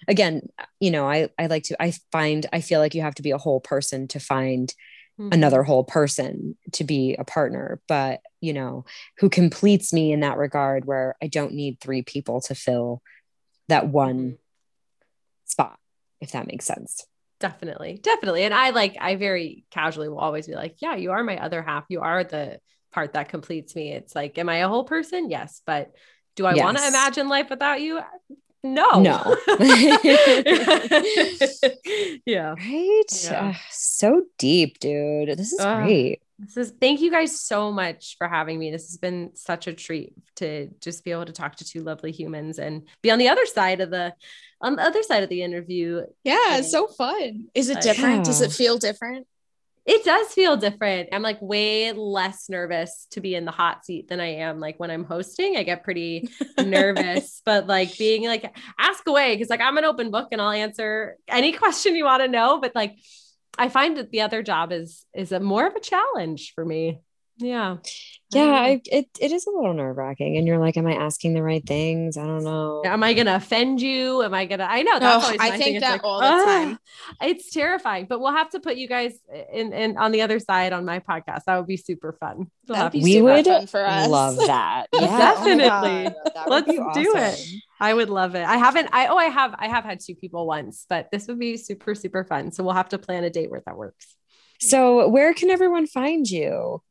again 0.09 0.49
you 0.79 0.91
know 0.91 1.09
i 1.09 1.29
i 1.39 1.47
like 1.47 1.63
to 1.65 1.81
i 1.83 1.93
find 2.13 2.47
i 2.53 2.61
feel 2.61 2.81
like 2.81 2.95
you 2.95 3.03
have 3.03 3.15
to 3.15 3.23
be 3.23 3.31
a 3.31 3.39
whole 3.39 3.61
person 3.61 4.09
to 4.09 4.19
find 4.19 4.75
mm-hmm. 5.19 5.33
another 5.33 5.63
whole 5.63 5.85
person 5.85 6.57
to 6.73 6.85
be 6.85 7.15
a 7.19 7.25
partner 7.25 7.81
but 7.89 8.21
you 8.41 8.53
know 8.53 8.85
who 9.19 9.29
completes 9.29 9.93
me 9.93 10.13
in 10.13 10.21
that 10.21 10.39
regard 10.39 10.85
where 10.85 11.17
i 11.23 11.27
don't 11.27 11.53
need 11.53 11.79
three 11.81 12.03
people 12.03 12.41
to 12.41 12.55
fill 12.55 13.03
that 13.69 13.89
one 13.89 14.19
mm-hmm. 14.19 14.35
spot 15.45 15.79
if 16.21 16.33
that 16.33 16.47
makes 16.47 16.65
sense 16.65 17.07
definitely 17.39 17.99
definitely 18.03 18.43
and 18.45 18.55
i 18.55 18.71
like 18.71 18.97
i 19.01 19.17
very 19.17 19.65
casually 19.71 20.09
will 20.09 20.19
always 20.19 20.47
be 20.47 20.55
like 20.55 20.77
yeah 20.81 20.97
you 20.97 21.11
are 21.13 21.25
my 21.25 21.39
other 21.39 21.63
half 21.63 21.85
you 21.89 22.01
are 22.01 22.25
the 22.25 22.59
part 22.93 23.13
that 23.13 23.29
completes 23.29 23.75
me 23.75 23.93
it's 23.93 24.15
like 24.15 24.37
am 24.39 24.49
i 24.49 24.57
a 24.57 24.69
whole 24.69 24.85
person 24.85 25.31
yes 25.31 25.63
but 25.65 25.93
do 26.37 26.47
I 26.47 26.55
yes. 26.55 26.65
want 26.65 26.79
to 26.79 26.87
imagine 26.87 27.29
life 27.29 27.51
without 27.51 27.81
you? 27.83 28.01
No. 28.63 29.01
No. 29.01 29.37
yeah. 32.27 32.55
Right. 32.55 33.03
Yeah. 33.25 33.51
Uh, 33.51 33.55
so 33.71 34.23
deep, 34.39 34.79
dude. 34.79 35.39
This 35.39 35.53
is 35.53 35.61
uh, 35.61 35.83
great. 35.83 36.23
This 36.39 36.57
is 36.57 36.73
thank 36.81 37.01
you 37.01 37.11
guys 37.11 37.39
so 37.41 37.73
much 37.73 38.17
for 38.17 38.29
having 38.29 38.59
me. 38.59 38.71
This 38.71 38.87
has 38.89 38.97
been 38.97 39.33
such 39.35 39.67
a 39.67 39.75
treat 39.75 40.15
to 40.37 40.69
just 40.81 41.05
be 41.05 41.11
able 41.11 41.27
to 41.27 41.33
talk 41.33 41.57
to 41.57 41.65
two 41.65 41.83
lovely 41.83 42.13
humans 42.13 42.59
and 42.59 42.89
be 43.03 43.11
on 43.11 43.19
the 43.19 43.29
other 43.29 43.45
side 43.47 43.81
of 43.81 43.91
the 43.91 44.15
on 44.61 44.77
the 44.77 44.83
other 44.83 45.03
side 45.03 45.23
of 45.23 45.29
the 45.29 45.43
interview. 45.43 46.03
Yeah, 46.25 46.57
it's 46.57 46.71
so 46.71 46.87
fun. 46.87 47.49
Is 47.55 47.69
it 47.71 47.81
different? 47.81 48.19
Yeah. 48.19 48.23
Does 48.25 48.41
it 48.41 48.53
feel 48.53 48.79
different? 48.79 49.27
It 49.87 50.05
does 50.05 50.29
feel 50.29 50.57
different. 50.57 51.09
I'm 51.13 51.23
like 51.23 51.41
way 51.41 51.93
less 51.93 52.49
nervous 52.49 53.07
to 53.13 53.21
be 53.21 53.35
in 53.35 53.45
the 53.45 53.51
hot 53.51 53.85
seat 53.85 54.09
than 54.09 54.21
I 54.21 54.35
am 54.37 54.61
like 54.61 54.79
when 54.79 54.91
I'm 54.91 55.05
hosting. 55.05 55.57
I 55.57 55.63
get 55.63 55.85
pretty 55.85 56.29
nervous, 56.59 57.41
but 57.45 57.67
like 57.67 57.97
being 57.97 58.25
like 58.25 58.55
ask 58.79 59.07
away 59.07 59.35
because 59.35 59.49
like 59.49 59.61
I'm 59.61 59.79
an 59.79 59.85
open 59.85 60.11
book 60.11 60.29
and 60.33 60.41
I'll 60.41 60.51
answer 60.51 61.17
any 61.27 61.53
question 61.65 61.97
you 61.97 62.05
want 62.05 62.23
to 62.23 62.29
know. 62.29 62.61
But 62.61 62.75
like 62.75 62.97
I 63.59 63.69
find 63.69 63.97
that 63.97 64.11
the 64.11 64.21
other 64.21 64.43
job 64.43 64.71
is 64.73 65.07
is 65.15 65.33
a 65.33 65.41
more 65.41 65.67
of 65.67 65.75
a 65.75 65.81
challenge 65.81 66.53
for 66.55 66.65
me. 66.65 67.01
Yeah. 67.41 67.79
Yeah 68.33 68.45
I, 68.45 68.81
it, 68.85 69.09
it 69.21 69.33
is 69.33 69.47
a 69.47 69.51
little 69.51 69.75
nerve 69.75 69.97
wracking 69.97 70.37
and 70.37 70.47
you're 70.47 70.59
like 70.59 70.77
am 70.77 70.87
i 70.87 70.95
asking 70.95 71.35
the 71.35 71.43
right 71.43 71.67
things? 71.67 72.17
I 72.17 72.27
don't 72.27 72.45
know. 72.45 72.83
Am 72.85 73.03
i 73.03 73.13
gonna 73.13 73.35
offend 73.35 73.81
you? 73.81 74.23
Am 74.23 74.35
i 74.35 74.45
gonna 74.45 74.67
i 74.69 74.83
know 74.83 74.99
that's 74.99 75.31
oh, 75.31 75.37
i 75.41 75.57
think 75.57 75.81
that 75.81 75.93
like, 75.93 76.05
all 76.05 76.21
the 76.21 76.45
time. 76.45 76.79
It's 77.21 77.51
terrifying 77.51 78.07
but 78.07 78.21
we'll 78.21 78.33
have 78.33 78.51
to 78.51 78.61
put 78.61 78.77
you 78.77 78.87
guys 78.87 79.19
in, 79.53 79.73
in 79.73 79.97
on 79.97 80.13
the 80.13 80.23
other 80.23 80.39
side 80.39 80.73
on 80.73 80.85
my 80.85 81.01
podcast. 81.01 81.45
That 81.47 81.57
would 81.57 81.67
be 81.67 81.77
super 81.77 82.13
fun. 82.13 82.51
We'll 82.69 82.91
be 82.91 83.03
we 83.03 83.21
would 83.21 83.47
for 83.69 83.85
us. 83.85 84.09
love 84.09 84.37
that. 84.37 84.87
Oh 84.95 85.01
yeah. 85.01 85.19
Definitely. 85.19 86.15
oh 86.37 86.45
let's 86.49 86.69
awesome. 86.69 87.03
do 87.03 87.13
it. 87.17 87.47
I 87.81 87.95
would 87.95 88.11
love 88.11 88.35
it. 88.35 88.47
I 88.47 88.59
haven't, 88.59 88.91
I, 88.93 89.07
oh, 89.07 89.17
I 89.17 89.25
have, 89.27 89.55
I 89.59 89.69
have 89.69 89.85
had 89.85 90.01
two 90.01 90.15
people 90.15 90.47
once, 90.47 90.85
but 90.89 91.09
this 91.11 91.27
would 91.29 91.39
be 91.39 91.57
super, 91.57 91.95
super 91.95 92.25
fun. 92.25 92.53
So 92.53 92.63
we'll 92.63 92.75
have 92.75 92.91
to 92.91 92.99
plan 92.99 93.25
a 93.25 93.31
date 93.31 93.51
where 93.51 93.63
that 93.65 93.77
works. 93.77 94.15
So 94.61 95.09
where 95.09 95.33
can 95.33 95.49
everyone 95.49 95.87
find 95.87 96.29
you? 96.29 96.83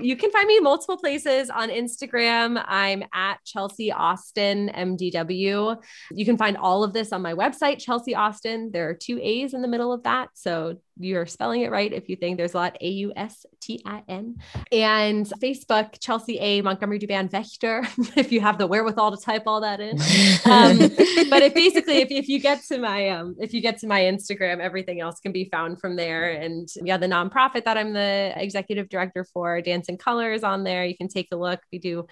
You 0.00 0.16
can 0.16 0.30
find 0.30 0.46
me 0.46 0.60
multiple 0.60 0.96
places 0.96 1.50
on 1.50 1.70
Instagram. 1.70 2.62
I'm 2.66 3.02
at 3.12 3.38
Chelsea 3.44 3.90
Austin 3.90 4.70
MDW. 4.74 5.82
You 6.12 6.24
can 6.24 6.36
find 6.36 6.56
all 6.56 6.84
of 6.84 6.92
this 6.92 7.12
on 7.12 7.20
my 7.20 7.34
website, 7.34 7.80
Chelsea 7.80 8.14
Austin. 8.14 8.70
There 8.72 8.88
are 8.88 8.94
two 8.94 9.18
A's 9.20 9.54
in 9.54 9.62
the 9.62 9.68
middle 9.68 9.92
of 9.92 10.04
that. 10.04 10.28
So 10.34 10.76
you're 10.98 11.26
spelling 11.26 11.62
it 11.62 11.70
right 11.70 11.92
if 11.92 12.08
you 12.08 12.16
think 12.16 12.36
there's 12.36 12.54
a 12.54 12.56
lot 12.56 12.76
A 12.80 12.88
U 12.88 13.12
S 13.16 13.46
T 13.60 13.82
I 13.84 14.02
N. 14.08 14.36
And 14.72 15.26
Facebook, 15.26 15.98
Chelsea 16.00 16.38
A. 16.38 16.60
Montgomery 16.62 16.98
Duban 16.98 17.30
Vector, 17.30 17.86
if 18.16 18.32
you 18.32 18.40
have 18.40 18.58
the 18.58 18.66
wherewithal 18.66 19.16
to 19.16 19.22
type 19.22 19.44
all 19.46 19.60
that 19.60 19.80
in. 19.80 19.98
Um, 20.44 20.78
but 21.30 21.42
if 21.42 21.54
basically, 21.54 21.98
if, 21.98 22.10
if 22.10 22.28
you 22.28 22.40
get 22.40 22.62
to 22.68 22.78
my 22.78 23.10
um, 23.10 23.36
if 23.38 23.52
you 23.52 23.60
get 23.60 23.78
to 23.78 23.86
my 23.86 24.00
Instagram, 24.00 24.60
everything 24.60 25.00
else 25.00 25.20
can 25.20 25.32
be 25.32 25.48
found 25.50 25.80
from 25.80 25.96
there. 25.96 26.30
And 26.30 26.68
yeah, 26.82 26.96
the 26.96 27.06
nonprofit 27.06 27.64
that 27.64 27.76
I'm 27.76 27.92
the 27.92 28.32
executive 28.36 28.88
director 28.88 29.24
for, 29.24 29.60
Dance 29.60 29.88
in 29.88 29.96
Colors, 29.96 30.42
on 30.42 30.64
there. 30.64 30.84
You 30.84 30.96
can 30.96 31.08
take 31.08 31.28
a 31.32 31.36
look. 31.36 31.60
We 31.72 31.78
do 31.78 32.06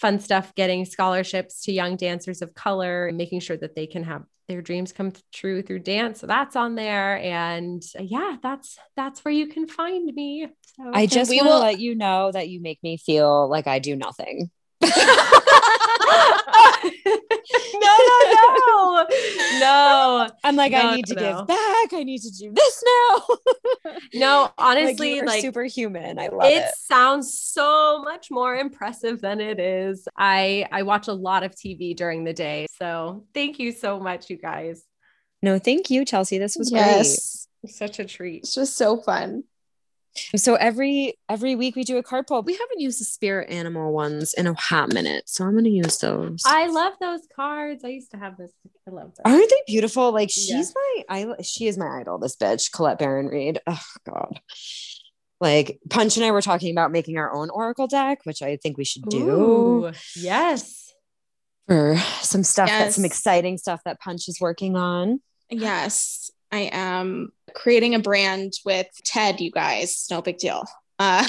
fun 0.00 0.20
stuff 0.20 0.54
getting 0.54 0.84
scholarships 0.84 1.62
to 1.62 1.72
young 1.72 1.96
dancers 1.96 2.42
of 2.42 2.54
color 2.54 3.06
and 3.06 3.16
making 3.16 3.40
sure 3.40 3.56
that 3.56 3.74
they 3.74 3.86
can 3.86 4.04
have 4.04 4.24
their 4.48 4.60
dreams 4.60 4.92
come 4.92 5.12
true 5.32 5.62
through 5.62 5.78
dance. 5.78 6.20
So 6.20 6.26
that's 6.26 6.54
on 6.54 6.74
there. 6.74 7.18
And 7.18 7.82
uh, 7.98 8.02
yeah 8.02 8.36
that's 8.42 8.78
that's 8.96 9.24
where 9.24 9.32
you 9.32 9.46
can 9.46 9.66
find 9.66 10.12
me. 10.12 10.48
So, 10.76 10.90
i 10.92 11.06
just 11.06 11.30
we 11.30 11.40
will... 11.40 11.60
let 11.60 11.78
you 11.78 11.94
know 11.94 12.32
that 12.32 12.48
you 12.48 12.60
make 12.60 12.82
me 12.82 12.96
feel 12.96 13.48
like 13.48 13.68
i 13.68 13.78
do 13.78 13.94
nothing 13.94 14.50
no, 17.74 17.96
no, 18.14 18.46
no, 18.66 19.06
no. 19.60 20.28
I'm 20.42 20.56
like, 20.56 20.72
no, 20.72 20.78
I 20.78 20.96
need 20.96 21.06
to 21.06 21.14
no. 21.14 21.20
give 21.20 21.46
back. 21.46 21.92
I 21.92 22.02
need 22.04 22.20
to 22.22 22.30
do 22.30 22.52
this 22.52 22.84
now. 22.86 23.92
no, 24.14 24.50
honestly, 24.58 25.16
like, 25.16 25.26
like 25.26 25.40
superhuman. 25.42 26.18
I 26.18 26.28
love 26.28 26.50
it. 26.50 26.64
It 26.64 26.74
sounds 26.76 27.38
so 27.38 28.02
much 28.02 28.30
more 28.30 28.56
impressive 28.56 29.20
than 29.20 29.40
it 29.40 29.58
is. 29.58 30.06
I 30.16 30.66
I 30.70 30.82
watch 30.82 31.08
a 31.08 31.12
lot 31.12 31.42
of 31.42 31.52
TV 31.54 31.96
during 31.96 32.24
the 32.24 32.32
day, 32.32 32.66
so 32.78 33.24
thank 33.34 33.58
you 33.58 33.72
so 33.72 33.98
much, 33.98 34.30
you 34.30 34.36
guys. 34.36 34.84
No, 35.42 35.58
thank 35.58 35.90
you, 35.90 36.04
Chelsea. 36.04 36.38
This 36.38 36.56
was 36.56 36.72
yes. 36.72 37.46
great. 37.62 37.74
Such 37.74 37.98
a 37.98 38.04
treat. 38.04 38.44
It's 38.44 38.54
just 38.54 38.76
so 38.76 38.96
fun. 38.96 39.44
So 40.36 40.54
every 40.54 41.18
every 41.28 41.56
week 41.56 41.76
we 41.76 41.84
do 41.84 41.98
a 41.98 42.02
card 42.02 42.26
pull. 42.26 42.42
We 42.42 42.52
haven't 42.52 42.80
used 42.80 43.00
the 43.00 43.04
spirit 43.04 43.50
animal 43.50 43.92
ones 43.92 44.34
in 44.34 44.46
a 44.46 44.54
hot 44.54 44.92
minute, 44.92 45.28
so 45.28 45.44
I'm 45.44 45.52
going 45.52 45.64
to 45.64 45.70
use 45.70 45.98
those. 45.98 46.42
I 46.44 46.68
love 46.68 46.94
those 47.00 47.20
cards. 47.34 47.84
I 47.84 47.88
used 47.88 48.10
to 48.12 48.16
have 48.16 48.36
this. 48.36 48.52
I 48.86 48.90
love 48.90 49.14
them. 49.14 49.22
Aren't 49.24 49.50
they 49.50 49.62
beautiful? 49.66 50.12
Like 50.12 50.30
she's 50.30 50.48
yeah. 50.48 50.62
my 50.74 51.04
I 51.08 51.42
she 51.42 51.66
is 51.66 51.76
my 51.78 52.00
idol. 52.00 52.18
This 52.18 52.36
bitch, 52.36 52.72
Colette 52.72 52.98
Baron 52.98 53.26
Reid. 53.26 53.60
Oh 53.66 53.82
God. 54.06 54.40
Like 55.40 55.80
Punch 55.90 56.16
and 56.16 56.24
I 56.24 56.30
were 56.30 56.42
talking 56.42 56.70
about 56.70 56.92
making 56.92 57.18
our 57.18 57.32
own 57.32 57.50
oracle 57.50 57.86
deck, 57.86 58.20
which 58.24 58.40
I 58.40 58.56
think 58.56 58.78
we 58.78 58.84
should 58.84 59.04
do. 59.04 59.30
Ooh, 59.30 59.92
yes. 60.16 60.92
For 61.66 61.96
some 62.20 62.44
stuff 62.44 62.68
yes. 62.68 62.84
that 62.84 62.94
some 62.94 63.04
exciting 63.04 63.58
stuff 63.58 63.80
that 63.84 64.00
Punch 64.00 64.28
is 64.28 64.38
working 64.40 64.76
on. 64.76 65.20
Yes. 65.50 66.30
I 66.54 66.70
am 66.70 67.32
creating 67.52 67.96
a 67.96 67.98
brand 67.98 68.52
with 68.64 68.86
Ted, 69.04 69.40
you 69.40 69.50
guys. 69.50 70.06
No 70.08 70.22
big 70.22 70.38
deal. 70.38 70.64
Uh, 71.00 71.26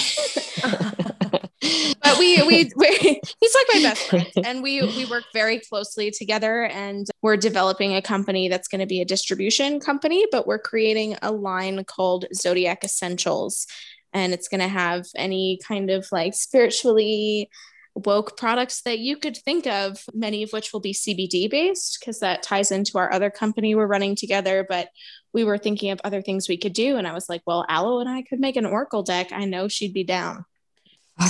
but 0.62 2.16
we, 2.16 2.40
we, 2.44 2.70
we, 2.76 3.20
he's 3.40 3.54
like 3.56 3.66
my 3.74 3.80
best 3.82 4.08
friend 4.08 4.30
and 4.44 4.62
we, 4.62 4.82
we 4.82 5.04
work 5.06 5.24
very 5.34 5.58
closely 5.58 6.12
together 6.12 6.66
and 6.66 7.08
we're 7.22 7.36
developing 7.36 7.96
a 7.96 8.00
company 8.00 8.48
that's 8.48 8.68
going 8.68 8.78
to 8.78 8.86
be 8.86 9.00
a 9.00 9.04
distribution 9.04 9.80
company, 9.80 10.24
but 10.30 10.46
we're 10.46 10.60
creating 10.60 11.16
a 11.22 11.32
line 11.32 11.82
called 11.82 12.26
Zodiac 12.32 12.84
Essentials. 12.84 13.66
And 14.12 14.32
it's 14.32 14.46
going 14.46 14.60
to 14.60 14.68
have 14.68 15.06
any 15.16 15.58
kind 15.66 15.90
of 15.90 16.06
like 16.12 16.34
spiritually 16.34 17.50
woke 17.96 18.36
products 18.36 18.82
that 18.82 18.98
you 18.98 19.16
could 19.16 19.36
think 19.38 19.66
of, 19.66 20.04
many 20.12 20.42
of 20.42 20.52
which 20.52 20.72
will 20.72 20.80
be 20.80 20.92
CBD 20.92 21.50
based, 21.50 21.98
because 21.98 22.20
that 22.20 22.42
ties 22.42 22.70
into 22.70 22.98
our 22.98 23.12
other 23.12 23.30
company 23.30 23.74
we're 23.74 23.86
running 23.86 24.14
together. 24.14 24.66
But 24.68 24.90
we 25.32 25.44
were 25.44 25.58
thinking 25.58 25.90
of 25.90 26.00
other 26.04 26.22
things 26.22 26.48
we 26.48 26.58
could 26.58 26.74
do. 26.74 26.96
And 26.96 27.06
I 27.06 27.12
was 27.12 27.28
like, 27.28 27.42
well, 27.46 27.64
Aloe 27.68 28.00
and 28.00 28.08
I 28.08 28.22
could 28.22 28.40
make 28.40 28.56
an 28.56 28.66
Oracle 28.66 29.02
deck. 29.02 29.32
I 29.32 29.46
know 29.46 29.68
she'd 29.68 29.94
be 29.94 30.04
down. 30.04 30.44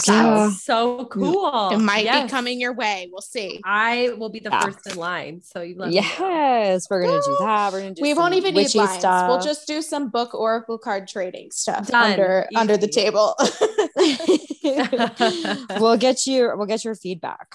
So, 0.01 0.51
so 0.51 1.05
cool. 1.07 1.71
It 1.71 1.79
might 1.79 2.05
yes. 2.05 2.25
be 2.25 2.29
coming 2.29 2.61
your 2.61 2.73
way. 2.73 3.09
We'll 3.11 3.21
see. 3.21 3.61
I 3.65 4.11
will 4.19 4.31
be 4.31 4.41
the 4.41 4.51
yeah. 4.51 4.65
first 4.65 4.85
in 4.89 4.97
line. 4.97 5.43
So 5.43 5.63
you 5.63 5.77
let 5.77 5.93
Yes, 5.93 6.91
we're 6.91 7.03
gonna 7.03 7.23
do 7.25 7.37
that. 7.41 7.73
We're 7.73 7.83
gonna 7.83 7.95
do 7.95 8.03
we 8.03 8.13
won't 8.13 8.35
even 8.35 8.55
need 8.55 8.75
lines. 8.75 8.99
Stuff. 8.99 9.29
We'll 9.29 9.41
just 9.41 9.69
do 9.69 9.83
some 9.83 10.09
book 10.09 10.35
oracle 10.35 10.79
card 10.79 11.07
trading 11.07 11.53
stuff 11.53 11.87
Done. 11.87 12.13
under 12.13 12.47
Easy. 12.51 12.57
under 12.57 12.77
the 12.77 12.89
table. 12.89 13.37
we'll 15.81 15.97
get 15.97 16.27
you 16.27 16.53
we'll 16.57 16.67
get 16.67 16.85
your 16.85 16.97
feedback. 16.97 17.55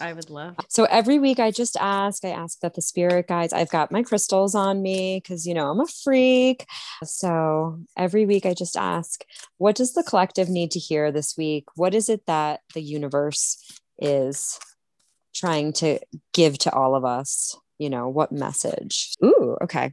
I 0.00 0.12
would 0.12 0.30
love. 0.30 0.56
So 0.68 0.84
every 0.84 1.18
week 1.18 1.38
I 1.38 1.50
just 1.50 1.76
ask, 1.78 2.24
I 2.24 2.30
ask 2.30 2.60
that 2.60 2.74
the 2.74 2.82
spirit 2.82 3.28
guides, 3.28 3.52
I've 3.52 3.70
got 3.70 3.92
my 3.92 4.02
crystals 4.02 4.54
on 4.54 4.82
me 4.82 5.20
because, 5.22 5.46
you 5.46 5.54
know, 5.54 5.70
I'm 5.70 5.80
a 5.80 5.86
freak. 5.86 6.66
So 7.04 7.80
every 7.96 8.26
week 8.26 8.46
I 8.46 8.54
just 8.54 8.76
ask, 8.76 9.24
what 9.58 9.76
does 9.76 9.92
the 9.92 10.02
collective 10.02 10.48
need 10.48 10.70
to 10.72 10.78
hear 10.78 11.12
this 11.12 11.36
week? 11.36 11.64
What 11.76 11.94
is 11.94 12.08
it 12.08 12.26
that 12.26 12.60
the 12.74 12.82
universe 12.82 13.80
is 13.98 14.58
trying 15.34 15.72
to 15.74 15.98
give 16.32 16.58
to 16.58 16.72
all 16.72 16.94
of 16.94 17.04
us? 17.04 17.56
You 17.78 17.90
know, 17.90 18.08
what 18.08 18.32
message? 18.32 19.14
Ooh, 19.24 19.56
okay. 19.62 19.92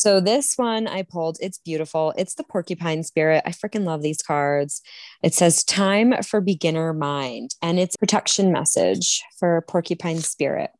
So 0.00 0.18
this 0.18 0.54
one 0.56 0.88
I 0.88 1.02
pulled, 1.02 1.36
it's 1.40 1.58
beautiful. 1.58 2.14
It's 2.16 2.32
the 2.32 2.42
porcupine 2.42 3.02
spirit. 3.02 3.42
I 3.44 3.50
freaking 3.50 3.84
love 3.84 4.00
these 4.00 4.22
cards. 4.22 4.80
It 5.22 5.34
says 5.34 5.62
time 5.62 6.14
for 6.22 6.40
beginner 6.40 6.94
mind 6.94 7.50
and 7.60 7.78
it's 7.78 7.98
protection 7.98 8.50
message 8.50 9.22
for 9.38 9.62
porcupine 9.68 10.20
spirit. 10.20 10.70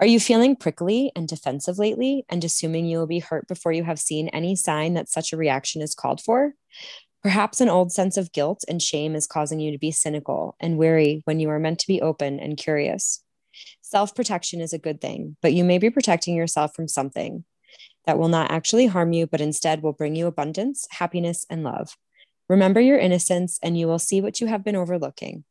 Are 0.00 0.06
you 0.06 0.18
feeling 0.18 0.56
prickly 0.56 1.12
and 1.14 1.28
defensive 1.28 1.78
lately 1.78 2.24
and 2.28 2.42
assuming 2.42 2.86
you 2.86 2.98
will 2.98 3.06
be 3.06 3.20
hurt 3.20 3.46
before 3.46 3.70
you 3.70 3.84
have 3.84 4.00
seen 4.00 4.26
any 4.30 4.56
sign 4.56 4.94
that 4.94 5.08
such 5.08 5.32
a 5.32 5.36
reaction 5.36 5.80
is 5.80 5.94
called 5.94 6.20
for? 6.20 6.54
Perhaps 7.22 7.60
an 7.60 7.68
old 7.68 7.92
sense 7.92 8.16
of 8.16 8.32
guilt 8.32 8.64
and 8.68 8.82
shame 8.82 9.14
is 9.14 9.28
causing 9.28 9.60
you 9.60 9.70
to 9.70 9.78
be 9.78 9.92
cynical 9.92 10.56
and 10.58 10.78
wary 10.78 11.22
when 11.26 11.38
you 11.38 11.48
are 11.48 11.60
meant 11.60 11.78
to 11.78 11.86
be 11.86 12.02
open 12.02 12.40
and 12.40 12.56
curious. 12.56 13.22
Self 13.82 14.16
protection 14.16 14.60
is 14.60 14.72
a 14.72 14.78
good 14.78 15.00
thing, 15.00 15.36
but 15.42 15.52
you 15.52 15.62
may 15.62 15.78
be 15.78 15.90
protecting 15.90 16.34
yourself 16.34 16.74
from 16.74 16.88
something 16.88 17.44
that 18.06 18.18
will 18.18 18.28
not 18.28 18.50
actually 18.50 18.86
harm 18.86 19.12
you, 19.12 19.26
but 19.26 19.40
instead 19.40 19.82
will 19.82 19.92
bring 19.92 20.16
you 20.16 20.26
abundance, 20.26 20.86
happiness, 20.90 21.46
and 21.48 21.62
love. 21.62 21.96
Remember 22.48 22.80
your 22.80 22.98
innocence, 22.98 23.58
and 23.62 23.78
you 23.78 23.86
will 23.86 23.98
see 23.98 24.20
what 24.20 24.40
you 24.40 24.46
have 24.48 24.64
been 24.64 24.76
overlooking. 24.76 25.44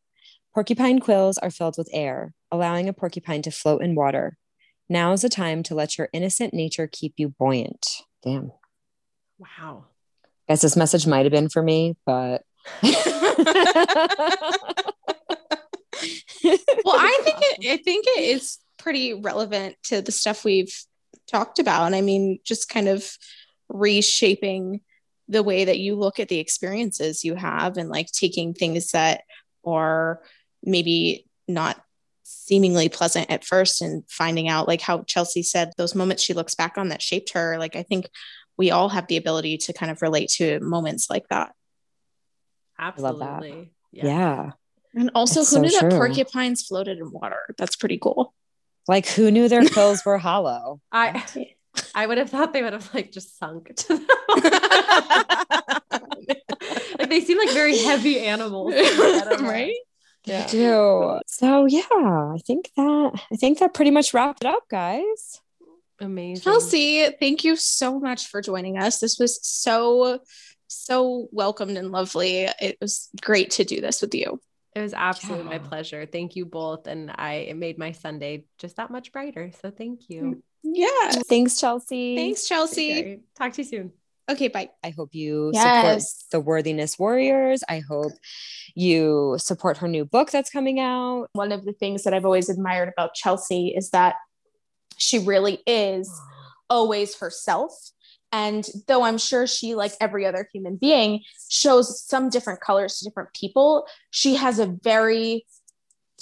Porcupine 0.53 0.99
quills 0.99 1.37
are 1.37 1.49
filled 1.49 1.77
with 1.77 1.89
air, 1.93 2.33
allowing 2.51 2.89
a 2.89 2.93
porcupine 2.93 3.41
to 3.43 3.51
float 3.51 3.81
in 3.81 3.95
water. 3.95 4.37
Now 4.89 5.13
is 5.13 5.21
the 5.21 5.29
time 5.29 5.63
to 5.63 5.75
let 5.75 5.97
your 5.97 6.09
innocent 6.11 6.53
nature 6.53 6.89
keep 6.91 7.13
you 7.15 7.29
buoyant. 7.29 7.87
Damn. 8.21 8.51
Wow. 9.37 9.85
I 10.25 10.27
Guess 10.49 10.61
this 10.61 10.75
message 10.75 11.07
might 11.07 11.23
have 11.25 11.31
been 11.31 11.47
for 11.47 11.63
me, 11.63 11.95
but. 12.05 12.43
well, 12.83 12.95
I 16.43 17.19
think 17.23 17.37
it, 17.39 17.71
I 17.71 17.77
think 17.77 18.05
it 18.07 18.23
is 18.35 18.57
pretty 18.77 19.13
relevant 19.13 19.77
to 19.83 20.01
the 20.01 20.11
stuff 20.11 20.43
we've 20.43 20.75
talked 21.31 21.59
about. 21.59 21.85
And 21.85 21.95
I 21.95 22.01
mean, 22.01 22.39
just 22.43 22.69
kind 22.69 22.87
of 22.87 23.09
reshaping 23.69 24.81
the 25.27 25.43
way 25.43 25.65
that 25.65 25.79
you 25.79 25.95
look 25.95 26.19
at 26.19 26.27
the 26.27 26.39
experiences 26.39 27.23
you 27.23 27.35
have 27.35 27.77
and 27.77 27.89
like 27.89 28.11
taking 28.11 28.53
things 28.53 28.91
that 28.91 29.21
are 29.65 30.21
maybe 30.61 31.25
not 31.47 31.81
seemingly 32.23 32.89
pleasant 32.89 33.29
at 33.31 33.45
first 33.45 33.81
and 33.81 34.03
finding 34.09 34.49
out 34.49 34.67
like 34.67 34.81
how 34.81 35.03
Chelsea 35.03 35.41
said 35.41 35.71
those 35.77 35.95
moments 35.95 36.21
she 36.21 36.33
looks 36.33 36.55
back 36.55 36.77
on 36.77 36.89
that 36.89 37.01
shaped 37.01 37.33
her 37.33 37.57
like 37.57 37.75
I 37.75 37.83
think 37.83 38.09
we 38.57 38.71
all 38.71 38.89
have 38.89 39.07
the 39.07 39.17
ability 39.17 39.57
to 39.57 39.73
kind 39.73 39.91
of 39.91 40.01
relate 40.01 40.29
to 40.31 40.59
moments 40.59 41.09
like 41.09 41.27
that 41.29 41.53
absolutely 42.79 43.71
yeah. 43.91 44.05
yeah. 44.05 44.51
and 44.95 45.11
also 45.15 45.41
it's 45.41 45.51
who 45.51 45.55
so 45.55 45.61
knew 45.61 45.79
true. 45.79 45.89
that 45.89 45.97
porcupines 45.97 46.63
floated 46.63 46.97
in 46.97 47.11
water 47.11 47.53
that's 47.57 47.75
pretty 47.75 47.97
cool 47.97 48.33
like 48.87 49.07
who 49.07 49.31
knew 49.31 49.47
their 49.47 49.65
quills 49.69 50.05
were 50.05 50.17
hollow 50.17 50.79
I 50.91 51.25
I 51.95 52.05
would 52.05 52.17
have 52.17 52.29
thought 52.29 52.53
they 52.53 52.61
would 52.63 52.73
have 52.73 52.93
like 52.93 53.11
just 53.11 53.37
sunk 53.39 53.73
to 53.75 53.97
the 53.97 54.07
like 56.99 57.09
they 57.09 57.21
seem 57.21 57.37
like 57.37 57.51
very 57.51 57.77
heavy 57.77 58.19
animals 58.19 58.73
right 59.41 59.75
yeah. 60.25 60.47
do. 60.47 61.19
So 61.27 61.65
yeah, 61.65 61.81
I 61.89 62.37
think 62.45 62.71
that 62.75 63.21
I 63.31 63.35
think 63.35 63.59
that 63.59 63.73
pretty 63.73 63.91
much 63.91 64.13
wrapped 64.13 64.43
it 64.43 64.47
up, 64.47 64.67
guys. 64.69 65.41
Amazing. 65.99 66.43
Chelsea, 66.43 67.09
thank 67.19 67.43
you 67.43 67.55
so 67.55 67.99
much 67.99 68.27
for 68.27 68.41
joining 68.41 68.77
us. 68.77 68.99
This 68.99 69.19
was 69.19 69.39
so 69.45 70.19
so 70.67 71.27
welcomed 71.31 71.77
and 71.77 71.91
lovely. 71.91 72.47
It 72.59 72.77
was 72.79 73.09
great 73.21 73.51
to 73.51 73.63
do 73.63 73.81
this 73.81 74.01
with 74.01 74.13
you. 74.15 74.39
It 74.73 74.81
was 74.81 74.93
absolutely 74.93 75.45
yeah. 75.45 75.57
my 75.57 75.59
pleasure. 75.59 76.05
Thank 76.05 76.35
you 76.35 76.45
both. 76.45 76.87
And 76.87 77.11
I 77.13 77.33
it 77.49 77.57
made 77.57 77.77
my 77.77 77.91
Sunday 77.91 78.45
just 78.57 78.77
that 78.77 78.89
much 78.89 79.11
brighter. 79.11 79.51
So 79.61 79.69
thank 79.69 80.09
you. 80.09 80.21
Mm, 80.21 80.41
yeah. 80.63 81.21
Thanks, 81.27 81.59
Chelsea. 81.59 82.15
Thanks, 82.15 82.47
Chelsea. 82.47 83.21
Talk 83.35 83.53
to 83.53 83.61
you 83.63 83.67
soon. 83.67 83.91
Okay, 84.29 84.47
bye. 84.47 84.69
I 84.81 84.91
hope 84.91 85.13
you 85.13 85.51
yes. 85.53 86.09
support 86.09 86.31
the 86.31 86.39
Worthiness 86.39 86.97
Warriors. 86.97 87.63
I 87.67 87.79
hope 87.79 88.13
you 88.75 89.35
support 89.39 89.77
her 89.79 89.89
new 89.89 90.05
book 90.05 90.31
that's 90.31 90.49
coming 90.49 90.79
out. 90.79 91.27
One 91.33 91.51
of 91.51 91.65
the 91.65 91.73
things 91.73 92.03
that 92.03 92.13
I've 92.13 92.23
always 92.23 92.47
admired 92.47 92.87
about 92.87 93.13
Chelsea 93.13 93.73
is 93.75 93.89
that 93.89 94.15
she 94.97 95.19
really 95.19 95.61
is 95.67 96.09
always 96.69 97.19
herself. 97.19 97.73
And 98.31 98.65
though 98.87 99.03
I'm 99.03 99.17
sure 99.17 99.45
she, 99.45 99.75
like 99.75 99.93
every 99.99 100.25
other 100.25 100.47
human 100.53 100.77
being, 100.77 101.21
shows 101.49 102.01
some 102.01 102.29
different 102.29 102.61
colors 102.61 102.97
to 102.97 103.05
different 103.05 103.33
people, 103.33 103.85
she 104.09 104.35
has 104.35 104.59
a 104.59 104.67
very 104.67 105.45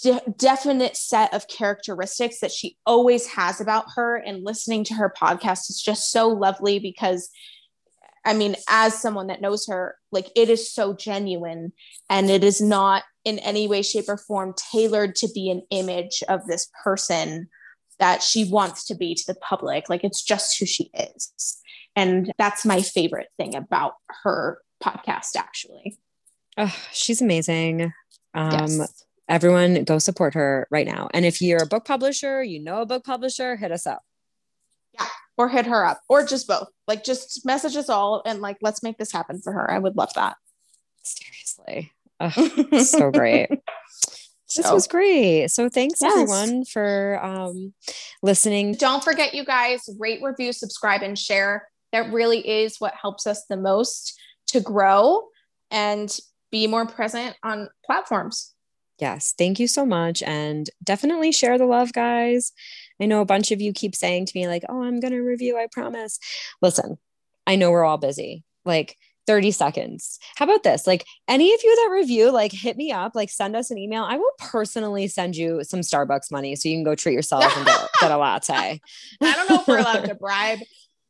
de- 0.02 0.22
definite 0.38 0.98
set 0.98 1.34
of 1.34 1.48
characteristics 1.48 2.40
that 2.40 2.52
she 2.52 2.77
always 2.86 3.27
has 3.27 3.61
about 3.61 3.86
her. 3.95 4.15
And 4.15 4.44
listening 4.44 4.84
to 4.86 4.95
her 4.95 5.14
podcast 5.15 5.69
is 5.69 5.81
just 5.81 6.11
so 6.11 6.30
lovely 6.30 6.80
because 6.80 7.30
I 8.26 8.34
mean, 8.34 8.56
as 8.69 9.02
someone 9.02 9.27
that 9.27 9.41
knows 9.41 9.65
her, 9.68 9.95
like 10.11 10.30
it 10.36 10.49
is 10.49 10.72
so 10.72 10.94
genuine 10.94 11.72
and 12.10 12.30
it 12.30 12.44
is 12.44 12.60
not 12.60 13.03
in 13.23 13.40
any 13.40 13.68
way, 13.68 13.81
shape, 13.81 14.06
or 14.07 14.18
form 14.18 14.53
tailored 14.72 15.15
to 15.15 15.30
be 15.34 15.49
an 15.49 15.64
image 15.72 16.22
of 16.27 16.45
this 16.45 16.69
person 16.84 17.48
that 17.98 18.22
she 18.22 18.49
wants 18.49 18.86
to 18.88 18.95
be 18.95 19.15
to 19.15 19.23
the 19.27 19.40
public. 19.40 19.90
Like 19.90 20.03
it's 20.03 20.22
just 20.22 20.60
who 20.60 20.65
she 20.65 20.91
is. 20.94 21.61
And 21.99 22.31
that's 22.38 22.65
my 22.65 22.81
favorite 22.81 23.27
thing 23.38 23.55
about 23.55 23.95
her 24.23 24.61
podcast, 24.81 25.35
actually. 25.38 25.97
Oh, 26.57 26.73
she's 26.93 27.21
amazing. 27.21 27.91
Um, 28.34 28.51
yes. 28.51 29.03
Everyone 29.27 29.84
go 29.84 29.99
support 29.99 30.34
her 30.34 30.65
right 30.71 30.88
now. 30.88 31.09
And 31.13 31.26
if 31.26 31.41
you're 31.41 31.61
a 31.61 31.67
book 31.67 31.84
publisher, 31.84 32.41
you 32.41 32.63
know 32.63 32.81
a 32.81 32.85
book 32.85 33.03
publisher, 33.03 33.57
hit 33.57 33.73
us 33.73 33.85
up 33.85 34.01
Yeah, 34.93 35.07
or 35.38 35.49
hit 35.49 35.65
her 35.65 35.85
up 35.85 35.99
or 36.07 36.26
just 36.26 36.47
both. 36.47 36.69
Like 36.88 37.03
just 37.03 37.45
message 37.45 37.76
us 37.76 37.89
all 37.89 38.21
and 38.26 38.39
like 38.39 38.57
let's 38.61 38.81
make 38.81 38.97
this 38.97 39.11
happen 39.11 39.41
for 39.41 39.51
her. 39.51 39.69
I 39.69 39.77
would 39.77 39.97
love 39.97 40.13
that. 40.15 40.38
Seriously. 41.03 41.91
Oh, 42.21 42.80
so 42.81 43.11
great. 43.11 43.49
So, 44.45 44.61
this 44.61 44.71
was 44.71 44.88
great. 44.88 45.51
So 45.51 45.67
thanks 45.67 45.99
yes. 46.01 46.13
everyone 46.13 46.63
for 46.63 47.19
um, 47.21 47.73
listening. 48.23 48.73
Don't 48.73 49.03
forget, 49.03 49.35
you 49.35 49.43
guys, 49.43 49.88
rate, 49.99 50.21
review, 50.23 50.53
subscribe, 50.53 51.03
and 51.03 51.19
share. 51.19 51.67
That 51.91 52.11
really 52.11 52.48
is 52.48 52.80
what 52.80 52.94
helps 52.94 53.26
us 53.26 53.45
the 53.45 53.57
most 53.57 54.20
to 54.48 54.60
grow 54.60 55.28
and 55.72 56.16
be 56.52 56.68
more 56.68 56.86
present 56.86 57.36
on 57.44 57.70
platforms. 57.86 58.53
Yes. 58.99 59.34
Thank 59.38 59.60
you 59.60 59.68
so 59.68 59.86
much. 59.86 60.22
And 60.24 60.70
definitely 60.84 61.32
share 61.32 61.57
the 61.57 61.66
love, 61.66 61.94
guys. 61.94 62.52
I 62.99 63.06
know 63.06 63.22
a 63.22 63.26
bunch 63.26 63.52
of 63.52 63.61
you 63.61 63.72
keep 63.72 63.95
saying 63.95 64.26
to 64.26 64.32
me, 64.36 64.48
like, 64.48 64.64
oh, 64.68 64.84
I'm 64.84 64.99
going 64.99 65.14
to 65.14 65.22
review, 65.22 65.57
I 65.57 65.68
promise. 65.72 66.20
Listen, 66.61 66.98
I 67.48 67.56
know 67.56 67.72
we're 67.72 67.86
all 67.86 67.98
busy. 67.98 68.44
Like, 68.66 68.98
30 69.30 69.52
seconds. 69.52 70.18
How 70.38 70.45
about 70.45 70.64
this? 70.64 70.88
Like 70.88 71.06
any 71.28 71.53
of 71.53 71.60
you 71.64 71.76
that 71.76 71.91
review, 71.91 72.32
like 72.32 72.52
hit 72.52 72.76
me 72.78 72.91
up, 72.91 73.14
like 73.14 73.30
send 73.30 73.56
us 73.56 73.70
an 73.70 73.78
email. 73.78 74.03
I 74.03 74.18
will 74.18 74.32
personally 74.40 75.07
send 75.07 75.36
you 75.36 75.64
some 75.64 75.82
Starbucks 75.82 76.32
money 76.32 76.56
so 76.56 76.68
you 76.68 76.76
can 76.76 76.84
go 76.84 76.95
treat 76.95 77.14
yourself 77.14 77.56
and 77.56 77.64
get, 77.64 77.90
get 78.02 78.11
a 78.11 78.18
latte. 78.18 78.82
I 79.22 79.36
don't 79.36 79.48
know 79.48 79.61
if 79.61 79.68
we're 79.68 79.78
allowed 79.78 80.06
to 80.06 80.16
bribe 80.20 80.57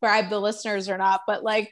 bribe 0.01 0.29
the 0.29 0.39
listeners 0.39 0.89
or 0.89 0.97
not, 0.97 1.21
but 1.27 1.43
like 1.43 1.71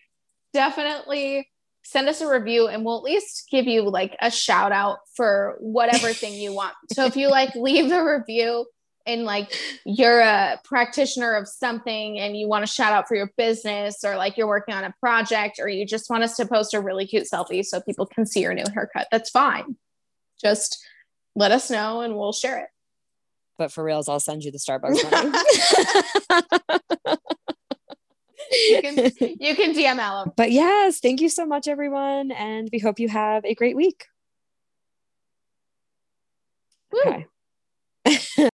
definitely 0.53 1.47
send 1.83 2.09
us 2.09 2.19
a 2.19 2.29
review 2.29 2.67
and 2.67 2.83
we'll 2.83 2.97
at 2.97 3.03
least 3.03 3.47
give 3.49 3.65
you 3.65 3.83
like 3.83 4.15
a 4.21 4.29
shout 4.29 4.73
out 4.73 4.99
for 5.15 5.55
whatever 5.59 6.11
thing 6.11 6.33
you 6.33 6.53
want. 6.53 6.73
So 6.93 7.05
if 7.05 7.15
you 7.15 7.29
like 7.29 7.55
leave 7.55 7.91
a 7.91 8.03
review 8.03 8.65
and 9.05 9.23
like 9.23 9.55
you're 9.85 10.19
a 10.19 10.59
practitioner 10.65 11.33
of 11.35 11.47
something 11.47 12.19
and 12.19 12.37
you 12.37 12.47
want 12.47 12.65
to 12.65 12.71
shout 12.71 12.91
out 12.91 13.07
for 13.07 13.15
your 13.15 13.31
business 13.37 14.03
or 14.03 14.17
like 14.17 14.35
you're 14.35 14.47
working 14.47 14.75
on 14.75 14.83
a 14.83 14.93
project 14.99 15.59
or 15.59 15.69
you 15.69 15.85
just 15.85 16.09
want 16.09 16.23
us 16.23 16.35
to 16.35 16.45
post 16.45 16.73
a 16.73 16.81
really 16.81 17.07
cute 17.07 17.27
selfie 17.31 17.63
so 17.63 17.79
people 17.79 18.05
can 18.05 18.25
see 18.25 18.41
your 18.41 18.53
new 18.53 18.65
haircut, 18.73 19.07
that's 19.09 19.29
fine. 19.29 19.77
Just 20.41 20.85
let 21.35 21.51
us 21.51 21.71
know 21.71 22.01
and 22.01 22.17
we'll 22.17 22.33
share 22.33 22.59
it. 22.59 22.67
But 23.57 23.71
for 23.71 23.83
reals, 23.83 24.09
I'll 24.09 24.19
send 24.19 24.43
you 24.43 24.51
the 24.51 24.59
Starbucks 24.59 25.11
money. 27.07 27.16
you 28.51 28.81
can 28.81 28.95
you 29.39 29.55
can 29.55 29.73
DM 29.73 29.93
Alum. 29.93 30.33
But 30.35 30.51
yes, 30.51 30.99
thank 30.99 31.21
you 31.21 31.29
so 31.29 31.45
much, 31.45 31.67
everyone, 31.67 32.31
and 32.31 32.69
we 32.71 32.79
hope 32.79 32.99
you 32.99 33.09
have 33.09 33.45
a 33.45 33.55
great 33.55 33.75
week. 33.75 34.05
Woo. 36.91 37.25
Okay. 38.07 38.49